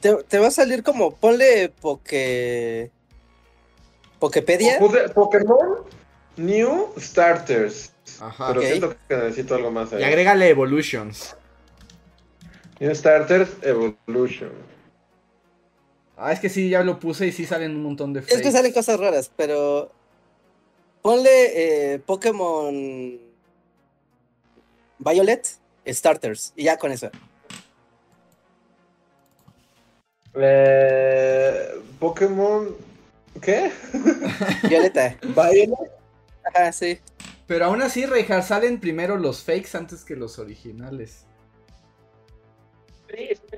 Te, 0.00 0.14
te 0.24 0.38
va 0.38 0.48
a 0.48 0.50
salir 0.52 0.82
como, 0.82 1.14
ponle 1.16 1.68
poke... 1.80 2.90
Pokepedia. 4.18 4.78
Pokémon 5.14 5.58
New 6.36 6.92
Starters. 6.98 7.92
Ajá. 8.20 8.48
Pero 8.48 8.62
siento 8.62 8.96
que 9.08 9.16
necesito 9.16 9.54
algo 9.54 9.70
más 9.70 9.92
ahí. 9.92 10.00
Y 10.02 10.04
agrégale 10.04 10.48
Evolutions. 10.48 11.36
New 12.80 12.94
Starters 12.94 13.50
Evolution. 13.62 14.50
Ah, 16.16 16.32
es 16.32 16.40
que 16.40 16.48
sí, 16.48 16.68
ya 16.68 16.82
lo 16.82 16.98
puse 17.00 17.26
y 17.26 17.32
sí 17.32 17.44
salen 17.44 17.72
un 17.72 17.82
montón 17.82 18.12
de 18.12 18.20
Es 18.20 18.26
que 18.26 18.34
fakes. 18.36 18.52
salen 18.52 18.72
cosas 18.72 19.00
raras, 19.00 19.30
pero 19.36 19.90
ponle 21.02 21.94
eh, 21.94 21.98
Pokémon 21.98 23.18
Violet 24.98 25.48
Starters 25.86 26.52
y 26.56 26.64
ya 26.64 26.78
con 26.78 26.92
eso. 26.92 27.10
Eh, 30.34 31.68
Pokémon. 31.98 32.76
¿Qué? 33.40 33.72
Violeta. 34.68 35.16
Violet. 35.22 35.70
Ajá, 36.44 36.72
sí. 36.72 36.98
Pero 37.46 37.66
aún 37.66 37.82
así, 37.82 38.06
Reinhardt, 38.06 38.46
salen 38.46 38.80
primero 38.80 39.16
los 39.16 39.42
fakes 39.42 39.76
antes 39.76 40.04
que 40.04 40.16
los 40.16 40.38
originales. 40.38 41.24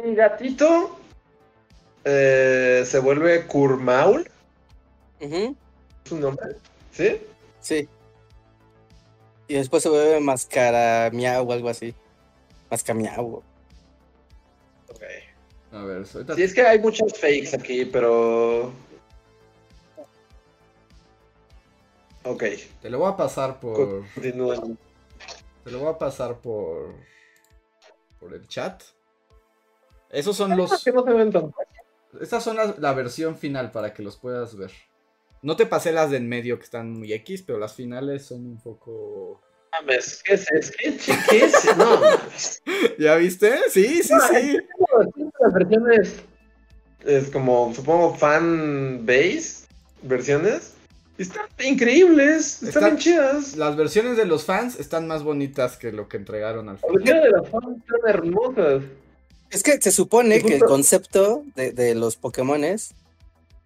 Mi 0.05 0.15
gatito 0.15 0.99
eh, 2.05 2.85
se 2.87 2.99
vuelve 2.99 3.47
Kurmaul. 3.47 4.29
Ujú, 5.21 5.57
¿Es 6.05 6.09
su 6.09 6.19
nombre? 6.19 6.57
¿Sí? 6.93 7.19
Sí. 7.61 7.89
Y 9.49 9.55
después 9.55 9.83
se 9.83 9.89
vuelve 9.89 10.21
Mascara 10.21 11.11
Miau 11.13 11.49
o 11.49 11.53
algo 11.53 11.69
así. 11.69 11.95
Mascamiau. 12.71 13.43
Ok. 14.89 15.03
A 15.73 15.83
ver, 15.85 16.05
ahorita- 16.13 16.35
Sí, 16.35 16.43
es 16.43 16.53
que 16.53 16.63
hay 16.63 16.79
muchos 16.79 17.13
fakes 17.19 17.55
aquí, 17.55 17.85
pero. 17.87 18.73
Ok, 22.27 22.43
te 22.83 22.91
lo 22.91 22.99
voy 22.99 23.13
a 23.13 23.17
pasar 23.17 23.61
por. 23.61 24.05
Te 24.21 24.33
lo 24.35 25.79
voy 25.79 25.89
a 25.89 25.99
pasar 25.99 26.39
por. 26.41 26.95
Por 28.19 28.35
el 28.35 28.47
chat. 28.49 28.83
Esos 30.11 30.37
son 30.37 30.57
los. 30.57 30.83
¿Qué 30.83 30.93
no 30.93 31.05
se 31.05 31.13
ven 31.13 31.31
tan- 31.31 31.53
Estas 32.21 32.43
son 32.43 32.57
las- 32.57 32.79
la 32.79 32.93
versión 32.95 33.37
final 33.37 33.71
para 33.71 33.93
que 33.95 34.03
los 34.03 34.17
puedas 34.17 34.57
ver. 34.57 34.71
No 35.43 35.57
te 35.57 35.67
pasé 35.67 35.93
las 35.93 36.11
de 36.11 36.17
en 36.17 36.29
medio 36.29 36.59
que 36.59 36.65
están 36.65 36.91
muy 36.93 37.13
X, 37.13 37.43
pero 37.43 37.59
las 37.59 37.75
finales 37.75 38.27
son 38.27 38.45
un 38.47 38.59
poco. 38.61 39.41
Mames, 39.73 40.23
¿Qué 40.25 40.35
es? 40.35 40.47
¿Qué, 40.77 40.97
es? 41.45 41.77
No. 41.77 42.01
¿Ya 42.99 43.17
viste? 43.17 43.59
Sí, 43.71 44.03
sí, 44.03 44.15
sí. 44.31 44.59
las 45.41 45.53
versiones 45.53 46.23
es 47.05 47.31
como, 47.31 47.73
supongo, 47.75 48.15
fan 48.15 49.05
base 49.05 49.67
versiones. 50.03 50.76
Están 51.19 51.47
increíbles, 51.65 52.55
están, 52.63 52.69
Están- 52.69 52.85
bien 52.85 52.97
chidas. 52.99 53.57
Las 53.57 53.77
versiones 53.77 54.17
de 54.17 54.27
los 54.27 54.45
fans 54.45 54.79
están 54.79 55.07
más 55.07 55.23
bonitas 55.23 55.77
que 55.77 55.93
lo 55.93 56.09
que 56.09 56.17
entregaron 56.19 56.69
al 56.69 56.75
Las 56.75 56.83
final. 56.83 56.97
versiones 56.97 57.25
de 57.25 57.31
las 57.31 57.51
fans 57.51 57.67
están 57.79 58.01
hermosas. 58.11 58.83
Es 59.51 59.63
que 59.63 59.81
se 59.81 59.93
supone 59.93 60.43
que 60.43 60.57
el 60.57 60.65
concepto 60.65 61.45
de, 61.55 61.73
de 61.73 61.95
los 61.95 62.17
Pokémones 62.17 62.95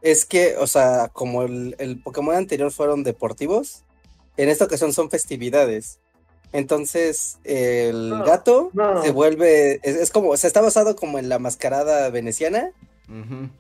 es 0.03 0.25
que, 0.27 0.57
o 0.59 0.67
sea, 0.67 1.09
como 1.13 1.43
el, 1.43 1.75
el 1.79 2.01
Pokémon 2.01 2.35
anterior 2.35 2.71
fueron 2.71 3.03
deportivos, 3.03 3.83
en 4.37 4.49
esta 4.49 4.67
ocasión 4.67 4.93
son 4.93 5.11
festividades. 5.11 5.99
Entonces, 6.53 7.39
el 7.45 8.11
No, 8.11 8.25
gato 8.25 8.71
no. 8.75 9.03
se 9.03 9.11
vuelve, 9.13 9.81
es, 9.83 9.97
es 9.97 10.11
como, 10.11 10.31
o 10.31 10.37
sea, 10.37 10.49
está 10.49 10.61
basado 10.61 10.97
como 10.97 11.19
en 11.19 11.29
la 11.29 11.39
mascarada 11.39 12.09
veneciana. 12.11 12.71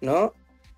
¿no? 0.01 0.33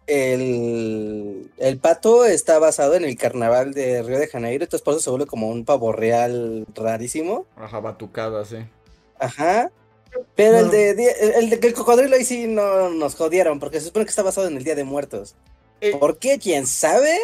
El, 0.07 1.51
el 1.59 1.79
pato 1.79 2.25
está 2.25 2.59
basado 2.59 2.95
en 2.95 3.05
el 3.05 3.17
carnaval 3.17 3.73
de 3.73 4.03
Río 4.03 4.19
de 4.19 4.27
Janeiro, 4.27 4.65
entonces 4.65 4.85
por 4.85 4.95
eso 4.95 5.03
se 5.03 5.11
vuelve 5.11 5.27
como 5.27 5.49
un 5.49 5.65
pavo 5.65 5.93
real 5.93 6.67
rarísimo. 6.75 7.47
Ajá, 7.57 7.81
batucada, 7.81 8.45
sí. 8.45 8.57
Ajá. 9.19 9.71
Pero 10.35 10.59
el 10.59 10.71
de 10.71 10.91
el, 10.91 11.33
el 11.45 11.51
de 11.51 11.61
que 11.61 11.69
el 11.69 11.75
cocodrilo 11.75 12.17
ahí 12.17 12.25
sí 12.25 12.47
no 12.47 12.91
nos 12.91 13.15
jodieron, 13.15 13.59
porque 13.61 13.81
se 13.81 13.87
supone 13.87 14.05
que 14.05 14.11
está 14.11 14.23
basado 14.23 14.49
en 14.49 14.57
el 14.57 14.65
Día 14.65 14.75
de 14.75 14.85
Muertos. 14.85 15.37
Eh. 15.81 15.97
¿Por 15.99 16.19
qué? 16.19 16.39
¿Quién 16.39 16.67
sabe? 16.67 17.19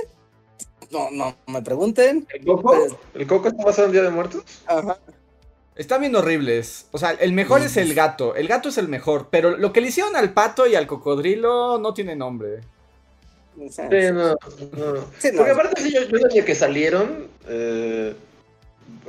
No, 0.91 1.11
no 1.11 1.37
me 1.47 1.61
pregunten. 1.61 2.27
¿El 2.33 2.47
coco? 2.47 2.75
¿El 3.15 3.27
coco 3.27 3.49
está 3.49 3.65
basado 3.65 3.87
en 3.89 3.93
Día 3.93 4.03
de 4.03 4.11
Muertos? 4.11 4.43
Ajá. 4.67 4.99
Están 5.79 6.01
bien 6.01 6.17
horribles. 6.17 6.87
O 6.91 6.99
sea, 6.99 7.13
el 7.13 7.33
mejor 7.33 7.63
es 7.63 7.77
el 7.77 7.95
gato. 7.95 8.35
El 8.35 8.49
gato 8.49 8.69
es 8.69 8.79
el 8.79 8.89
mejor. 8.89 9.29
Pero 9.31 9.57
lo 9.57 9.73
que 9.73 9.81
le 9.81 9.89
hicieron 9.89 10.17
al 10.17 10.33
pato 10.33 10.67
y 10.67 10.75
al 10.75 10.89
cocodrilo 10.89 11.79
no 11.79 11.95
tiene 11.95 12.17
nombre. 12.17 12.63
Sí, 13.71 13.83
no, 14.13 14.13
no. 14.13 15.05
Sí, 15.19 15.29
no. 15.33 15.37
Porque 15.37 15.53
aparte 15.53 15.81
sí, 15.81 15.93
yo, 15.93 16.03
yo 16.03 16.19
desde 16.19 16.45
que 16.45 16.55
salieron, 16.57 17.29
eh, 17.49 18.15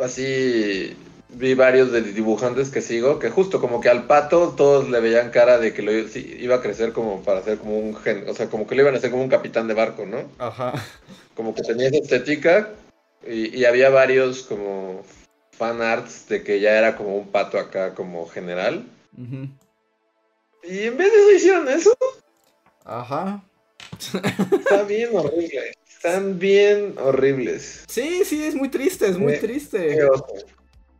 así, 0.02 0.96
vi 1.30 1.56
varios 1.56 1.92
de 1.92 2.02
dibujantes 2.02 2.70
que 2.70 2.82
sigo, 2.82 3.18
que 3.18 3.32
justo 3.32 3.60
como 3.60 3.82
que 3.82 3.90
al 3.90 4.06
pato 4.06 4.54
todos 4.56 4.90
le 4.90 5.00
veían 5.00 5.32
cara 5.32 5.58
de 5.58 5.74
que 5.74 5.82
lo 5.82 6.08
sí, 6.08 6.38
iba 6.40 6.56
a 6.56 6.62
crecer 6.62 6.94
como 6.94 7.22
para 7.22 7.44
ser 7.44 7.58
como 7.58 7.78
un 7.78 7.96
gen, 7.96 8.26
o 8.28 8.34
sea, 8.34 8.48
como 8.48 8.66
que 8.68 8.76
lo 8.76 8.82
iban 8.82 8.96
a 8.96 8.98
hacer 8.98 9.12
como 9.12 9.24
un 9.24 9.30
capitán 9.30 9.68
de 9.68 9.76
barco, 9.76 10.06
¿no? 10.06 10.24
Ajá. 10.40 10.74
Como 11.36 11.54
que 11.54 11.62
tenía 11.62 11.88
esa 11.88 11.98
estética 11.98 12.70
y, 13.28 13.56
y 13.56 13.66
había 13.66 13.90
varios 13.90 14.44
como 14.44 15.04
fan 15.60 15.82
arts 15.82 16.28
de 16.30 16.42
que 16.42 16.62
ya 16.62 16.78
era 16.78 16.96
como 16.96 17.18
un 17.18 17.28
pato 17.28 17.60
acá 17.60 17.94
como 17.94 18.26
general. 18.30 18.86
Y 20.64 20.80
en 20.84 20.98
vez 20.98 21.12
de 21.12 21.20
eso 21.20 21.32
hicieron 21.36 21.68
eso, 21.68 21.98
Ajá. 22.86 23.44
está 24.00 24.84
bien 24.84 25.10
horrible. 25.14 25.74
Están 25.86 26.40
bien 26.40 26.96
horribles. 26.98 27.84
Sí, 27.90 28.24
sí, 28.24 28.42
es 28.46 28.56
muy 28.56 28.70
triste, 28.70 29.08
es 29.10 29.18
muy 29.18 29.34
Eh, 29.34 29.38
triste. 29.40 29.98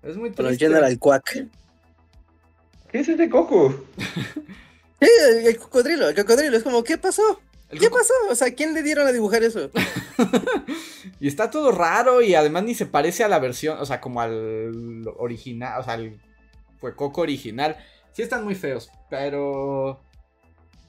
Es 0.04 0.18
muy 0.18 0.30
triste. 0.32 0.58
General 0.66 1.00
Quack. 1.00 1.48
¿Qué 2.92 3.00
es 3.00 3.08
ese 3.10 3.30
coco? 3.30 3.74
Sí, 5.02 5.08
el, 5.30 5.48
el 5.48 5.58
cocodrilo, 5.58 6.10
el 6.10 6.16
cocodrilo. 6.16 6.58
Es 6.58 6.64
como, 6.64 6.84
¿qué 6.84 6.98
pasó? 6.98 7.40
¿Qué 7.70 7.90
pasó? 7.90 8.14
O 8.30 8.36
sea, 8.36 8.54
¿quién 8.56 8.74
le 8.74 8.82
dieron 8.84 9.08
a 9.08 9.12
dibujar 9.12 9.44
eso? 9.44 9.70
Y 11.22 11.28
está 11.28 11.50
todo 11.50 11.72
raro 11.72 12.22
y 12.22 12.34
además 12.36 12.64
ni 12.64 12.74
se 12.76 12.86
parece 12.86 13.24
a 13.26 13.28
la 13.28 13.40
versión, 13.40 13.78
o 13.80 13.86
sea, 13.86 14.00
como 14.00 14.22
al 14.22 15.04
original, 15.18 15.80
o 15.82 15.84
sea, 15.84 15.94
al 15.94 16.18
fue 16.80 16.96
Coco 16.96 17.22
original. 17.22 17.76
Sí 18.14 18.22
están 18.22 18.44
muy 18.46 18.56
feos, 18.56 18.90
pero 19.10 20.00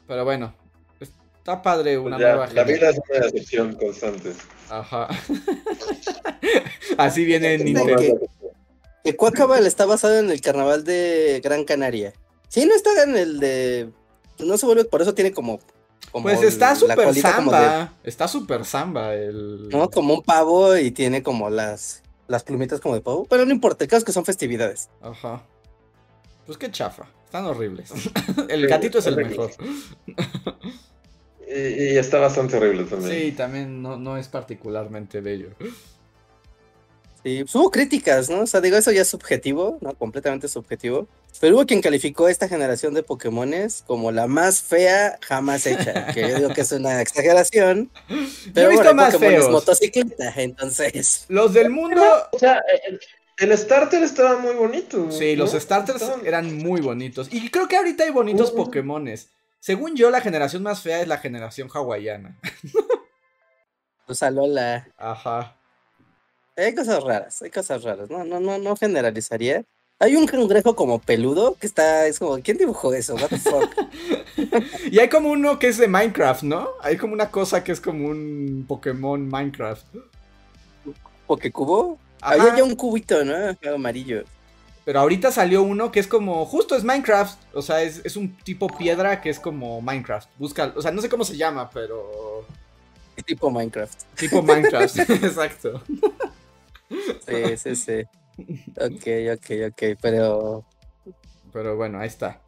pero 0.07 0.25
bueno, 0.25 0.55
está 1.01 1.63
padre 1.63 1.99
una 1.99 2.17
Pues 2.17 2.27
ya, 2.29 2.35
nueva 2.37 2.53
la 2.53 2.63
vida 2.65 2.91
es 2.91 3.01
una 3.11 3.21
decepción 3.27 3.73
constante. 3.75 4.33
Ajá. 4.69 5.09
Así 6.99 7.25
viene 7.25 7.59
No, 7.59 7.65
Nintendo. 7.65 7.97
que- 7.97 8.15
Que 9.03 9.17
Cuacabal 9.17 9.67
está 9.67 9.87
basado 9.87 10.19
en 10.19 10.31
el 10.31 10.41
carnaval 10.41 10.85
de 10.85 11.41
Gran 11.43 11.65
Canaria. 11.65 12.13
Sí, 12.49 12.67
no 12.67 12.75
está 12.75 13.03
en 13.03 13.17
el 13.17 13.41
de. 13.41 13.91
No 14.39 14.59
se 14.59 14.67
vuelve, 14.67 14.85
por 14.85 15.03
eso 15.03 15.15
tiene 15.15 15.33
como. 15.33 15.59
Como 16.13 16.25
Pues 16.25 16.43
está 16.43 16.75
de- 16.75 17.15
samba, 17.21 17.93
está 18.03 18.29
super 18.29 18.65
samba 18.65 19.15
el 19.15 19.69
¿no? 19.69 19.91
Como 19.91 20.15
un 20.15 20.23
pavo 20.23 20.77
y 20.77 20.91
tiene 20.91 21.23
como 21.23 21.51
las, 21.51 22.03
las 22.29 22.43
plumitas 22.45 22.81
como 22.81 22.95
de 22.95 23.01
pavo. 23.01 23.27
Pero 23.29 23.45
no 23.47 23.53
importa, 23.53 23.85
el 23.85 23.91
caso 23.91 23.99
es 23.99 24.05
que 24.05 24.13
son 24.13 24.25
festividades. 24.25 24.89
Ajá. 25.01 25.43
Pues 26.47 26.59
qué 26.59 26.71
chafa, 26.71 27.07
están 27.25 27.45
horribles. 27.45 27.93
el 28.49 28.67
gatito 28.67 28.99
es 28.99 29.07
el 29.07 29.17
mejor. 29.17 29.51
Y, 31.47 31.95
y 31.95 31.99
está 31.99 32.19
bastante 32.19 32.57
horrible 32.57 32.85
también. 32.85 33.11
Sí, 33.13 33.33
también 33.33 33.83
no, 33.83 33.97
no 33.97 34.17
es 34.17 34.29
particularmente 34.29 35.21
bello. 35.21 35.51
Sí, 37.23 37.45
pues 37.45 37.55
hubo 37.55 37.71
críticas, 37.71 38.31
¿no? 38.31 38.41
O 38.41 38.47
sea, 38.47 38.61
digo, 38.63 38.77
eso 38.79 38.91
ya 38.93 39.03
es 39.03 39.09
subjetivo, 39.09 39.77
¿no? 39.83 39.93
Completamente 39.95 40.49
subjetivo. 40.49 41.07
Pero 41.39 41.57
hubo 41.57 41.67
quien 41.67 41.83
calificó 41.83 42.29
esta 42.29 42.49
generación 42.49 42.95
de 42.95 43.03
Pokémones 43.03 43.85
como 43.87 44.11
la 44.11 44.27
más 44.27 44.63
fea 44.63 45.19
jamás 45.21 45.67
hecha. 45.67 46.07
Que 46.15 46.23
yo 46.29 46.37
digo 46.37 46.49
que 46.55 46.63
es 46.63 46.73
una 46.73 47.01
exageración. 47.03 47.91
Pero 48.55 48.69
he 48.69 48.71
visto 48.71 48.85
bueno, 48.85 48.95
más 48.95 49.19
feos. 49.19 49.51
motocicleta, 49.51 50.33
entonces. 50.37 51.27
Los 51.29 51.53
del 51.53 51.69
mundo. 51.71 52.03
O 52.33 52.39
sea, 52.39 52.63
el, 52.87 52.99
el 53.39 53.59
starter 53.59 54.03
estaba 54.03 54.39
muy 54.39 54.55
bonito. 54.55 55.11
Sí, 55.11 55.37
los 55.37 55.53
starters 55.53 56.01
Estaban- 56.03 56.27
eran 56.27 56.57
muy 56.57 56.81
bonitos. 56.81 57.29
Y 57.31 57.51
creo 57.51 57.69
que 57.69 57.77
ahorita 57.77 58.05
hay 58.05 58.11
bonitos 58.11 58.49
Ujú. 58.53 58.65
Pokémones. 58.65 59.29
Según 59.61 59.95
yo, 59.95 60.11
la 60.11 60.23
generación 60.23 60.63
más 60.63 60.81
fea 60.81 61.03
es 61.03 61.09
la 61.09 61.19
generación 61.19 61.69
hawaiana. 61.73 62.39
O 64.07 64.15
sea, 64.15 64.31
Lola. 64.31 64.89
Ajá. 64.97 65.57
Hay 66.57 66.75
cosas 66.75 67.03
raras, 67.03 67.43
hay 67.43 67.51
cosas 67.51 67.83
raras. 67.83 68.11
No, 68.11 68.25
no, 68.25 68.41
no, 68.41 68.59
no 68.59 68.77
generalizaría. 68.77 69.65
Hay 69.99 70.17
un 70.17 70.27
cangrejo 70.27 70.75
como 70.75 70.99
peludo 70.99 71.57
que 71.61 71.67
está, 71.67 72.07
es 72.07 72.19
como, 72.19 72.41
¿quién 72.41 72.57
dibujó 72.57 72.95
eso? 72.95 73.15
What 73.17 73.29
the 73.29 73.39
fuck? 73.39 73.71
Y 74.91 74.99
hay 74.99 75.11
como 75.11 75.31
uno 75.31 75.59
que 75.59 75.69
es 75.69 75.77
de 75.77 75.89
Minecraft, 75.89 76.43
¿no? 76.45 76.71
Hay 76.81 76.97
como 76.97 77.13
una 77.13 77.31
cosa 77.31 77.63
que 77.63 77.73
es 77.73 77.81
como 77.81 78.09
un 78.09 78.65
Pokémon 78.67 79.29
Minecraft. 79.29 79.85
¿Pokecubo? 81.27 81.99
Ajá. 82.23 82.35
Había 82.35 82.57
ya 82.57 82.65
un 82.65 82.75
cubito, 82.77 83.23
¿no? 83.25 83.35
Amarillo. 83.75 84.25
Pero 84.85 85.01
ahorita 85.01 85.31
salió 85.31 85.63
uno 85.63 85.93
que 85.93 86.01
es 86.01 86.07
como, 86.07 86.47
justo 86.47 86.75
es 86.75 86.83
Minecraft. 86.83 87.39
O 87.53 87.61
sea, 87.61 87.83
es, 87.83 88.01
es 88.05 88.17
un 88.17 88.35
tipo 88.39 88.69
piedra 88.69 89.21
que 89.21 89.29
es 89.29 89.39
como 89.39 89.83
Minecraft. 89.83 90.29
Busca, 90.39 90.73
o 90.75 90.83
sea, 90.83 90.91
no 90.91 91.03
sé 91.03 91.09
cómo 91.09 91.25
se 91.25 91.37
llama, 91.37 91.69
pero... 91.71 92.47
Tipo 93.27 93.51
Minecraft. 93.51 94.03
Tipo 94.17 94.43
Minecraft, 94.43 94.99
exacto. 95.11 95.83
Sí, 96.91 97.57
sí, 97.57 97.77
sí. 97.77 98.03
Ok, 98.77 99.37
ok, 99.37 99.51
ok, 99.71 99.83
pero 100.01 100.65
Pero 101.53 101.77
bueno, 101.77 101.99
ahí 102.01 102.09
está. 102.09 102.41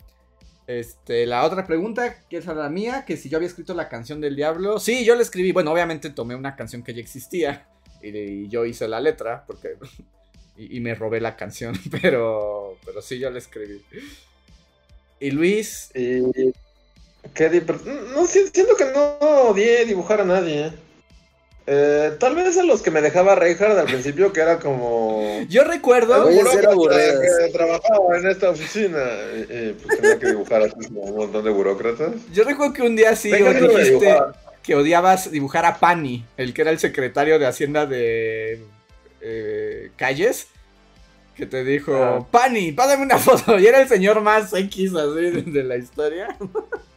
Este, 0.67 1.27
la 1.27 1.45
otra 1.45 1.67
pregunta, 1.67 2.21
que 2.29 2.37
es 2.39 2.47
la 2.47 2.69
mía, 2.69 3.05
que 3.05 3.17
si 3.17 3.29
yo 3.29 3.37
había 3.37 3.49
escrito 3.49 3.75
la 3.75 3.89
canción 3.89 4.21
del 4.21 4.37
diablo. 4.37 4.79
Sí, 4.79 5.05
yo 5.05 5.15
la 5.17 5.23
escribí. 5.23 5.53
Bueno, 5.53 5.73
obviamente 5.73 6.11
tomé 6.11 6.35
una 6.35 6.55
canción 6.57 6.83
que 6.83 6.95
ya 6.95 7.01
existía. 7.01 7.67
Y, 8.01 8.09
y 8.17 8.49
yo 8.49 8.65
hice 8.65 8.89
la 8.89 9.01
letra, 9.01 9.45
porque. 9.47 9.77
Y, 10.55 10.77
y 10.77 10.81
me 10.81 10.95
robé 10.95 11.19
la 11.19 11.35
canción. 11.35 11.75
Pero. 12.03 12.77
Pero 12.85 13.01
sí, 13.01 13.19
yo 13.19 13.31
la 13.31 13.39
escribí. 13.39 13.83
Y 15.19 15.31
Luis. 15.31 15.91
Y. 15.95 16.21
¿Qué 17.35 17.49
di- 17.49 17.61
pero- 17.63 17.79
No, 18.15 18.27
si- 18.27 18.49
siento 18.49 18.77
que 18.77 18.85
no 18.93 19.15
odié 19.49 19.85
dibujar 19.87 20.21
a 20.21 20.25
nadie. 20.25 20.73
Eh, 21.65 22.13
tal 22.19 22.35
vez 22.35 22.59
a 22.59 22.65
los 22.65 22.83
que 22.83 22.91
me 22.91 23.01
dejaba 23.01 23.37
Reinhardt 23.37 23.79
al 23.79 23.87
principio, 23.87 24.33
que 24.33 24.41
era 24.41 24.59
como. 24.59 25.45
Yo 25.49 25.63
recuerdo. 25.65 26.15
Aburridas. 26.15 27.21
que 27.21 27.53
trabajaba 27.53 28.19
en 28.19 28.27
esta 28.29 28.51
oficina. 28.51 28.99
Y, 29.37 29.41
y, 29.41 29.73
pues 29.75 30.01
tenía 30.01 30.19
que 30.19 30.27
dibujar 30.29 30.63
así 30.63 30.75
como 30.89 31.03
un 31.03 31.17
montón 31.17 31.45
de 31.45 31.51
burócratas. 31.51 32.13
Yo 32.33 32.43
recuerdo 32.45 32.73
que 32.75 32.83
un 32.83 32.97
día 32.97 33.15
sí 33.15 33.31
dijiste 33.33 34.17
que 34.63 34.75
odiabas 34.75 35.31
dibujar 35.31 35.65
a 35.65 35.79
Pani, 35.79 36.25
el 36.37 36.53
que 36.55 36.63
era 36.63 36.71
el 36.71 36.79
secretario 36.79 37.39
de 37.39 37.47
Hacienda 37.47 37.87
de 37.87 38.61
eh, 39.21 39.91
Calles. 39.97 40.49
Que 41.37 41.47
te 41.47 41.65
dijo, 41.65 41.95
Ah. 41.95 42.27
Pani, 42.31 42.73
pásame 42.73 43.05
una 43.05 43.19
foto. 43.19 43.59
Y 43.61 43.67
era 43.67 43.81
el 43.81 43.89
señor 43.89 44.21
más 44.21 44.53
X 44.53 44.95
así 44.95 45.31
de, 45.31 45.43
de 45.43 45.63
la 45.65 45.77
historia. 45.77 46.37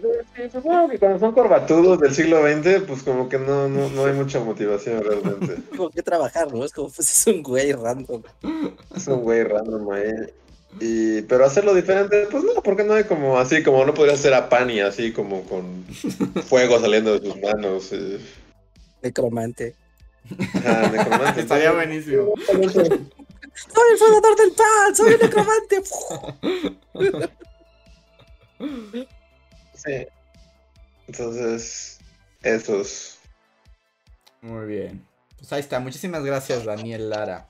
Sí, 0.00 0.42
supongo 0.52 0.88
que 0.88 0.98
cuando 0.98 1.18
son 1.18 1.32
corbatudos 1.32 2.00
del 2.00 2.14
siglo 2.14 2.42
XX, 2.42 2.82
pues 2.86 3.02
como 3.02 3.28
que 3.28 3.38
no, 3.38 3.68
no, 3.68 3.88
no 3.88 4.06
hay 4.06 4.12
mucha 4.12 4.40
motivación 4.40 5.02
realmente. 5.02 5.56
tengo 5.70 5.90
que 5.90 6.02
trabajar, 6.02 6.52
¿no? 6.52 6.64
Es 6.64 6.72
como, 6.72 6.88
pues 6.90 7.10
es 7.10 7.26
un 7.26 7.42
güey 7.42 7.72
random. 7.72 8.22
Es 8.94 9.06
un 9.06 9.22
güey 9.22 9.44
random 9.44 9.90
ahí. 9.90 10.12
Y, 10.80 11.22
pero 11.22 11.46
hacerlo 11.46 11.74
diferente, 11.74 12.26
pues 12.30 12.44
no, 12.44 12.62
porque 12.62 12.84
no 12.84 12.94
hay 12.94 13.04
como 13.04 13.38
así, 13.38 13.62
como 13.62 13.84
no 13.84 13.94
podría 13.94 14.14
hacer 14.14 14.34
a 14.34 14.48
Pani, 14.48 14.80
así 14.80 15.12
como 15.12 15.42
con 15.44 15.84
fuego 16.46 16.78
saliendo 16.78 17.18
de 17.18 17.26
sus 17.26 17.40
manos. 17.40 17.92
Necromante. 19.02 19.74
Ajá, 20.54 20.90
necromante. 20.90 21.40
Estaría 21.40 21.72
buenísimo. 21.72 22.34
¡Soy 22.46 23.92
el 23.92 23.98
fundador 23.98 24.36
del 24.36 24.52
PAN! 24.52 24.94
¡Soy 24.94 25.14
un 25.14 25.20
necromante! 25.20 25.82
Sí. 29.86 30.06
Entonces, 31.06 31.98
esos. 32.42 33.18
Muy 34.42 34.66
bien. 34.66 35.06
Pues 35.38 35.52
ahí 35.52 35.60
está. 35.60 35.80
Muchísimas 35.80 36.24
gracias, 36.24 36.64
Daniel 36.64 37.10
Lara. 37.10 37.48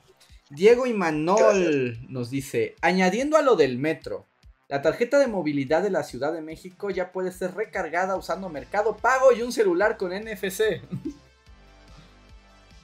Diego 0.50 0.86
Imanol 0.86 1.98
nos 2.08 2.30
dice, 2.30 2.76
añadiendo 2.80 3.36
a 3.36 3.42
lo 3.42 3.56
del 3.56 3.78
metro, 3.78 4.26
la 4.68 4.80
tarjeta 4.82 5.18
de 5.18 5.26
movilidad 5.26 5.82
de 5.82 5.90
la 5.90 6.04
Ciudad 6.04 6.32
de 6.32 6.40
México 6.40 6.90
ya 6.90 7.10
puede 7.10 7.32
ser 7.32 7.54
recargada 7.54 8.16
usando 8.16 8.48
Mercado 8.48 8.96
Pago 8.96 9.32
y 9.32 9.42
un 9.42 9.52
celular 9.52 9.96
con 9.96 10.12
NFC. 10.12 10.60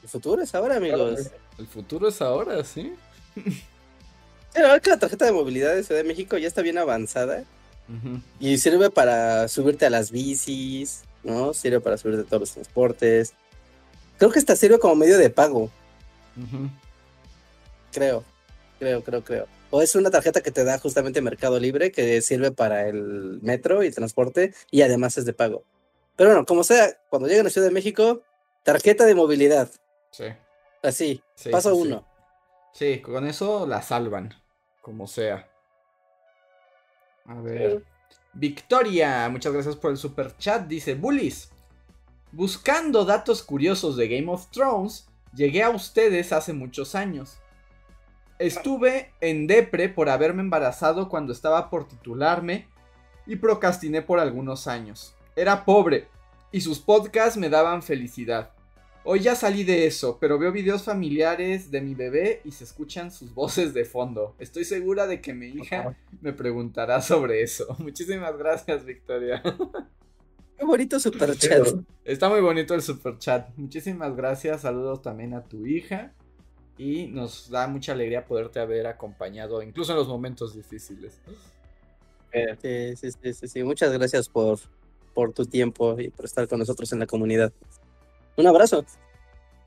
El 0.03 0.09
futuro 0.09 0.43
es 0.43 0.55
ahora, 0.55 0.77
amigos. 0.77 1.31
El 1.59 1.69
futuro 1.69 2.09
es 2.09 2.21
ahora, 2.21 2.65
¿sí? 2.65 2.95
Pero 4.53 4.81
que 4.81 4.91
la 4.91 4.99
tarjeta 4.99 5.25
de 5.25 5.33
movilidad 5.33 5.75
de 5.75 5.85
Ciudad 5.85 6.01
de 6.03 6.09
México 6.09 6.37
ya 6.37 6.49
está 6.49 6.61
bien 6.63 6.79
avanzada 6.79 7.45
y 8.41 8.59
sirve 8.59 8.91
para 8.91 9.49
subirte 9.49 9.87
a 9.87 9.91
las 9.91 10.11
bicis, 10.11 11.03
¿no? 11.23 11.55
Sirve 11.55 11.81
para 11.81 11.97
subirte 11.97 12.23
a 12.23 12.25
todos 12.25 12.41
los 12.41 12.53
transportes. 12.53 13.35
Creo 14.19 14.31
que 14.31 14.39
esta 14.39 14.57
sirve 14.57 14.79
como 14.79 14.95
medio 14.95 15.19
de 15.19 15.31
pago, 15.31 15.71
creo. 17.93 18.25
Creo, 18.79 19.03
creo, 19.03 19.23
creo. 19.23 19.47
O 19.71 19.81
es 19.81 19.95
una 19.95 20.11
tarjeta 20.11 20.41
que 20.41 20.51
te 20.51 20.65
da 20.65 20.79
justamente 20.79 21.23
Mercado 21.23 21.59
Libre 21.59 21.93
que 21.93 22.21
sirve 22.21 22.51
para 22.51 22.89
el 22.89 23.39
metro 23.43 23.83
y 23.83 23.87
el 23.87 23.95
transporte 23.95 24.55
y 24.71 24.83
además 24.83 25.17
es 25.19 25.25
de 25.25 25.33
pago. 25.33 25.65
Pero 26.17 26.31
bueno, 26.31 26.45
como 26.45 26.65
sea, 26.65 26.99
cuando 27.09 27.29
lleguen 27.29 27.47
a 27.47 27.51
Ciudad 27.51 27.69
de 27.69 27.73
México, 27.73 28.23
tarjeta 28.65 29.07
de 29.07 29.15
movilidad. 29.15 29.71
Sí. 30.11 30.25
Así, 30.83 31.23
sí, 31.37 31.51
paso 31.51 31.71
sí, 31.71 31.77
sí. 31.77 31.83
uno. 31.89 32.07
Sí, 32.73 33.01
con 33.01 33.27
eso 33.27 33.67
la 33.67 33.83
salvan, 33.83 34.35
como 34.81 35.07
sea. 35.07 35.49
A 37.27 37.35
ver. 37.41 37.85
Victoria, 38.35 39.29
muchas 39.31 39.53
gracias 39.53 39.77
por 39.77 39.91
el 39.91 39.97
super 39.97 40.37
chat. 40.37 40.67
Dice, 40.67 40.95
Bullies, 40.95 41.51
buscando 42.33 43.05
datos 43.05 43.43
curiosos 43.43 43.97
de 43.97 44.09
Game 44.09 44.31
of 44.31 44.49
Thrones, 44.51 45.09
llegué 45.35 45.63
a 45.63 45.71
ustedes 45.71 46.33
hace 46.33 46.53
muchos 46.53 46.95
años. 46.95 47.39
Estuve 48.39 49.13
en 49.21 49.47
depre 49.47 49.89
por 49.89 50.09
haberme 50.09 50.43
embarazado 50.43 51.09
cuando 51.09 51.33
estaba 51.33 51.71
por 51.71 51.87
titularme 51.87 52.67
y 53.27 53.37
procrastiné 53.37 54.03
por 54.03 54.19
algunos 54.19 54.67
años. 54.67 55.15
Era 55.37 55.65
pobre 55.65 56.09
y 56.51 56.61
sus 56.61 56.81
podcasts 56.81 57.37
me 57.37 57.49
daban 57.49 57.83
felicidad. 57.83 58.51
Hoy 59.05 59.19
ya 59.19 59.35
salí 59.35 59.65
de 59.65 59.87
eso, 59.87 60.19
pero 60.21 60.39
veo 60.39 60.53
videos 60.53 60.85
familiares 60.85 61.73
de 61.73 61.81
mi 61.81 61.95
bebé 61.95 62.41
y 62.45 62.53
se 62.53 62.63
escuchan 62.63 63.11
sus 63.11 63.35
voces 63.35 63.75
de 63.75 63.85
fondo. 63.85 64.37
Estoy 64.39 64.65
segura 64.65 65.09
de 65.09 65.21
que 65.21 65.35
mi 65.35 65.49
hija 65.49 65.97
me 66.21 66.33
preguntará 66.33 67.01
sobre 67.03 67.43
eso. 67.43 67.67
Muchísimas 67.81 68.39
gracias, 68.39 68.85
Victoria. 68.85 69.43
Qué 70.57 70.65
bonito 70.65 71.01
super 71.01 71.37
chat. 71.37 71.67
Está 72.05 72.29
muy 72.29 72.41
bonito 72.41 72.75
el 72.75 72.83
super 72.83 73.19
chat. 73.19 73.49
Muchísimas 73.57 74.15
gracias. 74.15 74.61
Saludos 74.61 75.03
también 75.03 75.35
a 75.35 75.43
tu 75.43 75.67
hija. 75.67 76.15
Y 76.79 77.09
nos 77.09 77.51
da 77.51 77.67
mucha 77.67 77.93
alegría 77.93 78.25
poderte 78.25 78.61
haber 78.61 78.87
acompañado, 78.87 79.63
incluso 79.63 79.93
en 79.93 79.99
los 79.99 80.09
momentos 80.09 80.55
difíciles. 80.55 81.21
Sí, 82.63 82.97
sí, 82.97 83.33
sí, 83.35 83.49
sí, 83.49 83.63
Muchas 83.65 83.93
gracias 83.93 84.29
por, 84.29 84.61
por 85.13 85.33
tu 85.33 85.45
tiempo 85.45 86.01
y 86.01 86.09
por 86.09 86.25
estar 86.25 86.47
con 86.47 86.61
nosotros 86.61 86.93
en 86.93 87.01
la 87.01 87.07
comunidad. 87.07 87.53
Un 88.37 88.47
abrazo. 88.47 88.85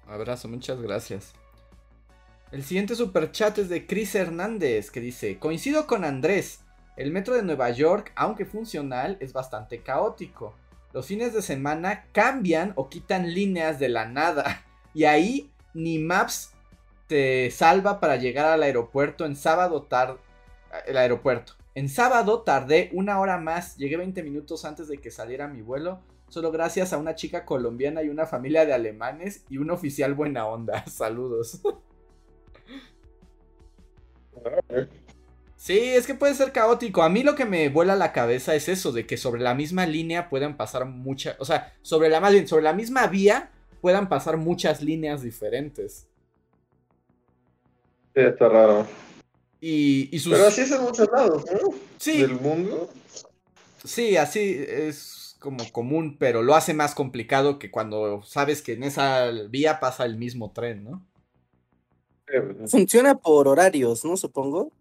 Abrazo, 0.07 0.47
muchas 0.47 0.81
gracias. 0.81 1.33
El 2.51 2.63
siguiente 2.63 2.95
super 2.95 3.31
chat 3.31 3.57
es 3.57 3.69
de 3.69 3.85
Chris 3.85 4.15
Hernández 4.15 4.91
que 4.91 4.99
dice, 4.99 5.39
coincido 5.39 5.87
con 5.87 6.05
Andrés, 6.05 6.61
el 6.95 7.11
metro 7.11 7.35
de 7.35 7.43
Nueva 7.43 7.69
York, 7.71 8.13
aunque 8.15 8.45
funcional, 8.45 9.17
es 9.19 9.33
bastante 9.33 9.81
caótico. 9.81 10.55
Los 10.93 11.07
fines 11.07 11.33
de 11.33 11.41
semana 11.41 12.05
cambian 12.13 12.71
o 12.75 12.87
quitan 12.87 13.33
líneas 13.33 13.79
de 13.79 13.89
la 13.89 14.05
nada. 14.05 14.63
Y 14.93 15.03
ahí 15.03 15.51
ni 15.73 15.99
Maps 15.99 16.53
te 17.07 17.51
salva 17.51 17.99
para 17.99 18.15
llegar 18.15 18.45
al 18.45 18.63
aeropuerto 18.63 19.25
en 19.25 19.35
sábado 19.35 19.83
tarde. 19.83 20.19
El 20.87 20.95
aeropuerto. 20.95 21.53
En 21.73 21.89
sábado 21.89 22.43
tardé 22.43 22.89
una 22.93 23.19
hora 23.19 23.37
más. 23.37 23.75
Llegué 23.75 23.97
20 23.97 24.23
minutos 24.23 24.63
antes 24.63 24.87
de 24.87 24.99
que 24.99 25.11
saliera 25.11 25.49
mi 25.49 25.61
vuelo. 25.61 25.99
Solo 26.35 26.51
gracias 26.51 26.91
a 26.91 26.97
una 26.97 27.15
chica 27.15 27.45
colombiana 27.45 28.03
y 28.03 28.09
una 28.09 28.25
familia 28.25 28.65
de 28.65 28.73
alemanes 28.73 29.45
y 29.49 29.57
un 29.57 29.71
oficial 29.71 30.13
buena 30.15 30.45
onda. 30.45 30.85
Saludos. 30.91 31.61
Sí, 35.55 35.79
es 35.79 36.05
que 36.05 36.13
puede 36.13 36.33
ser 36.33 36.51
caótico. 36.51 37.03
A 37.03 37.09
mí 37.09 37.23
lo 37.23 37.35
que 37.35 37.45
me 37.45 37.69
vuela 37.69 37.95
la 37.95 38.11
cabeza 38.11 38.53
es 38.53 38.67
eso, 38.67 38.91
de 38.91 39.07
que 39.07 39.15
sobre 39.15 39.41
la 39.41 39.55
misma 39.55 39.85
línea 39.85 40.27
puedan 40.27 40.57
pasar 40.57 40.83
muchas, 40.83 41.37
o 41.39 41.45
sea, 41.45 41.73
sobre 41.81 42.09
la 42.09 42.19
más 42.19 42.33
bien, 42.33 42.49
sobre 42.49 42.63
la 42.63 42.73
misma 42.73 43.07
vía 43.07 43.51
puedan 43.79 44.09
pasar 44.09 44.35
muchas 44.35 44.81
líneas 44.81 45.21
diferentes. 45.21 46.05
Sí, 48.13 48.19
está 48.19 48.49
raro. 48.49 48.85
Y, 49.61 50.19
sus... 50.19 50.33
Pero 50.33 50.47
así 50.47 50.63
es 50.63 50.71
en 50.71 50.81
muchos 50.81 51.07
lados, 51.13 51.45
¿no? 51.49 51.69
Sí. 51.95 52.21
Del 52.21 52.33
mundo. 52.33 52.89
Sí, 53.85 54.17
así 54.17 54.65
es 54.67 55.14
como 55.45 55.71
común, 55.71 56.17
pero 56.19 56.41
lo 56.41 56.55
hace 56.55 56.73
más 56.73 56.95
complicado 56.95 57.59
que 57.59 57.69
cuando 57.69 58.23
sabes 58.23 58.63
que 58.63 58.73
en 58.73 58.81
esa 58.81 59.29
vía 59.47 59.79
pasa 59.79 60.03
el 60.03 60.17
mismo 60.17 60.51
tren, 60.51 60.83
¿no? 60.83 61.05
Funciona 62.65 63.15
por 63.15 63.47
horarios, 63.47 64.03
¿no? 64.03 64.17
Supongo. 64.17 64.71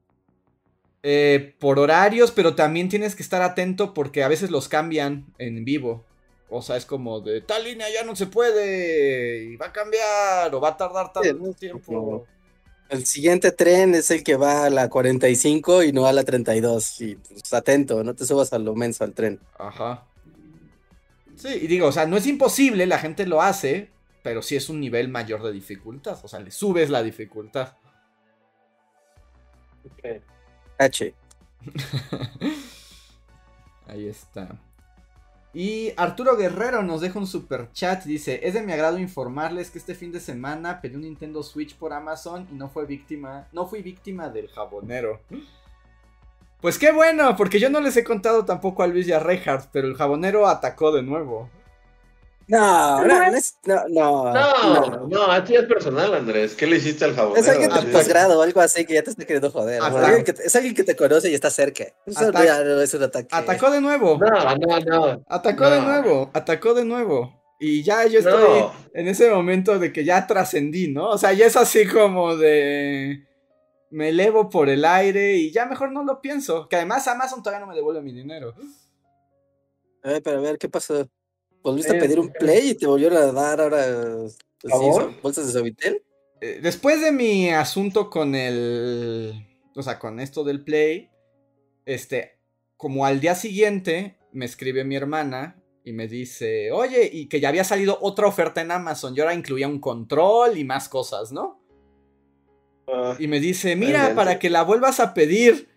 Eh, 1.03 1.55
por 1.59 1.79
horarios, 1.79 2.31
pero 2.31 2.55
también 2.55 2.89
tienes 2.89 3.15
que 3.15 3.23
estar 3.23 3.43
atento 3.43 3.93
porque 3.93 4.25
a 4.25 4.29
veces 4.29 4.51
los 4.51 4.69
cambian 4.69 5.27
en 5.37 5.67
vivo. 5.67 6.03
O 6.49 6.63
sea, 6.63 6.79
es 6.79 6.87
como 6.87 7.21
de 7.21 7.43
tal 7.43 7.65
línea 7.65 7.87
ya 7.93 8.03
no 8.03 8.17
se 8.17 8.27
puede 8.27 9.45
y 9.45 9.57
va 9.57 9.67
a 9.67 9.73
cambiar 9.73 10.55
o 10.55 10.61
va 10.63 10.71
a 10.71 10.77
tardar 10.79 11.13
tanto 11.13 11.53
tiempo. 11.53 12.27
El 12.89 13.05
siguiente 13.05 13.53
tren 13.53 13.95
es 13.95 14.11
el 14.11 14.25
que 14.25 14.37
va 14.37 14.65
a 14.65 14.71
la 14.71 14.89
45 14.89 15.83
y 15.83 15.93
no 15.93 16.07
a 16.07 16.13
la 16.15 16.25
32. 16.25 17.01
Y 17.03 17.17
pues, 17.17 17.53
atento, 17.53 18.03
no 18.03 18.15
te 18.15 18.25
subas 18.25 18.55
a 18.55 18.59
lo 18.59 18.75
menso 18.75 19.05
al 19.05 19.13
tren. 19.13 19.41
Ajá. 19.59 20.07
Sí, 21.45 21.59
y 21.61 21.67
digo, 21.67 21.89
o 21.89 21.93
sea, 21.93 22.07
no 22.07 22.17
es 22.17 22.27
imposible, 22.27 22.87
la 22.87 22.99
gente 22.99 23.27
lo 23.27 23.43
hace, 23.43 23.91
pero 24.23 24.41
sí 24.41 24.57
es 24.57 24.71
un 24.71 24.81
nivel 24.81 25.11
mayor 25.11 25.43
de 25.43 25.53
dificultad. 25.53 26.19
O 26.23 26.29
sea, 26.29 26.41
le 26.41 26.51
subes 26.51 26.89
la 26.89 27.03
dificultad. 27.03 27.77
Okay. 29.93 30.23
H. 30.79 31.15
Ahí 33.87 34.09
está. 34.09 34.59
Y 35.53 35.93
Arturo 35.99 36.35
Guerrero 36.39 36.83
nos 36.83 37.03
deja 37.03 37.19
un 37.19 37.27
super 37.27 37.71
chat. 37.73 38.05
Dice: 38.05 38.41
Es 38.43 38.55
de 38.55 38.63
mi 38.63 38.73
agrado 38.73 38.99
informarles 38.99 39.71
que 39.71 39.77
este 39.77 39.95
fin 39.95 40.13
de 40.13 40.21
semana 40.21 40.81
pedí 40.81 40.95
un 40.97 41.03
Nintendo 41.03 41.43
Switch 41.43 41.77
por 41.77 41.93
Amazon 41.93 42.49
y 42.51 42.55
no 42.55 42.71
fue 42.71 42.87
víctima. 42.87 43.49
No 43.53 43.67
fui 43.67 43.83
víctima 43.83 44.31
del 44.31 44.49
jabonero. 44.49 45.21
Pues 46.65 46.79
qué 46.79 46.93
bueno, 46.93 47.37
porque 47.37 47.61
yo 47.61 47.69
no 47.69 47.79
les 47.83 47.95
he 47.99 48.05
contado 48.05 48.47
tampoco 48.47 48.83
a 48.83 48.87
Luis 48.87 49.07
y 49.07 49.13
a 49.13 49.19
Reinhardt, 49.19 49.69
pero 49.71 49.87
el 49.87 49.97
jabonero 49.97 50.49
atacó 50.49 50.93
de 50.93 51.03
nuevo. 51.03 51.51
No, 52.49 53.05
no, 53.05 53.19
no, 53.67 53.89
no, 53.89 54.33
no, 54.33 55.07
no, 55.07 55.31
a 55.31 55.45
ti 55.45 55.57
es 55.57 55.65
personal, 55.65 56.15
Andrés. 56.15 56.55
¿Qué 56.55 56.67
le 56.67 56.77
hiciste 56.77 57.05
al 57.05 57.15
jabonero? 57.15 57.39
Es 57.39 57.49
alguien 57.51 57.69
de 57.69 57.93
posgrado 57.93 58.39
o 58.39 58.43
algo 58.43 58.63
así 58.63 58.87
que 58.87 58.95
ya 58.95 59.03
te 59.03 59.11
está 59.11 59.27
queriendo 59.27 59.51
joder. 59.51 59.83
es 60.43 60.57
alguien 60.57 60.75
que 60.75 60.85
te 60.85 60.97
conoce 60.97 61.31
y 61.31 61.35
está 61.35 61.51
cerca. 61.51 61.85
Eso 62.07 62.31
es 62.81 62.95
un 62.95 63.03
ataque. 63.03 63.29
Atacó 63.31 63.71
de 63.71 63.83
nuevo. 63.83 64.19
No, 64.19 64.57
no, 64.57 64.81
no. 64.81 65.25
Atacó 65.29 65.69
de 65.69 65.83
nuevo, 65.83 66.31
atacó 66.33 66.73
de 66.73 66.87
nuevo. 66.87 67.43
Y 67.61 67.83
ya 67.83 68.07
yo 68.07 68.21
estoy 68.21 68.71
en 68.95 69.09
ese 69.09 69.29
momento 69.29 69.79
de 69.79 69.93
que 69.93 70.03
ya 70.03 70.27
trascendí, 70.27 70.89
¿no? 70.89 71.11
O 71.11 71.19
sea, 71.19 71.35
ya 71.35 71.45
es 71.45 71.59
así 71.59 71.87
como 71.87 72.39
de... 72.39 73.23
Me 73.95 74.09
elevo 74.09 74.51
por 74.51 74.69
el 74.69 74.85
aire 74.85 75.37
y 75.37 75.53
ya 75.53 75.67
mejor 75.67 75.93
no 75.93 76.03
lo 76.03 76.21
pienso. 76.21 76.69
Que 76.69 76.75
además 76.75 77.07
Amazon 77.07 77.45
todavía 77.45 77.65
no 77.65 77.71
me 77.71 77.77
devuelve 77.77 78.03
mi 78.03 78.13
dinero. 78.13 78.53
A 80.03 80.09
ver, 80.09 80.21
pero 80.21 80.39
a 80.39 80.41
ver, 80.41 80.59
¿qué 80.59 80.69
pasó? 80.69 81.09
¿Volviste 81.63 81.97
a 81.97 82.01
pedir 82.01 82.19
un 82.19 82.33
play 82.33 82.71
y 82.71 82.75
te 82.75 82.89
volvieron 82.89 83.19
a 83.19 83.31
dar 83.31 83.61
ahora 83.61 84.17
pues, 84.61 84.75
bolsas 85.23 85.47
de 85.47 85.53
Sovitel? 85.53 86.03
Eh, 86.41 86.59
después 86.61 87.01
de 87.03 87.13
mi 87.13 87.51
asunto 87.51 88.11
con 88.11 88.35
el. 88.35 89.47
O 89.77 89.83
sea, 89.85 90.01
con 90.01 90.19
esto 90.19 90.43
del 90.43 90.65
play. 90.65 91.09
Este. 91.87 92.41
Como 92.77 93.07
al 93.07 93.21
día 93.21 93.37
siguiente 93.37 94.19
me 94.33 94.45
escribe 94.45 94.83
mi 94.83 94.97
hermana 94.97 95.63
y 95.85 95.93
me 95.93 96.09
dice, 96.09 96.73
oye, 96.73 97.09
y 97.13 97.29
que 97.29 97.39
ya 97.39 97.51
había 97.51 97.63
salido 97.63 97.97
otra 98.01 98.27
oferta 98.27 98.61
en 98.61 98.73
Amazon. 98.73 99.15
Y 99.17 99.21
ahora 99.21 99.35
incluía 99.35 99.69
un 99.69 99.79
control 99.79 100.59
y 100.59 100.65
más 100.65 100.89
cosas, 100.89 101.31
¿no? 101.31 101.64
Ah, 102.87 103.17
y 103.19 103.29
me 103.29 103.41
dice, 103.41 103.77
mira, 103.77 104.15
para 104.15 104.39
que 104.39 104.51
la 104.51 104.63
vuelvas 104.63 105.01
a 105.01 105.15
pedir. 105.15 105.69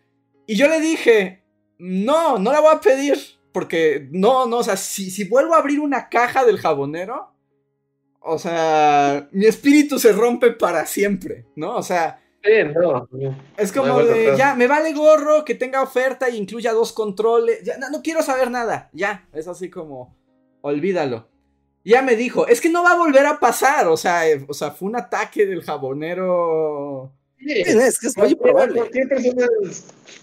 Y 0.46 0.56
yo 0.56 0.68
le 0.68 0.80
dije, 0.80 1.44
no, 1.78 2.38
no 2.38 2.52
la 2.52 2.60
voy 2.60 2.76
a 2.76 2.82
pedir. 2.82 3.18
Porque 3.52 4.08
no, 4.12 4.46
no, 4.46 4.58
o 4.58 4.64
sea, 4.64 4.78
si, 4.78 5.10
si 5.10 5.24
vuelvo 5.24 5.56
a 5.56 5.60
abrir 5.60 5.80
una 5.80 6.10
caja 6.10 6.46
del 6.46 6.60
jabonero, 6.60 7.34
o 8.20 8.38
sea, 8.38 9.30
mi 9.32 9.46
espíritu 9.46 9.98
se 10.00 10.12
rompe 10.12 10.52
para 10.52 10.86
siempre, 10.86 11.46
¿no? 11.56 11.76
O 11.76 11.82
sea, 11.82 12.22
Sí, 12.44 12.52
no. 12.74 13.08
Es 13.58 13.72
como 13.72 14.00
de, 14.04 14.36
ya, 14.38 14.56
me 14.56 14.68
vale 14.68 14.94
gorro 14.94 15.44
que 15.44 15.56
tenga 15.56 15.82
oferta 15.82 16.28
e 16.28 16.36
incluya 16.36 16.72
dos 16.72 16.94
controles. 16.94 17.64
Ya, 17.64 17.78
no, 17.78 18.02
quiero 18.02 18.22
saber 18.22 18.52
nada. 18.52 18.90
Ya, 18.94 19.28
es 19.34 19.48
así 19.48 19.70
como, 19.70 20.16
olvídalo. 20.62 21.28
Ya 21.88 22.02
me 22.02 22.16
dijo, 22.16 22.48
es 22.48 22.60
que 22.60 22.70
no 22.70 22.84
va 22.84 22.92
a 22.92 22.98
volver 22.98 23.26
a 23.26 23.40
pasar. 23.40 23.88
O 23.88 23.98
sea, 23.98 24.30
eh, 24.30 24.46
o 24.48 24.54
sea 24.54 24.72
fue 24.72 24.90
un 24.90 24.96
ataque 24.96 25.46
del 25.46 25.64
jabonero 25.64 27.14
es 27.40 28.00
que 28.00 28.08
es 28.08 28.18
muy 28.18 28.36
probable. 28.36 28.76
Cualquier 28.76 29.08
persona 29.08 29.48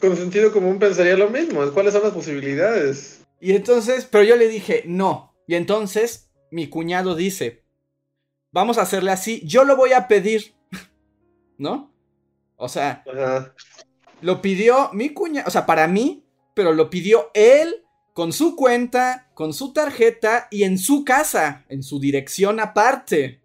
con 0.00 0.16
sentido 0.16 0.52
común 0.52 0.78
pensaría 0.78 1.16
lo 1.16 1.30
mismo. 1.30 1.60
¿Cuáles 1.72 1.92
son 1.92 2.02
las 2.02 2.12
posibilidades? 2.12 3.20
Y 3.40 3.52
entonces, 3.54 4.06
pero 4.10 4.24
yo 4.24 4.36
le 4.36 4.48
dije, 4.48 4.82
no. 4.86 5.34
Y 5.46 5.54
entonces 5.54 6.30
mi 6.50 6.68
cuñado 6.68 7.14
dice, 7.14 7.64
vamos 8.50 8.78
a 8.78 8.82
hacerle 8.82 9.10
así, 9.10 9.42
yo 9.44 9.64
lo 9.64 9.76
voy 9.76 9.92
a 9.92 10.08
pedir. 10.08 10.54
¿No? 11.58 11.92
O 12.56 12.68
sea, 12.68 13.04
lo 14.20 14.40
pidió 14.40 14.90
mi 14.92 15.10
cuñado, 15.10 15.48
o 15.48 15.50
sea, 15.50 15.66
para 15.66 15.86
mí, 15.88 16.24
pero 16.54 16.72
lo 16.72 16.88
pidió 16.88 17.30
él 17.34 17.84
con 18.14 18.32
su 18.32 18.56
cuenta, 18.56 19.28
con 19.34 19.52
su 19.52 19.72
tarjeta 19.72 20.46
y 20.50 20.62
en 20.62 20.78
su 20.78 21.04
casa, 21.04 21.66
en 21.68 21.82
su 21.82 22.00
dirección 22.00 22.60
aparte. 22.60 23.42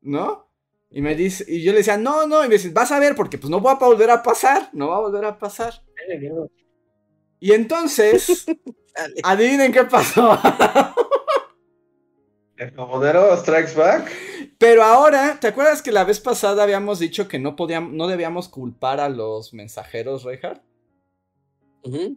¿No? 0.00 0.48
Y 0.90 1.02
me 1.02 1.14
dice, 1.14 1.44
y 1.46 1.62
yo 1.62 1.70
le 1.72 1.78
decía, 1.78 1.98
no, 1.98 2.26
no, 2.26 2.44
y 2.44 2.48
me 2.48 2.54
dice, 2.54 2.70
vas 2.70 2.90
a 2.90 2.98
ver, 2.98 3.14
porque 3.14 3.38
pues 3.38 3.50
no 3.50 3.62
va 3.62 3.72
a 3.72 3.78
volver 3.78 4.10
a 4.10 4.22
pasar, 4.22 4.70
no 4.72 4.88
va 4.88 4.96
a 4.96 5.00
volver 5.00 5.24
a 5.26 5.38
pasar. 5.38 5.82
Y 7.38 7.52
entonces, 7.52 8.46
adivinen 9.22 9.70
qué 9.70 9.84
pasó. 9.84 10.36
¿El 12.56 12.74
comodero 12.74 13.36
strikes 13.36 13.74
back? 13.74 14.10
Pero 14.58 14.82
ahora, 14.82 15.38
¿te 15.38 15.46
acuerdas 15.46 15.82
que 15.82 15.92
la 15.92 16.04
vez 16.04 16.20
pasada 16.20 16.62
habíamos 16.62 16.98
dicho 16.98 17.28
que 17.28 17.38
no 17.38 17.54
podíamos, 17.54 17.92
no 17.92 18.08
debíamos 18.08 18.48
culpar 18.48 18.98
a 18.98 19.10
los 19.10 19.52
mensajeros, 19.52 20.24
Reinhardt? 20.24 20.69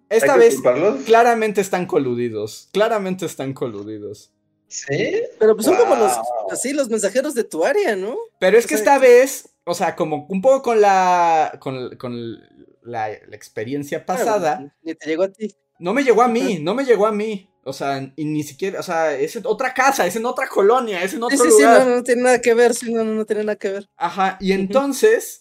Esta 0.09 0.35
vez 0.37 0.57
claramente 1.05 1.61
están 1.61 1.85
coludidos. 1.85 2.69
Claramente 2.71 3.25
están 3.25 3.53
coludidos. 3.53 4.31
¿Sí? 4.67 5.21
Pero 5.39 5.55
pues 5.55 5.65
son 5.67 5.77
como 5.77 5.95
los, 5.95 6.11
así, 6.49 6.73
los 6.73 6.89
mensajeros 6.89 7.35
de 7.35 7.43
tu 7.43 7.63
área, 7.63 7.95
¿no? 7.95 8.17
Pero 8.39 8.57
es 8.57 8.65
que 8.65 8.73
esta 8.73 8.97
vez 8.97 9.53
o 9.65 9.73
sea, 9.73 9.95
como 9.95 10.25
un 10.29 10.41
poco 10.41 10.61
con 10.61 10.81
la, 10.81 11.57
con, 11.59 11.95
con 11.95 12.37
la, 12.81 13.07
la 13.09 13.35
experiencia 13.35 14.05
pasada. 14.05 14.75
Ni 14.83 14.93
te 14.95 15.07
llegó 15.07 15.23
a 15.23 15.29
ti. 15.31 15.55
No 15.79 15.93
me 15.93 16.03
llegó 16.03 16.21
a 16.21 16.27
mí, 16.27 16.59
no 16.59 16.75
me 16.75 16.85
llegó 16.85 17.05
a 17.07 17.11
mí. 17.11 17.49
O 17.65 17.71
sea, 17.71 18.11
y 18.17 18.25
ni 18.25 18.43
siquiera, 18.43 18.81
o 18.81 18.83
sea, 18.83 19.15
es 19.15 19.37
en 19.37 19.45
otra 19.45 19.73
casa, 19.73 20.05
es 20.05 20.17
en 20.17 20.25
otra 20.25 20.49
colonia, 20.49 21.01
es 21.01 21.13
en 21.13 21.23
otro 21.23 21.37
Sí, 21.37 21.43
sí, 21.45 21.51
sí, 21.51 21.61
lugar. 21.63 21.87
no, 21.87 21.95
no 21.95 22.03
tiene 22.03 22.21
nada 22.23 22.41
que 22.41 22.53
ver, 22.53 22.73
sí, 22.73 22.93
no, 22.93 23.05
no, 23.05 23.13
no 23.13 23.25
tiene 23.25 23.45
nada 23.45 23.55
que 23.55 23.69
ver. 23.69 23.89
Ajá, 23.95 24.37
y 24.41 24.51
entonces, 24.51 25.39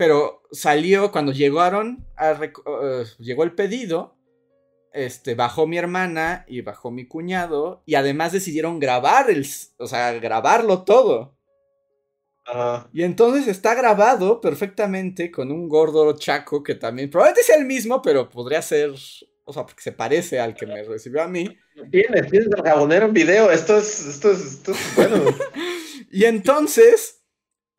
pero 0.00 0.40
salió 0.50 1.12
cuando 1.12 1.30
llegaron, 1.30 2.06
a 2.16 2.32
eh, 2.32 3.04
llegó 3.18 3.44
el 3.44 3.54
pedido, 3.54 4.16
este, 4.94 5.34
bajó 5.34 5.66
mi 5.66 5.76
hermana 5.76 6.46
y 6.48 6.62
bajó 6.62 6.90
mi 6.90 7.06
cuñado, 7.06 7.82
y 7.84 7.96
además 7.96 8.32
decidieron 8.32 8.78
grabar 8.78 9.28
el, 9.28 9.46
o 9.76 9.86
sea, 9.86 10.12
grabarlo 10.14 10.84
todo. 10.84 11.36
Ajá. 12.46 12.88
Y 12.94 13.02
entonces 13.02 13.46
está 13.46 13.74
grabado 13.74 14.40
perfectamente 14.40 15.30
con 15.30 15.52
un 15.52 15.68
gordo 15.68 16.16
chaco 16.16 16.62
que 16.62 16.76
también, 16.76 17.10
probablemente 17.10 17.42
sea 17.42 17.56
el 17.56 17.66
mismo, 17.66 18.00
pero 18.00 18.30
podría 18.30 18.62
ser, 18.62 18.92
o 19.44 19.52
sea, 19.52 19.66
porque 19.66 19.82
se 19.82 19.92
parece 19.92 20.40
al 20.40 20.54
que 20.54 20.64
me 20.64 20.82
recibió 20.82 21.20
a 21.20 21.28
mí. 21.28 21.46
Tienes, 21.90 22.30
tienes 22.30 22.48
el 22.48 22.62
jabonero 22.62 23.04
en 23.04 23.12
video. 23.12 23.50
Esto 23.50 23.76
es, 23.76 24.06
esto 24.06 24.30
es, 24.30 24.40
esto 24.46 24.72
es 24.72 24.96
bueno. 24.96 25.24
Y 26.12 26.24
entonces, 26.24 27.19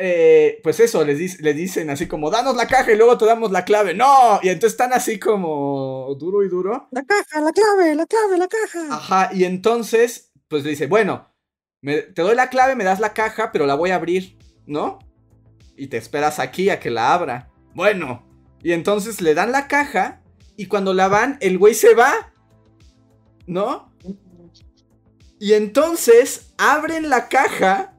eh, 0.01 0.59
pues 0.63 0.79
eso, 0.79 1.05
les, 1.05 1.19
dic- 1.19 1.39
le 1.41 1.53
dicen 1.53 1.89
así 1.89 2.07
como, 2.07 2.29
danos 2.31 2.55
la 2.55 2.67
caja 2.67 2.91
y 2.91 2.97
luego 2.97 3.17
te 3.17 3.25
damos 3.25 3.51
la 3.51 3.63
clave. 3.65 3.93
No, 3.93 4.39
y 4.41 4.49
entonces 4.49 4.73
están 4.73 4.93
así 4.93 5.19
como 5.19 6.13
duro 6.19 6.43
y 6.43 6.49
duro. 6.49 6.87
La 6.91 7.03
caja, 7.03 7.39
la 7.41 7.51
clave, 7.51 7.95
la 7.95 8.05
clave, 8.05 8.37
la 8.37 8.47
caja. 8.47 8.87
Ajá, 8.95 9.29
y 9.33 9.43
entonces, 9.45 10.31
pues 10.47 10.63
le 10.63 10.71
dice, 10.71 10.87
bueno, 10.87 11.27
me- 11.81 12.01
te 12.01 12.21
doy 12.21 12.35
la 12.35 12.49
clave, 12.49 12.75
me 12.75 12.83
das 12.83 12.99
la 12.99 13.13
caja, 13.13 13.51
pero 13.51 13.65
la 13.65 13.75
voy 13.75 13.91
a 13.91 13.95
abrir, 13.95 14.37
¿no? 14.65 14.99
Y 15.77 15.87
te 15.87 15.97
esperas 15.97 16.39
aquí 16.39 16.69
a 16.69 16.79
que 16.79 16.89
la 16.89 17.13
abra. 17.13 17.49
Bueno, 17.75 18.27
y 18.63 18.73
entonces 18.73 19.21
le 19.21 19.33
dan 19.33 19.51
la 19.51 19.67
caja 19.67 20.21
y 20.57 20.65
cuando 20.67 20.93
la 20.93 21.07
van, 21.07 21.37
el 21.41 21.57
güey 21.57 21.73
se 21.73 21.95
va, 21.95 22.33
¿no? 23.47 23.91
Y 25.39 25.53
entonces 25.53 26.53
abren 26.57 27.09
la 27.09 27.27
caja 27.27 27.97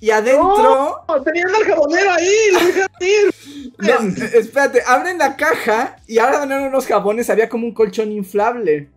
y 0.00 0.10
adentro... 0.10 1.02
¡No! 1.08 1.22
¡Tenían 1.24 1.48
al 1.54 1.64
jabonero 1.64 2.10
ahí! 2.12 2.32
¡Lo 2.52 2.58
dejaron 2.60 2.88
ir! 3.00 3.34
No, 3.78 4.24
espérate, 4.34 4.82
abren 4.84 5.18
la 5.18 5.36
caja 5.36 5.96
y 6.08 6.18
ahora 6.18 6.44
dan 6.46 6.64
unos 6.64 6.86
jabones, 6.86 7.30
había 7.30 7.48
como 7.48 7.64
un 7.66 7.72
colchón 7.74 8.10
inflable. 8.10 8.90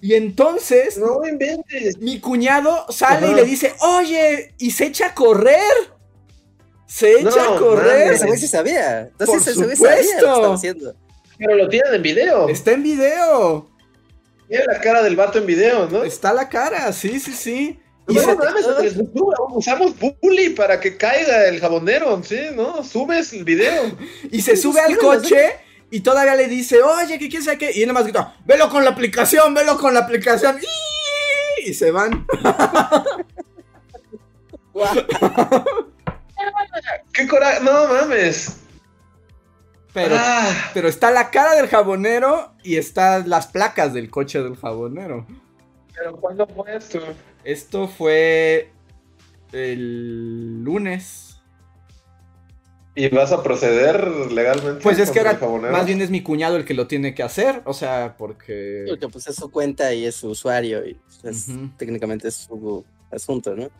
Y 0.00 0.14
entonces 0.14 0.98
No 0.98 1.24
inventes. 1.26 1.98
mi 1.98 2.18
cuñado 2.20 2.86
sale 2.88 3.28
y 3.30 3.34
le 3.34 3.44
dice, 3.44 3.74
oye, 3.80 4.54
y 4.58 4.70
se 4.72 4.86
echa 4.86 5.08
a 5.08 5.14
correr. 5.14 5.60
Se 6.86 7.22
No, 7.22 7.30
echa 7.30 7.54
a 7.54 7.56
correr. 7.56 8.12
Ese 8.14 8.36
sí 8.36 8.48
sabía. 8.48 9.02
Entonces 9.02 9.54
Por 9.54 9.64
ese 9.64 9.64
güey 9.64 9.76
sabía 9.76 9.90
lo 9.92 9.96
que 9.96 10.06
supuesto. 10.08 10.26
estaba 10.34 10.54
haciendo. 10.54 10.94
Pero 11.38 11.54
lo 11.54 11.68
tienen 11.68 11.94
en 11.94 12.02
video. 12.02 12.48
Está 12.48 12.72
en 12.72 12.82
video. 12.82 13.70
Tiene 14.48 14.64
la 14.66 14.80
cara 14.80 15.02
del 15.04 15.14
vato 15.14 15.38
en 15.38 15.46
video, 15.46 15.88
¿no? 15.88 16.02
Está 16.02 16.32
la 16.32 16.48
cara, 16.48 16.92
sí, 16.92 17.20
sí, 17.20 17.32
sí. 17.32 17.78
Y 18.10 18.14
No 18.14 18.36
mames, 18.36 18.66
Usamos 19.50 19.92
bully 19.98 20.50
para 20.50 20.78
que 20.80 20.96
caiga 20.96 21.46
el 21.48 21.60
jabonero, 21.60 22.22
¿sí? 22.22 22.38
¿No? 22.54 22.82
Subes 22.82 23.32
el 23.32 23.44
video. 23.44 23.96
Y 24.30 24.42
se 24.42 24.56
sube 24.56 24.80
al 24.80 24.96
coche 24.98 25.56
y 25.90 26.00
todavía 26.00 26.34
le 26.34 26.46
dice, 26.46 26.82
oye, 26.82 27.18
que 27.18 27.28
quién 27.28 27.42
sabe 27.42 27.58
qué. 27.58 27.72
Y 27.74 27.82
él 27.82 27.88
nomás 27.88 28.04
grita, 28.04 28.36
velo 28.44 28.68
con 28.68 28.84
la 28.84 28.90
aplicación, 28.90 29.54
velo 29.54 29.76
con 29.78 29.94
la 29.94 30.00
aplicación. 30.00 30.58
Y 31.64 31.74
se 31.74 31.90
van. 31.90 32.26
¡Qué 37.12 37.26
coraje! 37.28 37.62
¡No 37.62 37.86
mames! 37.88 38.56
Pero, 39.92 40.14
Ah, 40.18 40.70
pero 40.72 40.88
está 40.88 41.10
la 41.10 41.30
cara 41.30 41.56
del 41.56 41.66
jabonero 41.68 42.52
y 42.62 42.76
están 42.76 43.28
las 43.28 43.48
placas 43.48 43.92
del 43.92 44.08
coche 44.08 44.40
del 44.40 44.56
jabonero. 44.56 45.26
¿Pero 45.94 46.16
cuándo 46.16 46.46
fue 46.46 46.76
esto? 46.76 47.00
Esto 47.44 47.88
fue 47.88 48.70
el 49.52 50.62
lunes. 50.62 51.40
¿Y 52.94 53.08
vas 53.08 53.32
a 53.32 53.42
proceder 53.42 54.32
legalmente? 54.32 54.82
Pues 54.82 54.98
es 54.98 55.10
que 55.10 55.20
ahora 55.20 55.38
más 55.70 55.86
bien 55.86 56.02
es 56.02 56.10
mi 56.10 56.22
cuñado 56.22 56.56
el 56.56 56.64
que 56.64 56.74
lo 56.74 56.86
tiene 56.86 57.14
que 57.14 57.22
hacer. 57.22 57.62
O 57.64 57.72
sea, 57.72 58.16
porque... 58.18 58.84
Porque 58.88 59.08
pues 59.08 59.26
es 59.28 59.36
su 59.36 59.50
cuenta 59.50 59.94
y 59.94 60.04
es 60.04 60.16
su 60.16 60.30
usuario 60.30 60.84
y 60.86 60.98
pues, 61.22 61.46
técnicamente 61.76 62.28
es 62.28 62.34
su 62.34 62.84
asunto, 63.10 63.54
¿no? 63.54 63.70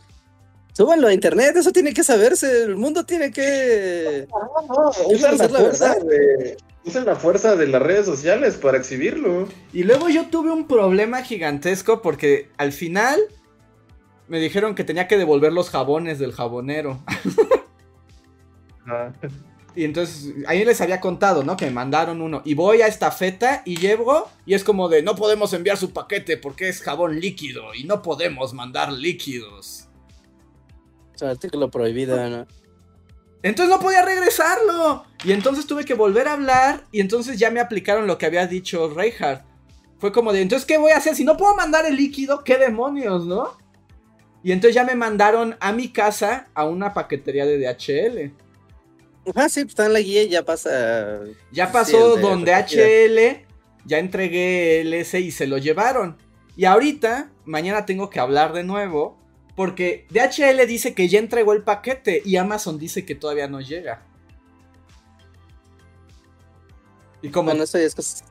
Súbanlo 0.73 1.09
a 1.09 1.13
internet, 1.13 1.57
eso 1.57 1.73
tiene 1.73 1.93
que 1.93 2.05
saberse, 2.05 2.63
el 2.63 2.77
mundo 2.77 3.05
tiene 3.05 3.33
que... 3.33 4.27
No, 4.31 4.75
no, 4.75 4.91
usan 5.09 5.37
la, 5.37 5.49
la 5.49 5.59
fuerza 5.59 5.95
verdad. 5.95 6.07
de, 6.07 6.57
usan 6.85 7.05
la 7.07 7.17
fuerza 7.17 7.57
de 7.57 7.67
las 7.67 7.83
redes 7.83 8.07
sociales 8.07 8.55
para 8.55 8.79
exhibirlo. 8.79 9.49
Y 9.73 9.83
luego 9.83 10.09
yo 10.09 10.29
tuve 10.31 10.53
un 10.53 10.69
problema 10.69 11.23
gigantesco 11.23 12.01
porque 12.01 12.51
al 12.57 12.73
final 12.73 13.21
me 14.31 14.39
dijeron 14.39 14.77
que 14.77 14.85
tenía 14.85 15.09
que 15.09 15.19
devolver 15.19 15.53
los 15.53 15.71
jabones 15.71 16.21
del 16.21 16.33
jabonero. 16.33 17.01
Y 19.75 19.85
entonces, 19.85 20.35
ahí 20.47 20.65
les 20.65 20.81
había 20.81 21.01
contado, 21.01 21.43
¿no? 21.43 21.57
Que 21.57 21.67
me 21.67 21.73
mandaron 21.73 22.23
uno. 22.23 22.41
Y 22.45 22.55
voy 22.55 22.83
a 22.83 22.87
esta 22.87 23.11
feta 23.11 23.63
y 23.65 23.77
llevo. 23.77 24.29
Y 24.47 24.55
es 24.55 24.63
como 24.63 24.89
de, 24.89 25.03
no 25.03 25.17
podemos 25.17 25.53
enviar 25.53 25.77
su 25.77 25.93
paquete 25.93 26.37
porque 26.37 26.69
es 26.69 26.81
jabón 26.81 27.19
líquido. 27.19 27.75
Y 27.75 27.85
no 27.85 28.03
podemos 28.03 28.53
mandar 28.53 28.93
líquidos. 28.93 29.89
Es 31.15 31.23
un 31.23 31.29
artículo 31.29 31.71
prohibido, 31.71 32.17
¿no? 32.29 32.47
Entonces 33.43 33.75
no 33.75 33.81
podía 33.81 34.05
regresarlo. 34.05 35.05
Y 35.25 35.33
entonces 35.33 35.67
tuve 35.67 35.85
que 35.85 35.95
volver 35.95 36.29
a 36.29 36.35
hablar. 36.35 36.85
Y 36.93 37.01
entonces 37.01 37.37
ya 37.39 37.51
me 37.51 37.61
aplicaron 37.61 38.07
lo 38.07 38.17
que 38.17 38.27
había 38.27 38.47
dicho 38.47 38.93
Reinhardt. 38.95 39.45
Fue 39.99 40.13
como 40.13 40.33
de, 40.33 40.43
entonces, 40.43 40.67
¿qué 40.67 40.79
voy 40.79 40.93
a 40.93 40.99
hacer? 40.99 41.17
Si 41.17 41.25
no 41.25 41.37
puedo 41.37 41.55
mandar 41.57 41.85
el 41.85 41.97
líquido, 41.97 42.45
¿qué 42.45 42.59
demonios, 42.59 43.27
no? 43.27 43.60
Y 44.43 44.53
entonces 44.53 44.75
ya 44.75 44.85
me 44.85 44.95
mandaron 44.95 45.57
a 45.61 45.73
mi 45.73 45.89
casa 45.89 46.49
a 46.55 46.65
una 46.65 46.95
paquetería 46.95 47.45
de 47.45 47.59
DHL. 47.59 48.33
Ah, 49.35 49.49
sí, 49.49 49.63
pues 49.63 49.73
está 49.73 49.87
en 49.87 49.93
la 49.93 50.01
guía 50.01 50.23
y 50.23 50.29
ya 50.31 50.45
pasa... 50.45 51.21
Ya 51.53 51.71
pasó 51.71 52.17
donde. 52.17 52.53
HL, 52.53 53.47
ya 53.85 53.99
entregué 53.99 54.81
el 54.81 54.95
S 54.95 55.21
y 55.21 55.31
se 55.31 55.47
lo 55.47 55.59
llevaron. 55.59 56.17
Y 56.57 56.65
ahorita, 56.65 57.31
mañana 57.45 57.85
tengo 57.85 58.09
que 58.09 58.21
hablar 58.21 58.53
de 58.53 58.65
nuevo. 58.65 59.19
Porque 59.57 60.07
DHL 60.11 60.67
dice 60.67 60.95
que 60.95 61.09
ya 61.09 61.19
entregó 61.19 61.53
el 61.53 61.63
paquete 61.63 62.23
y 62.25 62.37
Amazon 62.37 62.79
dice 62.79 63.05
que 63.05 63.15
todavía 63.15 63.47
no 63.47 63.61
llega. 63.61 64.07
Y 67.21 67.29
como, 67.29 67.51
Bueno, 67.51 67.65
eso 67.65 67.79
ya 67.79 67.85
es. 67.85 68.25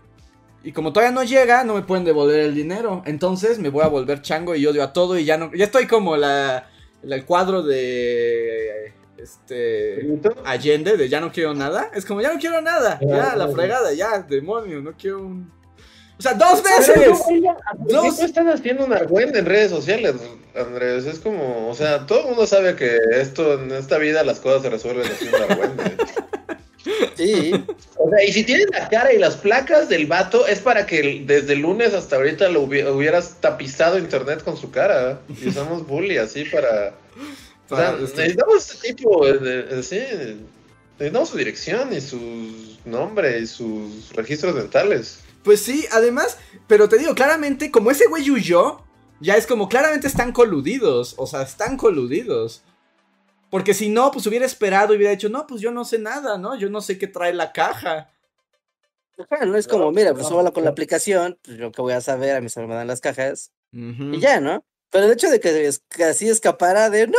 Y 0.63 0.71
como 0.73 0.91
todavía 0.93 1.13
no 1.13 1.23
llega, 1.23 1.63
no 1.63 1.75
me 1.75 1.81
pueden 1.83 2.03
devolver 2.05 2.41
el 2.41 2.53
dinero. 2.55 3.01
Entonces 3.05 3.59
me 3.59 3.69
voy 3.69 3.83
a 3.83 3.87
volver 3.87 4.21
chango 4.21 4.55
y 4.55 4.65
odio 4.67 4.83
a 4.83 4.93
todo 4.93 5.17
y 5.17 5.25
ya 5.25 5.37
no. 5.37 5.51
Ya 5.53 5.65
estoy 5.65 5.87
como 5.87 6.17
la, 6.17 6.67
la- 7.03 7.15
el 7.15 7.25
cuadro 7.25 7.63
de. 7.63 8.93
Este. 9.17 10.05
Allende 10.45 10.95
de 10.97 11.09
ya 11.09 11.19
no 11.19 11.31
quiero 11.31 11.53
nada. 11.53 11.91
Es 11.93 12.05
como 12.05 12.21
ya 12.21 12.31
no 12.33 12.39
quiero 12.39 12.61
nada. 12.61 12.99
Ya, 13.01 13.35
la 13.35 13.47
fregada, 13.49 13.93
ya, 13.93 14.21
demonio, 14.21 14.81
no 14.81 14.93
quiero 14.97 15.19
un. 15.19 15.51
O 16.17 16.21
sea, 16.21 16.33
dos 16.33 16.61
veces. 16.61 17.05
Dos. 17.07 17.19
Dos. 18.03 18.19
tú 18.19 18.25
estás 18.25 18.45
haciendo 18.47 18.85
un 18.85 18.91
argüende 18.93 19.39
en 19.39 19.45
redes 19.45 19.71
sociales, 19.71 20.15
Andrés? 20.53 21.05
Es 21.05 21.19
como, 21.19 21.69
o 21.69 21.73
sea, 21.73 22.05
todo 22.05 22.19
el 22.21 22.25
mundo 22.27 22.45
sabe 22.45 22.75
que 22.75 22.97
esto, 23.13 23.53
en 23.53 23.71
esta 23.71 23.97
vida 23.97 24.23
las 24.23 24.39
cosas 24.41 24.61
se 24.63 24.69
resuelven 24.69 25.05
haciendo 25.09 25.37
argüende. 25.37 25.83
Sí, 27.15 27.51
O 27.97 28.09
sea, 28.09 28.23
y 28.25 28.31
si 28.31 28.43
tienes 28.43 28.67
la 28.71 28.87
cara 28.87 29.11
y 29.13 29.17
las 29.17 29.35
placas 29.35 29.89
del 29.89 30.05
vato, 30.07 30.47
es 30.47 30.59
para 30.59 30.85
que 30.85 31.23
desde 31.25 31.53
el 31.53 31.59
lunes 31.59 31.93
hasta 31.93 32.15
ahorita 32.15 32.47
lo 32.49 32.63
hubi- 32.67 32.89
hubieras 32.89 33.35
tapizado 33.41 33.97
internet 33.97 34.43
con 34.43 34.55
su 34.57 34.71
cara. 34.71 35.19
Y 35.41 35.49
usamos 35.49 35.85
bully 35.85 36.17
así 36.17 36.45
para. 36.45 36.95
O 37.69 37.75
sea, 37.75 37.97
este, 38.01 38.17
necesitamos 38.21 38.71
este 38.71 38.93
tipo 38.93 39.25
de, 39.25 39.63
de- 39.63 39.83
sí, 39.83 39.99
necesitamos 40.97 41.29
su 41.29 41.37
dirección 41.37 41.93
y 41.93 42.01
su 42.01 42.19
nombre 42.85 43.39
y 43.39 43.47
sus 43.47 44.11
registros 44.13 44.55
dentales. 44.55 45.19
Pues 45.43 45.61
sí, 45.61 45.85
además, 45.91 46.37
pero 46.67 46.89
te 46.89 46.97
digo, 46.97 47.13
claramente, 47.15 47.71
como 47.71 47.91
ese 47.91 48.07
güey 48.07 48.29
huyó, 48.31 48.81
ya 49.19 49.35
es 49.35 49.45
como 49.47 49.67
claramente 49.69 50.07
están 50.07 50.31
coludidos. 50.31 51.13
O 51.17 51.27
sea, 51.27 51.41
están 51.43 51.77
coludidos. 51.77 52.63
Porque 53.49 53.73
si 53.73 53.89
no, 53.89 54.11
pues 54.11 54.25
hubiera 54.27 54.45
esperado 54.45 54.93
y 54.93 54.97
hubiera 54.97 55.11
dicho, 55.11 55.29
no, 55.29 55.47
pues 55.47 55.61
yo 55.61 55.71
no 55.71 55.83
sé 55.85 55.97
nada, 55.99 56.37
¿no? 56.37 56.55
Yo 56.55 56.69
no 56.69 56.81
sé 56.81 56.97
qué 56.97 57.07
trae 57.07 57.33
la 57.33 57.51
caja. 57.51 58.11
Ajá, 59.17 59.45
no 59.45 59.57
es 59.57 59.67
como, 59.67 59.91
mira, 59.91 60.13
pues 60.13 60.27
súbalo 60.29 60.53
con 60.53 60.63
la 60.63 60.69
aplicación, 60.71 61.37
pues 61.43 61.57
yo 61.57 61.71
que 61.71 61.81
voy 61.81 61.93
a 61.93 61.99
saber, 62.01 62.35
a 62.37 62.41
mí 62.41 62.47
se 62.49 62.61
me 62.65 62.73
dan 62.73 62.87
las 62.87 63.01
cajas 63.01 63.51
y 64.13 64.19
ya, 64.19 64.39
¿no? 64.39 64.63
Pero 64.91 65.05
el 65.05 65.11
hecho 65.11 65.29
de 65.29 65.39
que, 65.39 65.67
es- 65.67 65.79
que 65.89 66.05
así 66.05 66.29
escapara 66.29 66.89
de, 66.89 67.07
no, 67.07 67.17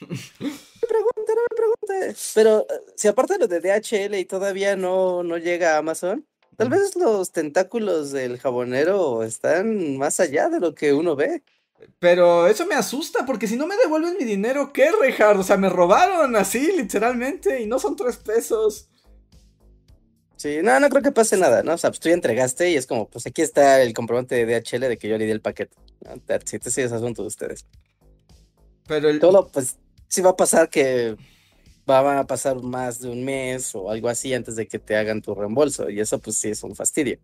no 0.00 0.08
me 0.48 0.88
pregunte, 0.88 1.32
no 1.34 1.42
me 1.50 1.56
pregunte. 1.56 2.16
Pero 2.34 2.66
eh, 2.68 2.80
si 2.96 3.08
aparte 3.08 3.38
lo 3.38 3.46
de 3.46 3.60
DHL 3.60 4.18
y 4.18 4.24
todavía 4.24 4.74
no, 4.76 5.22
no 5.22 5.36
llega 5.38 5.74
a 5.74 5.78
Amazon, 5.78 6.26
tal 6.56 6.68
vez 6.70 6.96
los 6.96 7.30
tentáculos 7.32 8.10
del 8.12 8.38
jabonero 8.38 9.22
están 9.22 9.96
más 9.98 10.18
allá 10.20 10.48
de 10.48 10.60
lo 10.60 10.74
que 10.74 10.92
uno 10.92 11.14
ve. 11.14 11.42
Pero 11.98 12.46
eso 12.46 12.66
me 12.66 12.74
asusta, 12.74 13.24
porque 13.24 13.46
si 13.46 13.56
no 13.56 13.66
me 13.66 13.76
devuelven 13.76 14.16
mi 14.18 14.24
dinero, 14.24 14.72
¿qué, 14.72 14.90
Richard? 15.00 15.38
O 15.38 15.42
sea, 15.42 15.56
me 15.56 15.68
robaron 15.68 16.36
así, 16.36 16.72
literalmente, 16.76 17.60
y 17.60 17.66
no 17.66 17.78
son 17.78 17.96
tres 17.96 18.16
pesos. 18.16 18.88
Sí, 20.36 20.58
no, 20.62 20.80
no 20.80 20.88
creo 20.88 21.02
que 21.02 21.12
pase 21.12 21.36
nada, 21.36 21.62
¿no? 21.62 21.74
O 21.74 21.78
sea, 21.78 21.90
pues 21.90 22.00
tú 22.00 22.08
ya 22.08 22.14
entregaste 22.14 22.70
y 22.70 22.76
es 22.76 22.86
como, 22.86 23.08
pues 23.08 23.26
aquí 23.26 23.42
está 23.42 23.80
el 23.80 23.94
comprobante 23.94 24.34
de 24.34 24.60
DHL 24.60 24.80
de 24.88 24.98
que 24.98 25.08
yo 25.08 25.16
le 25.16 25.24
di 25.24 25.30
el 25.30 25.40
paquete. 25.40 25.76
¿no? 26.00 26.14
Sí, 26.44 26.58
ese 26.60 26.82
es 26.82 26.90
asunto 26.90 27.22
de 27.22 27.28
ustedes. 27.28 27.64
Pero 28.88 29.08
el... 29.08 29.20
Todo, 29.20 29.46
pues, 29.46 29.78
sí 30.08 30.20
va 30.20 30.30
a 30.30 30.36
pasar 30.36 30.68
que 30.68 31.16
va 31.88 32.18
a 32.18 32.26
pasar 32.26 32.60
más 32.60 33.00
de 33.00 33.08
un 33.08 33.24
mes 33.24 33.72
o 33.74 33.90
algo 33.90 34.08
así 34.08 34.34
antes 34.34 34.56
de 34.56 34.66
que 34.66 34.80
te 34.80 34.96
hagan 34.96 35.22
tu 35.22 35.32
reembolso. 35.32 35.88
Y 35.88 36.00
eso, 36.00 36.18
pues, 36.18 36.38
sí 36.38 36.48
es 36.48 36.64
un 36.64 36.74
fastidio. 36.74 37.20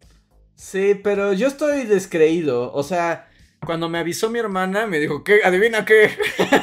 Sí, 0.55 0.95
pero 0.95 1.33
yo 1.33 1.49
estoy 1.49 1.87
descreído. 1.87 2.73
O 2.73 2.85
sea, 2.85 3.28
cuando 3.65 3.89
me 3.89 3.99
avisó 3.99 4.31
mi 4.31 4.39
hermana, 4.39 4.87
me 4.87 4.99
dijo, 4.99 5.25
¿qué? 5.25 5.41
¿Adivina 5.45 5.85
qué? 5.85 6.11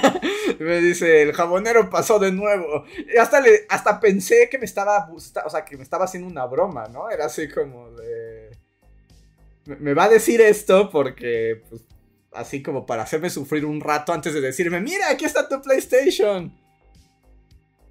me 0.59 0.79
dice, 0.79 1.21
el 1.21 1.33
jabonero 1.33 1.89
pasó 1.89 2.19
de 2.19 2.31
nuevo. 2.31 2.85
Y 3.13 3.17
hasta, 3.17 3.41
le, 3.41 3.65
hasta 3.69 3.99
pensé 3.99 4.49
que 4.49 4.57
me 4.57 4.65
estaba, 4.65 5.09
o 5.11 5.49
sea, 5.49 5.65
que 5.65 5.77
me 5.77 5.83
estaba 5.83 6.05
haciendo 6.05 6.29
una 6.29 6.45
broma, 6.45 6.87
¿no? 6.87 7.09
Era 7.09 7.25
así 7.25 7.47
como 7.49 7.91
de... 7.91 8.51
Me 9.65 9.93
va 9.93 10.05
a 10.05 10.09
decir 10.09 10.41
esto 10.41 10.89
porque, 10.91 11.63
pues, 11.69 11.81
así 12.31 12.61
como 12.61 12.85
para 12.85 13.03
hacerme 13.03 13.29
sufrir 13.29 13.65
un 13.65 13.81
rato 13.81 14.13
antes 14.13 14.33
de 14.33 14.41
decirme, 14.41 14.79
mira, 14.79 15.09
aquí 15.09 15.25
está 15.25 15.47
tu 15.49 15.61
PlayStation. 15.61 16.53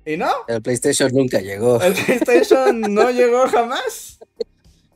¿Y 0.07 0.17
no? 0.17 0.31
El 0.49 0.63
PlayStation 0.63 1.13
nunca 1.13 1.41
llegó. 1.41 1.81
El 1.81 1.95
PlayStation 1.95 2.81
no 2.81 3.11
llegó 3.11 3.49
jamás. 3.49 4.19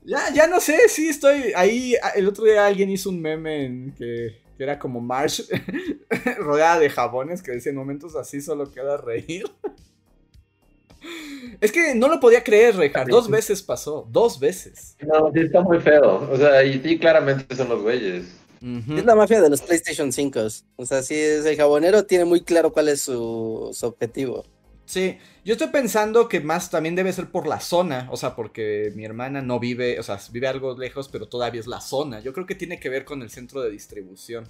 Ya, 0.08 0.32
ya 0.32 0.46
no 0.46 0.58
sé, 0.58 0.88
sí 0.88 1.10
estoy. 1.10 1.52
Ahí 1.54 1.94
el 2.14 2.26
otro 2.26 2.44
día 2.44 2.66
alguien 2.66 2.88
hizo 2.88 3.10
un 3.10 3.20
meme 3.20 3.66
en 3.66 3.92
que, 3.92 4.40
que 4.56 4.62
era 4.64 4.78
como 4.78 5.02
Marsh 5.02 5.42
rodeada 6.38 6.78
de 6.78 6.88
jabones 6.88 7.42
que 7.42 7.52
decía 7.52 7.70
en 7.70 7.76
momentos 7.76 8.16
así 8.16 8.40
solo 8.40 8.72
queda 8.72 8.96
reír. 8.96 9.44
Es 11.60 11.72
que 11.72 11.94
no 11.94 12.08
lo 12.08 12.20
podía 12.20 12.42
creer, 12.42 12.76
Rejar. 12.76 13.06
Dos 13.08 13.28
veces 13.28 13.62
pasó. 13.62 14.06
Dos 14.10 14.38
veces. 14.38 14.96
No, 15.00 15.30
sí 15.32 15.40
está 15.40 15.60
muy 15.60 15.80
feo. 15.80 16.28
O 16.30 16.36
sea, 16.36 16.62
y 16.64 16.80
sí, 16.80 16.98
claramente 16.98 17.54
son 17.54 17.68
los 17.68 17.82
güeyes. 17.82 18.26
Es 18.60 19.04
la 19.04 19.14
mafia 19.14 19.40
de 19.40 19.48
los 19.48 19.62
PlayStation 19.62 20.12
5. 20.12 20.40
O 20.76 20.86
sea, 20.86 21.02
sí, 21.02 21.14
es 21.14 21.46
el 21.46 21.56
jabonero 21.56 22.04
tiene 22.04 22.24
muy 22.24 22.42
claro 22.42 22.72
cuál 22.72 22.88
es 22.88 23.02
su, 23.02 23.70
su, 23.72 23.86
objetivo. 23.86 24.44
Sí, 24.88 25.18
yo 25.44 25.52
estoy 25.52 25.68
pensando 25.68 26.30
que 26.30 26.40
más 26.40 26.70
también 26.70 26.94
debe 26.94 27.12
ser 27.12 27.30
por 27.30 27.46
la 27.46 27.60
zona. 27.60 28.08
O 28.10 28.16
sea, 28.16 28.34
porque 28.34 28.90
mi 28.96 29.04
hermana 29.04 29.42
no 29.42 29.60
vive, 29.60 30.00
o 30.00 30.02
sea, 30.02 30.18
vive 30.32 30.48
algo 30.48 30.78
lejos, 30.78 31.10
pero 31.10 31.28
todavía 31.28 31.60
es 31.60 31.66
la 31.66 31.82
zona. 31.82 32.20
Yo 32.20 32.32
creo 32.32 32.46
que 32.46 32.54
tiene 32.54 32.80
que 32.80 32.88
ver 32.88 33.04
con 33.04 33.20
el 33.20 33.28
centro 33.28 33.60
de 33.60 33.70
distribución. 33.70 34.48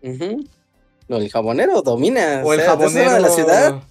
Uh 0.00 0.12
-huh. 0.12 0.48
No, 1.08 1.18
el 1.18 1.30
jabonero 1.30 1.82
domina. 1.82 2.40
O, 2.42 2.48
o 2.48 2.54
el 2.54 2.62
jabonero 2.62 3.12
de 3.12 3.20
la 3.20 3.28
ciudad. 3.28 3.82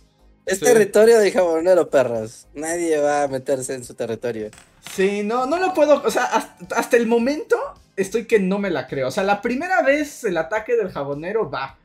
Es 0.47 0.57
sí. 0.57 0.65
territorio 0.65 1.19
del 1.19 1.31
jabonero, 1.31 1.87
perros. 1.91 2.47
Nadie 2.55 2.97
va 2.97 3.21
a 3.21 3.27
meterse 3.27 3.75
en 3.75 3.83
su 3.83 3.93
territorio. 3.93 4.49
Sí, 4.95 5.21
no, 5.23 5.45
no 5.45 5.59
lo 5.59 5.75
puedo. 5.75 6.01
O 6.03 6.09
sea, 6.09 6.23
hasta, 6.23 6.75
hasta, 6.75 6.97
el 6.97 7.05
momento 7.05 7.57
estoy 7.95 8.25
que 8.25 8.39
no 8.39 8.57
me 8.57 8.71
la 8.71 8.87
creo. 8.87 9.09
O 9.09 9.11
sea, 9.11 9.23
la 9.23 9.39
primera 9.39 9.83
vez 9.83 10.23
el 10.23 10.35
ataque 10.35 10.75
del 10.75 10.89
jabonero 10.89 11.51
va. 11.51 11.77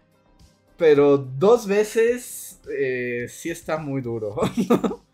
Pero 0.79 1.19
dos 1.19 1.67
veces 1.67 2.48
eh, 2.71 3.27
sí 3.29 3.51
está 3.51 3.79
muy 3.79 4.01
duro. 4.01 4.37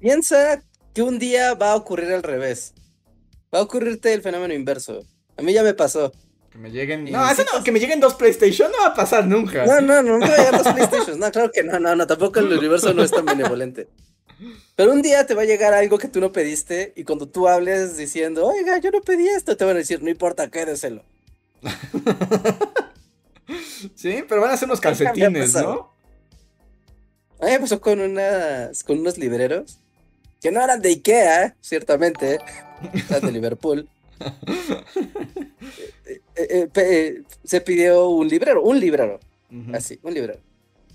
Piensa 0.00 0.62
que 0.94 1.02
un 1.02 1.18
día 1.18 1.54
va 1.54 1.72
a 1.72 1.76
ocurrir 1.76 2.12
al 2.12 2.22
revés. 2.22 2.74
Va 3.54 3.60
a 3.60 3.62
ocurrirte 3.62 4.12
el 4.12 4.22
fenómeno 4.22 4.54
inverso. 4.54 5.04
A 5.36 5.42
mí 5.42 5.52
ya 5.52 5.62
me 5.62 5.74
pasó. 5.74 6.12
Que 6.50 6.58
me 6.58 6.70
lleguen. 6.70 7.10
No, 7.10 7.30
eso 7.30 7.44
no, 7.52 7.62
que 7.62 7.72
me 7.72 7.80
lleguen 7.80 8.00
dos 8.00 8.14
PlayStation 8.14 8.70
no 8.70 8.78
va 8.78 8.88
a 8.88 8.94
pasar 8.94 9.26
nunca. 9.26 9.64
No, 9.66 9.80
no, 9.80 10.02
no, 10.02 10.18
nunca 10.18 10.28
va 10.28 10.34
a 10.34 10.38
llegar 10.38 10.64
dos 10.64 10.72
PlayStation. 10.74 11.18
No, 11.18 11.30
claro 11.30 11.50
que 11.52 11.62
no, 11.62 11.78
no, 11.78 11.94
no, 11.96 12.06
tampoco 12.06 12.40
el 12.40 12.52
universo 12.52 12.92
no 12.94 13.02
es 13.02 13.10
tan 13.10 13.24
benevolente. 13.24 13.88
Pero 14.76 14.92
un 14.92 15.02
día 15.02 15.26
te 15.26 15.34
va 15.34 15.42
a 15.42 15.46
llegar 15.46 15.74
algo 15.74 15.98
que 15.98 16.08
tú 16.08 16.20
no 16.20 16.30
pediste 16.32 16.92
y 16.94 17.04
cuando 17.04 17.28
tú 17.28 17.48
hables 17.48 17.96
diciendo, 17.96 18.46
oiga, 18.46 18.78
yo 18.78 18.90
no 18.90 19.00
pedí 19.00 19.28
esto, 19.28 19.56
te 19.56 19.64
van 19.64 19.74
a 19.74 19.80
decir, 19.80 20.02
no 20.02 20.10
importa, 20.10 20.48
quédeselo. 20.48 21.02
sí, 23.94 24.24
pero 24.28 24.40
van 24.40 24.50
a 24.50 24.56
ser 24.56 24.68
unos 24.68 24.80
calcetines, 24.82 25.54
¿no? 25.54 25.90
A 27.40 27.46
mí 27.46 27.52
me 27.52 27.60
pasó 27.60 27.80
con, 27.80 28.00
unas, 28.00 28.82
con 28.82 28.98
unos 28.98 29.16
libreros 29.16 29.78
que 30.40 30.50
no 30.50 30.62
eran 30.62 30.80
de 30.80 30.90
Ikea, 30.90 31.56
ciertamente, 31.60 32.38
eran 33.10 33.22
de 33.22 33.32
Liverpool. 33.32 33.88
eh, 36.06 36.20
eh, 36.36 36.68
eh, 36.74 37.22
se 37.44 37.60
pidió 37.60 38.08
un 38.08 38.28
librero, 38.28 38.62
un 38.62 38.80
librero, 38.80 39.20
uh 39.50 39.54
-huh. 39.54 39.76
así, 39.76 39.98
un 40.02 40.14
librero. 40.14 40.40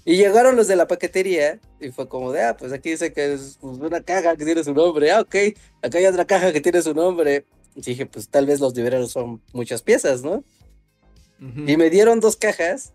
Y 0.05 0.17
llegaron 0.17 0.57
los 0.57 0.67
de 0.67 0.75
la 0.75 0.87
paquetería 0.87 1.59
y 1.79 1.91
fue 1.91 2.09
como 2.09 2.33
de, 2.33 2.43
ah, 2.43 2.57
pues 2.57 2.73
aquí 2.73 2.91
dice 2.91 3.13
que 3.13 3.33
es 3.33 3.57
pues, 3.61 3.77
una 3.77 4.01
caja 4.01 4.35
que 4.35 4.43
tiene 4.43 4.63
su 4.63 4.73
nombre. 4.73 5.11
Ah, 5.11 5.21
ok, 5.21 5.35
acá 5.81 5.97
hay 5.97 6.05
otra 6.05 6.25
caja 6.25 6.51
que 6.51 6.59
tiene 6.59 6.81
su 6.81 6.93
nombre. 6.93 7.45
Y 7.75 7.81
dije, 7.81 8.05
pues 8.05 8.27
tal 8.27 8.45
vez 8.45 8.59
los 8.59 8.75
libreros 8.75 9.11
son 9.11 9.41
muchas 9.53 9.81
piezas, 9.81 10.21
¿no? 10.21 10.43
Uh 11.43 11.45
-huh. 11.45 11.69
Y 11.69 11.77
me 11.77 11.89
dieron 11.89 12.19
dos 12.19 12.37
cajas 12.37 12.93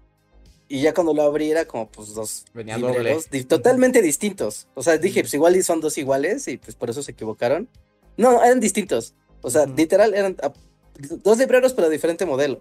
y 0.69 0.81
ya 0.81 0.95
cuando 0.95 1.13
lo 1.13 1.23
abrí 1.23 1.51
era 1.51 1.67
como 1.67 1.89
pues 1.91 2.15
dos 2.15 2.45
Venía 2.55 2.79
libreros 2.79 3.27
totalmente 3.47 4.03
distintos. 4.03 4.67
O 4.75 4.83
sea, 4.83 4.97
dije, 4.97 5.21
pues 5.21 5.35
igual 5.35 5.63
son 5.63 5.81
dos 5.81 5.99
iguales 5.99 6.49
y 6.49 6.57
pues 6.57 6.75
por 6.75 6.89
eso 6.91 7.03
se 7.03 7.13
equivocaron. 7.13 7.69
No, 8.17 8.43
eran 8.43 8.61
distintos. 8.61 9.15
O 9.43 9.51
sea, 9.51 9.63
uh 9.63 9.67
-huh. 9.67 9.77
literal 9.77 10.15
eran 10.15 10.37
dos 11.23 11.39
libreros 11.39 11.75
pero 11.75 11.89
diferente 11.89 12.27
modelo. 12.27 12.61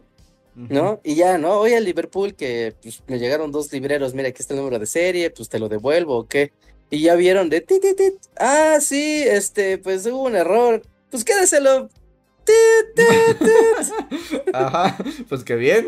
¿no? 0.57 0.99
Y 1.03 1.15
ya, 1.15 1.37
¿no? 1.37 1.59
Oye, 1.59 1.77
al 1.77 1.85
Liverpool 1.85 2.33
que 2.33 2.73
pues, 2.81 3.03
me 3.07 3.19
llegaron 3.19 3.51
dos 3.51 3.71
libreros, 3.71 4.15
mira, 4.15 4.29
aquí 4.29 4.41
está 4.41 4.55
el 4.55 4.59
número 4.59 4.79
de 4.79 4.87
serie, 4.87 5.29
pues 5.29 5.49
te 5.49 5.59
lo 5.59 5.69
devuelvo, 5.69 6.17
¿o 6.17 6.27
qué? 6.27 6.51
Y 6.89 7.01
ya 7.01 7.15
vieron 7.15 7.49
de 7.49 7.61
ti, 7.61 7.79
ti, 7.79 7.93
ti. 7.93 8.13
Ah, 8.37 8.79
sí, 8.81 9.23
este, 9.23 9.77
pues 9.77 10.05
hubo 10.07 10.23
un 10.23 10.35
error. 10.35 10.81
Pues 11.11 11.23
quédeselo. 11.23 11.89
Ajá, 14.53 14.97
pues 15.29 15.43
qué 15.43 15.55
bien. 15.55 15.87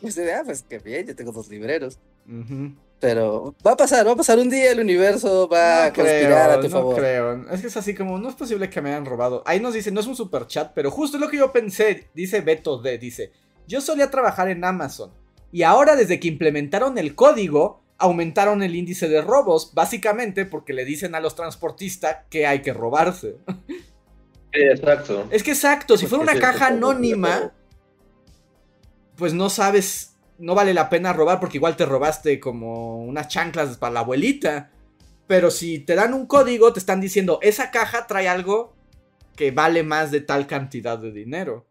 Pues, 0.00 0.18
ah, 0.34 0.42
pues 0.44 0.62
qué 0.68 0.78
bien, 0.78 1.06
yo 1.06 1.16
tengo 1.16 1.32
dos 1.32 1.48
libreros. 1.48 1.98
Uh 2.26 2.32
-huh. 2.32 2.74
Pero 3.00 3.54
va 3.66 3.72
a 3.72 3.76
pasar, 3.76 4.06
va 4.06 4.12
a 4.12 4.16
pasar 4.16 4.38
un 4.38 4.50
día 4.50 4.72
el 4.72 4.80
universo 4.80 5.48
va 5.48 5.76
no 5.76 5.82
a 5.84 5.92
conspirar 5.92 6.48
creo, 6.48 6.58
a 6.58 6.60
tu 6.60 6.68
no 6.68 6.70
favor. 6.70 6.96
creo. 6.96 7.50
Es 7.50 7.62
que 7.62 7.68
es 7.68 7.76
así 7.76 7.94
como, 7.94 8.18
no 8.18 8.28
es 8.28 8.34
posible 8.34 8.68
que 8.68 8.82
me 8.82 8.90
hayan 8.90 9.06
robado. 9.06 9.42
Ahí 9.46 9.58
nos 9.58 9.72
dice, 9.72 9.90
no 9.90 10.00
es 10.00 10.06
un 10.06 10.16
super 10.16 10.46
chat, 10.46 10.72
pero 10.74 10.90
justo 10.90 11.16
es 11.16 11.20
lo 11.22 11.30
que 11.30 11.38
yo 11.38 11.50
pensé. 11.50 12.08
Dice 12.14 12.42
Beto 12.42 12.78
D, 12.82 12.98
dice, 12.98 13.32
yo 13.66 13.80
solía 13.80 14.10
trabajar 14.10 14.50
en 14.50 14.62
Amazon 14.64 15.12
y 15.50 15.62
ahora 15.62 15.96
desde 15.96 16.20
que 16.20 16.28
implementaron 16.28 16.98
el 16.98 17.14
código 17.14 17.80
aumentaron 17.96 18.62
el 18.62 18.74
índice 18.74 19.08
de 19.08 19.20
robos, 19.20 19.72
básicamente 19.74 20.46
porque 20.46 20.72
le 20.72 20.84
dicen 20.86 21.14
a 21.14 21.20
los 21.20 21.36
transportistas 21.36 22.18
que 22.30 22.46
hay 22.46 22.60
que 22.62 22.72
robarse. 22.72 23.36
Sí, 24.52 24.60
exacto. 24.62 25.28
Es 25.30 25.42
que 25.42 25.52
exacto, 25.52 25.96
si 25.96 26.06
fuera 26.06 26.24
una 26.24 26.40
caja 26.40 26.68
anónima, 26.68 27.52
pues 29.16 29.34
no 29.34 29.50
sabes, 29.50 30.16
no 30.38 30.54
vale 30.54 30.74
la 30.74 30.88
pena 30.88 31.12
robar 31.12 31.40
porque 31.40 31.58
igual 31.58 31.76
te 31.76 31.86
robaste 31.86 32.40
como 32.40 33.04
unas 33.04 33.28
chanclas 33.28 33.76
para 33.76 33.92
la 33.92 34.00
abuelita. 34.00 34.70
Pero 35.26 35.52
si 35.52 35.78
te 35.78 35.94
dan 35.94 36.12
un 36.12 36.26
código, 36.26 36.72
te 36.72 36.80
están 36.80 37.00
diciendo, 37.00 37.38
esa 37.42 37.70
caja 37.70 38.06
trae 38.08 38.28
algo 38.28 38.74
que 39.36 39.52
vale 39.52 39.84
más 39.84 40.10
de 40.10 40.20
tal 40.20 40.46
cantidad 40.46 40.98
de 40.98 41.12
dinero. 41.12 41.66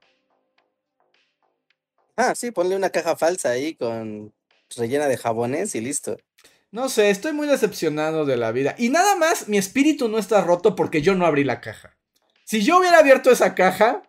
Ah, 2.15 2.35
sí, 2.35 2.51
ponle 2.51 2.75
una 2.75 2.89
caja 2.89 3.15
falsa 3.17 3.49
ahí 3.49 3.75
con 3.75 4.33
rellena 4.77 5.07
de 5.07 5.17
jabones 5.17 5.75
y 5.75 5.81
listo. 5.81 6.17
No 6.71 6.87
sé, 6.87 7.09
estoy 7.09 7.33
muy 7.33 7.47
decepcionado 7.47 8.25
de 8.25 8.37
la 8.37 8.51
vida. 8.51 8.75
Y 8.77 8.89
nada 8.89 9.15
más, 9.15 9.47
mi 9.47 9.57
espíritu 9.57 10.07
no 10.07 10.19
está 10.19 10.41
roto 10.41 10.75
porque 10.75 11.01
yo 11.01 11.15
no 11.15 11.25
abrí 11.25 11.43
la 11.43 11.61
caja. 11.61 11.98
Si 12.49 12.63
yo 12.63 12.79
hubiera 12.79 12.97
abierto 12.97 13.29
esa 13.29 13.53
caja, 13.53 14.01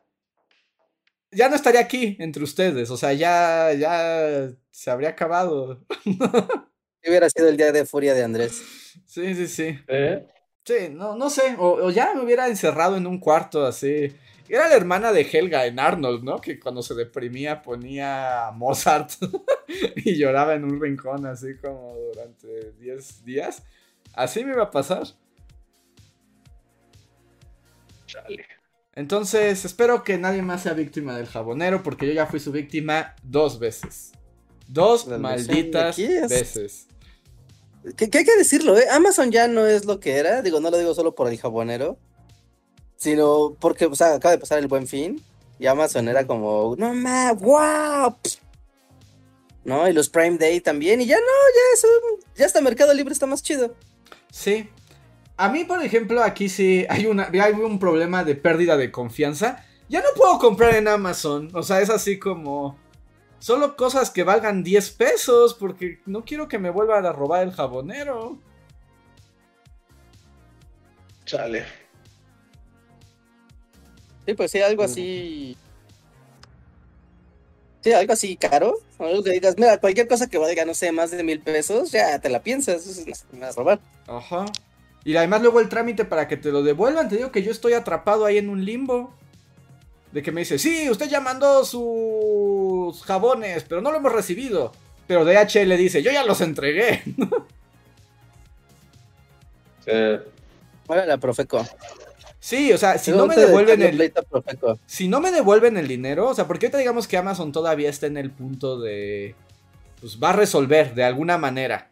ya 1.30 1.50
no 1.50 1.56
estaría 1.56 1.82
aquí 1.82 2.16
entre 2.20 2.42
ustedes. 2.42 2.90
O 2.90 2.96
sea, 2.96 3.12
ya, 3.12 3.74
ya 3.74 4.48
se 4.70 4.90
habría 4.90 5.10
acabado. 5.10 5.84
hubiera 7.06 7.28
sido 7.28 7.48
el 7.50 7.58
día 7.58 7.70
de 7.70 7.84
furia 7.84 8.14
de 8.14 8.24
Andrés. 8.24 8.62
Sí, 9.04 9.34
sí, 9.34 9.46
sí. 9.46 9.78
¿Eh? 9.88 10.26
Sí, 10.64 10.88
no, 10.90 11.16
no 11.16 11.28
sé. 11.28 11.54
O, 11.58 11.84
o 11.84 11.90
ya 11.90 12.14
me 12.14 12.22
hubiera 12.22 12.48
encerrado 12.48 12.96
en 12.96 13.06
un 13.06 13.20
cuarto 13.20 13.66
así. 13.66 14.10
Era 14.48 14.70
la 14.70 14.74
hermana 14.74 15.12
de 15.12 15.28
Helga 15.30 15.66
en 15.66 15.78
Arnold, 15.78 16.24
¿no? 16.24 16.40
Que 16.40 16.58
cuando 16.58 16.82
se 16.82 16.94
deprimía 16.94 17.60
ponía 17.60 18.46
a 18.46 18.52
Mozart 18.52 19.10
y 19.96 20.16
lloraba 20.16 20.54
en 20.54 20.64
un 20.64 20.80
rincón 20.80 21.26
así 21.26 21.58
como 21.60 21.94
durante 22.14 22.72
10 22.80 23.22
días. 23.22 23.62
Así 24.14 24.46
me 24.46 24.52
iba 24.52 24.62
a 24.62 24.70
pasar. 24.70 25.08
Chale. 28.12 28.46
Entonces, 28.94 29.64
espero 29.64 30.02
que 30.02 30.18
nadie 30.18 30.42
más 30.42 30.62
sea 30.62 30.72
víctima 30.72 31.16
del 31.16 31.26
jabonero, 31.26 31.82
porque 31.82 32.06
yo 32.06 32.12
ya 32.12 32.26
fui 32.26 32.40
su 32.40 32.52
víctima 32.52 33.14
dos 33.22 33.58
veces. 33.58 34.12
Dos 34.66 35.06
La 35.06 35.18
malditas 35.18 35.98
es... 35.98 36.28
veces. 36.28 36.86
¿Qué, 37.96 38.10
¿Qué, 38.10 38.18
hay 38.18 38.24
que 38.24 38.36
decirlo, 38.36 38.76
¿eh? 38.76 38.84
Amazon 38.90 39.30
ya 39.30 39.48
no 39.48 39.66
es 39.66 39.84
lo 39.84 40.00
que 40.00 40.16
era. 40.16 40.42
Digo, 40.42 40.60
no 40.60 40.70
lo 40.70 40.78
digo 40.78 40.94
solo 40.94 41.14
por 41.14 41.28
el 41.28 41.38
jabonero 41.38 41.98
sino 43.00 43.56
porque 43.58 43.86
o 43.86 43.94
sea, 43.94 44.14
acaba 44.14 44.32
de 44.32 44.38
pasar 44.38 44.58
el 44.58 44.68
buen 44.68 44.86
fin 44.86 45.22
Y 45.58 45.66
Amazon 45.66 46.06
era 46.08 46.26
como, 46.26 46.76
no 46.76 46.92
más, 46.92 47.38
wow. 47.40 48.14
¿No? 49.64 49.88
Y 49.88 49.92
los 49.92 50.08
Prime 50.08 50.38
Day 50.38 50.60
también. 50.60 51.00
Y 51.00 51.06
ya 51.06 51.16
no, 51.16 51.22
ya 51.22 51.74
es 51.74 51.84
un, 51.84 52.34
ya 52.34 52.46
hasta 52.46 52.60
Mercado 52.60 52.94
Libre 52.94 53.12
está 53.12 53.26
más 53.26 53.42
chido. 53.42 53.74
Sí. 54.30 54.68
A 55.40 55.48
mí, 55.48 55.64
por 55.64 55.82
ejemplo, 55.82 56.22
aquí 56.22 56.50
sí 56.50 56.84
hay, 56.90 57.06
una, 57.06 57.30
hay 57.32 57.52
un 57.54 57.78
problema 57.78 58.24
de 58.24 58.34
pérdida 58.34 58.76
de 58.76 58.92
confianza. 58.92 59.64
Ya 59.88 60.00
no 60.00 60.08
puedo 60.14 60.38
comprar 60.38 60.74
en 60.74 60.86
Amazon. 60.86 61.48
O 61.54 61.62
sea, 61.62 61.80
es 61.80 61.88
así 61.88 62.18
como... 62.18 62.78
Solo 63.38 63.74
cosas 63.74 64.10
que 64.10 64.22
valgan 64.22 64.62
10 64.62 64.90
pesos 64.90 65.54
porque 65.54 66.00
no 66.04 66.26
quiero 66.26 66.46
que 66.46 66.58
me 66.58 66.68
vuelvan 66.68 67.06
a 67.06 67.12
robar 67.14 67.42
el 67.42 67.52
jabonero. 67.52 68.38
Chale. 71.24 71.64
Sí, 74.26 74.34
pues 74.34 74.50
sí, 74.50 74.60
algo 74.60 74.82
así. 74.82 75.56
Sí, 77.80 77.92
algo 77.94 78.12
así 78.12 78.36
caro. 78.36 78.74
Algo 78.98 79.22
que 79.22 79.30
digas, 79.30 79.54
mira, 79.56 79.80
cualquier 79.80 80.06
cosa 80.06 80.28
que 80.28 80.36
valga, 80.36 80.66
no 80.66 80.74
sé, 80.74 80.92
más 80.92 81.10
de 81.10 81.24
mil 81.24 81.40
pesos, 81.40 81.92
ya 81.92 82.18
te 82.18 82.28
la 82.28 82.42
piensas, 82.42 83.06
me 83.32 83.40
vas 83.40 83.56
a 83.56 83.58
robar. 83.58 83.80
Ajá. 84.06 84.44
Y 85.04 85.16
además 85.16 85.42
luego 85.42 85.60
el 85.60 85.68
trámite 85.68 86.04
para 86.04 86.28
que 86.28 86.36
te 86.36 86.52
lo 86.52 86.62
devuelvan, 86.62 87.08
te 87.08 87.16
digo 87.16 87.32
que 87.32 87.42
yo 87.42 87.50
estoy 87.50 87.72
atrapado 87.72 88.26
ahí 88.26 88.38
en 88.38 88.48
un 88.48 88.64
limbo. 88.64 89.14
De 90.12 90.22
que 90.22 90.32
me 90.32 90.40
dice, 90.40 90.58
sí, 90.58 90.90
usted 90.90 91.08
ya 91.08 91.20
mandó 91.20 91.64
sus 91.64 93.02
jabones, 93.04 93.64
pero 93.68 93.80
no 93.80 93.92
lo 93.92 93.98
hemos 93.98 94.12
recibido. 94.12 94.72
Pero 95.06 95.24
DHL 95.24 95.76
dice, 95.76 96.02
yo 96.02 96.10
ya 96.10 96.24
los 96.24 96.40
entregué. 96.40 97.02
Sí. 99.82 99.92
La 100.88 101.16
Profeco. 101.16 101.64
Sí, 102.38 102.72
o 102.72 102.78
sea, 102.78 102.98
si 102.98 103.12
no 103.12 103.26
me 103.26 103.36
devuelven 103.36 103.82
el. 103.82 104.12
Si 104.86 105.08
no 105.08 105.20
me 105.20 105.30
devuelven 105.30 105.76
el 105.76 105.86
dinero, 105.86 106.28
o 106.28 106.34
sea, 106.34 106.46
porque 106.46 106.66
ahorita 106.66 106.78
digamos 106.78 107.06
que 107.06 107.16
Amazon 107.16 107.52
todavía 107.52 107.88
está 107.90 108.06
en 108.06 108.16
el 108.16 108.30
punto 108.30 108.80
de. 108.80 109.34
Pues 110.00 110.18
va 110.18 110.30
a 110.30 110.34
resolver 110.34 110.94
de 110.94 111.04
alguna 111.04 111.38
manera. 111.38 111.90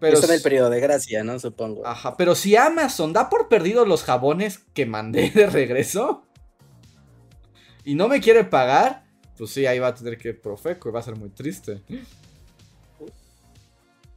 Pero 0.00 0.14
está 0.14 0.26
en 0.26 0.34
el 0.34 0.42
periodo 0.42 0.70
de 0.70 0.80
gracia, 0.80 1.24
¿no? 1.24 1.38
Supongo. 1.38 1.86
Ajá, 1.86 2.16
pero 2.16 2.34
si 2.34 2.56
Amazon 2.56 3.12
da 3.12 3.28
por 3.28 3.48
perdido 3.48 3.84
los 3.84 4.04
jabones 4.04 4.60
que 4.72 4.86
mandé 4.86 5.30
de 5.30 5.46
regreso 5.46 6.22
y 7.84 7.94
no 7.94 8.06
me 8.06 8.20
quiere 8.20 8.44
pagar, 8.44 9.04
pues 9.36 9.50
sí, 9.50 9.66
ahí 9.66 9.78
va 9.78 9.88
a 9.88 9.94
tener 9.94 10.18
que 10.18 10.34
Profeco 10.34 10.88
y 10.88 10.92
va 10.92 11.00
a 11.00 11.02
ser 11.02 11.16
muy 11.16 11.30
triste. 11.30 11.82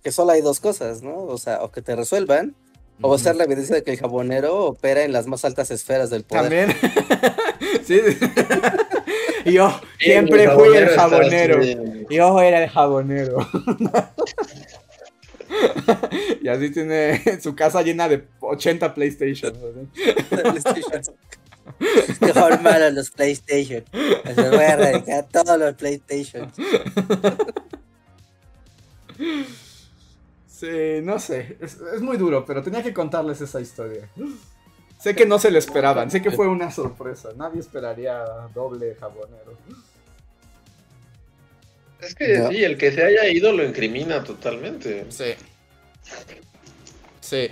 Que 0.04 0.12
solo 0.12 0.32
hay 0.32 0.42
dos 0.42 0.60
cosas, 0.60 1.02
¿no? 1.02 1.16
O 1.16 1.38
sea, 1.38 1.64
o 1.64 1.72
que 1.72 1.82
te 1.82 1.96
resuelvan, 1.96 2.56
o 3.02 3.18
ser 3.18 3.36
la 3.36 3.46
evidencia 3.46 3.76
de 3.76 3.84
que 3.84 3.92
el 3.92 3.98
jabonero 3.98 4.66
opera 4.66 5.04
en 5.04 5.14
las 5.14 5.26
más 5.26 5.46
altas 5.46 5.72
esferas 5.72 6.10
del 6.10 6.24
poder. 6.24 6.44
También. 6.44 6.76
sí. 7.86 8.00
Yo 9.52 9.82
siempre 10.00 10.50
fui 10.52 10.76
el 10.78 10.90
jabonero. 10.90 11.62
Yo 12.10 12.42
era 12.42 12.64
el 12.64 12.70
jabonero. 12.70 13.38
y 16.42 16.48
así 16.48 16.70
tiene 16.72 17.22
su 17.42 17.56
casa 17.56 17.82
llena 17.82 18.08
de 18.08 18.24
80 18.40 18.94
PlayStation. 18.94 19.54
PlayStation. 20.30 21.16
Mejor 22.20 22.62
malo 22.62 22.90
los 22.92 23.12
PlayStation. 23.12 23.84
Se 23.92 24.50
voy 24.50 24.60
a 24.60 24.74
erradicar 24.74 25.28
todos 25.32 25.60
los 25.60 25.76
PlayStation. 25.76 26.52
Sí, 30.48 31.02
no 31.02 31.18
sé. 31.18 31.58
Es, 31.60 31.80
muy 32.02 32.18
duro, 32.18 32.46
pero 32.46 32.62
tenía 32.62 32.84
que 32.84 32.94
contarles 32.94 33.42
esa 33.42 33.60
historia. 33.60 34.08
Sé 35.00 35.16
que 35.16 35.26
no 35.26 35.40
se 35.40 35.50
le 35.50 35.58
esperaban, 35.58 36.12
sé 36.12 36.22
que 36.22 36.30
fue 36.30 36.48
una 36.48 36.70
sorpresa. 36.70 37.30
Nadie 37.36 37.62
esperaría 37.62 38.24
doble 38.54 38.96
jabonero. 39.00 39.58
Es 42.00 42.14
que 42.14 42.48
sí, 42.48 42.64
el 42.64 42.78
que 42.78 42.92
se 42.92 43.04
haya 43.04 43.28
ido 43.28 43.52
lo 43.54 43.64
incrimina 43.64 44.24
totalmente. 44.24 45.08
Sí. 45.10 45.34
Sí. 47.22 47.50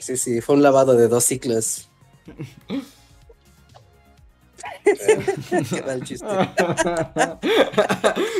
Sí, 0.00 0.16
sí, 0.16 0.40
fue 0.40 0.56
un 0.56 0.62
lavado 0.62 0.96
de 0.96 1.06
dos 1.08 1.24
ciclos. 1.24 1.88
Qué 4.84 5.82
mal 5.86 6.02
chiste. 6.02 6.26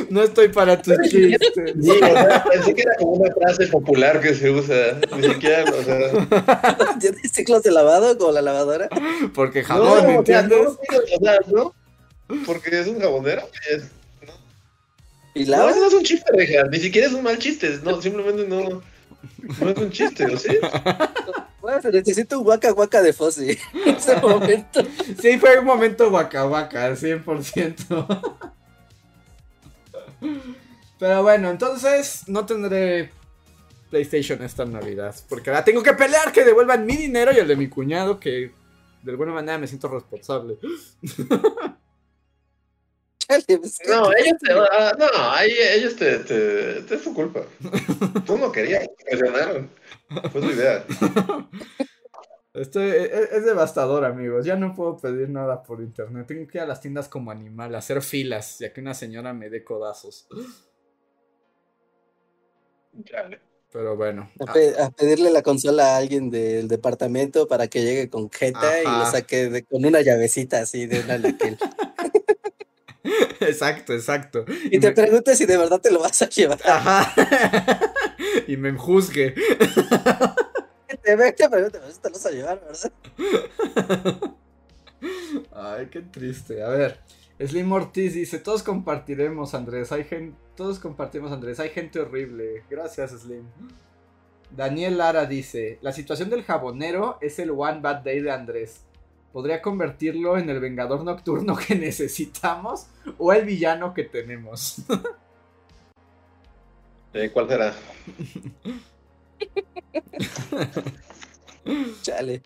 no 0.09 0.23
estoy 0.23 0.49
para 0.49 0.81
tus 0.81 0.97
chistes. 1.09 1.51
pensé 1.55 2.73
que 2.73 2.81
era 2.81 2.95
como 2.99 3.11
una 3.13 3.33
frase 3.33 3.67
popular 3.67 4.19
que 4.19 4.33
se 4.35 4.49
usa. 4.49 4.99
Ni 5.15 5.23
siquiera, 5.29 5.63
o 5.71 5.83
sea. 5.83 6.97
¿Tienes 6.99 7.31
ciclos 7.31 7.63
de 7.63 7.71
lavado 7.71 8.17
como 8.17 8.31
la 8.33 8.41
lavadora? 8.41 8.89
Porque 9.33 9.63
jabón, 9.63 10.05
¿me 10.05 10.15
entiendes? 10.15 10.59
no, 11.51 11.73
Porque 12.45 12.79
es 12.79 12.87
un 12.87 12.99
jabonero. 12.99 13.43
¿no? 14.27 14.33
¿Y 15.33 15.45
la? 15.45 15.57
No, 15.57 15.75
no 15.75 15.87
es 15.87 15.93
un 15.93 16.03
chiste, 16.03 16.31
reja. 16.33 16.63
Ni 16.63 16.79
siquiera 16.79 17.07
es 17.07 17.13
un 17.13 17.23
mal 17.23 17.39
chiste. 17.39 17.79
No, 17.83 18.01
simplemente 18.01 18.45
no. 18.47 18.81
No 19.59 19.69
es 19.69 19.77
un 19.77 19.89
chiste, 19.91 20.25
¿o 20.25 20.37
sí? 20.37 20.57
Bueno, 21.61 21.89
necesito 21.91 22.39
un 22.39 22.43
guaca 22.43 22.71
guaca 22.71 23.01
de 23.01 23.13
Fossi 23.13 23.57
en 23.73 23.95
ese 23.95 24.17
momento. 24.17 24.81
Sí, 25.21 25.37
fue 25.37 25.59
un 25.59 25.65
momento 25.65 26.09
guaca 26.09 26.43
guaca, 26.43 26.91
100%. 26.93 28.47
Pero 30.99 31.23
bueno, 31.23 31.49
entonces 31.49 32.23
no 32.27 32.45
tendré 32.45 33.11
PlayStation 33.89 34.43
esta 34.43 34.65
Navidad. 34.65 35.15
Porque 35.29 35.49
ahora 35.49 35.63
tengo 35.63 35.83
que 35.83 35.93
pelear 35.93 36.31
que 36.31 36.43
devuelvan 36.43 36.85
mi 36.85 36.97
dinero 36.97 37.31
y 37.31 37.37
el 37.37 37.47
de 37.47 37.55
mi 37.55 37.69
cuñado, 37.69 38.19
que 38.19 38.51
de 39.01 39.11
alguna 39.11 39.33
manera 39.33 39.57
me 39.57 39.67
siento 39.67 39.87
responsable. 39.87 40.57
No, 43.87 44.11
ellos 44.13 44.37
te, 44.39 44.51
ah, 44.53 44.93
no, 44.97 45.05
ahí 45.31 45.51
ellos 45.75 45.95
te, 45.95 46.19
te, 46.19 46.81
te, 46.81 46.95
es 46.95 47.01
su 47.01 47.13
culpa. 47.13 47.41
Tú 48.25 48.37
no 48.37 48.51
querías, 48.51 48.87
te 49.09 49.17
ganaron. 49.17 49.69
Fue 50.31 50.41
tu 50.41 50.49
idea. 50.49 50.85
Estoy, 52.53 52.89
es, 52.89 53.11
e, 53.11 53.37
es, 53.37 53.45
devastador, 53.45 54.05
amigos. 54.05 54.45
Ya 54.45 54.55
no 54.55 54.75
puedo 54.75 54.97
pedir 54.97 55.29
nada 55.29 55.63
por 55.63 55.81
internet. 55.81 56.27
Tengo 56.27 56.47
que 56.47 56.57
ir 56.59 56.63
a 56.63 56.67
las 56.67 56.81
tiendas 56.81 57.07
como 57.07 57.31
animal, 57.31 57.73
a 57.73 57.79
hacer 57.79 58.01
filas, 58.01 58.59
ya 58.59 58.71
que 58.71 58.81
una 58.81 58.93
señora 58.93 59.33
me 59.33 59.49
dé 59.49 59.63
codazos. 59.63 60.27
Pero 63.71 63.97
bueno. 63.97 64.29
A, 64.39 64.91
pedirle 64.91 65.31
la 65.31 65.41
consola 65.41 65.95
a 65.95 65.97
alguien 65.97 66.29
del 66.29 66.67
departamento 66.67 67.47
para 67.47 67.67
que 67.67 67.81
llegue 67.81 68.07
con 68.07 68.29
jeta 68.29 68.81
y 68.81 68.85
lo 68.85 69.05
saque 69.07 69.65
con 69.67 69.83
una 69.83 70.01
llavecita 70.01 70.59
así 70.59 70.85
de 70.85 70.99
una 70.99 71.17
laquel. 71.17 71.57
Exacto, 73.39 73.93
exacto. 73.93 74.45
Y, 74.71 74.79
te 74.79 74.91
preguntes 74.91 75.37
si 75.37 75.45
de 75.45 75.57
verdad 75.57 75.81
te 75.81 75.91
lo 75.91 75.99
vas 75.99 76.21
a 76.21 76.29
llevar. 76.29 76.59
Ajá. 76.65 77.13
y 78.47 78.55
me 78.55 78.71
juzgue. 78.73 79.35
te 81.01 81.15
ve 81.15 81.33
te 81.33 81.49
pregunte, 81.49 81.79
te 81.79 82.09
lo 82.09 82.13
vas 82.13 82.25
a 82.25 82.31
llevar, 82.31 82.61
¿verdad? 82.61 82.91
Ay, 85.51 85.87
qué 85.91 86.01
triste. 86.01 86.63
A 86.63 86.69
ver, 86.69 87.01
Slim 87.45 87.71
Ortiz 87.73 88.13
dice, 88.13 88.39
todos 88.39 88.63
compartiremos, 88.63 89.53
Andrés. 89.53 89.91
Hay 89.91 90.05
gente, 90.05 90.37
todos 90.55 90.79
compartimos, 90.79 91.33
Andrés. 91.33 91.59
Hay 91.59 91.69
gente 91.69 91.99
horrible. 91.99 92.63
Gracias, 92.69 93.11
Slim. 93.11 93.43
Daniel 94.49 94.97
Lara 94.97 95.25
dice, 95.25 95.79
la 95.81 95.91
situación 95.91 96.29
del 96.29 96.43
jabonero 96.43 97.17
es 97.19 97.39
el 97.39 97.51
One 97.51 97.81
Bad 97.81 98.03
Day 98.03 98.21
de 98.21 98.31
Andrés 98.31 98.85
podría 99.33 99.61
convertirlo 99.61 100.37
en 100.37 100.49
el 100.49 100.61
Vengador 100.61 101.03
Nocturno 101.03 101.57
que 101.57 101.75
necesitamos 101.75 102.87
o 103.17 103.33
el 103.33 103.43
villano 103.45 103.93
que 103.93 104.03
tenemos. 104.03 104.77
Eh, 107.13 107.29
¿Cuál 107.31 107.49
será? 107.49 107.73
Chale. 112.01 112.41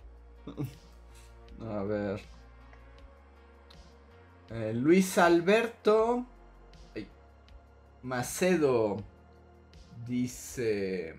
A 1.62 1.84
ver. 1.84 2.22
Eh, 4.50 4.74
Luis 4.74 5.18
Alberto 5.18 6.26
Macedo 8.04 8.98
dice... 10.06 11.16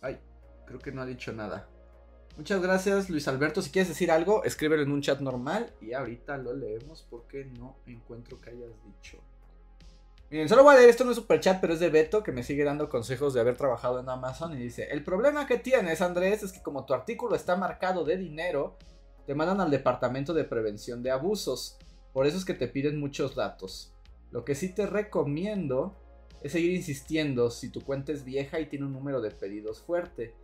Ay, 0.00 0.18
creo 0.66 0.78
que 0.78 0.92
no 0.92 1.02
ha 1.02 1.06
dicho 1.06 1.32
nada. 1.32 1.66
Muchas 2.36 2.60
gracias, 2.60 3.08
Luis 3.10 3.28
Alberto. 3.28 3.62
Si 3.62 3.70
quieres 3.70 3.88
decir 3.88 4.10
algo, 4.10 4.42
escríbelo 4.42 4.82
en 4.82 4.90
un 4.90 5.00
chat 5.00 5.20
normal 5.20 5.72
y 5.80 5.92
ahorita 5.92 6.36
lo 6.36 6.52
leemos 6.52 7.06
porque 7.08 7.44
no 7.44 7.76
encuentro 7.86 8.40
que 8.40 8.50
hayas 8.50 8.72
dicho. 8.84 9.18
Miren, 10.30 10.48
solo 10.48 10.64
voy 10.64 10.74
a 10.74 10.78
leer 10.78 10.90
esto 10.90 11.04
en 11.04 11.10
un 11.10 11.14
super 11.14 11.38
chat, 11.38 11.60
pero 11.60 11.74
es 11.74 11.80
de 11.80 11.90
Beto 11.90 12.24
que 12.24 12.32
me 12.32 12.42
sigue 12.42 12.64
dando 12.64 12.88
consejos 12.88 13.34
de 13.34 13.40
haber 13.40 13.56
trabajado 13.56 14.00
en 14.00 14.08
Amazon 14.08 14.52
y 14.52 14.56
dice: 14.56 14.88
El 14.90 15.04
problema 15.04 15.46
que 15.46 15.58
tienes, 15.58 16.00
Andrés, 16.00 16.42
es 16.42 16.50
que 16.50 16.60
como 16.60 16.84
tu 16.84 16.92
artículo 16.92 17.36
está 17.36 17.54
marcado 17.54 18.04
de 18.04 18.16
dinero, 18.16 18.76
te 19.26 19.36
mandan 19.36 19.60
al 19.60 19.70
departamento 19.70 20.34
de 20.34 20.42
prevención 20.42 21.04
de 21.04 21.12
abusos. 21.12 21.78
Por 22.12 22.26
eso 22.26 22.36
es 22.36 22.44
que 22.44 22.54
te 22.54 22.66
piden 22.66 22.98
muchos 22.98 23.36
datos. 23.36 23.92
Lo 24.32 24.44
que 24.44 24.56
sí 24.56 24.70
te 24.70 24.86
recomiendo 24.86 25.94
es 26.42 26.50
seguir 26.50 26.72
insistiendo 26.72 27.48
si 27.52 27.68
tu 27.68 27.80
cuenta 27.80 28.10
es 28.10 28.24
vieja 28.24 28.58
y 28.58 28.66
tiene 28.66 28.86
un 28.86 28.92
número 28.92 29.20
de 29.20 29.30
pedidos 29.30 29.80
fuerte 29.80 30.34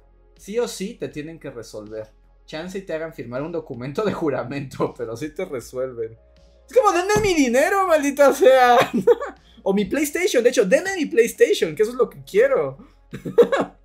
sí 0.41 0.59
o 0.59 0.67
sí 0.67 0.95
te 0.95 1.09
tienen 1.09 1.39
que 1.39 1.51
resolver. 1.51 2.09
Chance 2.47 2.79
y 2.79 2.83
te 2.83 2.95
hagan 2.95 3.13
firmar 3.13 3.43
un 3.43 3.53
documento 3.53 4.03
de 4.03 4.13
juramento, 4.13 4.95
pero 4.99 5.17
sí 5.17 5.29
te 5.31 5.45
resuelven. 5.45 6.17
Es 6.69 6.77
como, 6.77 6.93
denme 6.93 7.21
mi 7.23 7.35
dinero, 7.35 7.87
maldita 7.87 8.33
sea. 8.33 8.79
o 9.63 9.75
mi 9.75 9.85
PlayStation, 9.85 10.43
de 10.43 10.51
hecho, 10.51 10.65
denme 10.65 10.97
mi 10.97 11.07
PlayStation, 11.07 11.75
que 11.75 11.83
eso 11.83 11.93
es 11.93 11.99
lo 11.99 12.09
que 12.09 12.23
quiero. 12.25 12.79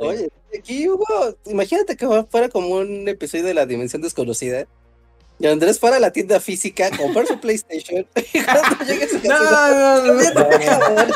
Oye, 0.00 0.30
aquí 0.56 0.88
hubo, 0.88 1.04
imagínate 1.46 1.96
que 1.96 2.06
fuera 2.30 2.48
como 2.48 2.76
un 2.76 3.06
episodio 3.08 3.44
de 3.44 3.54
la 3.54 3.66
dimensión 3.66 4.00
desconocida. 4.00 4.66
Y 5.38 5.46
Andrés 5.46 5.80
fuera 5.80 5.96
a 5.96 6.00
la 6.00 6.12
tienda 6.12 6.38
física 6.40 6.90
comprar 6.96 7.26
su 7.26 7.38
PlayStation. 7.40 8.06
Y 8.32 8.42
cuando 8.42 8.84
llegue 8.84 9.04
a 9.04 9.08
su 9.08 9.20
casa, 9.20 10.02
No, 10.02 10.06
no, 10.06 10.14
no, 10.14 11.06
No, 11.06 11.14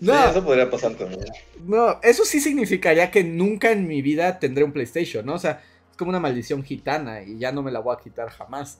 eso 0.00 0.44
podría 0.44 0.70
pasar 0.70 0.94
también. 0.94 1.24
no, 1.64 2.00
eso 2.02 2.24
sí 2.24 2.40
significaría 2.40 3.10
que 3.10 3.24
nunca 3.24 3.70
en 3.70 3.86
mi 3.86 4.02
vida 4.02 4.38
tendré 4.38 4.64
un 4.64 4.72
PlayStation, 4.72 5.24
¿no? 5.24 5.34
O 5.34 5.38
sea, 5.38 5.62
es 5.90 5.96
como 5.96 6.10
una 6.10 6.20
maldición 6.20 6.62
gitana 6.62 7.22
y 7.22 7.38
ya 7.38 7.52
no 7.52 7.62
me 7.62 7.70
la 7.70 7.80
voy 7.80 7.94
a 7.94 8.00
quitar 8.00 8.28
jamás. 8.30 8.78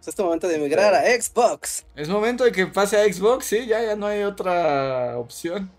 Es 0.00 0.08
este 0.08 0.22
momento 0.22 0.48
de 0.48 0.56
emigrar 0.56 0.94
a 0.94 1.02
Xbox. 1.04 1.84
Es 1.94 2.08
momento 2.08 2.44
de 2.44 2.52
que 2.52 2.66
pase 2.66 2.96
a 2.96 3.12
Xbox, 3.12 3.44
sí, 3.46 3.66
ya, 3.66 3.82
ya 3.82 3.96
no 3.96 4.06
hay 4.06 4.22
otra 4.22 5.18
opción. 5.18 5.70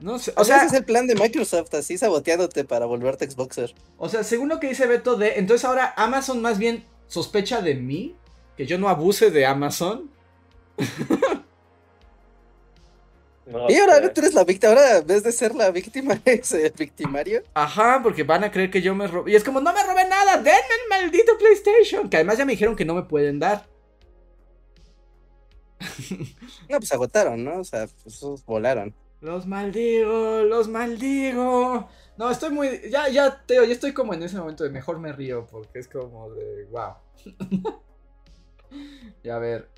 No 0.00 0.18
sé, 0.18 0.32
O 0.36 0.42
o 0.42 0.44
sea, 0.44 0.56
sea, 0.56 0.66
ese 0.66 0.76
es 0.76 0.80
el 0.80 0.84
plan 0.86 1.06
de 1.06 1.14
Microsoft, 1.14 1.74
así 1.74 1.98
saboteándote 1.98 2.64
para 2.64 2.86
volverte 2.86 3.30
Xboxer. 3.30 3.74
o 3.98 4.08
sea, 4.08 4.24
según 4.24 4.48
lo 4.48 4.58
que 4.58 4.68
dice 4.68 4.86
Beto 4.86 5.16
de, 5.16 5.34
entonces 5.38 5.64
ahora 5.66 5.92
Amazon 5.96 6.40
más 6.40 6.58
bien 6.58 6.84
sospecha 7.06 7.60
de 7.60 7.74
mí, 7.74 8.16
que 8.56 8.66
yo 8.66 8.78
no 8.78 8.88
abuse 8.88 9.30
de 9.30 9.46
Amazon. 9.46 10.10
No 13.50 13.68
Y 13.68 13.74
ahora 13.74 14.12
tú 14.12 14.20
eres 14.20 14.34
la 14.34 14.44
víctima, 14.44 14.72
ahora 14.72 14.98
en 14.98 15.06
vez 15.06 15.24
de 15.24 15.32
ser 15.32 15.54
la 15.54 15.70
víctima, 15.70 16.20
es 16.24 16.52
el 16.52 16.72
victimario. 16.76 17.42
Ajá, 17.52 18.00
porque 18.02 18.22
van 18.22 18.44
a 18.44 18.50
creer 18.50 18.70
que 18.70 18.80
yo 18.80 18.94
me 18.94 19.06
robé. 19.06 19.32
Y 19.32 19.34
es 19.34 19.42
como, 19.42 19.60
no 19.60 19.72
me 19.72 19.82
robé 19.82 20.08
nada, 20.08 20.36
denme 20.36 20.50
el 20.52 20.88
maldito 20.88 21.36
PlayStation. 21.36 22.08
Que 22.08 22.18
además 22.18 22.38
ya 22.38 22.44
me 22.44 22.52
dijeron 22.52 22.76
que 22.76 22.84
no 22.84 22.94
me 22.94 23.02
pueden 23.02 23.38
dar. 23.38 23.66
No, 26.68 26.78
pues 26.78 26.92
agotaron, 26.92 27.42
¿no? 27.42 27.58
O 27.58 27.64
sea, 27.64 27.88
pues 28.04 28.22
volaron. 28.46 28.94
Los 29.20 29.44
maldigo, 29.44 30.42
los 30.44 30.68
maldigo. 30.68 31.88
No, 32.16 32.30
estoy 32.30 32.50
muy. 32.50 32.80
Ya, 32.90 33.08
ya, 33.08 33.44
Teo, 33.44 33.64
ya 33.64 33.72
estoy 33.72 33.92
como 33.92 34.14
en 34.14 34.22
ese 34.22 34.38
momento 34.38 34.62
de 34.62 34.70
mejor 34.70 35.00
me 35.00 35.12
río, 35.12 35.48
porque 35.50 35.80
es 35.80 35.88
como 35.88 36.30
de. 36.30 36.66
Wow. 36.66 36.94
y 39.24 39.28
a 39.28 39.38
ver. 39.38 39.68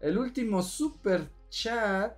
El 0.00 0.18
último 0.18 0.62
super 0.62 1.28
chat 1.48 2.14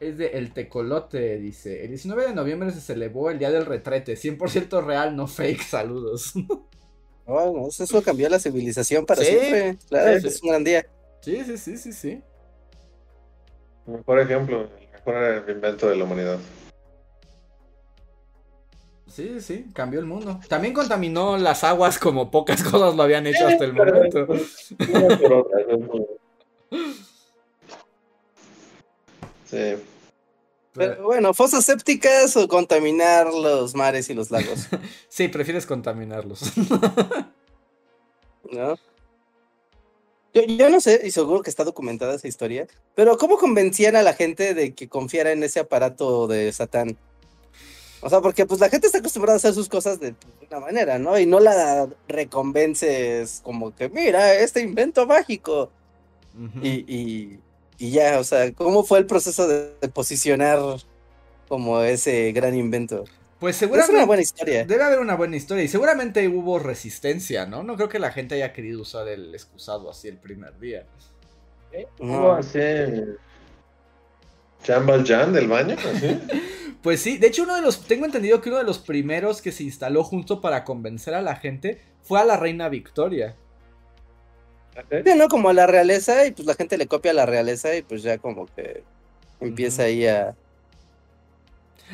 es 0.00 0.18
de 0.18 0.26
El 0.28 0.52
Tecolote, 0.52 1.38
dice. 1.38 1.84
El 1.84 1.90
19 1.90 2.26
de 2.26 2.34
noviembre 2.34 2.70
se 2.70 2.80
celebró 2.80 3.30
el 3.30 3.38
día 3.38 3.50
del 3.50 3.66
retrete. 3.66 4.14
100% 4.14 4.84
real, 4.84 5.16
no 5.16 5.26
fake. 5.26 5.62
Saludos. 5.62 6.32
Oh, 7.28 7.52
no, 7.52 7.66
eso 7.66 8.02
cambió 8.04 8.28
la 8.28 8.38
civilización 8.38 9.04
para 9.04 9.20
Sí, 9.20 9.26
siempre. 9.32 9.76
Claro, 9.88 10.20
sí, 10.20 10.28
es 10.28 10.40
un 10.44 10.48
gran 10.48 10.62
día. 10.62 10.86
sí, 11.22 11.42
sí, 11.44 11.58
sí, 11.58 11.76
sí, 11.76 11.92
sí. 11.92 12.22
Mejor 13.84 14.20
ejemplo, 14.20 14.60
el 14.60 14.88
mejor 14.92 15.50
invento 15.50 15.88
de 15.88 15.96
la 15.96 16.04
humanidad. 16.04 16.38
Sí, 19.08 19.28
sí, 19.34 19.40
sí, 19.40 19.66
cambió 19.72 19.98
el 19.98 20.06
mundo. 20.06 20.38
También 20.48 20.72
contaminó 20.72 21.36
las 21.36 21.64
aguas 21.64 21.98
como 21.98 22.30
pocas 22.30 22.62
cosas 22.62 22.94
lo 22.94 23.02
habían 23.02 23.26
hecho 23.26 23.48
hasta 23.48 23.64
el 23.64 23.72
momento. 23.72 24.28
Sí. 29.50 29.76
Pero 30.74 31.04
bueno, 31.04 31.32
fosas 31.32 31.64
sépticas 31.64 32.36
o 32.36 32.48
contaminar 32.48 33.32
los 33.32 33.74
mares 33.74 34.10
y 34.10 34.14
los 34.14 34.30
lagos, 34.30 34.68
Sí, 35.08 35.28
prefieres 35.28 35.64
contaminarlos. 35.64 36.52
¿no? 38.52 38.76
Yo, 40.34 40.42
yo 40.42 40.68
no 40.68 40.80
sé, 40.80 41.00
y 41.04 41.10
seguro 41.10 41.42
que 41.42 41.48
está 41.48 41.64
documentada 41.64 42.14
esa 42.14 42.28
historia, 42.28 42.66
pero 42.94 43.16
¿cómo 43.16 43.38
convencían 43.38 43.96
a 43.96 44.02
la 44.02 44.12
gente 44.12 44.52
de 44.52 44.74
que 44.74 44.88
confiara 44.88 45.32
en 45.32 45.42
ese 45.42 45.60
aparato 45.60 46.26
de 46.26 46.52
Satán? 46.52 46.98
O 48.02 48.10
sea, 48.10 48.20
porque 48.20 48.44
pues 48.46 48.60
la 48.60 48.68
gente 48.68 48.86
está 48.86 48.98
acostumbrada 48.98 49.34
a 49.34 49.38
hacer 49.38 49.54
sus 49.54 49.68
cosas 49.68 49.98
de 49.98 50.14
una 50.48 50.60
manera, 50.60 50.98
¿no? 50.98 51.18
Y 51.18 51.26
no 51.26 51.40
la 51.40 51.88
reconvences 52.06 53.40
como 53.42 53.74
que, 53.74 53.88
mira, 53.88 54.34
este 54.34 54.60
invento 54.60 55.06
mágico. 55.06 55.70
Y, 56.62 57.38
y 57.78 57.90
ya, 57.92 58.18
o 58.20 58.24
sea, 58.24 58.52
¿cómo 58.54 58.84
fue 58.84 58.98
el 58.98 59.06
proceso 59.06 59.46
de, 59.48 59.76
de 59.80 59.88
posicionar 59.88 60.58
como 61.48 61.80
ese 61.82 62.32
gran 62.32 62.54
invento? 62.56 63.04
Pues 63.38 63.56
Es 63.72 63.86
seguramente 63.86 63.92
una 63.92 64.04
buena 64.06 64.22
historia. 64.22 64.64
debe 64.64 64.82
haber 64.84 64.98
una 65.00 65.14
buena 65.16 65.36
historia 65.36 65.64
y 65.64 65.68
seguramente 65.68 66.26
hubo 66.28 66.58
resistencia, 66.58 67.46
¿no? 67.46 67.62
No 67.62 67.76
creo 67.76 67.88
que 67.88 67.98
la 67.98 68.12
gente 68.12 68.34
haya 68.36 68.52
querido 68.52 68.80
usar 68.82 69.08
el 69.08 69.34
excusado 69.34 69.90
así 69.90 70.08
el 70.08 70.18
primer 70.18 70.58
día. 70.58 70.86
No. 71.98 72.20
¿Cómo 72.20 72.32
así? 72.32 72.58
¿Jambal 74.64 75.04
Jan 75.06 75.32
del 75.32 75.48
baño? 75.48 75.76
¿Así? 75.84 76.20
Pues 76.82 77.00
sí, 77.02 77.18
de 77.18 77.26
hecho 77.28 77.42
uno 77.42 77.56
de 77.56 77.62
los, 77.62 77.84
tengo 77.88 78.04
entendido 78.06 78.40
que 78.40 78.48
uno 78.48 78.58
de 78.58 78.64
los 78.64 78.78
primeros 78.78 79.42
que 79.42 79.50
se 79.50 79.64
instaló 79.64 80.04
junto 80.04 80.40
para 80.40 80.62
convencer 80.62 81.14
a 81.14 81.22
la 81.22 81.34
gente 81.34 81.82
fue 82.02 82.20
a 82.20 82.24
la 82.24 82.36
reina 82.36 82.68
Victoria. 82.68 83.40
¿No? 85.16 85.28
Como 85.28 85.48
a 85.48 85.52
la 85.52 85.66
realeza 85.66 86.26
y 86.26 86.32
pues 86.32 86.46
la 86.46 86.54
gente 86.54 86.76
le 86.76 86.86
copia 86.86 87.10
a 87.10 87.14
la 87.14 87.26
realeza 87.26 87.74
y 87.76 87.82
pues 87.82 88.02
ya 88.02 88.18
como 88.18 88.46
que 88.54 88.82
empieza 89.40 89.84
ahí 89.84 90.06
a... 90.06 90.34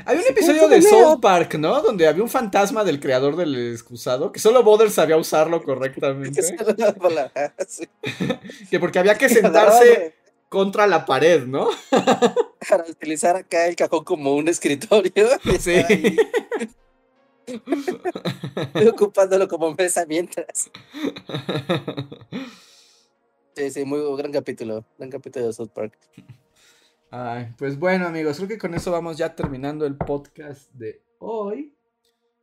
Hay 0.07 0.17
un 0.17 0.25
episodio 0.27 0.63
¿cómo 0.63 0.75
de? 0.75 0.83
South 0.83 1.21
Park, 1.21 1.55
¿no? 1.57 1.83
Donde 1.83 2.07
había 2.07 2.23
un 2.23 2.31
fantasma 2.31 2.83
del 2.83 2.99
creador 2.99 3.37
del 3.37 3.73
excusado, 3.73 4.33
que 4.33 4.41
solo 4.41 4.63
Boder 4.63 4.91
sabía 4.91 5.17
usarlo 5.19 5.63
correctamente. 5.65 6.43
Sí. 7.69 7.89
Que 8.71 8.81
porque 8.81 8.99
había 8.99 9.17
que 9.17 9.29
sentarse 9.29 10.15
contra 10.49 10.87
la 10.87 11.05
pared, 11.05 11.45
¿no? 11.45 11.69
Para 12.69 12.85
utilizar 12.89 13.37
acá 13.37 13.67
el 13.67 13.77
cajón 13.77 14.05
como 14.05 14.35
un 14.35 14.49
escritorio. 14.49 15.29
y 15.45 15.59
Sí. 15.59 15.85
ocupándolo 18.89 19.49
como 19.49 19.75
mesa 19.75 20.05
mientras. 20.07 20.71
Sí, 23.55 23.71
sí, 23.71 23.85
muy 23.85 24.01
gran 24.17 24.33
capítulo. 24.33 24.85
Gran 24.99 25.11
capítulo 25.11 25.47
de 25.47 25.53
South 25.53 25.71
Park. 25.75 25.99
Ay, 27.11 27.49
pues 27.59 27.79
bueno, 27.79 28.07
amigos, 28.07 28.39
creo 28.39 28.49
que 28.49 28.59
con 28.59 28.75
eso 28.75 28.91
vamos 28.91 29.19
ya 29.19 29.35
terminando 29.35 29.85
el 29.85 29.97
podcast 29.97 30.73
de 30.73 31.03
hoy. 31.19 31.75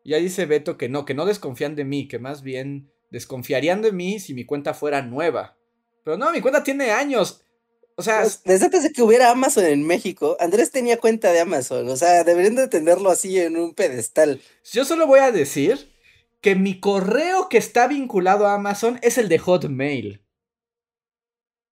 Ya 0.05 0.17
dice 0.17 0.45
Beto 0.45 0.77
que 0.77 0.89
no, 0.89 1.05
que 1.05 1.15
no 1.15 1.25
desconfían 1.25 1.75
de 1.75 1.85
mí, 1.85 2.07
que 2.07 2.19
más 2.19 2.43
bien 2.43 2.91
desconfiarían 3.09 3.81
de 3.81 3.91
mí 3.91 4.19
si 4.19 4.35
mi 4.35 4.45
cuenta 4.45 4.75
fuera 4.75 5.01
nueva. 5.01 5.57
Pero 6.03 6.17
no, 6.17 6.31
mi 6.31 6.41
cuenta 6.41 6.63
tiene 6.63 6.91
años. 6.91 7.41
O 7.95 8.03
sea, 8.03 8.21
Pues, 8.21 8.43
Desde 8.43 8.65
antes 8.65 8.83
de 8.83 8.91
que 8.91 9.01
hubiera 9.01 9.31
Amazon 9.31 9.65
en 9.65 9.85
México, 9.85 10.37
Andrés 10.39 10.69
tenía 10.69 10.99
cuenta 10.99 11.31
de 11.31 11.39
Amazon. 11.39 11.89
O 11.89 11.95
sea, 11.95 12.23
deberían 12.23 12.55
de 12.55 12.67
tenerlo 12.67 13.09
así 13.09 13.39
en 13.39 13.57
un 13.57 13.73
pedestal. 13.73 14.39
yo 14.71 14.85
solo 14.85 15.07
voy 15.07 15.19
a 15.19 15.31
decir 15.31 15.91
que 16.41 16.55
mi 16.55 16.79
correo 16.79 17.49
que 17.49 17.57
está 17.57 17.87
vinculado 17.87 18.47
a 18.47 18.53
Amazon 18.53 18.99
es 19.01 19.17
el 19.17 19.27
de 19.27 19.39
Hotmail. 19.39 20.21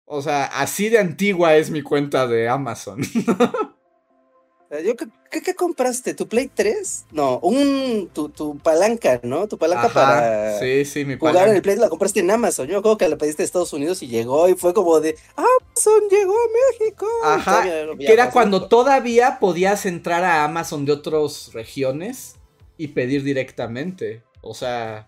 O 0.04 0.20
sea, 0.22 0.44
así 0.44 0.88
de 0.88 0.98
antigua 0.98 1.56
es 1.56 1.70
mi 1.70 1.82
cuenta 1.82 2.26
de 2.26 2.48
Amazon. 2.48 3.02
Sea, 3.04 4.80
Yo, 4.84 4.94
¿qué, 5.30 5.54
compraste? 5.54 6.14
¿Tu 6.14 6.26
Play 6.28 6.48
3? 6.52 7.06
No, 7.12 7.38
un, 7.40 8.10
tu, 8.12 8.30
tu 8.30 8.58
palanca, 8.58 9.20
¿no? 9.22 9.46
Tu 9.46 9.58
palanca 9.58 9.86
Ajá, 9.86 9.94
para 9.94 10.58
Sí, 10.58 10.84
sí, 10.86 11.04
mi 11.04 11.16
jugar 11.16 11.34
palanca. 11.34 11.50
en 11.50 11.56
el 11.56 11.62
Play 11.62 11.76
la 11.76 11.88
compraste 11.90 12.20
en 12.20 12.30
Amazon. 12.30 12.66
Yo 12.66 12.72
me 12.74 12.78
acuerdo 12.78 12.98
que 12.98 13.08
la 13.08 13.18
pediste 13.18 13.42
de 13.42 13.46
Estados 13.46 13.72
Unidos 13.74 14.02
y 14.02 14.08
llegó 14.08 14.48
y 14.48 14.54
fue 14.54 14.72
como 14.72 14.98
de 15.00 15.16
Amazon 15.36 16.08
llegó 16.10 16.32
a 16.32 16.80
México. 16.80 17.06
Ajá, 17.24 17.64
no 17.86 17.96
que 17.98 18.12
era 18.12 18.30
cuando 18.30 18.68
todavía 18.68 19.38
podías 19.40 19.84
entrar 19.84 20.24
a 20.24 20.44
Amazon 20.44 20.86
de 20.86 20.92
otras 20.92 21.52
regiones 21.52 22.36
y 22.78 22.88
pedir 22.88 23.22
directamente. 23.24 24.22
O 24.40 24.54
sea, 24.54 25.06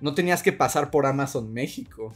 no 0.00 0.14
tenías 0.14 0.42
que 0.42 0.52
pasar 0.52 0.90
por 0.90 1.06
Amazon 1.06 1.52
México. 1.52 2.14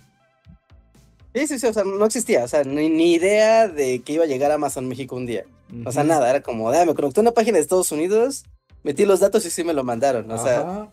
Sí, 1.34 1.46
sí, 1.46 1.58
sí, 1.58 1.66
o 1.66 1.72
sea, 1.72 1.84
no 1.84 2.04
existía, 2.04 2.44
o 2.44 2.48
sea, 2.48 2.62
ni, 2.64 2.90
ni 2.90 3.14
idea 3.14 3.66
de 3.68 4.00
que 4.02 4.12
iba 4.12 4.24
a 4.24 4.26
llegar 4.26 4.50
a 4.50 4.54
Amazon 4.54 4.86
México 4.86 5.16
un 5.16 5.26
día. 5.26 5.44
O 5.86 5.92
sea, 5.92 6.04
nada, 6.04 6.28
era 6.28 6.42
como, 6.42 6.68
ah, 6.70 6.84
me 6.84 6.94
conecté 6.94 7.20
a 7.20 7.22
una 7.22 7.32
página 7.32 7.56
de 7.56 7.62
Estados 7.62 7.90
Unidos, 7.92 8.44
metí 8.82 9.06
los 9.06 9.20
datos 9.20 9.46
y 9.46 9.50
sí 9.50 9.64
me 9.64 9.72
lo 9.72 9.84
mandaron. 9.84 10.30
O 10.30 10.36
sea, 10.36 10.90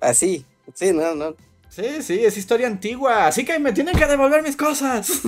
así. 0.00 0.46
Sí, 0.72 0.92
no, 0.92 1.14
no. 1.14 1.34
Sí, 1.68 2.02
sí, 2.02 2.24
es 2.24 2.38
historia 2.38 2.66
antigua. 2.66 3.26
Así 3.26 3.44
que 3.44 3.58
me 3.58 3.72
tienen 3.72 3.94
que 3.96 4.06
devolver 4.06 4.42
mis 4.42 4.56
cosas. 4.56 5.10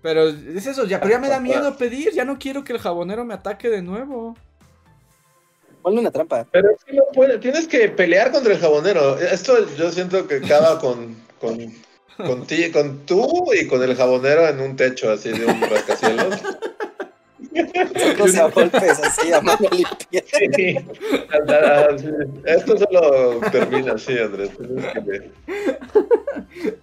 Pero 0.00 0.28
es 0.28 0.66
eso, 0.66 0.86
ya, 0.86 1.00
pero 1.00 1.10
ya 1.10 1.18
me 1.18 1.28
da 1.28 1.40
miedo 1.40 1.76
pedir. 1.76 2.12
Ya 2.14 2.24
no 2.24 2.38
quiero 2.38 2.62
que 2.62 2.72
el 2.72 2.78
jabonero 2.78 3.24
me 3.24 3.34
ataque 3.34 3.68
de 3.68 3.82
nuevo. 3.82 4.36
Ponle 5.82 6.00
una 6.00 6.10
trampa. 6.10 6.46
Pero 6.50 6.70
es 6.70 6.84
que 6.84 6.92
no 6.94 7.02
puede, 7.12 7.38
tienes 7.38 7.66
que 7.68 7.88
pelear 7.88 8.30
contra 8.32 8.52
el 8.52 8.58
jabonero. 8.58 9.18
Esto 9.18 9.54
yo 9.76 9.90
siento 9.90 10.26
que 10.26 10.36
acaba 10.36 10.78
con, 10.78 11.16
con, 11.40 11.58
con, 12.16 12.46
ti, 12.46 12.70
con 12.70 13.06
tú 13.06 13.46
y 13.54 13.66
con 13.66 13.82
el 13.82 13.94
jabonero 13.96 14.46
en 14.48 14.60
un 14.60 14.76
techo 14.76 15.10
así 15.10 15.30
de 15.30 15.46
un 15.46 15.60
rascacielos. 15.60 16.42
A 18.38 18.48
golpes 18.48 19.00
así 19.02 19.32
a 19.32 19.40
mano 19.40 19.68
limpia. 19.70 20.22
Sí. 20.26 20.46
Sí. 20.54 20.76
Esto 22.44 22.76
solo 22.78 23.40
termina 23.50 23.92
así, 23.94 24.18
Andrés. 24.18 24.50
Tienes 24.56 24.92
que, 24.92 25.30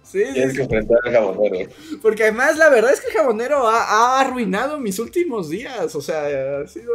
Sí, 0.02 0.22
tienes 0.32 0.50
sí, 0.50 0.56
que 0.56 0.62
enfrentar 0.62 0.98
al 1.04 1.12
jabonero. 1.12 1.70
porque 2.02 2.22
además 2.24 2.56
la 2.56 2.68
verdad 2.68 2.92
es 2.92 3.00
que 3.00 3.08
el 3.08 3.14
jabonero 3.14 3.66
ha, 3.66 3.82
ha 3.82 4.20
arruinado 4.20 4.78
mis 4.78 4.98
últimos 4.98 5.48
días. 5.50 5.94
O 5.94 6.00
sea, 6.00 6.60
ha 6.60 6.66
sido. 6.66 6.92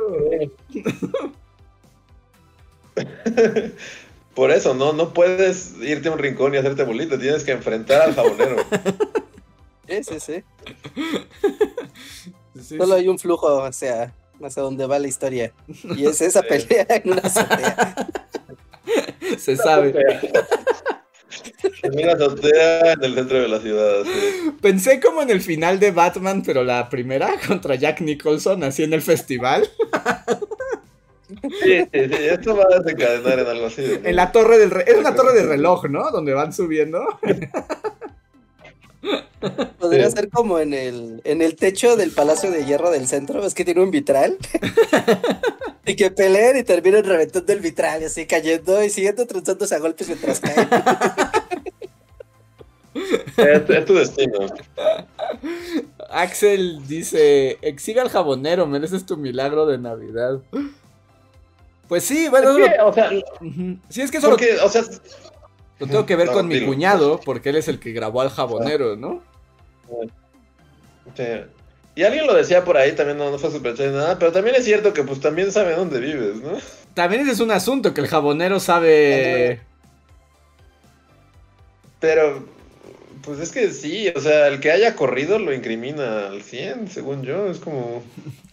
Por 4.35 4.51
eso, 4.51 4.73
no, 4.73 4.93
no 4.93 5.13
puedes 5.13 5.75
irte 5.81 6.07
a 6.07 6.13
un 6.13 6.19
rincón 6.19 6.53
y 6.53 6.57
hacerte 6.57 6.83
bolita, 6.83 7.19
tienes 7.19 7.43
que 7.43 7.51
enfrentar 7.51 8.01
al 8.01 8.15
jabonero. 8.15 8.57
Sí, 9.87 10.03
sí, 10.03 10.19
sí. 10.19 10.43
sí, 12.61 12.77
Solo 12.77 12.95
hay 12.95 13.09
un 13.09 13.19
flujo 13.19 13.61
hacia, 13.63 14.13
hacia 14.41 14.63
donde 14.63 14.85
va 14.85 14.99
la 14.99 15.07
historia. 15.07 15.51
Y 15.97 16.05
es 16.05 16.21
esa 16.21 16.41
pelea 16.41 16.85
en 16.87 17.11
una 17.11 17.21
azotea. 17.21 18.07
Se 19.37 19.57
sabe. 19.57 19.93
En 21.83 21.99
una 21.99 22.13
azotea 22.13 22.93
en 22.93 23.03
el 23.03 23.15
centro 23.15 23.41
de 23.41 23.47
la 23.47 23.59
ciudad, 23.59 24.03
sí. 24.05 24.51
Pensé 24.61 24.99
como 25.01 25.21
en 25.21 25.29
el 25.29 25.41
final 25.41 25.79
de 25.79 25.91
Batman, 25.91 26.43
pero 26.45 26.63
la 26.63 26.89
primera 26.89 27.35
contra 27.45 27.75
Jack 27.75 28.01
Nicholson, 28.01 28.63
así 28.63 28.83
en 28.83 28.93
el 28.93 29.01
festival. 29.01 29.69
Sí, 31.63 31.79
sí, 31.91 31.99
sí, 32.09 32.15
esto 32.29 32.55
va 32.55 32.65
a 32.71 32.79
desencadenar 32.79 33.39
en 33.39 33.47
algo 33.47 33.65
así. 33.67 33.81
¿no? 34.01 34.07
En 34.09 34.15
la 34.15 34.31
torre 34.31 34.57
del 34.57 34.71
re- 34.71 34.85
Es 34.87 34.97
una 34.97 35.15
torre 35.15 35.33
de 35.33 35.43
reloj, 35.45 35.85
¿no? 35.89 36.09
Donde 36.11 36.33
van 36.33 36.53
subiendo. 36.53 37.05
Podría 39.79 40.09
Sí. 40.09 40.15
ser 40.17 40.29
como 40.29 40.59
en 40.59 40.73
el, 40.73 41.21
en 41.23 41.41
el 41.41 41.55
techo 41.55 41.95
del 41.95 42.11
Palacio 42.11 42.51
de 42.51 42.65
Hierro 42.65 42.91
del 42.91 43.07
centro, 43.07 43.43
es 43.45 43.53
que 43.55 43.65
tiene 43.65 43.81
un 43.81 43.89
vitral. 43.91 44.37
y 45.85 45.95
que 45.95 46.11
peleen 46.11 46.57
y 46.57 46.63
terminen 46.63 47.03
reventando 47.03 47.51
el 47.51 47.59
vitral 47.59 48.01
y 48.03 48.05
así 48.05 48.27
cayendo 48.27 48.83
y 48.83 48.89
siguiendo 48.91 49.25
transándose 49.25 49.73
a 49.75 49.79
golpes 49.79 50.07
mientras 50.07 50.39
caen. 50.39 50.67
Es, 53.37 53.69
es 53.69 53.85
tu 53.85 53.93
destino. 53.95 54.39
Axel 56.09 56.85
dice: 56.87 57.57
Exhibe 57.61 58.01
al 58.01 58.09
jabonero, 58.09 58.67
mereces 58.67 59.05
tu 59.05 59.15
milagro 59.15 59.65
de 59.65 59.77
Navidad. 59.77 60.41
Pues 61.91 62.05
sí, 62.05 62.29
bueno, 62.29 62.57
Es 62.57 62.69
que, 62.69 62.79
o 62.79 62.93
sea, 62.93 63.09
sí, 63.89 64.01
es 64.01 64.11
que 64.11 64.19
eso 64.19 64.27
lo, 64.27 64.37
porque, 64.37 64.57
o 64.63 64.69
sea, 64.69 64.81
lo 65.77 65.87
tengo 65.87 66.05
que 66.05 66.15
ver 66.15 66.27
No, 66.27 66.31
con 66.31 66.47
mi 66.47 66.65
cuñado, 66.65 67.19
porque 67.19 67.49
él 67.49 67.57
es 67.57 67.67
el 67.67 67.81
que 67.81 67.91
grabó 67.91 68.21
al 68.21 68.29
jabonero, 68.29 68.95
¿no? 68.95 69.21
sí. 71.17 71.23
y 71.95 72.03
alguien 72.03 72.27
lo 72.27 72.33
decía 72.33 72.63
por 72.63 72.77
ahí, 72.77 72.93
también 72.93 73.17
no, 73.17 73.29
no 73.29 73.37
fue 73.37 73.51
super 73.51 73.77
ni 73.77 73.87
nada, 73.87 74.17
pero 74.17 74.31
también 74.31 74.55
es 74.55 74.63
cierto 74.63 74.93
que 74.93 75.03
pues 75.03 75.19
también 75.19 75.51
sabe 75.51 75.75
dónde 75.75 75.99
vives, 75.99 76.37
¿no? 76.37 76.51
También 76.93 77.23
ese 77.23 77.33
es 77.33 77.41
un 77.41 77.51
asunto, 77.51 77.93
que 77.93 77.99
el 77.99 78.07
jabonero 78.07 78.61
sabe. 78.61 79.59
Pero, 81.99 82.47
pues 83.21 83.41
es 83.41 83.51
que 83.51 83.69
sí, 83.71 84.07
o 84.15 84.21
sea, 84.21 84.47
el 84.47 84.61
que 84.61 84.71
haya 84.71 84.95
corrido 84.95 85.39
lo 85.39 85.53
incrimina 85.53 86.27
al 86.27 86.41
100, 86.41 86.87
según 86.87 87.23
yo, 87.23 87.47
es 87.47 87.59
como... 87.59 88.01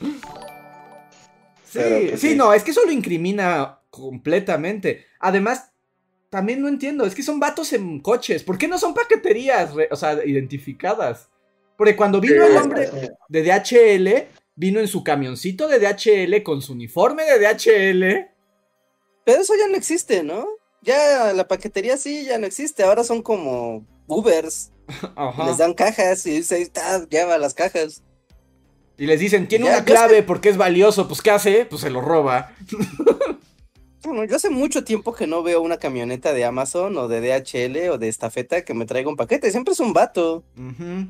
Sí, 1.71 1.79
pues, 1.79 2.21
sí, 2.21 2.31
sí. 2.31 2.35
no, 2.37 2.53
es 2.53 2.63
que 2.63 2.71
eso 2.71 2.85
lo 2.85 2.93
incrimina 2.93 3.81
completamente. 3.91 5.05
Además, 5.21 5.71
también 6.31 6.61
no 6.61 6.69
entiendo, 6.69 7.05
es 7.05 7.15
que 7.15 7.23
son 7.23 7.41
vatos 7.41 7.73
en 7.73 8.01
coches. 8.01 8.43
¿Por 8.43 8.59
qué 8.59 8.69
no 8.69 8.79
son 8.79 8.95
paqueterías, 8.95 9.73
o 9.91 9.97
sea, 9.97 10.25
identificadas? 10.25 11.29
Porque 11.77 11.97
cuando 11.97 12.21
vino 12.21 12.45
el 12.45 12.57
hombre 12.57 12.91
de 13.29 13.43
DHL, 13.43 14.29
vino 14.57 14.81
en 14.81 14.89
su 14.89 15.05
camioncito 15.05 15.69
de 15.69 15.79
DHL 15.79 16.43
con 16.43 16.61
su 16.61 16.73
uniforme 16.73 17.25
de 17.25 17.39
DHL. 17.39 18.31
Pero 19.25 19.41
eso 19.41 19.55
ya 19.59 19.69
no 19.69 19.77
existe, 19.77 20.23
¿no? 20.23 20.47
Ya 20.83 21.33
la 21.33 21.47
paquetería 21.47 21.97
sí 21.97 22.25
ya 22.25 22.39
no 22.39 22.47
existe, 22.47 22.83
ahora 22.83 23.05
son 23.05 23.23
como 23.23 23.87
Ubers. 24.07 24.73
Ajá. 25.17 25.47
Les 25.47 25.59
dan 25.59 25.75
cajas 25.75 26.27
y 26.27 26.39
dice, 26.39 26.57
ahí 26.57 26.63
está, 26.63 27.07
lleva 27.09 27.39
las 27.39 27.55
cajas. 27.55 28.03
Y 28.99 29.07
les 29.07 29.21
dicen, 29.21 29.47
tiene 29.49 29.67
Ya, 29.67 29.77
una 29.77 29.85
clave 29.85 30.23
porque 30.23 30.49
es 30.49 30.57
valioso. 30.57 31.07
Pues, 31.09 31.23
¿qué 31.23 31.31
hace? 31.31 31.65
Pues 31.67 31.83
se 31.83 31.91
lo 31.91 32.01
roba. 32.01 32.53
Bueno, 34.05 34.25
yo 34.25 34.37
hace 34.37 34.49
mucho 34.49 34.85
tiempo 34.85 35.13
que 35.13 35.27
no 35.27 35.43
veo 35.43 35.61
una 35.61 35.77
camioneta 35.77 36.33
de 36.33 36.45
Amazon 36.45 36.97
o 36.97 37.09
de 37.09 37.21
DHL 37.21 37.91
o 37.91 37.99
de 37.99 38.09
estafeta 38.09 38.63
que 38.63 38.73
me 38.73 38.87
traiga 38.87 39.11
un 39.11 39.17
paquete, 39.17 39.51
siempre 39.51 39.75
es 39.75 39.81
un 39.81 39.93
vato. 39.93 40.45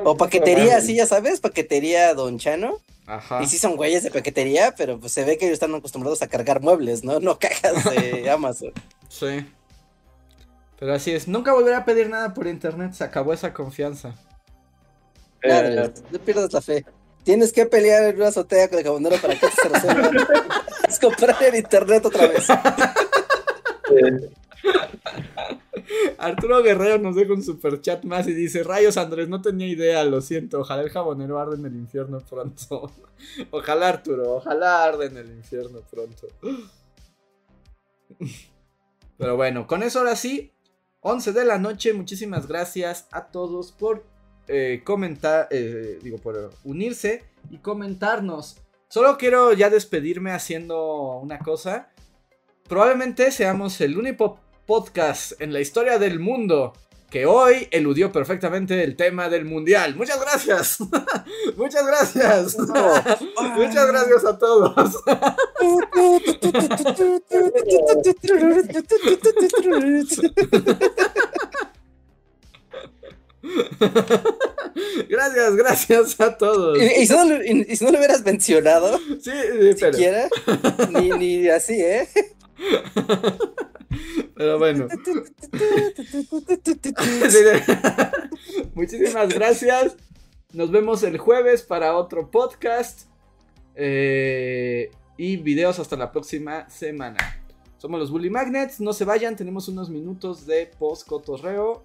O 0.02 0.16
paquetería, 0.16 0.78
así 0.78 0.97
ya 0.97 1.06
sabes, 1.06 1.39
paquetería 1.40 2.12
Don 2.15 2.39
Chano. 2.39 2.78
Ajá. 3.06 3.43
Y 3.43 3.47
sí 3.47 3.59
son 3.59 3.77
güeyes 3.77 4.02
de 4.02 4.10
paquetería, 4.10 4.74
pero 4.77 4.98
pues 4.98 5.12
se 5.12 5.23
ve 5.24 5.36
que 5.39 5.44
ellos 5.44 5.55
están 5.55 5.74
acostumbrados 5.74 6.23
a 6.23 6.28
cargar 6.28 6.60
muebles, 6.60 7.05
¿no? 7.05 7.20
No 7.20 7.39
cajas 7.39 7.85
de 7.85 8.28
Amazon. 8.32 8.73
Sí. 9.09 9.47
Pero 10.81 10.94
así 10.94 11.12
es. 11.12 11.28
Nunca 11.28 11.52
volveré 11.52 11.77
a 11.77 11.85
pedir 11.85 12.09
nada 12.09 12.32
por 12.35 12.47
internet. 12.47 12.94
Se 12.94 13.05
acabó 13.05 13.32
esa 13.32 13.52
confianza. 13.52 14.15
Nada, 15.44 15.85
Eh, 15.85 15.93
no 16.10 16.19
pierdas 16.20 16.52
la 16.52 16.62
fe. 16.62 16.85
Tienes 17.29 17.53
que 17.53 17.67
pelear 17.67 18.05
en 18.05 18.17
una 18.17 18.29
azotea 18.29 18.71
con 18.71 18.79
el 18.79 18.85
jabonero 18.87 19.17
para 19.21 19.39
que 19.39 19.49
se 19.51 19.69
resuelva. 19.69 20.11
es 20.89 20.99
comprar 20.99 21.37
en 21.43 21.57
internet 21.57 22.07
otra 22.07 22.27
vez. 22.27 22.49
Arturo 26.17 26.63
Guerrero 26.63 26.97
nos 26.97 27.17
deja 27.17 27.35
un 27.35 27.43
super 27.43 27.83
chat 27.83 28.03
más 28.05 28.27
y 28.29 28.33
dice: 28.33 28.63
Rayos 28.65 28.97
Andrés, 28.97 29.29
no 29.29 29.43
tenía 29.43 29.67
idea, 29.67 30.03
lo 30.05 30.23
siento. 30.23 30.61
Ojalá 30.61 30.81
el 30.81 30.89
jabonero 30.89 31.39
arde 31.39 31.57
en 31.57 31.67
el 31.67 31.77
infierno 31.77 32.21
pronto. 32.21 32.91
ojalá 33.51 33.89
Arturo, 33.89 34.37
ojalá 34.37 34.85
arde 34.85 35.09
en 35.09 35.19
el 35.19 35.29
infierno 35.29 35.81
pronto. 35.83 36.29
Pero 39.19 39.37
bueno, 39.37 39.67
con 39.67 39.83
eso 39.83 39.99
ahora 39.99 40.17
sí, 40.17 40.51
11 41.01 41.35
de 41.35 41.45
la 41.45 41.59
noche. 41.59 41.93
Muchísimas 41.93 42.49
gracias 42.49 43.07
a 43.11 43.27
todos 43.27 43.73
por 43.73 44.03
eh, 44.49 44.83
comentar, 44.85 45.49
eh, 45.51 45.99
digo, 46.03 46.19
por 46.19 46.51
unirse 46.65 47.25
y 47.51 47.59
comentarnos. 47.59 48.59
Solo 48.89 49.19
quiero 49.19 49.53
ya 49.53 49.70
despedirme 49.70 50.33
haciendo 50.33 51.19
una 51.19 51.39
cosa. 51.39 51.91
Probablemente 52.69 53.31
seamos 53.31 53.81
el 53.81 53.99
único 53.99 54.41
podcast 54.66 55.41
en 55.41 55.53
la 55.53 55.61
historia 55.61 55.99
del 55.99 56.19
mundo 56.19 56.73
que 57.11 57.25
hoy 57.25 57.69
eludió 57.70 58.12
perfectamente 58.12 58.85
el 58.85 58.97
tema 58.97 59.29
del 59.29 59.45
mundial. 59.45 59.97
Muchas 59.97 60.20
gracias. 60.20 60.79
Muchas 61.57 61.87
gracias. 61.87 62.57
Muchas 63.57 63.87
gracias 63.87 64.25
a 64.25 64.39
todos. 64.39 65.03
Gracias, 75.09 75.57
gracias 75.57 76.20
a 76.20 76.37
todos. 76.37 76.79
Y, 76.81 77.03
y 77.03 77.07
si 77.07 77.12
no, 77.12 77.25
lo- 77.25 77.43
y- 77.45 77.66
y 77.69 77.77
si 77.77 77.85
no 77.85 77.91
lo 77.91 77.99
hubieras 77.99 78.25
mencionado, 78.25 78.99
Sí, 78.99 79.31
sí, 79.31 79.75
pero, 79.81 79.93
siquiera, 79.93 80.29
ni, 80.91 81.11
ni 81.11 81.49
así, 81.49 81.81
¿eh? 81.81 82.09
pero 84.35 84.59
bueno. 84.59 84.87
Muchísimas 88.75 89.29
gracias. 89.31 89.97
Nos 90.53 90.70
vemos 90.70 91.03
el 91.03 91.19
jueves 91.19 91.62
para 91.62 91.97
otro 91.97 92.31
podcast. 92.31 93.03
eh, 93.75 94.91
y 95.16 95.37
videos 95.37 95.79
hasta 95.81 95.97
la 95.97 96.12
próxima 96.12 96.69
semana. 96.70 97.19
Somos 97.79 97.99
los 97.99 98.11
Bully 98.12 98.31
Magnets. 98.31 98.81
No 98.81 98.93
se 98.93 99.05
vayan, 99.05 99.35
tenemos 99.35 99.66
unos 99.69 99.91
minutos 99.91 100.47
de 100.47 100.70
post 100.79 101.09
cotorreo. 101.09 101.85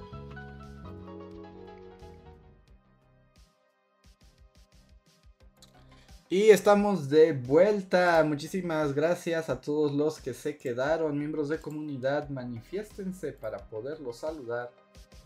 Y 6.31 6.51
estamos 6.51 7.09
de 7.09 7.33
vuelta. 7.33 8.23
Muchísimas 8.25 8.95
gracias 8.95 9.49
a 9.49 9.61
todos 9.61 9.93
los 9.93 10.21
que 10.21 10.33
se 10.33 10.57
quedaron. 10.57 11.19
Miembros 11.19 11.49
de 11.49 11.61
comunidad, 11.61 12.29
manifiéstense 12.29 13.33
para 13.33 13.69
poderlos 13.69 14.19
saludar 14.19 14.73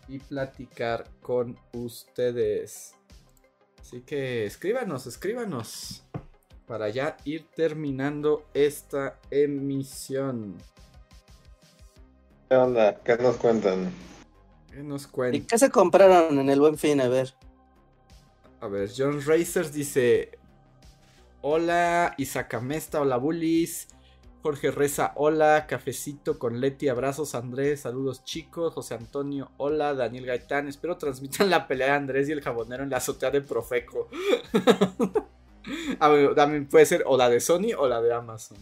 y 0.10 0.19
platicar 0.19 1.11
con 1.22 1.60
ustedes. 1.73 2.98
Así 3.80 4.03
que 4.03 4.45
escríbanos, 4.48 5.07
escríbanos. 5.07 6.03
para 6.68 6.90
ya 6.90 7.18
ir 7.26 7.52
terminando 7.56 8.49
esta 8.53 9.22
emisión. 9.32 10.65
¿Qué 12.49 12.56
onda? 12.57 13.03
¿Qué 13.03 13.18
nos 13.18 13.38
cuentan? 13.38 14.02
¿Qué 14.72 14.84
nos 14.84 15.07
¿Y 15.32 15.41
cuentan? 15.41 15.48
qué 15.48 15.57
se 15.60 15.69
compraron 15.72 16.40
en 16.40 16.49
el 16.49 16.60
buen 16.60 16.77
fin? 16.77 17.02
A 17.02 17.07
ver. 17.10 17.36
A 18.61 18.68
ver, 18.68 18.90
John 18.95 19.22
Racers 19.26 19.72
dice: 19.73 20.40
Hola, 21.48 22.16
Isaac 22.18 22.56
Amesta, 22.56 23.00
hola 23.02 23.18
Bullies. 23.18 23.88
Jorge 24.42 24.72
Reza, 24.72 25.12
hola. 25.14 25.68
Cafecito 25.68 26.40
con 26.40 26.60
Leti, 26.60 26.88
abrazos 26.88 27.36
Andrés, 27.36 27.82
saludos 27.82 28.24
chicos. 28.24 28.74
José 28.74 28.96
Antonio, 28.96 29.52
hola. 29.58 29.94
Daniel 29.94 30.26
Gaitán, 30.26 30.68
espero 30.68 30.98
transmitan 30.98 31.50
la 31.52 31.68
pelea 31.68 31.90
de 31.90 31.94
Andrés 31.94 32.28
y 32.30 32.32
el 32.32 32.42
jabonero 32.42 32.82
en 32.82 32.90
la 32.90 32.98
azotea 32.98 33.30
de 33.30 33.42
Profeco. 33.42 34.10
También 36.36 36.68
puede 36.68 36.88
ser 36.88 37.04
o 37.06 37.16
la 37.16 37.30
de 37.30 37.40
Sony 37.40 37.76
o 37.78 37.88
la 37.88 38.02
de 38.02 38.12
Amazon. 38.12 38.58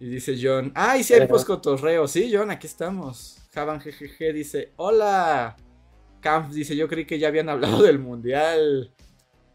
Y 0.00 0.08
dice 0.08 0.36
John, 0.42 0.72
ay, 0.74 1.04
sí 1.04 1.12
hay 1.14 1.20
Pero- 1.20 1.34
poscotorreo. 1.34 2.08
Sí, 2.08 2.28
John, 2.34 2.50
aquí 2.50 2.66
estamos. 2.66 3.38
Javan 3.54 3.78
GGG 3.78 4.34
dice, 4.34 4.72
hola. 4.74 5.56
Camp 6.20 6.50
dice, 6.50 6.74
yo 6.74 6.88
creí 6.88 7.04
que 7.04 7.20
ya 7.20 7.28
habían 7.28 7.48
hablado 7.48 7.84
del 7.84 8.00
mundial. 8.00 8.92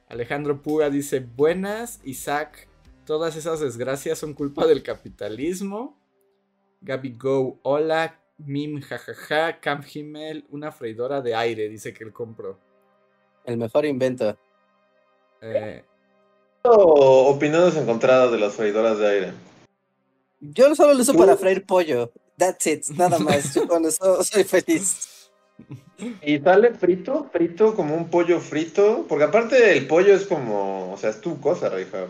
Alejandro 0.09 0.61
Puga 0.61 0.89
dice, 0.89 1.19
buenas. 1.19 1.99
Isaac, 2.03 2.67
todas 3.05 3.35
esas 3.35 3.59
desgracias 3.59 4.19
son 4.19 4.33
culpa 4.33 4.67
del 4.67 4.83
capitalismo. 4.83 5.97
Gaby 6.81 7.15
Go, 7.17 7.59
hola. 7.63 8.19
Mim, 8.37 8.81
jajaja. 8.81 9.59
Camp 9.59 9.85
Himmel, 9.93 10.45
una 10.49 10.71
freidora 10.71 11.21
de 11.21 11.35
aire, 11.35 11.69
dice 11.69 11.93
que 11.93 12.03
él 12.03 12.11
compró. 12.11 12.57
El 13.45 13.57
mejor 13.57 13.85
invento. 13.85 14.37
Eh, 15.41 15.83
O 16.63 17.29
opiniones 17.29 17.75
encontradas 17.75 18.31
de 18.31 18.39
las 18.39 18.53
freidoras 18.53 18.97
de 18.97 19.07
aire. 19.07 19.33
Yo 20.39 20.73
solo 20.75 20.93
lo 20.93 21.01
uso 21.01 21.13
¿Tú? 21.13 21.19
para 21.19 21.37
freír 21.37 21.65
pollo. 21.65 22.11
That's 22.37 22.65
it, 22.67 22.85
nada 22.97 23.19
más. 23.19 23.53
Yo 23.53 23.67
con 23.67 23.85
eso 23.85 24.23
soy 24.23 24.43
feliz. 24.43 25.07
¿Y 26.21 26.39
sale 26.39 26.73
frito? 26.73 27.29
¿Frito 27.31 27.75
como 27.75 27.95
un 27.95 28.09
pollo 28.09 28.39
frito? 28.39 29.05
Porque 29.07 29.25
aparte 29.25 29.77
el 29.77 29.87
pollo 29.87 30.13
es 30.15 30.25
como, 30.25 30.91
o 30.93 30.97
sea, 30.97 31.09
es 31.11 31.21
tu 31.21 31.39
cosa, 31.39 31.69
Richard. 31.69 32.09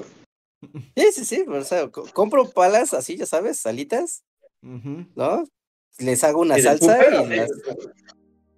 Sí, 0.95 1.05
sí, 1.13 1.25
sí. 1.25 1.45
O 1.47 1.63
sea, 1.63 1.89
co- 1.89 2.07
compro 2.13 2.49
palas 2.49 2.93
así, 2.93 3.17
ya 3.17 3.25
sabes, 3.25 3.59
salitas. 3.59 4.23
¿no? 4.61 5.43
Les 5.99 6.23
hago 6.23 6.39
una 6.41 6.57
¿Y 6.57 6.61
del 6.61 6.79
salsa 6.79 6.97
y 7.25 7.35
las... 7.35 7.51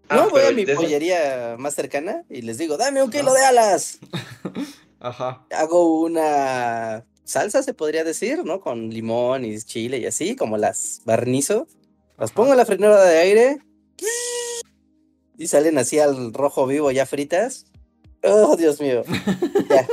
Ah, 0.07 0.17
No, 0.17 0.29
voy 0.29 0.41
a 0.41 0.43
pero 0.45 0.55
mi 0.55 0.65
pollería 0.67 1.55
más 1.57 1.73
cercana 1.73 2.23
y 2.29 2.43
les 2.43 2.57
digo, 2.59 2.77
dame 2.77 3.01
un 3.01 3.09
kilo 3.09 3.33
de 3.33 3.43
alas. 3.43 3.97
Ajá. 4.99 5.45
Hago 5.51 6.01
una 6.01 7.05
salsa, 7.23 7.63
se 7.63 7.73
podría 7.73 8.03
decir, 8.03 8.45
¿no? 8.45 8.61
Con 8.61 8.91
limón 8.91 9.43
y 9.45 9.57
chile 9.59 9.97
y 9.97 10.05
así, 10.05 10.35
como 10.35 10.57
las 10.57 11.01
barnizo. 11.05 11.67
Las 12.17 12.29
ajá. 12.29 12.35
pongo 12.35 12.51
en 12.51 12.57
la 12.57 12.65
freidora 12.65 13.03
de 13.03 13.17
aire 13.17 13.57
y 15.37 15.47
salen 15.47 15.77
así 15.77 15.99
al 15.99 16.33
rojo 16.33 16.67
vivo 16.67 16.91
ya 16.91 17.05
fritas. 17.05 17.65
Oh, 18.23 18.55
Dios 18.55 18.81
mío. 18.81 19.03
Ya. 19.69 19.87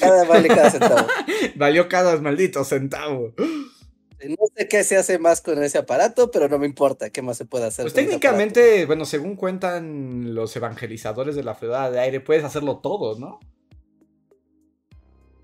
Cada 0.00 0.24
vale 0.24 0.48
cada 0.48 0.70
centavo. 0.70 1.06
Valió 1.56 1.88
cada 1.88 2.16
maldito 2.20 2.64
centavo. 2.64 3.34
No 3.36 4.36
sé 4.56 4.68
qué 4.68 4.84
se 4.84 4.96
hace 4.96 5.18
más 5.18 5.40
con 5.40 5.62
ese 5.62 5.78
aparato, 5.78 6.30
pero 6.30 6.48
no 6.48 6.58
me 6.58 6.66
importa 6.66 7.10
qué 7.10 7.22
más 7.22 7.36
se 7.36 7.44
puede 7.44 7.66
hacer. 7.66 7.84
Pues 7.84 7.92
con 7.92 8.00
ese 8.00 8.10
técnicamente, 8.10 8.86
bueno, 8.86 9.04
según 9.04 9.34
cuentan 9.34 10.34
los 10.34 10.54
evangelizadores 10.54 11.34
de 11.34 11.42
la 11.42 11.54
freidora 11.54 11.90
de 11.90 11.98
aire, 11.98 12.20
puedes 12.20 12.44
hacerlo 12.44 12.78
todo, 12.78 13.18
¿no? 13.18 13.40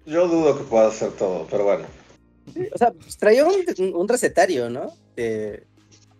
Yo 0.06 0.28
dudo 0.28 0.56
que 0.56 0.64
pueda 0.64 0.88
hacer 0.88 1.10
todo, 1.12 1.46
pero 1.50 1.64
bueno. 1.64 1.86
O 2.72 2.78
sea, 2.78 2.92
pues, 2.92 3.18
traía 3.18 3.44
un, 3.44 3.55
un 3.94 4.09
recetario, 4.09 4.70
¿no? 4.70 4.92
De, 5.16 5.66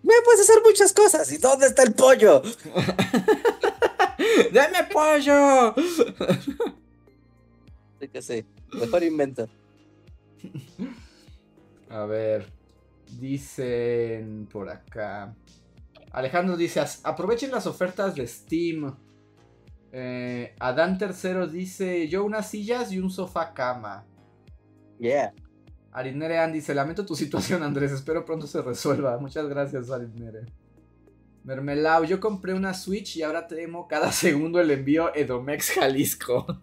Me 0.03 0.15
puedes 0.25 0.41
hacer 0.43 0.63
muchas 0.65 0.93
cosas. 0.93 1.31
¿Y 1.33 1.39
dónde 1.39 1.67
está 1.67 1.83
el 1.83 1.95
pollo? 1.95 2.43
¡Dame 4.53 4.85
pollo! 4.93 5.75
Sí 8.01 8.09
que 8.09 8.23
sí. 8.23 8.45
Mejor 8.73 9.03
invento. 9.03 9.49
A 11.91 12.05
ver, 12.05 12.51
dicen 13.19 14.47
por 14.51 14.69
acá. 14.69 15.35
Alejandro 16.13 16.57
dice, 16.57 16.81
"As- 16.81 17.01
aprovechen 17.05 17.51
las 17.51 17.67
ofertas 17.67 18.15
de 18.15 18.27
Steam. 18.27 18.95
Eh, 19.91 20.55
Adán 20.59 20.99
Tercero 20.99 21.47
dice, 21.47 22.09
yo 22.09 22.25
unas 22.25 22.51
sillas 22.51 22.93
y 22.93 22.99
un 22.99 23.11
sofá 23.11 23.55
cama. 23.55 24.05
Yeah. 24.99 25.33
Arinere 25.99 26.39
Ann 26.39 26.53
dice, 26.53 26.77
lamento 26.77 27.05
tu 27.05 27.17
situación 27.17 27.65
Andrés, 27.65 27.91
espero 27.91 28.25
pronto 28.25 28.47
se 28.47 28.63
resuelva. 28.63 29.19
Muchas 29.19 29.49
gracias 29.49 29.91
Arinere. 29.91 30.47
Mermelau, 31.43 32.05
yo 32.05 32.21
compré 32.21 32.55
una 32.55 32.73
Switch 32.73 33.17
y 33.17 33.23
ahora 33.23 33.49
temo 33.49 33.89
cada 33.89 34.13
segundo 34.13 34.61
el 34.61 34.71
envío 34.71 35.13
Edomex 35.15 35.73
Jalisco. 35.73 36.47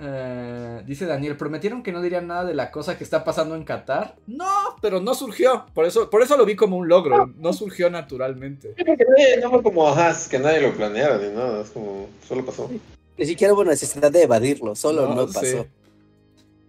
Eh, 0.00 0.82
dice 0.86 1.06
Daniel, 1.06 1.36
¿prometieron 1.36 1.82
que 1.82 1.90
no 1.90 2.00
dirían 2.00 2.28
nada 2.28 2.44
de 2.44 2.54
la 2.54 2.70
cosa 2.70 2.96
que 2.96 3.02
está 3.02 3.24
pasando 3.24 3.56
en 3.56 3.64
Qatar? 3.64 4.14
No, 4.28 4.76
pero 4.80 5.00
no 5.00 5.12
surgió. 5.12 5.66
Por 5.74 5.86
eso, 5.86 6.08
por 6.08 6.22
eso 6.22 6.36
lo 6.36 6.46
vi 6.46 6.54
como 6.54 6.76
un 6.76 6.86
logro. 6.86 7.32
No 7.36 7.52
surgió 7.52 7.90
naturalmente. 7.90 8.76
No 9.42 9.50
fue 9.50 9.62
como, 9.64 9.92
que 10.30 10.38
nadie 10.38 10.60
lo 10.60 10.72
planeara 10.72 11.18
ni 11.18 11.34
nada, 11.34 11.62
es 11.62 11.70
como, 11.70 12.08
solo 12.28 12.46
pasó. 12.46 12.70
Ni 13.18 13.26
siquiera 13.26 13.52
hubo 13.52 13.64
necesidad 13.64 14.12
de 14.12 14.22
evadirlo, 14.22 14.76
solo 14.76 15.12
no, 15.12 15.26
pasó. 15.26 15.66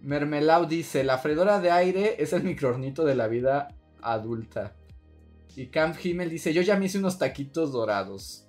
Mermelau 0.02 0.66
dice, 0.66 1.04
la 1.04 1.18
freidora 1.18 1.60
de 1.60 1.70
aire 1.70 2.16
es 2.18 2.32
el 2.32 2.42
microornito 2.42 3.04
de 3.04 3.14
la 3.14 3.28
vida 3.28 3.68
adulta. 4.02 4.74
Y 5.54 5.66
Camp 5.66 5.96
Himmel 6.02 6.30
dice, 6.30 6.52
yo 6.52 6.62
ya 6.62 6.76
me 6.76 6.86
hice 6.86 6.98
unos 6.98 7.18
taquitos 7.18 7.72
dorados. 7.72 8.46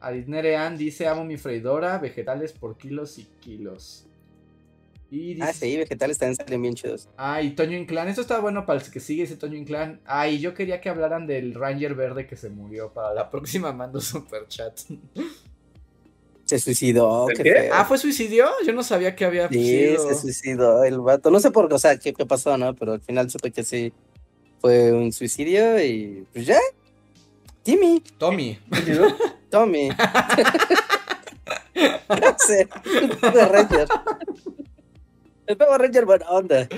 Aritnere 0.00 0.56
Ann 0.56 0.78
dice, 0.78 1.06
amo 1.06 1.24
mi 1.24 1.36
freidora, 1.36 1.98
vegetales 1.98 2.52
por 2.52 2.76
kilos 2.76 3.18
y 3.18 3.24
kilos. 3.40 4.06
Y 5.10 5.34
dice, 5.34 5.42
Ah, 5.42 5.52
sí, 5.52 5.76
vegetales 5.76 6.18
también 6.18 6.36
salen 6.36 6.62
bien 6.62 6.74
chidos. 6.74 7.08
Ah, 7.16 7.42
y 7.42 7.50
Toño 7.50 7.76
Inclán, 7.76 8.08
esto 8.08 8.22
está 8.22 8.40
bueno 8.40 8.66
para 8.66 8.80
el 8.80 8.90
que 8.90 9.00
sigue 9.00 9.22
ese 9.22 9.36
Toño 9.36 9.56
Inclán. 9.56 10.00
Ah, 10.04 10.28
y 10.28 10.38
yo 10.38 10.54
quería 10.54 10.80
que 10.80 10.88
hablaran 10.88 11.26
del 11.26 11.54
Ranger 11.54 11.94
verde 11.94 12.26
que 12.26 12.36
se 12.36 12.50
murió. 12.50 12.92
Para 12.92 13.14
la 13.14 13.30
próxima 13.30 13.72
mando 13.72 14.00
super 14.00 14.46
chat. 14.48 14.80
Se 16.46 16.58
suicidó, 16.60 17.28
¿El 17.28 17.36
qué 17.36 17.42
feo. 17.42 17.74
Ah, 17.74 17.84
¿fue 17.84 17.98
suicidio? 17.98 18.48
Yo 18.64 18.72
no 18.72 18.82
sabía 18.84 19.14
que 19.16 19.24
había 19.24 19.48
Sí, 19.48 19.64
sido. 19.64 20.08
se 20.08 20.14
suicidó 20.14 20.84
el 20.84 21.00
vato. 21.00 21.30
No 21.30 21.40
sé 21.40 21.50
por 21.50 21.68
qué, 21.68 21.74
o 21.74 21.78
sea, 21.78 21.98
qué, 21.98 22.14
qué 22.14 22.24
pasó, 22.24 22.56
¿no? 22.56 22.72
Pero 22.74 22.92
al 22.94 23.00
final 23.00 23.28
supe 23.28 23.50
que 23.50 23.64
sí 23.64 23.92
fue 24.60 24.92
un 24.92 25.12
suicidio 25.12 25.82
y 25.84 26.24
pues 26.32 26.46
ya. 26.46 26.58
Timmy, 27.64 28.00
Tommy. 28.16 28.58
Tommy. 29.50 29.88
no 32.08 32.36
sé. 32.38 32.68
El 32.84 33.08
Power 33.18 33.48
Ranger. 33.50 33.88
El 35.48 35.56
Power 35.56 35.80
Ranger 35.80 36.04
buena 36.04 36.26
onda. 36.30 36.68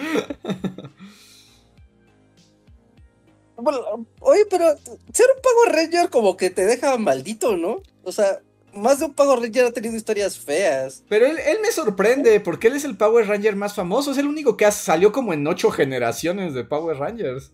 Bueno, 3.57 4.07
oye, 4.21 4.47
pero 4.49 4.77
ser 5.13 5.27
un 5.35 5.43
Power 5.43 5.73
Ranger 5.75 6.11
como 6.11 6.37
que 6.37 6.49
te 6.51 6.65
deja 6.65 6.97
maldito, 6.97 7.57
¿no? 7.57 7.83
O 8.05 8.13
sea, 8.13 8.41
más 8.79 8.99
de 9.01 9.07
un 9.07 9.15
Power 9.15 9.41
Ranger 9.41 9.67
ha 9.67 9.73
tenido 9.73 9.95
historias 9.97 10.39
feas. 10.39 11.05
Pero 11.09 11.27
él, 11.27 11.39
él 11.39 11.59
me 11.61 11.71
sorprende 11.73 12.41
porque 12.41 12.69
él 12.69 12.77
es 12.77 12.85
el 12.85 12.97
Power 12.97 13.27
Ranger 13.27 13.57
más 13.57 13.75
famoso. 13.75 14.13
Es 14.13 14.19
el 14.19 14.27
único 14.27 14.57
que 14.57 14.67
ha- 14.67 14.71
salió 14.73 15.13
como 15.13 15.33
en 15.33 15.47
ocho 15.47 15.71
generaciones 15.71 16.55
de 16.55 16.65
Power 16.65 16.97
Rangers. 16.99 17.53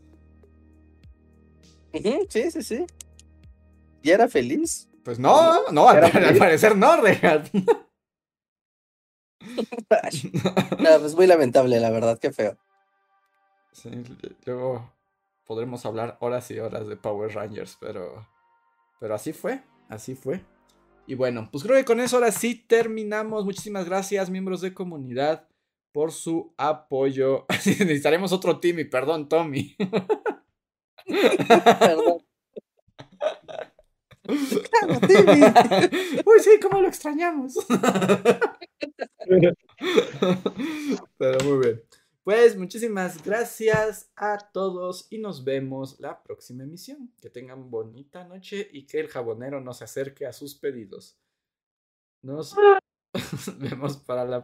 Sí, 2.28 2.50
sí, 2.50 2.62
sí. 2.62 2.86
Y 4.02 4.10
era 4.10 4.28
feliz. 4.28 4.88
Pues 5.04 5.18
no, 5.18 5.70
no, 5.70 5.88
al, 5.88 6.10
parecer 6.38 6.76
no, 6.76 6.96
Regat. 7.00 7.48
No, 10.78 11.00
pues 11.00 11.14
muy 11.14 11.26
lamentable, 11.26 11.78
la 11.80 11.90
verdad, 11.90 12.18
qué 12.18 12.32
feo. 12.32 12.56
Sí, 13.72 13.90
luego 14.44 14.92
podremos 15.44 15.84
hablar 15.84 16.16
horas 16.20 16.50
y 16.50 16.58
horas 16.58 16.86
de 16.88 16.96
Power 16.96 17.34
Rangers, 17.34 17.76
pero. 17.80 18.26
Pero 19.00 19.14
así 19.14 19.32
fue, 19.32 19.62
así 19.88 20.14
fue. 20.14 20.40
Y 21.06 21.14
bueno, 21.14 21.50
pues 21.52 21.64
creo 21.64 21.76
que 21.76 21.84
con 21.84 22.00
eso 22.00 22.16
ahora 22.16 22.32
sí 22.32 22.54
terminamos. 22.54 23.44
Muchísimas 23.44 23.84
gracias, 23.84 24.30
miembros 24.30 24.62
de 24.62 24.72
comunidad, 24.72 25.46
por 25.92 26.12
su 26.12 26.54
apoyo. 26.56 27.44
Necesitaremos 27.50 28.32
otro 28.32 28.58
Timmy, 28.58 28.84
perdón, 28.84 29.28
Tommy. 29.28 29.76
Perdón. 31.06 32.24
Claro, 34.24 34.98
Timmy. 35.06 35.42
Uy, 36.24 36.40
sí, 36.40 36.58
cómo 36.62 36.80
lo 36.80 36.88
extrañamos. 36.88 37.58
Pero 41.18 41.44
muy 41.44 41.66
bien. 41.66 41.82
Pues 42.24 42.56
muchísimas 42.56 43.22
gracias 43.22 44.10
a 44.16 44.38
todos 44.38 45.08
y 45.10 45.18
nos 45.18 45.44
vemos 45.44 46.00
la 46.00 46.22
próxima 46.22 46.62
emisión. 46.62 47.12
Que 47.20 47.28
tengan 47.28 47.70
bonita 47.70 48.24
noche 48.24 48.66
y 48.72 48.86
que 48.86 48.98
el 48.98 49.08
jabonero 49.08 49.60
no 49.60 49.74
se 49.74 49.84
acerque 49.84 50.24
a 50.24 50.32
sus 50.32 50.54
pedidos. 50.54 51.18
Nos 52.22 52.56
vemos 53.58 53.98
para 53.98 54.24
la 54.24 54.42